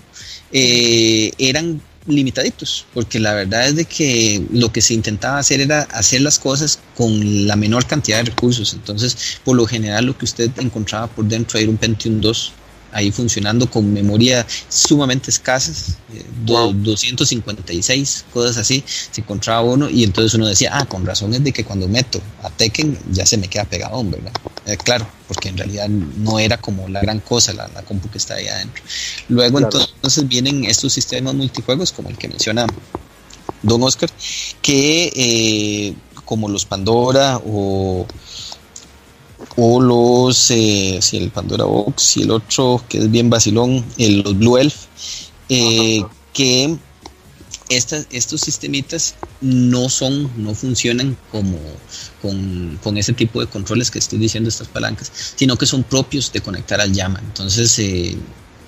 eh, 0.53 1.31
eran 1.37 1.81
limitaditos, 2.07 2.85
porque 2.93 3.19
la 3.19 3.33
verdad 3.33 3.67
es 3.67 3.75
de 3.75 3.83
que 3.83 4.41
lo 4.53 4.71
que 4.71 4.81
se 4.81 4.93
intentaba 4.93 5.37
hacer 5.37 5.59
era 5.59 5.81
hacer 5.81 6.21
las 6.21 6.39
cosas 6.39 6.79
con 6.95 7.45
la 7.45 7.57
menor 7.57 7.85
cantidad 7.85 8.19
de 8.19 8.31
recursos. 8.31 8.73
Entonces, 8.73 9.17
por 9.43 9.57
lo 9.57 9.65
general, 9.65 10.05
lo 10.05 10.17
que 10.17 10.23
usted 10.23 10.49
encontraba 10.59 11.07
por 11.07 11.25
dentro 11.25 11.59
era 11.59 11.69
un 11.69 11.77
Pentium 11.77 12.21
2 12.21 12.53
ahí 12.93 13.11
funcionando 13.11 13.69
con 13.69 13.91
memoria 13.91 14.45
sumamente 14.69 15.29
escasas, 15.29 15.97
256, 16.45 18.19
eh, 18.19 18.31
cosas 18.33 18.57
así, 18.57 18.83
se 18.87 19.19
encontraba 19.21 19.61
uno 19.61 19.89
y 19.89 20.05
entonces 20.05 20.33
uno 20.35 20.47
decía, 20.47 20.71
ah, 20.73 20.85
con 20.85 21.05
razón 21.05 21.33
es 21.33 21.43
de 21.43 21.51
que 21.51 21.65
cuando 21.65 21.87
meto 21.89 22.21
a 22.43 22.49
Tekken 22.49 22.97
ya 23.11 23.25
se 23.25 23.37
me 23.37 23.49
queda 23.49 23.65
pegado, 23.65 24.01
¿verdad? 24.05 24.31
Eh, 24.65 24.77
claro, 24.77 25.07
porque 25.27 25.49
en 25.49 25.57
realidad 25.57 25.89
no 25.89 26.37
era 26.37 26.57
como 26.57 26.87
la 26.87 27.01
gran 27.01 27.19
cosa 27.19 27.51
la, 27.53 27.67
la 27.69 27.81
compu 27.81 28.09
que 28.09 28.19
está 28.19 28.35
ahí 28.35 28.47
adentro. 28.47 28.83
Luego 29.27 29.59
entonces 29.59 30.27
vienen 30.27 30.65
estos 30.65 30.93
sistemas 30.93 31.33
multijuegos 31.33 31.91
como 31.91 32.09
el 32.09 32.17
que 32.17 32.27
menciona 32.27 32.67
Don 33.63 33.81
Oscar, 33.81 34.09
que 34.61 35.11
eh, 35.15 35.95
como 36.25 36.47
los 36.47 36.65
Pandora 36.65 37.41
o 37.45 38.05
o 39.57 39.81
los, 39.81 40.51
eh, 40.51 40.99
si 41.01 41.17
el 41.17 41.31
Pandora 41.31 41.65
Box 41.65 42.17
y 42.17 42.21
el 42.21 42.31
otro 42.31 42.81
que 42.87 42.99
es 42.99 43.11
bien 43.11 43.29
vacilón, 43.29 43.83
el, 43.97 44.21
los 44.21 44.37
Blue 44.37 44.57
Elf, 44.57 44.85
que 45.49 46.77
estos 47.75 48.41
sistemitas 48.41 49.15
no 49.39 49.89
son, 49.89 50.31
no 50.37 50.53
funcionan 50.53 51.17
como 51.31 51.57
con, 52.21 52.77
con, 52.83 52.97
ese 52.97 53.13
tipo 53.13 53.39
de 53.39 53.47
controles 53.47 53.89
que 53.89 53.99
estoy 53.99 54.19
diciendo, 54.19 54.49
estas 54.49 54.67
palancas, 54.67 55.11
sino 55.35 55.57
que 55.57 55.65
son 55.65 55.83
propios 55.83 56.31
de 56.31 56.41
conectar 56.41 56.81
al 56.81 56.93
llama. 56.93 57.19
Entonces, 57.23 57.77
eh, 57.79 58.17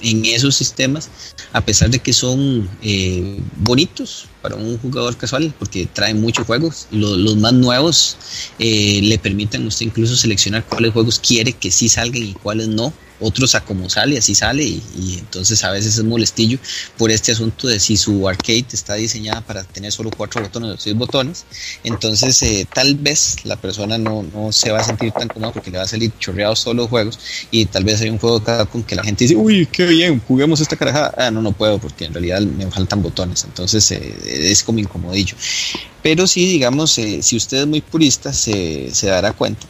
en 0.01 0.25
esos 0.25 0.55
sistemas, 0.55 1.09
a 1.51 1.61
pesar 1.61 1.89
de 1.89 1.99
que 1.99 2.13
son 2.13 2.69
eh, 2.81 3.39
bonitos 3.57 4.27
para 4.43 4.55
un 4.57 4.77
jugador 4.77 5.15
casual, 5.15 5.53
porque 5.57 5.87
traen 5.87 6.19
muchos 6.19 6.45
juegos, 6.45 6.87
los 6.91 7.37
más 7.37 7.53
nuevos 7.53 8.17
eh, 8.59 8.99
le 9.01 9.17
permiten 9.17 9.63
a 9.63 9.67
usted 9.69 9.85
incluso 9.85 10.17
seleccionar 10.17 10.65
cuáles 10.65 10.91
juegos 10.91 11.17
quiere 11.17 11.53
que 11.53 11.71
sí 11.71 11.87
salgan 11.87 12.23
y 12.23 12.33
cuáles 12.33 12.67
no. 12.67 12.93
Otros 13.19 13.55
a 13.55 13.61
como 13.63 13.89
sale, 13.89 14.17
así 14.17 14.35
sale, 14.35 14.63
y, 14.63 14.81
entonces 15.17 15.63
a 15.63 15.71
veces 15.71 15.97
es 15.97 16.03
molestillo 16.03 16.57
por 16.97 17.09
este 17.09 17.31
asunto 17.31 17.67
de 17.67 17.79
si 17.79 17.95
su 17.95 18.27
arcade 18.27 18.65
está 18.73 18.95
diseñada 18.95 19.39
para 19.39 19.63
tener 19.63 19.93
solo 19.93 20.09
cuatro 20.09 20.41
botones 20.41 20.71
o 20.71 20.77
seis 20.77 20.95
botones, 20.95 21.45
entonces 21.85 22.41
eh, 22.41 22.67
tal 22.73 22.95
vez 22.95 23.37
la 23.45 23.55
persona 23.55 23.97
no, 23.97 24.23
no, 24.23 24.51
se 24.51 24.71
va 24.71 24.79
a 24.79 24.83
sentir 24.83 25.13
tan 25.13 25.29
cómoda 25.29 25.53
porque 25.53 25.71
le 25.71 25.77
va 25.77 25.83
a 25.83 25.87
salir 25.87 26.11
chorreados 26.19 26.63
todos 26.63 26.75
los 26.75 26.89
juegos, 26.89 27.17
y 27.49 27.65
tal 27.67 27.85
vez 27.85 28.01
hay 28.01 28.09
un 28.09 28.17
juego 28.17 28.43
con 28.69 28.83
que 28.83 28.95
la 28.95 29.03
gente 29.03 29.23
dice, 29.23 29.37
uy, 29.37 29.67
qué 29.67 29.85
bien, 29.85 30.19
juguemos 30.27 30.59
esta 30.59 30.75
carajada, 30.75 31.13
ah, 31.17 31.31
no, 31.31 31.41
no 31.41 31.53
puedo 31.53 31.77
porque 31.77 32.05
en 32.05 32.13
realidad 32.13 32.41
me 32.41 32.69
faltan 32.71 33.01
botones, 33.01 33.45
entonces 33.45 33.89
eh, 33.91 34.13
es 34.33 34.63
como 34.63 34.79
incomodillo. 34.79 35.35
Pero 36.01 36.27
sí, 36.27 36.45
digamos, 36.45 36.97
eh, 36.97 37.21
si 37.21 37.37
usted 37.37 37.59
es 37.59 37.67
muy 37.67 37.81
purista, 37.81 38.33
se, 38.33 38.91
dará 39.03 39.33
cuenta 39.33 39.65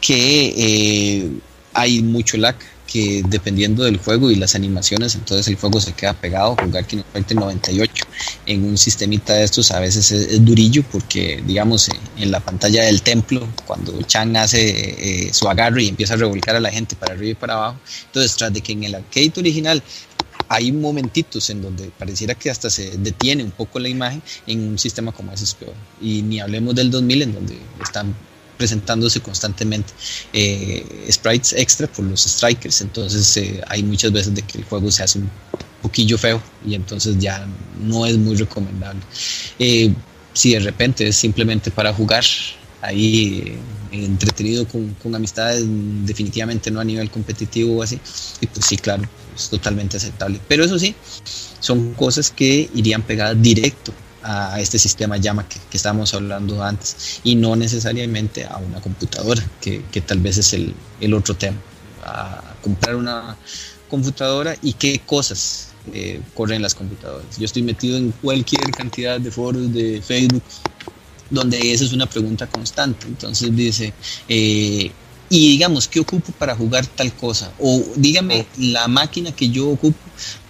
que 0.00 1.30
hay 1.74 2.02
mucho 2.02 2.36
lag 2.36 2.56
que 2.88 3.22
dependiendo 3.28 3.84
del 3.84 3.98
juego 3.98 4.30
y 4.30 4.34
las 4.34 4.54
animaciones, 4.54 5.14
entonces 5.14 5.46
el 5.46 5.56
juego 5.56 5.80
se 5.80 5.92
queda 5.92 6.14
pegado. 6.14 6.56
Jugar 6.56 6.84
Fighter 7.12 7.36
98 7.36 8.04
en 8.46 8.64
un 8.64 8.78
sistemita 8.78 9.34
de 9.34 9.44
estos 9.44 9.70
a 9.70 9.78
veces 9.78 10.10
es, 10.10 10.44
durillo 10.44 10.82
porque, 10.90 11.42
digamos, 11.46 11.88
en 12.16 12.30
la 12.30 12.40
pantalla 12.40 12.84
del 12.84 13.02
templo, 13.02 13.46
cuando 13.66 14.00
Chan 14.02 14.34
hace 14.36 15.26
eh, 15.26 15.34
su 15.34 15.48
agarre 15.48 15.84
y 15.84 15.88
empieza 15.88 16.14
a 16.14 16.16
revolcar 16.16 16.56
a 16.56 16.60
la 16.60 16.70
gente 16.70 16.96
para 16.96 17.12
arriba 17.12 17.32
y 17.32 17.34
para 17.34 17.54
abajo, 17.54 17.78
entonces 18.06 18.34
tras 18.36 18.52
de 18.52 18.62
que 18.62 18.72
en 18.72 18.84
el 18.84 18.94
arcade 18.94 19.32
original 19.36 19.82
hay 20.48 20.72
momentitos 20.72 21.50
en 21.50 21.62
donde 21.62 21.90
pareciera 21.98 22.34
que 22.34 22.50
hasta 22.50 22.70
se 22.70 22.96
detiene 22.98 23.44
un 23.44 23.50
poco 23.50 23.78
la 23.78 23.88
imagen 23.88 24.22
en 24.46 24.68
un 24.68 24.78
sistema 24.78 25.12
como 25.12 25.32
ese 25.32 25.44
es 25.44 25.54
peor. 25.54 25.74
Y 26.00 26.22
ni 26.22 26.40
hablemos 26.40 26.74
del 26.74 26.90
2000 26.90 27.22
en 27.22 27.34
donde 27.34 27.58
están 27.82 28.14
presentándose 28.56 29.20
constantemente 29.20 29.92
eh, 30.32 31.06
sprites 31.10 31.52
extra 31.52 31.86
por 31.86 32.04
los 32.04 32.22
strikers, 32.22 32.80
entonces 32.80 33.36
eh, 33.36 33.60
hay 33.68 33.84
muchas 33.84 34.10
veces 34.10 34.34
de 34.34 34.42
que 34.42 34.58
el 34.58 34.64
juego 34.64 34.90
se 34.90 35.04
hace 35.04 35.20
un 35.20 35.30
poquillo 35.80 36.18
feo 36.18 36.42
y 36.66 36.74
entonces 36.74 37.16
ya 37.18 37.46
no 37.80 38.04
es 38.04 38.18
muy 38.18 38.34
recomendable. 38.34 39.00
Eh, 39.60 39.92
si 40.32 40.52
de 40.52 40.60
repente 40.60 41.06
es 41.06 41.16
simplemente 41.16 41.70
para 41.70 41.92
jugar 41.92 42.24
ahí 42.80 43.58
entretenido 43.90 44.66
con, 44.66 44.94
con, 45.02 45.14
amistades, 45.14 45.64
definitivamente 46.04 46.70
no 46.70 46.80
a 46.80 46.84
nivel 46.84 47.10
competitivo 47.10 47.78
o 47.78 47.82
así, 47.82 47.98
y 48.40 48.46
pues 48.46 48.66
sí, 48.66 48.76
claro, 48.76 49.02
es 49.34 49.48
totalmente 49.48 49.96
aceptable. 49.96 50.40
Pero 50.46 50.64
eso 50.64 50.78
sí, 50.78 50.94
son 51.60 51.94
cosas 51.94 52.30
que 52.30 52.70
irían 52.74 53.02
pegadas 53.02 53.40
directo 53.40 53.92
a 54.22 54.60
este 54.60 54.78
sistema 54.78 55.16
llama 55.16 55.48
que, 55.48 55.58
que, 55.70 55.76
estábamos 55.76 56.12
hablando 56.12 56.62
antes 56.62 57.20
y 57.24 57.36
no 57.36 57.56
necesariamente 57.56 58.44
a 58.44 58.58
una 58.58 58.80
computadora, 58.80 59.42
que, 59.60 59.84
que 59.90 60.00
tal 60.00 60.18
vez 60.18 60.38
es 60.38 60.52
el, 60.52 60.74
el, 61.00 61.14
otro 61.14 61.34
tema. 61.34 61.56
A 62.04 62.54
comprar 62.62 62.96
una 62.96 63.36
computadora 63.88 64.56
y 64.62 64.74
qué 64.74 65.00
cosas 65.04 65.68
eh, 65.92 66.20
corren 66.34 66.62
las 66.62 66.74
computadoras. 66.74 67.38
Yo 67.38 67.44
estoy 67.44 67.62
metido 67.62 67.96
en 67.96 68.12
cualquier 68.12 68.70
cantidad 68.70 69.20
de 69.20 69.30
foros 69.30 69.72
de 69.72 70.02
Facebook 70.02 70.42
donde 71.30 71.72
esa 71.72 71.84
es 71.84 71.92
una 71.92 72.06
pregunta 72.06 72.46
constante. 72.46 73.06
Entonces 73.06 73.54
dice, 73.54 73.92
eh, 74.28 74.90
y 75.30 75.50
digamos, 75.50 75.88
¿qué 75.88 76.00
ocupo 76.00 76.32
para 76.32 76.54
jugar 76.54 76.86
tal 76.86 77.12
cosa? 77.14 77.52
O 77.58 77.84
dígame 77.96 78.46
la 78.58 78.88
máquina 78.88 79.32
que 79.32 79.50
yo 79.50 79.68
ocupo 79.68 79.98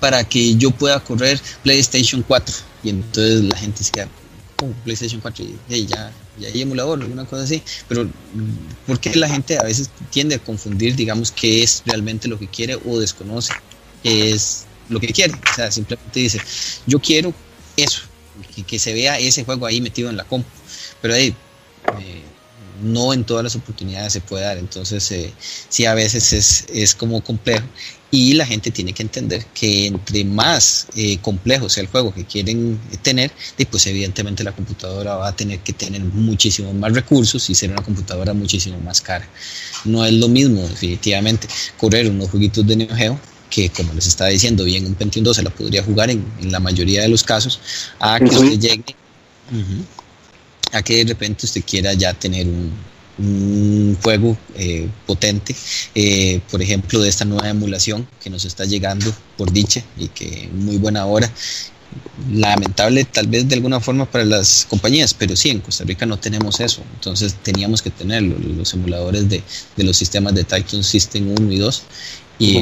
para 0.01 0.25
que 0.25 0.57
yo 0.57 0.71
pueda 0.71 1.01
correr 1.01 1.41
PlayStation 1.63 2.23
4 2.23 2.55
y 2.85 2.91
entonces 2.91 3.43
la 3.45 3.57
gente 3.57 3.83
se 3.83 3.91
queda, 3.91 4.09
oh, 4.63 4.71
PlayStation 4.85 5.21
4, 5.21 5.45
y 5.69 5.87
ya, 5.87 6.13
ya 6.39 6.49
hay 6.49 6.63
emulador, 6.63 7.03
alguna 7.03 7.25
cosa 7.25 7.43
así, 7.43 7.61
pero 7.89 8.09
porque 8.87 9.15
la 9.17 9.29
gente 9.29 9.59
a 9.59 9.65
veces 9.65 9.91
tiende 10.11 10.37
a 10.37 10.39
confundir, 10.39 10.95
digamos, 10.95 11.33
qué 11.33 11.65
es 11.65 11.83
realmente 11.87 12.29
lo 12.29 12.39
que 12.39 12.47
quiere 12.47 12.79
o 12.87 13.01
desconoce 13.01 13.53
qué 14.03 14.33
es 14.33 14.67
lo 14.89 15.01
que 15.01 15.09
quiere? 15.09 15.35
O 15.35 15.55
sea, 15.55 15.71
simplemente 15.71 16.21
dice, 16.21 16.41
yo 16.87 16.99
quiero 16.99 17.35
eso, 17.77 18.03
que, 18.67 18.79
se 18.79 18.93
vea 18.93 19.19
ese 19.19 19.45
juego 19.45 19.67
ahí 19.67 19.81
metido 19.81 20.09
en 20.11 20.17
la 20.17 20.25
compu, 20.25 20.49
pero 21.01 21.15
ahí... 21.15 21.35
Eh, 22.01 22.23
no 22.83 23.13
en 23.13 23.25
todas 23.25 23.45
las 23.45 23.57
oportunidades 23.57 24.13
se 24.13 24.21
puede 24.21 24.45
dar, 24.45 24.59
entonces 24.59 25.11
eh, 25.11 25.33
sí 25.69 25.85
a 25.85 25.95
veces 25.95 26.33
es, 26.33 26.67
es 26.73 26.95
como 26.95 27.23
complejo. 27.23 27.67
Y 28.11 28.33
la 28.33 28.47
gente 28.47 28.71
tiene 28.71 28.95
que 28.95 29.03
entender 29.03 29.45
que 29.53 29.87
entre 29.87 30.25
más 30.25 30.87
eh, 30.97 31.19
complejo 31.19 31.69
sea 31.69 31.83
el 31.83 31.89
juego 31.89 32.15
que 32.15 32.25
quieren 32.25 32.81
tener, 33.03 33.31
pues 33.71 33.87
evidentemente 33.87 34.43
la 34.43 34.53
computadora 34.53 35.17
va 35.17 35.29
a 35.29 35.37
tener 35.37 35.59
que 35.59 35.75
tener 35.75 36.01
muchísimos 36.01 36.75
más 36.75 36.95
recursos 36.95 37.51
y 37.51 37.55
ser 37.55 37.71
una 37.71 37.83
computadora 37.83 38.33
muchísimo 38.33 38.81
más 38.81 39.03
cara. 39.03 39.29
No 39.85 40.07
es 40.07 40.15
lo 40.15 40.29
mismo, 40.29 40.63
definitivamente, 40.63 41.49
correr 41.77 42.09
unos 42.09 42.31
jueguitos 42.31 42.67
de 42.67 42.77
Neo 42.77 42.95
Geo 42.95 43.21
que 43.51 43.71
como 43.71 43.95
les 43.95 44.07
estaba 44.07 44.29
diciendo, 44.29 44.65
bien 44.65 44.85
un 44.85 44.95
Pentium 44.95 45.25
2 45.25 45.37
se 45.37 45.43
la 45.43 45.49
podría 45.49 45.83
jugar 45.83 46.11
en, 46.11 46.23
en 46.41 46.53
la 46.53 46.61
mayoría 46.61 47.01
de 47.03 47.09
los 47.09 47.23
casos, 47.23 47.59
a 47.99 48.19
que 48.19 48.27
usted 48.27 48.59
llegue, 48.59 48.95
a 50.73 50.83
que 50.83 50.97
de 51.05 51.13
repente 51.13 51.47
usted 51.47 51.63
quiera 51.65 51.93
ya 51.95 52.13
tener 52.15 52.47
un, 52.47 52.73
un 53.19 53.97
juego 54.03 54.37
eh, 54.57 54.89
potente, 55.07 55.55
eh, 55.95 56.41
por 56.51 56.63
ejemplo, 56.63 57.01
de 57.01 57.09
esta 57.09 57.25
nueva 57.25 57.49
emulación 57.49 58.09
que 58.23 58.31
nos 58.31 58.45
está 58.45 58.65
llegando 58.65 59.13
por 59.37 59.53
dicha 59.53 59.83
y 59.99 60.09
que 60.09 60.49
muy 60.53 60.77
buena 60.79 61.07
hora. 61.07 61.31
Lamentable 62.31 63.05
tal 63.05 63.29
vez 63.29 63.49
de 63.49 63.55
alguna 63.55 63.81
forma 63.81 64.05
para 64.05 64.25
las 64.25 64.67
compañías, 64.69 65.15
pero 65.15 65.35
sí, 65.35 65.49
en 65.49 65.61
Costa 65.61 65.85
Rica 65.85 66.05
no 66.05 66.19
tenemos 66.19 66.61
eso, 66.61 66.83
entonces 66.95 67.35
teníamos 67.43 67.81
que 67.81 67.91
tener 67.91 68.23
los 68.23 68.75
emuladores 68.75 69.29
de, 69.29 69.43
de 69.77 69.85
los 69.85 69.97
sistemas 69.97 70.35
de 70.35 70.45
Titan 70.45 70.85
System 70.85 71.31
1 71.31 71.51
y 71.51 71.57
2 71.57 71.83
y, 72.39 72.59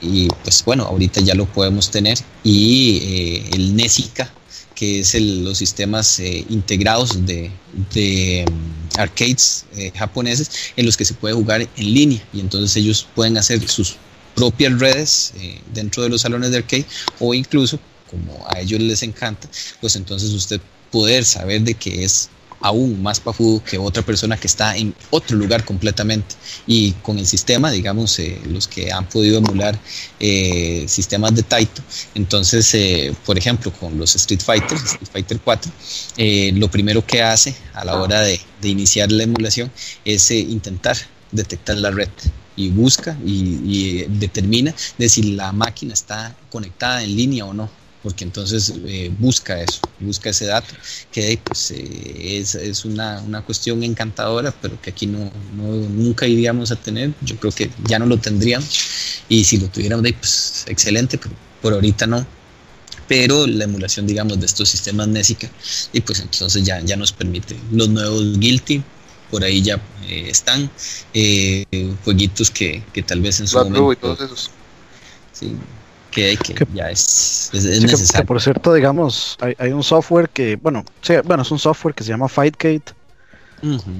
y 0.00 0.28
pues 0.42 0.64
bueno, 0.64 0.84
ahorita 0.84 1.20
ya 1.20 1.34
lo 1.34 1.44
podemos 1.46 1.90
tener 1.90 2.18
y 2.42 2.98
eh, 3.02 3.50
el 3.52 3.76
NESICA 3.76 4.32
que 4.74 5.00
es 5.00 5.14
los 5.14 5.58
sistemas 5.58 6.18
eh, 6.20 6.44
integrados 6.48 7.24
de, 7.26 7.50
mm, 8.50 8.98
arcades 8.98 9.64
eh, 9.76 9.92
japoneses 9.94 10.50
en 10.76 10.86
los 10.86 10.96
que 10.96 11.04
se 11.04 11.14
puede 11.14 11.34
jugar 11.34 11.62
en 11.62 11.94
línea. 11.94 12.22
Y 12.32 12.40
entonces 12.40 12.76
ellos 12.76 13.06
pueden 13.14 13.36
hacer 13.38 13.66
sus 13.68 13.96
propias 14.34 14.78
redes 14.78 15.32
eh, 15.38 15.60
dentro 15.72 16.02
de 16.02 16.08
los 16.08 16.22
salones 16.22 16.50
de 16.50 16.58
arcade 16.58 16.86
o 17.18 17.34
incluso 17.34 17.78
como 18.10 18.44
a 18.48 18.60
ellos 18.60 18.80
les 18.80 19.02
encanta 19.02 19.48
pues 19.80 19.96
entonces 19.96 20.30
usted 20.30 20.60
poder 20.90 21.24
saber 21.24 21.62
de 21.62 21.74
que 21.74 22.04
es 22.04 22.28
aún 22.62 23.02
más 23.02 23.20
pafudo 23.20 23.62
que 23.62 23.76
otra 23.76 24.02
persona 24.02 24.36
que 24.36 24.46
está 24.46 24.76
en 24.76 24.94
otro 25.10 25.36
lugar 25.36 25.64
completamente. 25.64 26.34
Y 26.66 26.92
con 27.02 27.18
el 27.18 27.26
sistema, 27.26 27.70
digamos, 27.70 28.18
eh, 28.18 28.40
los 28.46 28.68
que 28.68 28.92
han 28.92 29.08
podido 29.08 29.38
emular 29.38 29.78
eh, 30.20 30.84
sistemas 30.88 31.34
de 31.34 31.42
Taito, 31.42 31.82
entonces, 32.14 32.72
eh, 32.74 33.14
por 33.26 33.36
ejemplo, 33.36 33.72
con 33.72 33.98
los 33.98 34.14
Street 34.14 34.40
Fighter, 34.40 34.78
Street 34.78 35.08
Fighter 35.12 35.40
4, 35.44 35.72
lo 36.54 36.68
primero 36.70 37.04
que 37.04 37.22
hace 37.22 37.54
a 37.74 37.84
la 37.84 37.96
hora 38.00 38.20
de, 38.20 38.40
iniciar 38.62 39.10
la 39.10 39.24
emulación 39.24 39.72
es 40.04 40.30
intentar 40.30 40.96
detectar 41.32 41.76
la 41.78 41.90
red 41.90 42.08
y 42.54 42.68
busca 42.68 43.18
y, 43.26 43.58
y, 43.64 44.04
determina 44.08 44.72
de 44.98 45.08
si 45.08 45.34
la 45.34 45.50
máquina 45.50 45.94
está 45.94 46.36
conectada 46.48 47.02
en 47.02 47.16
línea 47.16 47.44
o 47.44 47.52
no 47.52 47.81
porque 48.02 48.24
entonces 48.24 48.72
eh, 48.86 49.12
busca 49.18 49.60
eso, 49.60 49.80
busca 50.00 50.30
ese 50.30 50.46
dato, 50.46 50.74
que 51.10 51.38
pues, 51.42 51.70
eh, 51.70 52.38
es, 52.38 52.54
es 52.56 52.84
una, 52.84 53.20
una, 53.20 53.42
cuestión 53.42 53.82
encantadora, 53.84 54.52
pero 54.60 54.80
que 54.80 54.90
aquí 54.90 55.06
no, 55.06 55.30
nunca 55.54 56.26
iríamos 56.26 56.72
a 56.72 56.76
tener, 56.76 57.12
yo 57.20 57.36
creo 57.36 57.52
que 57.52 57.70
ya 57.84 57.98
no 57.98 58.06
lo 58.06 58.18
tendríamos, 58.18 58.68
y 59.28 59.44
si 59.44 59.58
lo 59.58 59.68
tuviéramos, 59.68 60.04
pues 60.18 60.64
excelente, 60.66 61.16
pero 61.16 61.34
por 61.60 61.72
ahorita 61.74 62.06
no. 62.06 62.26
Pero 63.08 63.46
la 63.46 63.64
emulación, 63.64 64.06
digamos, 64.06 64.40
de 64.40 64.46
estos 64.46 64.68
sistemas 64.68 65.06
NESICA, 65.08 65.50
y 65.92 66.00
pues 66.00 66.20
entonces 66.20 66.64
ya, 66.64 66.80
ya 66.80 66.96
nos 66.96 67.12
permite 67.12 67.56
los 67.70 67.88
nuevos 67.88 68.38
Guilty, 68.38 68.82
por 69.30 69.44
ahí 69.44 69.62
ya 69.62 69.80
eh, 70.08 70.28
están, 70.28 70.70
jueguitos 72.04 72.50
que, 72.50 72.82
que, 72.92 73.02
tal 73.02 73.20
vez 73.20 73.40
en 73.40 73.48
su 73.48 73.58
momento... 73.58 73.92
Y 73.92 73.96
todos 73.96 74.20
esos. 74.20 74.50
Sí, 75.32 75.56
que, 76.12 76.38
ya 76.74 76.90
es, 76.90 77.50
necesario. 77.52 78.26
por 78.26 78.40
cierto, 78.40 78.72
digamos, 78.74 79.36
hay, 79.40 79.72
un 79.72 79.82
software 79.82 80.28
que, 80.28 80.56
bueno, 80.56 80.84
sí, 81.00 81.14
bueno, 81.24 81.42
es 81.42 81.50
un 81.50 81.58
software 81.58 81.94
que 81.94 82.04
se 82.04 82.10
llama 82.10 82.28
Fightgate, 82.28 82.92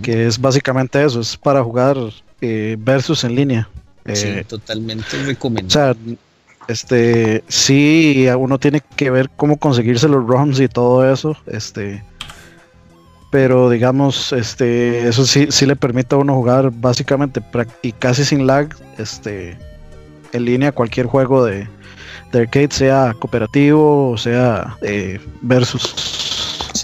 que 0.02 0.26
es 0.26 0.40
básicamente 0.40 1.02
eso, 1.02 1.20
es 1.20 1.36
para 1.36 1.62
jugar 1.62 1.96
eh, 2.40 2.76
versus 2.78 3.24
en 3.24 3.34
línea. 3.34 3.68
sí, 4.12 4.28
eh, 4.28 4.44
totalmente 4.46 5.16
recomendable. 5.24 5.66
O 5.66 5.70
sea, 5.70 6.16
este, 6.68 7.42
sí, 7.48 8.26
uno 8.38 8.58
tiene 8.58 8.82
que 8.96 9.10
ver 9.10 9.30
cómo 9.36 9.56
conseguirse 9.56 10.08
los 10.08 10.26
ROMs 10.26 10.60
y 10.60 10.68
todo 10.68 11.10
eso, 11.10 11.36
este, 11.46 12.04
pero 13.30 13.70
digamos, 13.70 14.32
este, 14.32 15.08
eso 15.08 15.24
sí, 15.24 15.46
sí 15.50 15.66
le 15.66 15.74
permite 15.74 16.14
a 16.14 16.18
uno 16.18 16.34
jugar 16.34 16.70
básicamente 16.70 17.42
y 17.82 17.92
casi 17.92 18.24
sin 18.24 18.46
lag, 18.46 18.68
este, 18.98 19.56
en 20.32 20.44
línea 20.44 20.72
cualquier 20.72 21.06
juego 21.06 21.44
de, 21.44 21.66
de 22.32 22.40
arcade, 22.40 22.68
sea 22.70 23.14
cooperativo 23.18 24.10
o 24.10 24.18
sea 24.18 24.76
eh, 24.82 25.20
versus. 25.40 25.94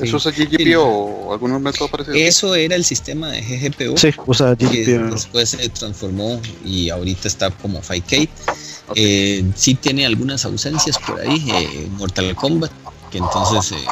¿Eso 0.01 0.17
usa 0.17 0.31
GGP 0.31 0.77
o 0.79 1.33
algún 1.33 1.61
método 1.61 1.89
parecido? 1.89 2.15
Eso 2.17 2.55
era 2.55 2.77
el 2.77 2.85
sistema 2.85 3.31
de 3.33 3.41
GGPO. 3.43 3.97
Sí, 3.97 4.11
usa 4.27 4.55
GGPO. 4.55 5.15
después 5.15 5.51
se 5.51 5.69
transformó 5.71 6.41
y 6.65 6.91
ahorita 6.91 7.27
está 7.27 7.51
como 7.51 7.83
Fightcade. 7.83 8.29
Eh, 8.95 9.45
sí 9.55 9.75
tiene 9.75 10.07
algunas 10.07 10.45
ausencias 10.45 10.99
por 10.99 11.21
ahí, 11.21 11.51
eh, 11.51 11.89
Mortal 11.93 12.35
Kombat, 12.35 12.71
que 13.11 13.19
entonces 13.19 13.73
eh, 13.73 13.85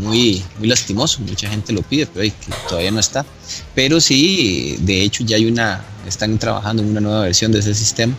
muy, 0.00 0.42
muy 0.58 0.68
lastimoso, 0.68 1.20
mucha 1.20 1.48
gente 1.48 1.72
lo 1.72 1.82
pide, 1.82 2.06
pero 2.06 2.24
que 2.24 2.52
todavía 2.68 2.90
no 2.90 3.00
está. 3.00 3.24
Pero 3.74 4.00
sí, 4.00 4.76
de 4.80 5.02
hecho 5.02 5.24
ya 5.24 5.36
hay 5.36 5.46
una, 5.46 5.84
están 6.06 6.38
trabajando 6.38 6.82
en 6.82 6.90
una 6.90 7.00
nueva 7.00 7.22
versión 7.22 7.52
de 7.52 7.60
ese 7.60 7.74
sistema 7.74 8.14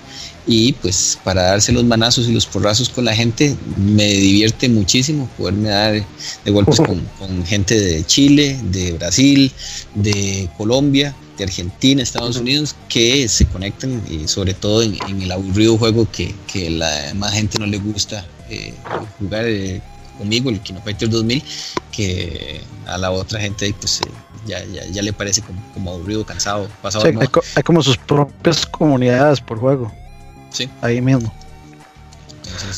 y 0.48 0.74
pues 0.74 1.20
para 1.24 1.44
darse 1.44 1.72
los 1.72 1.84
manazos 1.84 2.28
y 2.28 2.34
los 2.34 2.48
porrazos 2.48 2.90
con 2.90 3.06
la 3.06 3.16
gente 3.16 3.56
me 3.78 4.08
divierte 4.08 4.68
muchísimo 4.68 5.30
poderme 5.38 5.70
dar 5.70 5.94
de 5.94 6.52
golpes 6.52 6.82
con, 6.82 7.46
gente 7.46 7.80
de 7.80 8.04
Chile, 8.04 8.60
de 8.64 8.94
Brasil, 8.94 9.52
de 9.94 10.50
Colombia, 10.58 11.16
de 11.38 11.44
Argentina, 11.44 12.02
Estados 12.02 12.38
Unidos, 12.38 12.76
que 12.90 13.28
se 13.28 13.46
conectan 13.46 14.02
y 14.10 14.28
sobre 14.28 14.56
todo 14.56 14.82
en, 14.82 14.98
el 15.22 15.32
aburrido 15.32 15.78
juego 15.78 16.08
que, 16.12 16.34
que 16.52 16.70
la 16.72 17.14
más 17.16 17.34
gente 17.34 17.60
no 17.60 17.68
le 17.68 17.78
gusta 17.78 18.26
eh, 18.50 18.74
jugar 19.20 19.46
eh, 19.46 19.82
conmigo, 20.20 20.52
el 20.52 20.60
Kino 20.60 20.82
Fighter 20.82 21.10
2000, 21.10 21.44
que 21.92 22.62
a 22.86 22.98
la 22.98 23.10
otra 23.10 23.40
gente 23.40 23.74
pues 23.80 24.02
eh, 24.02 24.12
ya, 24.46 24.64
ya, 24.66 25.02
le 25.02 25.14
parece 25.14 25.42
como, 25.74 25.92
aburrido, 25.92 26.24
cansado, 26.26 26.68
pasado. 26.82 27.06
hay, 27.06 27.64
como 27.64 27.82
sus 27.82 27.98
propias 27.98 28.66
comunidades 28.66 29.42
por 29.42 29.58
juego. 29.58 29.92
Sí. 30.52 30.70
Ahí 30.82 31.02
mismo. 31.02 31.34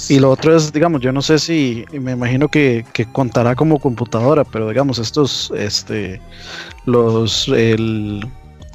Y 0.09 0.19
lo 0.19 0.29
otro 0.29 0.55
es, 0.55 0.71
digamos, 0.71 1.01
yo 1.01 1.11
no 1.11 1.21
sé 1.21 1.39
si, 1.39 1.85
me 1.91 2.11
imagino 2.11 2.47
que, 2.47 2.85
contará 3.11 3.55
como 3.55 3.79
computadora, 3.79 4.43
pero 4.43 4.69
digamos, 4.69 4.99
estos, 4.99 5.51
este, 5.55 6.21
los, 6.85 7.47
el, 7.47 8.21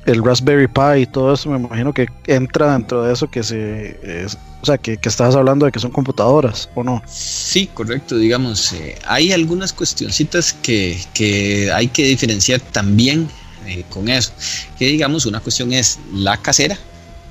Raspberry 0.06 0.68
Pi 0.68 1.02
y 1.02 1.06
todo 1.06 1.34
eso, 1.34 1.50
me 1.50 1.58
imagino 1.58 1.92
que 1.92 2.08
entra 2.26 2.72
dentro 2.72 3.04
de 3.04 3.12
eso 3.12 3.28
que 3.28 3.42
se, 3.42 4.26
o 4.62 4.66
sea, 4.66 4.78
que, 4.78 4.96
que, 4.96 5.08
estabas 5.08 5.36
hablando 5.36 5.66
de 5.66 5.72
que 5.72 5.78
son 5.78 5.90
computadoras, 5.90 6.68
¿o 6.74 6.82
no? 6.82 7.02
Sí, 7.06 7.68
correcto, 7.72 8.16
digamos, 8.16 8.72
eh, 8.72 8.98
hay 9.06 9.32
algunas 9.32 9.72
cuestioncitas 9.72 10.52
que, 10.52 10.98
que, 11.14 11.70
hay 11.72 11.88
que 11.88 12.04
diferenciar 12.04 12.60
también 12.60 13.28
eh, 13.66 13.84
con 13.90 14.08
eso, 14.08 14.32
que 14.78 14.86
digamos, 14.86 15.26
una 15.26 15.40
cuestión 15.40 15.72
es 15.72 15.98
la 16.12 16.36
casera 16.36 16.78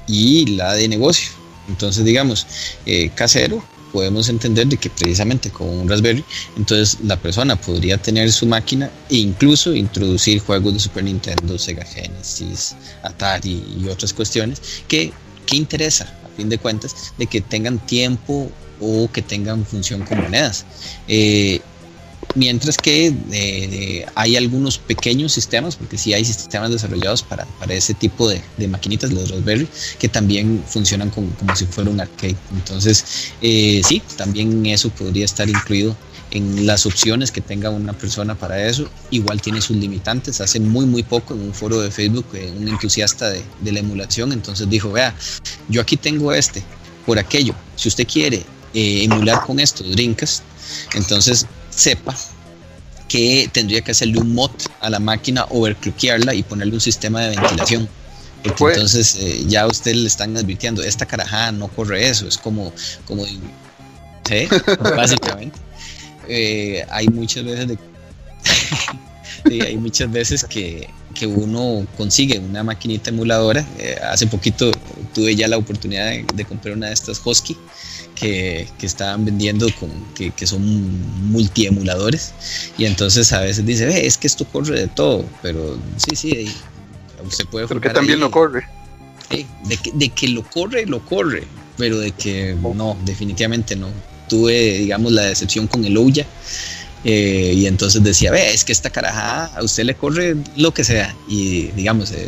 y 0.07 0.45
la 0.55 0.73
de 0.73 0.87
negocio. 0.87 1.29
Entonces, 1.67 2.05
digamos, 2.05 2.45
eh, 2.85 3.09
casero, 3.15 3.63
podemos 3.91 4.27
entender 4.27 4.67
de 4.67 4.75
que 4.75 4.89
precisamente 4.89 5.49
con 5.49 5.69
un 5.69 5.87
Raspberry, 5.89 6.23
entonces 6.57 6.99
la 7.03 7.15
persona 7.15 7.55
podría 7.55 7.97
tener 7.97 8.29
su 8.31 8.45
máquina 8.45 8.91
e 9.09 9.15
incluso 9.15 9.73
introducir 9.73 10.41
juegos 10.41 10.73
de 10.73 10.79
Super 10.79 11.05
Nintendo, 11.05 11.57
Sega 11.57 11.85
Genesis, 11.85 12.75
Atari 13.03 13.63
y 13.79 13.87
otras 13.87 14.13
cuestiones 14.13 14.61
que, 14.89 15.13
que 15.45 15.55
interesa, 15.55 16.13
fin 16.35 16.49
de 16.49 16.57
cuentas, 16.57 17.13
de 17.17 17.27
que 17.27 17.41
tengan 17.41 17.79
tiempo 17.79 18.51
o 18.79 19.09
que 19.11 19.21
tengan 19.21 19.65
función 19.65 20.03
con 20.05 20.21
monedas. 20.21 20.65
Eh, 21.07 21.61
Mientras 22.35 22.77
que 22.77 23.15
eh, 23.31 24.05
hay 24.13 24.35
algunos 24.35 24.77
pequeños 24.77 25.31
sistemas, 25.31 25.77
porque 25.77 25.97
sí 25.97 26.13
hay 26.13 26.25
sistemas 26.25 26.69
desarrollados 26.69 27.23
para, 27.23 27.45
para 27.45 27.73
ese 27.73 27.93
tipo 27.93 28.27
de, 28.27 28.41
de, 28.57 28.67
maquinitas, 28.67 29.13
los 29.13 29.29
Raspberry, 29.29 29.67
que 29.99 30.09
también 30.09 30.61
funcionan 30.67 31.09
como, 31.11 31.29
como 31.35 31.55
si 31.55 31.65
fuera 31.65 31.89
un 31.89 32.01
arcade. 32.01 32.35
Entonces, 32.53 33.31
eh, 33.41 33.81
sí, 33.87 34.01
también 34.17 34.65
eso 34.65 34.89
podría 34.89 35.23
estar 35.23 35.47
incluido 35.47 35.95
en 36.35 36.65
las 36.65 36.85
opciones 36.85 37.31
que 37.31 37.41
tenga 37.41 37.69
una 37.69 37.93
persona 37.93 38.35
para 38.35 38.67
eso. 38.67 38.89
Igual 39.09 39.41
tiene 39.41 39.61
sus 39.61 39.77
limitantes. 39.77 40.41
Hace 40.41 40.59
muy, 40.59 40.85
muy 40.85 41.03
poco 41.03 41.33
en 41.33 41.41
un 41.41 41.53
foro 41.53 41.79
de 41.81 41.91
Facebook, 41.91 42.25
eh, 42.33 42.53
un 42.57 42.67
entusiasta 42.67 43.29
de, 43.29 43.43
de 43.61 43.71
la 43.71 43.79
emulación, 43.79 44.31
entonces 44.31 44.69
dijo, 44.69 44.91
vea, 44.91 45.15
yo 45.69 45.81
aquí 45.81 45.97
tengo 45.97 46.33
este, 46.33 46.63
por 47.05 47.17
aquello. 47.19 47.55
Si 47.75 47.87
usted 47.87 48.07
quiere 48.07 48.43
emular 48.73 49.45
con 49.45 49.59
esto 49.59 49.83
Dreamcast, 49.83 50.43
entonces 50.93 51.45
sepa 51.69 52.15
que 53.07 53.49
tendría 53.51 53.81
que 53.81 53.91
hacerle 53.91 54.19
un 54.19 54.33
mod 54.33 54.51
a 54.81 54.89
la 54.89 54.99
máquina, 54.99 55.45
overclockearla 55.49 56.33
y 56.33 56.43
ponerle 56.43 56.73
un 56.73 56.81
sistema 56.81 57.21
de 57.21 57.37
ventilación. 57.37 57.87
Porque 58.43 58.57
pues- 58.57 58.75
entonces 58.75 59.15
eh, 59.19 59.43
ya 59.47 59.61
a 59.61 59.67
usted 59.67 59.93
le 59.93 60.07
están 60.07 60.35
advirtiendo, 60.37 60.83
esta 60.83 61.05
carajada 61.05 61.51
no 61.51 61.67
corre 61.67 62.07
eso, 62.07 62.27
es 62.27 62.37
como, 62.37 62.73
como 63.05 63.25
¿sí? 63.25 64.47
básicamente. 64.79 65.59
Eh, 66.27 66.85
hay 66.89 67.07
muchas 67.07 67.43
veces 67.43 67.67
de, 67.67 69.61
hay 69.61 69.77
muchas 69.77 70.11
veces 70.11 70.43
que, 70.43 70.89
que, 71.13 71.27
uno 71.27 71.85
consigue 71.97 72.39
una 72.39 72.63
maquinita 72.63 73.09
emuladora. 73.09 73.65
Eh, 73.77 73.97
hace 74.03 74.27
poquito 74.27 74.71
tuve 75.13 75.35
ya 75.35 75.47
la 75.47 75.57
oportunidad 75.57 76.09
de, 76.09 76.25
de 76.33 76.45
comprar 76.45 76.75
una 76.75 76.87
de 76.87 76.93
estas 76.93 77.21
Husky 77.23 77.57
que, 78.15 78.67
que 78.79 78.85
estaban 78.85 79.25
vendiendo 79.25 79.67
con, 79.79 79.89
que, 80.15 80.31
que 80.31 80.47
son 80.47 80.63
multiemuladores 81.31 82.33
y 82.77 82.85
entonces 82.85 83.31
a 83.33 83.41
veces 83.41 83.65
dice, 83.65 84.07
es 84.07 84.17
que 84.17 84.27
esto 84.27 84.45
corre 84.45 84.79
de 84.79 84.87
todo, 84.87 85.25
pero 85.41 85.77
sí, 85.97 86.15
sí, 86.15 86.51
usted 87.23 87.45
puede... 87.45 87.67
Pero 87.67 87.81
que 87.81 87.89
también 87.89 88.19
lo 88.19 88.31
corre. 88.31 88.65
de, 89.29 89.77
que, 89.77 89.91
de 89.93 90.09
que 90.09 90.29
lo 90.29 90.43
corre, 90.43 90.85
lo 90.85 91.05
corre, 91.05 91.43
pero 91.77 91.99
de 91.99 92.11
que 92.11 92.55
no, 92.55 92.97
definitivamente 93.05 93.75
no. 93.75 93.89
Tuve, 94.27 94.79
digamos, 94.79 95.11
la 95.11 95.23
decepción 95.23 95.67
con 95.67 95.85
el 95.85 95.97
Ouya 95.97 96.25
eh, 97.07 97.53
y 97.55 97.67
entonces 97.67 98.03
decía, 98.03 98.31
ve, 98.31 98.51
es 98.51 98.65
que 98.65 98.71
esta 98.71 98.89
carajada 98.89 99.51
a 99.55 99.63
usted 99.63 99.83
le 99.83 99.93
corre 99.93 100.35
lo 100.57 100.73
que 100.73 100.83
sea. 100.83 101.15
Y 101.29 101.67
digamos, 101.73 102.11
eh, 102.11 102.27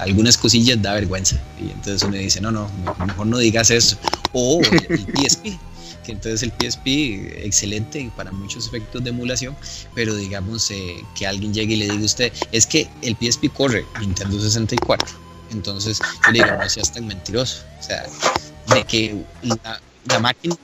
algunas 0.00 0.36
cosillas 0.36 0.82
da 0.82 0.94
vergüenza. 0.94 1.40
Y 1.60 1.70
entonces 1.70 2.02
uno 2.02 2.16
dice, 2.16 2.40
no, 2.40 2.50
no, 2.50 2.68
mejor 3.06 3.26
no 3.28 3.38
digas 3.38 3.70
eso. 3.70 3.96
O 4.32 4.60
el, 4.88 5.06
PSP, 5.06 5.44
que 6.04 6.12
entonces 6.12 6.42
el 6.42 6.50
PSP, 6.50 7.46
excelente 7.46 8.10
para 8.16 8.32
muchos 8.32 8.66
efectos 8.66 9.04
de 9.04 9.10
emulación, 9.10 9.56
pero 9.94 10.16
digamos 10.16 10.68
eh, 10.72 10.96
que 11.14 11.24
alguien 11.24 11.54
llegue 11.54 11.74
y 11.74 11.76
le 11.76 11.84
diga 11.84 12.02
a 12.02 12.06
usted, 12.06 12.32
es 12.50 12.66
que 12.66 12.88
el 13.02 13.16
PSP 13.20 13.52
corre 13.52 13.84
Nintendo 14.00 14.40
64. 14.40 15.08
Entonces 15.52 16.00
yo 16.26 16.32
le 16.32 16.42
digo, 16.42 16.56
no 16.56 16.68
seas 16.68 16.92
tan 16.92 17.06
mentiroso. 17.06 17.62
O 17.78 17.82
sea, 17.84 18.04
de 18.74 18.82
que 18.82 19.14
la 19.44 20.18
máquina 20.18 20.56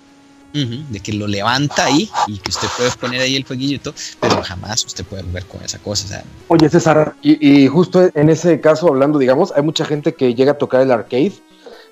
de 0.55 1.01
que 1.01 1.13
lo 1.13 1.27
levanta 1.27 1.87
ahí 1.87 2.09
y 2.29 2.39
que 2.39 2.51
usted 2.51 2.69
puede 2.77 2.91
poner 2.93 3.21
ahí 3.21 3.35
el 3.35 3.45
todo, 3.81 3.93
pero 4.21 4.41
jamás 4.43 4.85
usted 4.85 5.05
puede 5.05 5.25
ver 5.25 5.45
con 5.47 5.61
esa 5.65 5.81
cosa. 5.81 6.23
Oye, 6.47 6.69
César, 6.69 7.15
y, 7.23 7.67
justo 7.67 8.09
en 8.15 8.31
ese 8.31 8.61
caso, 8.61 8.87
hablando, 8.87 9.19
digamos, 9.19 9.53
hay 9.57 9.63
mucha 9.65 9.85
gente 9.85 10.15
que 10.15 10.35
llega 10.35 10.53
a 10.53 10.59
tocar 10.59 10.81
el 10.83 10.93
arcade 10.93 11.33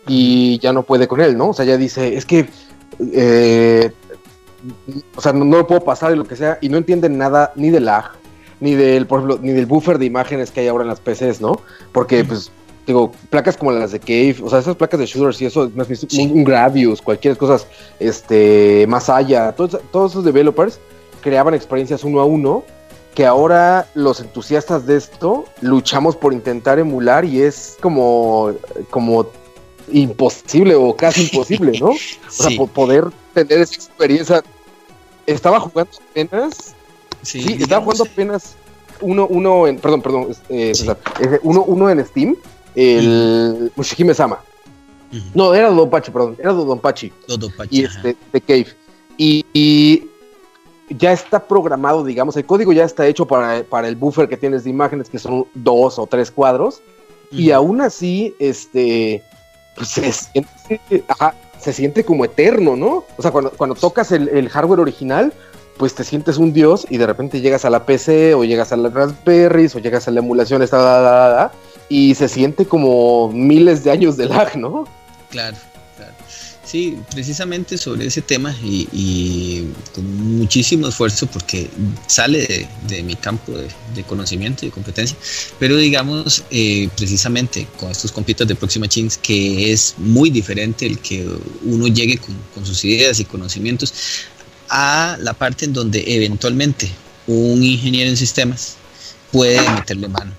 y 0.06 0.60
ya 0.60 0.72
no 0.72 0.84
puede 0.84 1.08
con 1.08 1.20
él, 1.20 1.36
¿no? 1.36 1.48
O 1.48 1.54
sea, 1.54 1.64
ya 1.64 1.76
dice, 1.76 2.16
es 2.16 2.24
que, 2.24 2.48
eh, 3.12 3.90
o 5.16 5.20
sea, 5.20 5.32
no, 5.32 5.44
lo 5.44 5.66
puedo 5.66 5.82
pasar 5.82 6.12
y 6.12 6.16
lo 6.16 6.24
que 6.24 6.36
sea, 6.36 6.58
y 6.60 6.68
no 6.68 6.78
entienden 6.78 7.18
nada 7.18 7.52
ni 7.56 7.70
de 7.70 7.80
lag, 7.80 8.12
ni 8.60 8.74
del, 8.76 9.08
por 9.08 9.18
ejemplo, 9.18 9.40
ni 9.42 9.50
del 9.50 9.66
buffer 9.66 9.98
de 9.98 10.06
imágenes 10.06 10.52
que 10.52 10.60
hay 10.60 10.68
ahora 10.68 10.84
en 10.84 10.88
las 10.88 11.00
PCs, 11.00 11.40
¿no? 11.40 11.60
Porque, 11.90 12.22
pues, 12.22 12.52
digo, 12.86 13.12
placas 13.30 13.56
como 13.56 13.72
las 13.72 13.92
de 13.92 14.00
Cave, 14.00 14.36
o 14.42 14.50
sea, 14.50 14.58
esas 14.58 14.76
placas 14.76 14.98
de 15.00 15.06
shooters 15.06 15.40
y 15.40 15.46
eso, 15.46 15.70
un, 15.70 16.44
Gravius, 16.44 17.00
cualquier 17.00 17.36
cosas, 17.36 17.66
este, 18.00 18.86
más 18.88 19.08
allá, 19.08 19.52
todos, 19.52 19.80
todos 19.90 20.12
esos 20.12 20.24
developers 20.24 20.80
creaban 21.20 21.54
experiencias 21.54 22.04
uno 22.04 22.20
a 22.20 22.24
uno 22.24 22.64
que 23.14 23.26
ahora 23.26 23.86
los 23.94 24.20
entusiastas 24.20 24.86
de 24.86 24.96
esto 24.96 25.44
luchamos 25.60 26.16
por 26.16 26.32
intentar 26.32 26.78
emular 26.78 27.24
y 27.24 27.42
es 27.42 27.76
como, 27.80 28.52
como 28.90 29.26
imposible 29.92 30.74
o 30.74 30.96
casi 30.96 31.24
imposible, 31.24 31.78
¿no? 31.78 31.88
O 31.88 31.96
sea, 32.30 32.50
poder 32.72 33.04
tener 33.34 33.60
esa 33.60 33.74
experiencia. 33.74 34.42
Estaba 35.26 35.60
jugando 35.60 35.90
apenas. 36.10 36.74
Sí, 37.20 37.58
estaba 37.60 37.82
jugando 37.82 38.04
apenas 38.04 38.56
uno, 39.02 39.26
uno 39.26 39.66
en, 39.66 39.78
perdón, 39.78 40.02
perdón, 40.02 40.28
eh, 40.48 40.72
uno, 41.42 41.62
uno 41.64 41.90
en 41.90 42.04
Steam, 42.06 42.36
el 42.74 43.72
Mushihime 43.76 44.14
Sama. 44.14 44.40
No, 45.34 45.52
era 45.54 45.68
Dodonpachi, 45.68 46.10
perdón, 46.10 46.36
era 46.38 46.52
Dodonpachi. 46.52 47.12
Dodonpachi. 47.28 47.80
Y 47.80 47.84
este, 47.84 48.16
de 48.32 48.40
Cave. 48.40 48.66
y, 49.18 50.08
ya 50.88 51.12
está 51.12 51.46
programado, 51.46 52.04
digamos, 52.04 52.36
el 52.36 52.44
código 52.44 52.72
ya 52.72 52.84
está 52.84 53.06
hecho 53.06 53.26
para, 53.26 53.62
para, 53.62 53.88
el 53.88 53.96
buffer 53.96 54.28
que 54.28 54.36
tienes 54.36 54.64
de 54.64 54.70
imágenes, 54.70 55.08
que 55.08 55.18
son 55.18 55.46
dos 55.54 55.98
o 55.98 56.06
tres 56.06 56.30
cuadros, 56.30 56.82
y 57.30 57.50
aún 57.50 57.80
así, 57.80 58.34
este, 58.38 59.22
pues 59.74 59.88
se 59.88 60.12
siente, 60.12 61.04
se 61.58 61.72
siente 61.72 62.04
como 62.04 62.24
eterno, 62.24 62.76
¿no? 62.76 63.04
O 63.16 63.22
sea, 63.22 63.30
cuando, 63.30 63.50
cuando 63.52 63.74
tocas 63.74 64.12
el, 64.12 64.48
hardware 64.50 64.80
original, 64.80 65.32
pues 65.78 65.94
te 65.94 66.04
sientes 66.04 66.36
un 66.36 66.52
dios 66.52 66.86
y 66.90 66.98
de 66.98 67.06
repente 67.06 67.40
llegas 67.40 67.64
a 67.64 67.70
la 67.70 67.86
PC 67.86 68.34
o 68.34 68.44
llegas 68.44 68.72
a 68.72 68.76
la 68.76 68.90
Raspberry 68.90 69.66
o 69.74 69.78
llegas 69.78 70.08
a 70.08 70.10
la 70.10 70.20
emulación, 70.20 70.62
esta, 70.62 71.50
y 71.88 72.14
se 72.14 72.28
siente 72.28 72.66
como 72.66 73.30
miles 73.32 73.84
de 73.84 73.90
años 73.90 74.16
de 74.16 74.26
lag, 74.26 74.56
¿no? 74.56 74.86
Claro. 75.30 75.56
Sí, 76.64 76.96
precisamente 77.10 77.76
sobre 77.76 78.06
ese 78.06 78.22
tema 78.22 78.56
y, 78.62 79.64
con 79.94 80.38
muchísimo 80.38 80.88
esfuerzo 80.88 81.26
porque 81.26 81.68
sale 82.06 82.66
de, 82.86 83.02
mi 83.02 83.14
campo 83.16 83.52
de, 83.52 84.02
conocimiento 84.04 84.64
y 84.64 84.70
competencia, 84.70 85.16
pero 85.58 85.76
digamos 85.76 86.44
eh, 86.50 86.88
precisamente 86.96 87.66
con 87.78 87.90
estos 87.90 88.10
compitos 88.10 88.46
de 88.46 88.54
Proxima 88.54 88.86
Machines 88.86 89.18
que 89.18 89.72
es 89.72 89.96
muy 89.98 90.30
diferente 90.30 90.86
el 90.86 90.98
que 91.00 91.28
uno 91.64 91.88
llegue 91.88 92.16
con, 92.16 92.34
con 92.54 92.64
sus 92.64 92.84
ideas 92.84 93.20
y 93.20 93.24
conocimientos 93.24 93.92
a 94.70 95.18
la 95.20 95.34
parte 95.34 95.64
en 95.64 95.72
donde 95.72 96.02
eventualmente 96.06 96.88
un 97.26 97.62
ingeniero 97.62 98.08
en 98.08 98.16
sistemas 98.16 98.76
puede 99.30 99.60
meterle 99.72 100.08
mano 100.08 100.32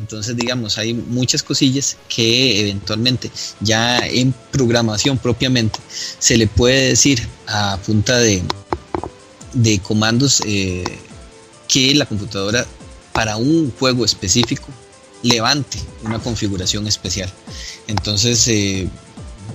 entonces, 0.00 0.36
digamos, 0.36 0.78
hay 0.78 0.94
muchas 0.94 1.42
cosillas 1.42 1.96
que 2.08 2.60
eventualmente 2.60 3.30
ya 3.60 3.98
en 3.98 4.32
programación 4.50 5.18
propiamente 5.18 5.78
se 6.18 6.36
le 6.36 6.46
puede 6.46 6.88
decir 6.88 7.26
a 7.46 7.78
punta 7.84 8.18
de, 8.18 8.42
de 9.54 9.78
comandos 9.80 10.42
eh, 10.46 10.84
que 11.66 11.94
la 11.94 12.06
computadora 12.06 12.66
para 13.12 13.36
un 13.36 13.72
juego 13.78 14.04
específico 14.04 14.68
levante 15.22 15.78
una 16.04 16.20
configuración 16.20 16.86
especial. 16.86 17.30
Entonces, 17.88 18.46
eh, 18.48 18.88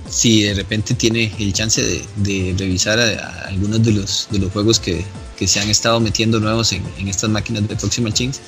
si 0.08 0.42
de 0.42 0.54
repente 0.54 0.94
tiene 0.94 1.32
el 1.38 1.52
chance 1.52 1.82
de, 2.16 2.54
revisar 2.58 2.98
algunos 3.46 3.82
de 3.82 3.92
los, 3.92 4.28
de 4.30 4.38
los 4.38 4.52
juegos 4.52 4.80
que, 4.80 5.04
se 5.44 5.60
han 5.60 5.68
estado 5.68 6.00
metiendo 6.00 6.40
nuevos 6.40 6.72
en, 6.72 6.82
estas 7.06 7.28
máquinas 7.28 7.68
de 7.68 7.76
Proxima 7.76 8.08
Machines, 8.08 8.40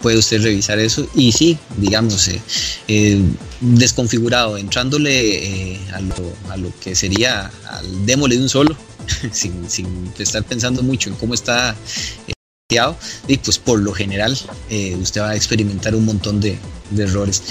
puede 0.00 0.16
usted 0.16 0.42
revisar 0.42 0.78
eso. 0.78 1.06
Y 1.14 1.30
sí, 1.32 1.58
digamos, 1.76 2.26
eh, 2.28 2.40
eh, 2.86 3.20
desconfigurado, 3.60 4.56
entrándole 4.56 5.74
eh, 5.74 5.80
a, 5.92 6.56
lo, 6.56 6.72
que 6.80 6.94
sería 6.94 7.50
al 7.70 8.06
démole 8.06 8.36
de 8.36 8.42
un 8.44 8.48
solo, 8.48 8.74
sin, 9.32 9.68
sin 9.68 10.10
estar 10.18 10.42
pensando 10.42 10.82
mucho 10.82 11.10
en 11.10 11.16
cómo 11.16 11.34
está 11.34 11.76
y 13.26 13.38
pues 13.38 13.58
por 13.58 13.78
lo 13.78 13.94
general 13.94 14.38
usted 15.00 15.22
va 15.22 15.30
a 15.30 15.36
experimentar 15.36 15.94
un 15.94 16.04
montón 16.04 16.38
de, 16.38 16.58
errores. 16.98 17.42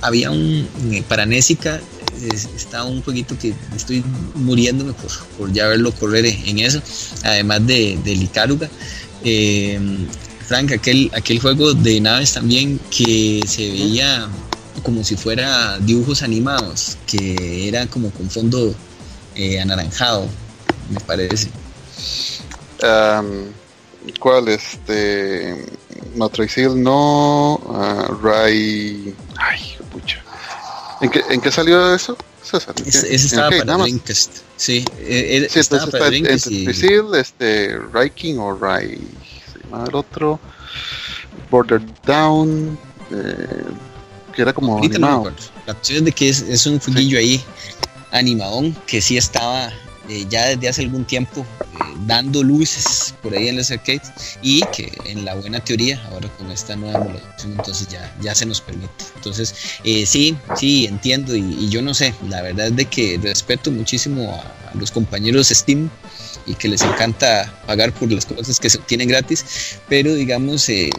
había 0.00 0.30
un 0.30 0.68
para 1.08 1.26
Nésica 1.26 1.80
está 2.28 2.84
un 2.84 3.02
jueguito 3.02 3.36
que 3.38 3.54
estoy 3.74 4.04
muriéndome 4.34 4.92
por, 4.92 5.52
ya 5.52 5.68
verlo 5.68 5.92
correr 5.92 6.26
en 6.26 6.58
eso, 6.58 6.80
además 7.22 7.66
de, 7.66 7.98
del 8.04 8.22
Icáruga. 8.22 8.68
Eh, 9.24 9.78
Frank, 10.46 10.72
aquel, 10.72 11.10
aquel 11.14 11.40
juego 11.40 11.74
de 11.74 12.00
naves 12.00 12.32
también 12.32 12.80
que 12.90 13.42
se 13.46 13.70
veía 13.70 14.28
como 14.82 15.04
si 15.04 15.16
fuera 15.16 15.78
dibujos 15.78 16.22
animados, 16.22 16.98
que 17.06 17.68
era 17.68 17.86
como 17.86 18.10
con 18.10 18.28
fondo 18.28 18.74
eh, 19.34 19.60
anaranjado, 19.60 20.26
me 20.90 21.00
parece. 21.00 21.48
¿Cuál? 24.18 24.48
Este. 24.48 25.64
Matrixil 26.16 26.82
no. 26.82 27.54
Uh, 27.56 28.14
Ray. 28.22 29.14
Ay, 29.36 29.76
pucha. 29.90 30.21
¿En 31.02 31.10
qué, 31.10 31.22
¿En 31.30 31.40
qué 31.40 31.50
salió 31.50 31.94
eso? 31.94 32.16
César? 32.42 32.74
Ese, 32.86 33.14
estaba 33.14 33.50
para 33.50 33.76
Dreamcast. 33.76 34.38
Sí, 34.56 34.84
eh, 34.98 35.48
sí 35.50 35.58
estaba 35.58 35.86
para 35.88 36.06
Dreamcast. 36.06 36.46
Y... 36.50 36.66
este, 37.16 37.78
Riking 37.92 38.38
o 38.38 38.56
Rai, 38.56 38.98
se 39.52 39.58
llama 39.64 39.84
el 39.88 39.94
otro. 39.94 40.40
Border 41.50 41.82
Down, 42.06 42.78
eh, 43.10 43.64
que 44.32 44.42
era 44.42 44.52
como 44.52 44.78
animado. 44.78 45.32
la 45.66 45.74
cuestión 45.74 45.98
es 45.98 46.04
de 46.04 46.12
que 46.12 46.28
es, 46.28 46.40
es 46.42 46.66
un 46.66 46.78
jueguillo 46.78 47.18
ahí 47.18 47.44
animadón 48.12 48.76
que 48.86 49.00
sí 49.00 49.16
estaba 49.16 49.72
eh, 50.08 50.26
ya 50.28 50.46
desde 50.46 50.68
hace 50.68 50.82
algún 50.82 51.04
tiempo 51.04 51.46
eh, 51.60 51.76
dando 52.06 52.42
luces 52.42 53.14
por 53.22 53.34
ahí 53.34 53.48
en 53.48 53.56
los 53.56 53.70
arcades 53.70 54.10
y 54.42 54.62
que 54.74 54.92
en 55.04 55.24
la 55.24 55.34
buena 55.34 55.60
teoría, 55.60 56.02
ahora 56.10 56.28
con 56.38 56.50
esta 56.50 56.74
nueva 56.74 56.98
emulación, 57.00 57.52
entonces 57.52 57.86
ya, 57.88 58.12
ya 58.20 58.34
se 58.34 58.44
nos 58.44 58.60
permite. 58.60 59.04
Entonces, 59.14 59.54
eh, 59.84 60.04
sí, 60.04 60.36
sí, 60.56 60.86
entiendo 60.86 61.36
y, 61.36 61.68
yo 61.68 61.82
no 61.82 61.94
sé, 61.94 62.14
la 62.28 62.42
verdad 62.42 62.68
es 62.68 62.76
de 62.76 62.84
que 62.86 63.18
respeto 63.22 63.70
muchísimo 63.70 64.34
a, 64.34 64.76
los 64.76 64.90
compañeros 64.90 65.48
Steam 65.48 65.90
y 66.46 66.54
que 66.54 66.66
les 66.66 66.80
encanta 66.80 67.62
pagar 67.66 67.92
por 67.92 68.10
las 68.10 68.24
cosas 68.24 68.58
que 68.58 68.70
se 68.70 68.78
obtienen 68.78 69.06
gratis, 69.06 69.76
pero 69.86 70.14
digamos, 70.14 70.66
de, 70.66 70.90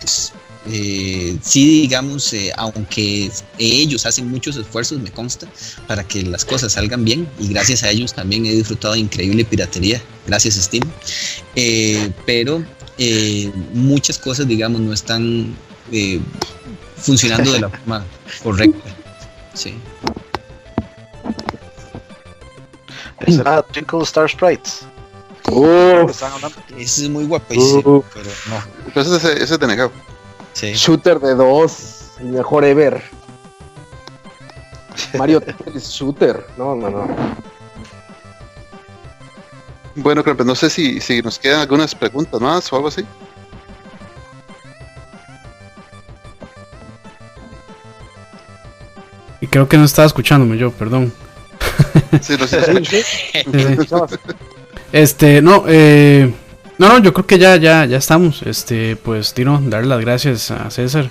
pues, 0.00 0.32
eh, 0.68 1.36
sí, 1.42 1.82
digamos, 1.82 2.32
eh, 2.32 2.52
aunque 2.56 3.30
ellos 3.58 4.04
hacen 4.06 4.28
muchos 4.28 4.56
esfuerzos, 4.56 5.00
me 5.00 5.10
consta, 5.10 5.46
para 5.86 6.02
que 6.04 6.22
las 6.22 6.44
cosas 6.44 6.72
salgan 6.72 7.04
bien 7.04 7.28
y 7.38 7.48
gracias 7.48 7.82
a 7.82 7.90
ellos 7.90 8.14
también 8.14 8.46
he 8.46 8.52
disfrutado 8.52 8.94
de 8.94 9.00
increíble 9.00 9.44
piratería, 9.44 10.02
gracias 10.26 10.56
Steam, 10.56 10.82
eh, 11.54 12.10
pero 12.24 12.64
muchas 13.74 14.18
cosas, 14.18 14.48
digamos, 14.48 14.80
no 14.80 14.92
están 14.92 15.54
funcionando 16.96 17.52
de 17.52 17.60
la 17.60 17.68
forma 17.84 18.04
correcta. 18.42 18.96
Sí. 19.54 19.74
¿Será 23.28 23.62
Twinkle 23.62 24.02
Star 24.02 24.28
Sprites? 24.28 24.86
ese 26.76 27.04
es 27.04 27.08
muy 27.08 27.24
guapísimo, 27.24 28.04
pero 28.12 28.30
no. 28.48 29.00
Ese, 29.00 29.42
ese 29.42 29.54
es 29.54 29.60
de 29.60 29.66
negado. 29.66 29.92
Shooter 30.62 31.20
de 31.20 31.34
dos, 31.34 32.12
el 32.20 32.26
mejor 32.26 32.64
ever. 32.64 33.02
Mario 35.18 35.42
Shooter. 35.76 36.46
No, 36.56 36.74
no, 36.74 36.90
no. 36.90 37.08
Bueno, 39.96 40.22
creo 40.22 40.36
no 40.44 40.54
sé 40.54 40.70
si, 40.70 41.00
si 41.00 41.22
nos 41.22 41.38
quedan 41.38 41.60
algunas 41.60 41.94
preguntas 41.94 42.40
más 42.40 42.72
o 42.72 42.76
algo 42.76 42.88
así. 42.88 43.04
Y 49.40 49.46
creo 49.46 49.68
que 49.68 49.76
no 49.76 49.84
estaba 49.84 50.06
escuchándome 50.06 50.56
yo, 50.56 50.70
perdón. 50.72 51.12
Sí, 52.20 52.34
no 52.38 52.46
sé. 52.46 52.82
este, 54.92 55.42
no, 55.42 55.64
eh, 55.66 56.32
no, 56.78 56.88
no, 56.88 56.98
yo 56.98 57.12
creo 57.14 57.26
que 57.26 57.38
ya, 57.38 57.56
ya, 57.56 57.86
ya 57.86 57.96
estamos. 57.96 58.42
Este, 58.42 58.96
pues, 58.96 59.32
Tino, 59.32 59.60
darle 59.64 59.88
las 59.88 60.00
gracias 60.00 60.50
a 60.50 60.70
César 60.70 61.08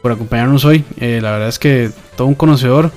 por 0.00 0.12
acompañarnos 0.12 0.64
hoy. 0.64 0.84
Eh, 0.98 1.20
la 1.22 1.32
verdad 1.32 1.48
es 1.48 1.58
que 1.58 1.90
todo 2.16 2.26
un 2.26 2.34
conocedor. 2.34 2.90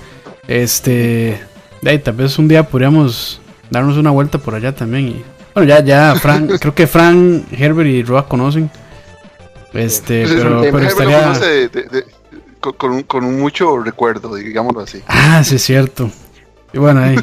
Este, 0.47 1.41
de 1.81 1.99
tal 1.99 2.15
vez 2.15 2.39
un 2.39 2.47
día 2.47 2.63
podríamos 2.63 3.41
darnos 3.69 3.97
una 3.97 4.11
vuelta 4.11 4.37
por 4.37 4.55
allá 4.55 4.73
también. 4.73 5.07
Y, 5.09 5.25
bueno, 5.53 5.67
ya, 5.67 5.83
ya, 5.83 6.15
Fran, 6.21 6.47
creo 6.47 6.73
que 6.73 6.87
Fran, 6.87 7.45
Herbert 7.51 7.89
y 7.89 8.03
Roa 8.03 8.27
conocen. 8.27 8.71
Este, 9.73 10.25
pero, 10.25 10.61
pero 10.61 10.79
estaría. 10.79 11.33
con, 12.61 12.91
un, 12.91 13.03
con 13.03 13.37
mucho 13.37 13.79
recuerdo, 13.79 14.33
digámoslo 14.35 14.79
así. 14.79 15.03
Ah, 15.07 15.43
sí, 15.43 15.55
es 15.55 15.63
cierto. 15.63 16.09
Y 16.71 16.77
bueno, 16.77 17.01
ahí. 17.01 17.17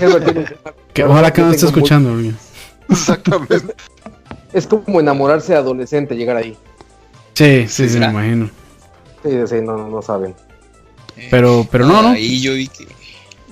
que, 0.93 1.05
ojalá 1.05 1.32
que 1.32 1.40
no 1.40 1.52
esté 1.52 1.66
escuchando. 1.66 2.15
Exactamente 2.90 3.74
es 4.55 4.66
como 4.66 5.01
enamorarse 5.01 5.52
de 5.52 5.59
adolescente 5.59 6.14
llegar 6.14 6.36
ahí. 6.36 6.56
Sí, 7.35 7.66
sí, 7.68 7.89
sí, 7.89 7.98
me 7.98 8.06
imagino. 8.06 8.51
Sí, 9.22 9.31
sí, 9.47 9.56
no, 9.62 9.89
no 9.89 10.01
saben. 10.01 10.35
Pero, 11.31 11.66
pero 11.70 11.86
no, 11.86 12.02
no. 12.02 12.10
Ahí 12.10 12.40
yo 12.40 12.55
vi 12.55 12.68
que, 12.68 12.86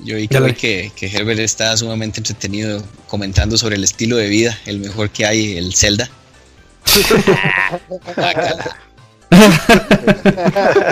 yo 0.05 0.17
vi 0.17 0.29
que, 0.29 0.93
que, 0.95 1.07
Herbert 1.07 1.41
está 1.41 1.77
sumamente 1.77 2.21
entretenido 2.21 2.83
comentando 3.09 3.59
sobre 3.59 3.77
el 3.77 3.85
estilo 3.85 4.17
de 4.17 4.29
vida, 4.29 4.57
el 4.67 4.79
mejor 4.79 5.11
que 5.11 5.27
hay, 5.27 5.59
el 5.59 5.75
Zelda. 5.75 6.09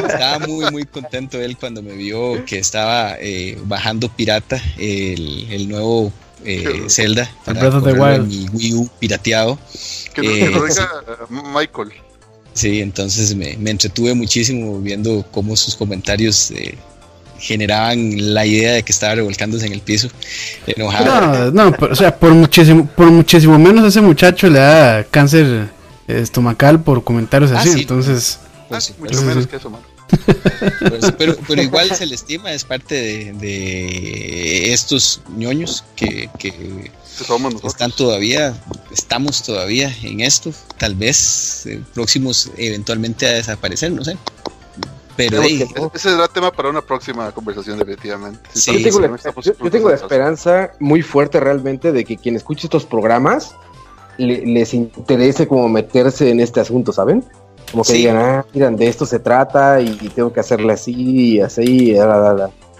estaba 0.08 0.38
muy 0.46 0.70
muy 0.70 0.84
contento 0.84 1.38
él 1.40 1.58
cuando 1.58 1.82
me 1.82 1.92
vio 1.92 2.42
que 2.46 2.58
estaba 2.58 3.16
eh, 3.20 3.58
bajando 3.64 4.08
pirata 4.08 4.62
el, 4.78 5.46
el 5.50 5.68
nuevo 5.68 6.10
eh, 6.44 6.84
Zelda 6.88 7.30
para 7.44 7.68
Breath 7.68 8.26
mi 8.26 8.48
Wii 8.48 8.74
U 8.74 8.88
pirateado. 8.98 9.58
Que 10.14 10.22
no, 10.22 10.30
eh, 10.30 10.50
Michael. 11.28 11.92
Sí, 12.52 12.80
entonces 12.80 13.34
me, 13.34 13.56
me, 13.56 13.70
entretuve 13.70 14.14
muchísimo 14.14 14.80
viendo 14.80 15.24
cómo 15.30 15.56
sus 15.56 15.76
comentarios 15.76 16.50
eh, 16.50 16.76
generaban 17.38 18.34
la 18.34 18.44
idea 18.44 18.72
de 18.72 18.82
que 18.82 18.92
estaba 18.92 19.14
revolcándose 19.14 19.66
en 19.66 19.72
el 19.72 19.80
piso, 19.80 20.08
enojado. 20.66 21.50
No, 21.52 21.70
no, 21.70 21.76
o 21.90 21.94
sea, 21.94 22.16
por 22.16 22.34
muchísimo, 22.34 22.86
por 22.86 23.10
muchísimo 23.10 23.58
menos 23.58 23.86
ese 23.86 24.00
muchacho 24.00 24.48
le 24.50 24.58
da 24.58 25.04
cáncer 25.04 25.68
estomacal 26.08 26.82
por 26.82 27.04
comentarios 27.04 27.52
ah, 27.52 27.60
así, 27.60 27.80
entonces... 27.80 28.40
Ah, 28.70 28.78
mucho 28.98 29.22
menos 29.22 29.46
que 29.46 29.56
eso, 29.56 29.70
pues, 30.88 31.12
pero, 31.16 31.36
pero, 31.46 31.62
igual 31.62 31.94
se 31.94 32.06
le 32.06 32.14
estima, 32.14 32.52
es 32.52 32.64
parte 32.64 32.94
de, 32.94 33.32
de 33.34 34.72
estos 34.72 35.20
ñoños 35.36 35.84
que, 35.94 36.28
que 36.38 36.90
están 37.64 37.92
todavía, 37.92 38.54
estamos 38.92 39.42
todavía 39.42 39.94
en 40.02 40.20
esto, 40.20 40.52
tal 40.78 40.94
vez 40.94 41.66
eh, 41.66 41.82
próximos 41.94 42.50
eventualmente 42.56 43.26
a 43.26 43.32
desaparecer, 43.32 43.92
no 43.92 44.04
sé. 44.04 44.16
Pero 45.16 45.42
ese 45.42 46.10
será 46.10 46.28
tema 46.28 46.50
para 46.50 46.70
una 46.70 46.80
próxima 46.80 47.30
conversación, 47.32 47.78
definitivamente. 47.78 48.40
yo, 48.54 48.82
tengo 48.82 49.00
la, 49.00 49.18
yo, 49.42 49.70
tengo 49.70 49.88
la, 49.90 49.96
esperanza 49.96 50.72
muy 50.78 51.02
fuerte 51.02 51.38
realmente 51.40 51.92
de 51.92 52.04
que 52.04 52.16
quien 52.16 52.36
escuche 52.36 52.66
estos 52.66 52.86
programas 52.86 53.54
les 54.16 54.74
interese 54.74 55.46
como 55.46 55.68
meterse 55.68 56.30
en 56.30 56.40
este 56.40 56.60
asunto, 56.60 56.92
¿saben? 56.92 57.24
Como 57.70 57.84
que 57.84 57.92
digan, 57.94 58.16
ah, 58.16 58.46
miran, 58.52 58.76
de 58.76 58.88
esto 58.88 59.06
se 59.06 59.18
trata 59.18 59.80
y, 59.80 59.94
tengo 60.14 60.32
que 60.32 60.40
hacerle 60.40 60.72
así 60.72 60.94
y 60.94 61.40
así. 61.40 61.96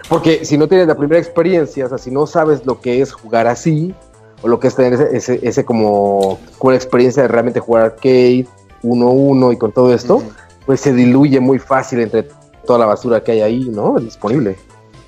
Porque 0.08 0.44
si 0.44 0.58
no 0.58 0.66
tienes 0.66 0.86
la 0.86 0.96
primera 0.96 1.20
experiencia, 1.20 1.86
o 1.86 1.88
sea, 1.88 1.98
si 1.98 2.10
no 2.10 2.26
sabes 2.26 2.66
lo 2.66 2.80
que 2.80 3.00
es 3.00 3.12
jugar 3.12 3.46
así, 3.46 3.94
o 4.42 4.48
lo 4.48 4.58
que 4.60 4.68
es 4.68 4.74
tener 4.74 4.94
ese, 5.12 5.40
ese, 5.42 5.64
como 5.64 6.38
una 6.60 6.76
experiencia 6.76 7.22
de 7.22 7.28
realmente 7.28 7.60
jugar 7.60 7.84
arcade, 7.84 8.46
1-1 8.82 9.52
y 9.52 9.56
con 9.56 9.72
todo 9.72 9.92
esto, 9.92 10.22
pues 10.66 10.80
se 10.80 10.92
diluye 10.92 11.40
muy 11.40 11.58
fácil 11.58 12.00
entre 12.00 12.28
toda 12.66 12.78
la 12.78 12.86
basura 12.86 13.22
que 13.22 13.32
hay 13.32 13.40
ahí, 13.40 13.68
¿no? 13.68 13.98
Disponible. 13.98 14.56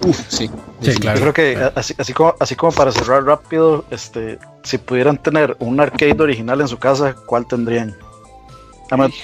Uf, 0.04 0.20
sí. 0.28 0.50
sí 0.80 0.94
claro. 0.94 1.18
Yo 1.18 1.32
creo 1.32 1.34
que 1.34 1.70
así, 1.74 1.94
así, 1.96 2.12
como, 2.12 2.34
así 2.40 2.56
como 2.56 2.72
para 2.72 2.90
cerrar 2.90 3.24
rápido, 3.24 3.84
este, 3.90 4.38
si 4.62 4.78
pudieran 4.78 5.16
tener 5.16 5.56
un 5.60 5.80
arcade 5.80 6.20
original 6.20 6.60
en 6.60 6.68
su 6.68 6.78
casa, 6.78 7.14
¿cuál 7.26 7.46
tendrían? 7.46 7.96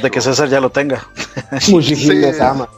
de 0.03 0.11
que 0.11 0.21
César 0.21 0.49
ya 0.49 0.61
lo 0.61 0.71
tenga. 0.71 1.07
Muchísimas 1.69 2.41
ama. 2.41 2.69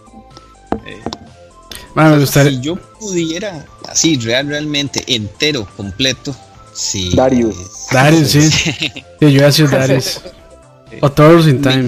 Bueno, 1.94 2.24
Si 2.26 2.60
yo 2.60 2.76
pudiera, 2.98 3.64
así, 3.88 4.16
real, 4.16 4.48
realmente, 4.48 5.04
entero, 5.06 5.66
completo, 5.76 6.34
sí. 6.72 7.12
Darius. 7.14 7.56
Darius, 7.90 8.28
sí. 8.28 8.50
sí 8.50 9.32
yo 9.32 9.52
sido 9.52 9.68
Darius. 9.68 10.20
O 11.02 11.10
Todos 11.10 11.46
in 11.46 11.62
Time. 11.62 11.84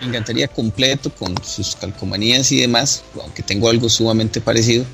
Me 0.00 0.06
encantaría, 0.06 0.46
completo 0.46 1.10
con 1.10 1.34
sus 1.42 1.74
calcomanías 1.74 2.52
y 2.52 2.60
demás, 2.60 3.02
aunque 3.20 3.42
tengo 3.42 3.68
algo 3.68 3.88
sumamente 3.88 4.40
parecido 4.40 4.84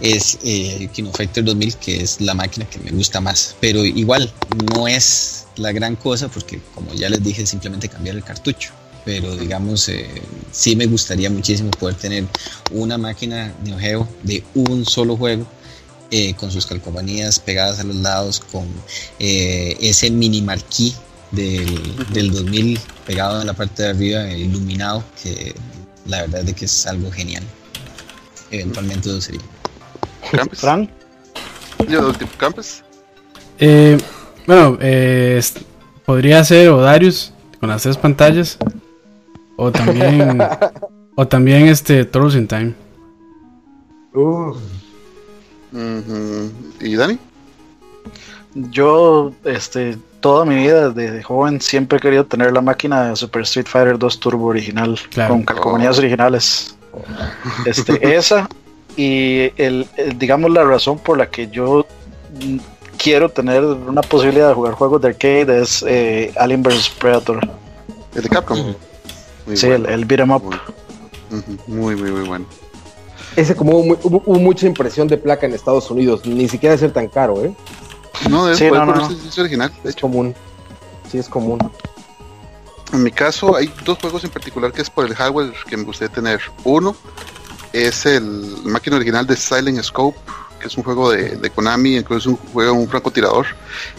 es 0.00 0.38
eh, 0.44 0.88
Kino 0.92 1.10
Fighter 1.12 1.44
2000, 1.44 1.74
que 1.76 2.02
es 2.02 2.20
la 2.20 2.34
máquina 2.34 2.64
que 2.68 2.78
me 2.78 2.90
gusta 2.90 3.20
más. 3.20 3.56
Pero 3.60 3.84
igual, 3.84 4.32
no 4.74 4.86
es 4.88 5.46
la 5.56 5.72
gran 5.72 5.96
cosa 5.96 6.28
porque 6.28 6.60
como 6.74 6.92
ya 6.94 7.08
les 7.08 7.22
dije 7.22 7.46
simplemente 7.46 7.88
cambiar 7.88 8.16
el 8.16 8.24
cartucho 8.24 8.72
pero 9.04 9.36
digamos 9.36 9.88
eh, 9.88 10.08
sí 10.50 10.74
me 10.74 10.86
gustaría 10.86 11.28
muchísimo 11.30 11.70
poder 11.72 11.94
tener 11.94 12.24
una 12.72 12.98
máquina 12.98 13.54
Neo 13.62 13.78
Geo 13.78 14.08
de 14.22 14.42
un 14.54 14.84
solo 14.86 15.16
juego 15.16 15.46
eh, 16.10 16.34
con 16.34 16.50
sus 16.50 16.66
calcomanías 16.66 17.38
pegadas 17.38 17.80
a 17.80 17.84
los 17.84 17.96
lados 17.96 18.40
con 18.40 18.66
eh, 19.18 19.76
ese 19.80 20.10
mini 20.10 20.42
marquí 20.42 20.94
del, 21.30 22.06
del 22.12 22.30
2000 22.30 22.78
pegado 23.06 23.40
en 23.40 23.46
la 23.46 23.54
parte 23.54 23.82
de 23.82 23.88
arriba 23.90 24.30
iluminado 24.30 25.02
que 25.22 25.54
la 26.06 26.22
verdad 26.22 26.48
es 26.48 26.54
que 26.54 26.64
es 26.66 26.86
algo 26.86 27.10
genial 27.10 27.42
eventualmente 28.50 29.08
lo 29.08 29.20
sería 29.20 29.40
Frank 30.54 30.90
Campos 32.38 32.84
eh, 33.58 33.98
bueno, 34.46 34.78
eh, 34.80 35.40
podría 36.04 36.44
ser 36.44 36.68
o 36.68 36.80
Darius 36.80 37.32
con 37.60 37.68
las 37.68 37.82
tres 37.82 37.96
pantallas. 37.96 38.58
O 39.56 39.70
también. 39.70 40.38
o 41.16 41.26
también 41.26 41.68
este 41.68 42.04
Toros 42.04 42.34
in 42.34 42.48
Time. 42.48 42.74
¿Y 46.80 46.96
Dani? 46.96 47.18
Yo, 48.54 49.32
este, 49.44 49.98
toda 50.20 50.44
mi 50.44 50.54
vida 50.54 50.90
desde 50.90 51.22
joven 51.22 51.60
siempre 51.60 51.98
he 51.98 52.00
querido 52.00 52.24
tener 52.24 52.52
la 52.52 52.60
máquina 52.60 53.08
de 53.08 53.16
Super 53.16 53.42
Street 53.42 53.66
Fighter 53.66 53.98
2 53.98 54.20
Turbo 54.20 54.46
original 54.46 54.98
con 55.28 55.44
calcomanías 55.44 55.98
originales. 55.98 56.76
Este, 57.66 58.14
esa 58.14 58.48
y 58.96 59.50
el, 59.56 59.88
digamos 60.14 60.52
la 60.52 60.62
razón 60.62 60.96
por 60.96 61.18
la 61.18 61.28
que 61.28 61.48
yo 61.48 61.84
quiero 62.96 63.28
tener 63.28 63.64
una 63.64 64.00
posibilidad 64.00 64.48
de 64.48 64.54
jugar 64.54 64.74
juegos 64.74 65.02
de 65.02 65.08
arcade 65.08 65.60
es 65.60 65.84
eh, 65.88 66.32
Alien 66.36 66.62
vs 66.62 66.90
Predator. 66.90 67.40
¿El 68.14 68.22
de 68.22 68.28
Capcom? 68.28 68.74
sí, 69.52 69.66
el, 69.66 69.86
el 69.86 70.04
beat'em 70.04 70.30
up. 70.30 70.54
Muy, 71.66 71.96
muy, 71.96 72.12
muy 72.12 72.28
bueno. 72.28 72.46
Ese 73.36 73.56
como 73.56 73.78
hubo, 73.78 74.38
mucha 74.38 74.66
impresión 74.66 75.08
de 75.08 75.16
placa 75.16 75.46
en 75.46 75.54
Estados 75.54 75.90
Unidos, 75.90 76.24
ni 76.24 76.48
siquiera 76.48 76.74
de 76.74 76.78
ser 76.78 76.92
tan 76.92 77.08
caro, 77.08 77.44
¿eh? 77.44 77.54
No, 78.30 78.48
es, 78.48 78.60
original, 79.38 79.72
de 79.82 79.90
hecho. 79.90 79.96
Es 79.96 79.96
común. 79.96 80.34
Sí, 81.10 81.18
es 81.18 81.28
común. 81.28 81.58
En 82.92 83.02
mi 83.02 83.10
caso, 83.10 83.56
hay 83.56 83.72
dos 83.84 83.98
juegos 83.98 84.22
en 84.24 84.30
particular 84.30 84.72
que 84.72 84.82
es 84.82 84.90
por 84.90 85.04
el 85.04 85.14
hardware 85.14 85.52
que 85.68 85.76
me 85.76 85.82
gustaría 85.82 86.14
tener. 86.14 86.40
Uno 86.62 86.94
es 87.72 88.06
el 88.06 88.22
máquina 88.64 88.96
original 88.96 89.26
de 89.26 89.34
Silent 89.34 89.82
Scope, 89.82 90.18
es 90.64 90.76
un 90.76 90.82
juego 90.82 91.10
de, 91.10 91.50
Konami, 91.50 91.96
incluso 91.96 92.18
es 92.18 92.26
un 92.26 92.52
juego 92.52 92.72
un 92.72 92.88
francotirador. 92.88 93.46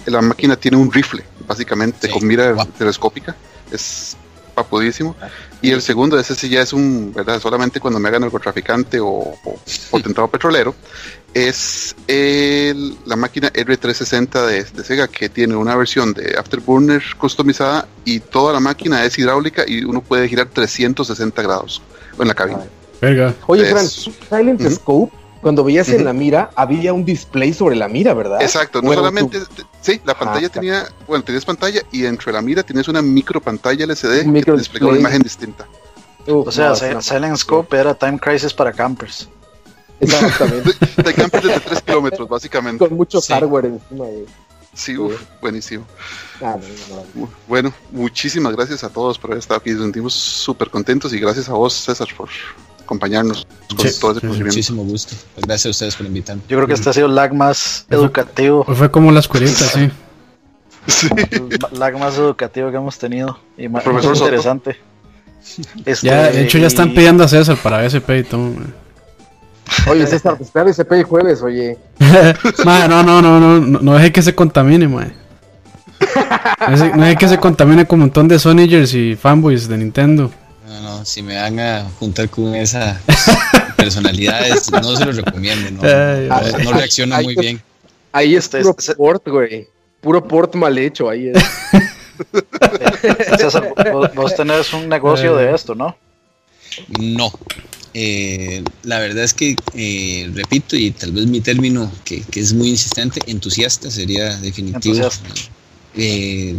La 0.06 0.22
máquina 0.22 0.56
tiene 0.56 0.78
un 0.78 0.91
rifle, 0.91 1.24
básicamente, 1.48 2.10
con 2.10 2.26
mira 2.26 2.56
telescópica. 2.78 3.36
Es 3.72 4.18
papudísimo. 4.56 5.15
Y 5.61 5.72
el 5.72 5.82
segundo, 5.82 6.18
ese 6.18 6.34
sí 6.34 6.49
ya 6.49 6.61
es 6.61 6.73
un, 6.73 7.14
¿verdad? 7.14 7.40
Solamente 7.40 7.80
cuando 7.80 7.99
me 7.99 8.10
hagan 8.10 8.22
narcotraficante 8.22 8.99
o, 8.99 9.07
o 9.07 9.60
potentado 9.91 10.27
petrolero, 10.27 10.73
es 11.34 11.95
el, 12.07 12.95
la 13.06 13.15
máquina 13.15 13.52
R360 13.52 14.45
de, 14.48 14.64
de, 14.64 14.84
Sega 14.84 15.07
que 15.07 15.27
tiene 15.27 15.56
una 15.56 15.76
versión 15.76 16.14
de 16.14 16.36
Afterburner 16.38 17.03
customizada 17.18 17.88
y 18.06 18.22
toda 18.22 18.53
la 18.53 18.61
máquina 18.61 19.03
es 19.03 19.18
hidráulica 19.19 19.65
y 19.68 19.84
uno 19.84 20.02
puede 20.02 20.30
girar 20.30 20.48
360 20.48 21.41
grados 21.41 21.82
en 22.18 22.27
la 22.27 22.34
cabina. 22.34 22.64
Oye, 23.48 23.65
Fran, 23.65 23.88
Silent 23.88 24.61
Scope 24.72 25.24
cuando 25.45 25.63
veías 25.63 25.89
en 25.89 26.03
la 26.03 26.11
mira, 26.11 26.49
había 26.55 26.91
un 26.91 27.05
display 27.05 27.53
sobre 27.53 27.76
la 27.76 27.88
mira, 27.88 28.15
¿verdad? 28.15 28.41
Exacto, 28.41 28.81
no 28.81 28.91
solamente, 28.91 29.39
sí, 29.80 30.01
la 30.03 30.17
pantalla 30.17 30.47
ah, 30.47 30.49
tenía, 30.49 30.88
bueno, 31.05 31.23
tenías 31.23 31.45
pantalla 31.45 31.84
y 31.91 32.01
dentro 32.01 32.31
de 32.31 32.34
la 32.34 32.41
mira 32.41 32.63
tienes 32.63 32.88
una 32.88 33.03
micro 33.03 33.39
pantalla 33.39 33.85
LCD 33.85 34.34
que 34.34 34.41
te 34.41 34.51
desplegaba 34.53 34.93
una 34.93 35.01
imagen 35.01 35.22
distinta. 35.22 35.67
o 36.26 36.51
sea, 36.51 36.73
Silent 36.99 37.38
Scope 37.38 37.77
era 37.77 37.93
Time 37.93 38.17
Crisis 38.17 38.55
para 38.55 38.73
campers. 38.73 39.30
Exactamente. 39.99 40.72
de 41.03 41.13
campers 41.13 41.43
de 41.43 41.59
3 41.59 41.81
kilómetros, 41.84 42.27
básicamente. 42.27 42.80
Con 42.84 42.97
mucho 42.97 43.22
hardware 43.22 43.65
encima 43.65 44.05
de... 44.05 44.26
Sí, 44.73 44.97
uf, 44.97 45.22
buenísimo. 45.41 45.85
Ah, 46.41 46.57
bueno, 47.47 47.72
muchísimas 47.91 48.55
gracias 48.55 48.84
a 48.84 48.89
todos 48.89 49.19
por 49.19 49.30
haber 49.30 49.41
estado 49.41 49.59
aquí. 49.59 49.69
Nos 49.69 49.84
sentimos 49.84 50.15
súper 50.15 50.72
contentos 50.72 51.13
y 51.13 51.19
gracias 51.19 51.49
a 51.49 51.53
vos, 51.53 51.76
César, 51.76 52.07
por 52.17 52.30
acompañarnos 52.86 53.45
con 53.70 53.78
todo 53.99 54.18
ese 54.18 54.44
Muchísimo 54.44 54.84
gusto. 54.84 55.16
Pues 55.34 55.45
gracias 55.45 55.66
a 55.66 55.70
ustedes 55.72 55.95
por 55.95 56.06
invitarme. 56.06 56.41
Yo 56.48 56.57
creo 56.57 56.68
que 56.68 56.74
este 56.74 56.90
ha 56.90 56.94
sido 56.94 57.07
el 57.07 57.16
lag 57.16 57.34
más 57.34 57.86
educativo. 57.90 58.64
Pues 58.64 58.78
fue 58.78 58.90
como 58.90 59.12
las 59.12 59.28
curitas, 59.28 59.74
sí. 59.74 59.91
sí. 60.88 61.10
El 61.32 61.80
lag 61.80 61.98
más 61.99 62.18
educativo 62.18 62.72
que 62.72 62.78
hemos 62.78 62.98
tenido 62.98 63.40
y 63.57 63.68
más, 63.68 63.84
interesante. 63.86 64.78
Este, 65.86 66.07
ya, 66.07 66.32
de 66.32 66.44
hecho, 66.44 66.57
ya 66.57 66.68
están 66.68 66.94
pidiendo 66.94 67.24
a 67.24 67.28
César 67.28 67.57
para 67.62 67.84
SP 67.86 68.20
y 68.20 68.24
todo. 68.24 68.52
Oye, 69.90 70.06
César, 70.06 70.38
pues 70.38 70.48
espera 70.48 70.70
SP 70.70 71.02
y 71.02 71.03
jueves, 71.03 71.41
oye. 71.41 71.76
no, 72.64 72.88
no, 72.88 73.03
no, 73.03 73.22
no, 73.22 73.40
no, 73.40 73.60
no 73.60 73.94
deje 73.95 74.12
que 74.12 74.22
se 74.22 74.36
contamine, 74.36 74.88
man. 74.88 75.12
No 76.95 77.03
deje 77.03 77.18
que 77.18 77.28
se 77.28 77.40
contamine 77.40 77.88
con 77.88 77.98
un 77.98 78.02
montón 78.02 78.28
de 78.28 78.38
Sonygers 78.38 78.94
y 78.94 79.16
fanboys 79.16 79.68
de 79.68 79.78
Nintendo 79.78 80.32
no, 80.81 81.06
si 81.06 81.22
me 81.22 81.35
van 81.35 81.60
a 81.60 81.89
juntar 81.99 82.30
con 82.30 82.56
esa 82.56 82.99
personalidades, 83.77 84.72
no 84.72 84.95
se 84.95 85.06
lo 85.06 85.11
recomiendo, 85.11 85.72
no, 85.72 86.64
no, 86.64 86.72
reacciona 86.73 87.22
muy 87.22 87.35
bien. 87.35 87.61
Ahí 88.11 88.35
es 88.35 88.47
puro 88.47 88.76
port, 88.97 89.27
güey. 89.27 89.68
Puro 90.02 90.26
port 90.26 90.56
mal 90.56 90.77
hecho, 90.77 91.10
ahí 91.10 91.30
es. 91.30 91.43
César, 93.38 93.73
vos, 94.15 94.35
tenés 94.35 94.72
un 94.73 94.88
negocio 94.88 95.35
de 95.35 95.53
esto, 95.53 95.76
¿no? 95.76 95.97
No. 96.99 97.31
Eh, 97.93 98.61
la 98.84 98.99
verdad 98.99 99.23
es 99.23 99.34
que, 99.34 99.56
eh, 99.73 100.30
repito, 100.34 100.76
y 100.76 100.91
tal 100.91 101.14
vez 101.14 101.26
mi 101.27 101.39
término 101.39 101.91
que, 102.03 102.22
que, 102.22 102.41
es 102.41 102.53
muy 102.53 102.69
insistente, 102.69 103.22
entusiasta 103.27 103.89
sería 103.89 104.35
definitivo. 104.38 105.10
Eh, 105.95 106.56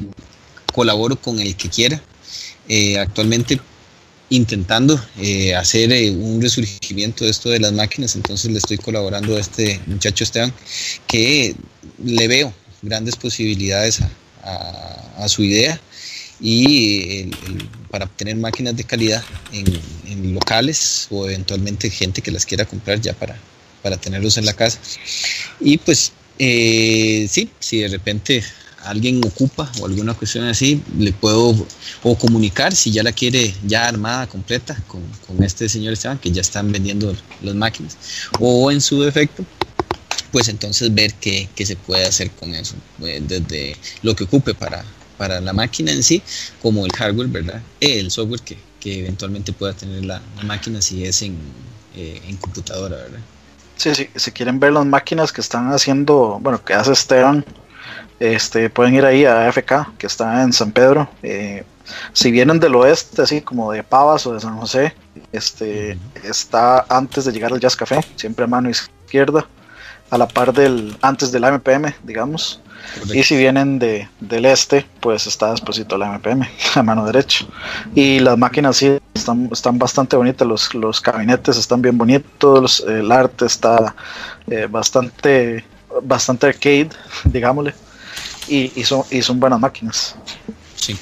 colaboro 0.72 1.16
con 1.16 1.38
el 1.40 1.54
que 1.56 1.68
quiera. 1.68 2.02
actualmente 3.00 3.60
intentando 4.28 5.00
hacer 5.56 5.90
un 6.12 6.40
resurgimiento 6.42 7.24
de 7.24 7.30
esto 7.30 7.50
de 7.50 7.60
las 7.60 7.72
máquinas, 7.72 8.16
entonces 8.16 8.50
le 8.50 8.58
estoy 8.58 8.76
colaborando 8.78 9.36
a 9.36 9.40
este 9.40 9.80
muchacho 9.86 10.24
Esteban, 10.24 10.52
que 11.06 11.54
le 12.04 12.28
veo 12.28 12.52
grandes 12.82 13.16
posibilidades 13.16 14.00
a, 14.42 15.28
su 15.28 15.42
idea 15.42 15.80
y 16.40 17.30
para 17.90 18.04
obtener 18.04 18.36
máquinas 18.36 18.76
de 18.76 18.84
calidad 18.84 19.24
en, 19.52 20.34
locales 20.34 21.08
o 21.10 21.26
eventualmente 21.26 21.90
gente 21.90 22.22
que 22.22 22.30
las 22.30 22.46
quiera 22.46 22.64
comprar 22.64 23.00
ya 23.00 23.12
para, 23.12 23.36
para 23.82 23.96
tenerlos 23.96 24.36
en 24.36 24.44
la 24.44 24.52
casa. 24.52 24.78
Y 25.60 25.78
pues 25.78 26.12
eh, 26.38 27.26
sí, 27.30 27.50
si 27.58 27.78
de 27.78 27.88
repente 27.88 28.44
alguien 28.88 29.20
ocupa 29.24 29.70
o 29.80 29.86
alguna 29.86 30.14
cuestión 30.14 30.44
así, 30.46 30.82
le 30.98 31.12
puedo 31.12 31.54
o 32.02 32.18
comunicar 32.18 32.74
si 32.74 32.90
ya 32.90 33.02
la 33.02 33.12
quiere 33.12 33.54
ya 33.64 33.88
armada, 33.88 34.26
completa, 34.26 34.76
con, 34.86 35.02
con 35.26 35.42
este 35.42 35.68
señor 35.68 35.92
Esteban, 35.92 36.18
que 36.18 36.30
ya 36.30 36.40
están 36.40 36.70
vendiendo 36.72 37.14
las 37.42 37.54
máquinas, 37.54 37.96
o 38.40 38.70
en 38.70 38.80
su 38.80 39.02
defecto, 39.02 39.44
pues 40.30 40.48
entonces 40.48 40.94
ver 40.94 41.14
qué, 41.14 41.48
se 41.56 41.76
puede 41.76 42.04
hacer 42.04 42.30
con 42.30 42.54
eso, 42.54 42.74
eh, 43.02 43.22
desde 43.26 43.76
lo 44.02 44.14
que 44.14 44.24
ocupe 44.24 44.54
para, 44.54 44.84
para 45.16 45.40
la 45.40 45.52
máquina 45.52 45.92
en 45.92 46.02
sí, 46.02 46.22
como 46.62 46.84
el 46.84 46.92
hardware, 46.92 47.28
¿verdad? 47.28 47.62
El 47.80 48.10
software 48.10 48.40
que, 48.40 48.56
eventualmente 48.88 49.52
pueda 49.52 49.72
tener 49.72 50.04
la, 50.04 50.22
máquina 50.44 50.80
si 50.80 51.04
es 51.04 51.20
en, 51.22 51.36
eh, 51.96 52.22
en 52.28 52.36
computadora, 52.36 52.96
¿verdad? 52.96 53.18
Sí, 53.76 53.94
sí, 53.96 54.08
si 54.14 54.30
quieren 54.30 54.60
ver 54.60 54.72
las 54.72 54.86
máquinas 54.86 55.32
que 55.32 55.40
están 55.40 55.72
haciendo, 55.72 56.38
bueno, 56.40 56.64
que 56.64 56.72
hace 56.72 56.92
Esteban, 56.92 57.44
este, 58.20 58.70
pueden 58.70 58.94
ir 58.94 59.04
ahí 59.04 59.24
a 59.24 59.48
AFK, 59.48 59.96
que 59.98 60.06
está 60.06 60.42
en 60.42 60.52
San 60.52 60.72
Pedro. 60.72 61.08
Eh, 61.22 61.64
si 62.12 62.30
vienen 62.30 62.58
del 62.58 62.74
oeste, 62.74 63.22
así 63.22 63.40
como 63.40 63.72
de 63.72 63.82
Pavas 63.82 64.26
o 64.26 64.34
de 64.34 64.40
San 64.40 64.56
José, 64.58 64.94
este, 65.32 65.98
está 66.24 66.84
antes 66.88 67.24
de 67.24 67.32
llegar 67.32 67.52
al 67.52 67.60
Jazz 67.60 67.76
Café, 67.76 68.00
siempre 68.16 68.44
a 68.44 68.48
mano 68.48 68.68
izquierda 68.70 69.46
a 70.10 70.18
la 70.18 70.28
par 70.28 70.52
del 70.52 70.96
antes 71.02 71.32
del 71.32 71.42
MPM, 71.44 71.94
digamos. 72.04 72.60
Y 73.12 73.22
si 73.24 73.36
vienen 73.36 73.78
de, 73.78 74.08
del 74.20 74.44
este, 74.44 74.86
pues 75.00 75.26
está 75.26 75.50
después 75.50 75.78
la 75.98 76.18
MPM, 76.18 76.48
a 76.74 76.82
mano 76.82 77.04
derecha. 77.04 77.44
Y 77.94 78.20
las 78.20 78.38
máquinas 78.38 78.76
sí 78.76 78.98
están, 79.14 79.48
están 79.52 79.78
bastante 79.78 80.16
bonitas, 80.16 80.46
los, 80.46 80.72
los 80.74 81.02
gabinetes 81.02 81.56
están 81.56 81.82
bien 81.82 81.98
bonitos, 81.98 82.84
el 82.86 83.10
arte 83.10 83.46
está 83.46 83.94
eh, 84.48 84.68
bastante, 84.70 85.64
bastante 86.02 86.46
arcade, 86.46 86.90
digámosle. 87.24 87.74
Y, 88.48 88.72
y, 88.74 88.84
son, 88.84 89.02
y 89.10 89.22
son 89.22 89.40
buenas 89.40 89.60
máquinas. 89.60 90.14
Sí. 90.76 90.96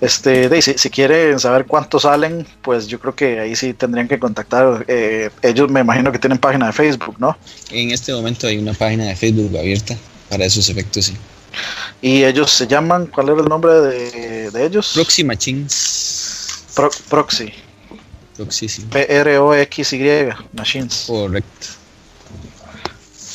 Este, 0.00 0.48
de, 0.48 0.60
si, 0.60 0.74
si, 0.74 0.90
quieren 0.90 1.38
saber 1.40 1.64
cuántos 1.64 2.02
salen, 2.02 2.46
pues 2.60 2.86
yo 2.86 3.00
creo 3.00 3.14
que 3.14 3.40
ahí 3.40 3.56
sí 3.56 3.72
tendrían 3.72 4.08
que 4.08 4.18
contactar. 4.18 4.84
Eh, 4.88 5.30
ellos 5.42 5.70
me 5.70 5.80
imagino 5.80 6.12
que 6.12 6.18
tienen 6.18 6.38
página 6.38 6.66
de 6.66 6.72
Facebook, 6.72 7.16
¿no? 7.18 7.36
En 7.70 7.90
este 7.90 8.12
momento 8.12 8.46
hay 8.46 8.58
una 8.58 8.74
página 8.74 9.04
de 9.04 9.16
Facebook 9.16 9.56
abierta 9.56 9.96
para 10.28 10.44
esos 10.44 10.68
efectos, 10.68 11.06
sí. 11.06 11.16
¿Y 12.02 12.24
ellos 12.24 12.50
se 12.50 12.66
llaman? 12.66 13.06
¿Cuál 13.06 13.30
era 13.30 13.40
el 13.40 13.48
nombre 13.48 13.72
de, 13.72 14.50
de 14.50 14.66
ellos? 14.66 14.92
Proxy 14.94 15.24
Machines. 15.24 16.64
Proxy. 17.08 17.52
Proxy, 18.36 18.68
sí. 18.68 18.82
P-R-O-X-Y, 18.90 20.28
Machines. 20.52 21.04
Correcto. 21.06 21.66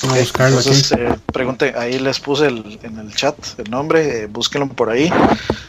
Entonces, 0.03 0.91
eh, 0.93 1.15
pregunte, 1.31 1.73
ahí 1.77 1.99
les 1.99 2.19
puse 2.19 2.47
el, 2.47 2.79
en 2.83 2.97
el 2.97 3.13
chat 3.13 3.35
el 3.57 3.69
nombre, 3.69 4.23
eh, 4.23 4.25
búsquenlo 4.27 4.67
por 4.67 4.89
ahí 4.89 5.11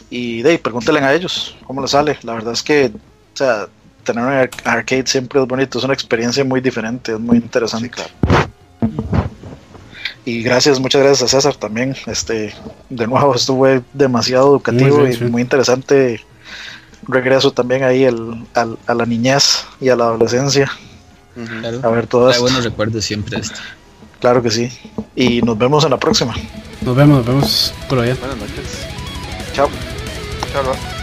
y 0.09 0.41
de 0.41 0.57
pregúntenle 0.57 1.01
a 1.01 1.13
ellos 1.13 1.55
cómo 1.65 1.81
les 1.81 1.91
sale. 1.91 2.17
La 2.23 2.33
verdad 2.33 2.53
es 2.53 2.63
que, 2.63 2.87
o 2.87 3.37
sea, 3.37 3.67
tener 4.03 4.23
un 4.23 4.49
arcade 4.63 5.05
siempre 5.05 5.41
es 5.41 5.47
bonito, 5.47 5.77
es 5.77 5.83
una 5.83 5.93
experiencia 5.93 6.43
muy 6.43 6.61
diferente, 6.61 7.13
es 7.13 7.19
muy 7.19 7.37
interesante. 7.37 7.91
Y 10.25 10.41
gracias, 10.41 10.79
muchas 10.79 11.01
gracias 11.01 11.33
a 11.33 11.35
César 11.35 11.55
también. 11.55 11.95
Este, 12.07 12.53
de 12.89 13.07
nuevo, 13.07 13.35
estuvo 13.35 13.67
demasiado 13.93 14.47
educativo 14.47 15.07
y 15.07 15.17
muy 15.25 15.41
interesante. 15.41 16.21
Regreso 17.07 17.51
también 17.51 17.83
ahí 17.83 18.05
el, 18.05 18.45
a 18.55 18.93
la 18.93 19.05
niñez 19.05 19.65
y 19.81 19.89
a 19.89 19.95
la 19.95 20.05
adolescencia. 20.05 20.71
A 21.81 21.89
ver 21.89 22.07
todo 22.07 22.29
esto. 22.29 22.43
buenos 22.43 22.63
recuerdos 22.63 23.03
siempre 23.03 23.39
esto. 23.39 23.59
Claro 24.23 24.41
que 24.41 24.49
sí. 24.49 24.69
Y 25.17 25.41
nos 25.41 25.57
vemos 25.57 25.83
en 25.83 25.89
la 25.89 25.97
próxima. 25.97 26.33
Nos 26.79 26.95
vemos, 26.95 27.17
nos 27.17 27.25
vemos 27.25 27.73
por 27.89 27.99
allá. 27.99 28.15
Buenas 28.21 28.37
noches. 28.37 28.87
Chao. 29.51 29.67
Chao. 30.53 31.02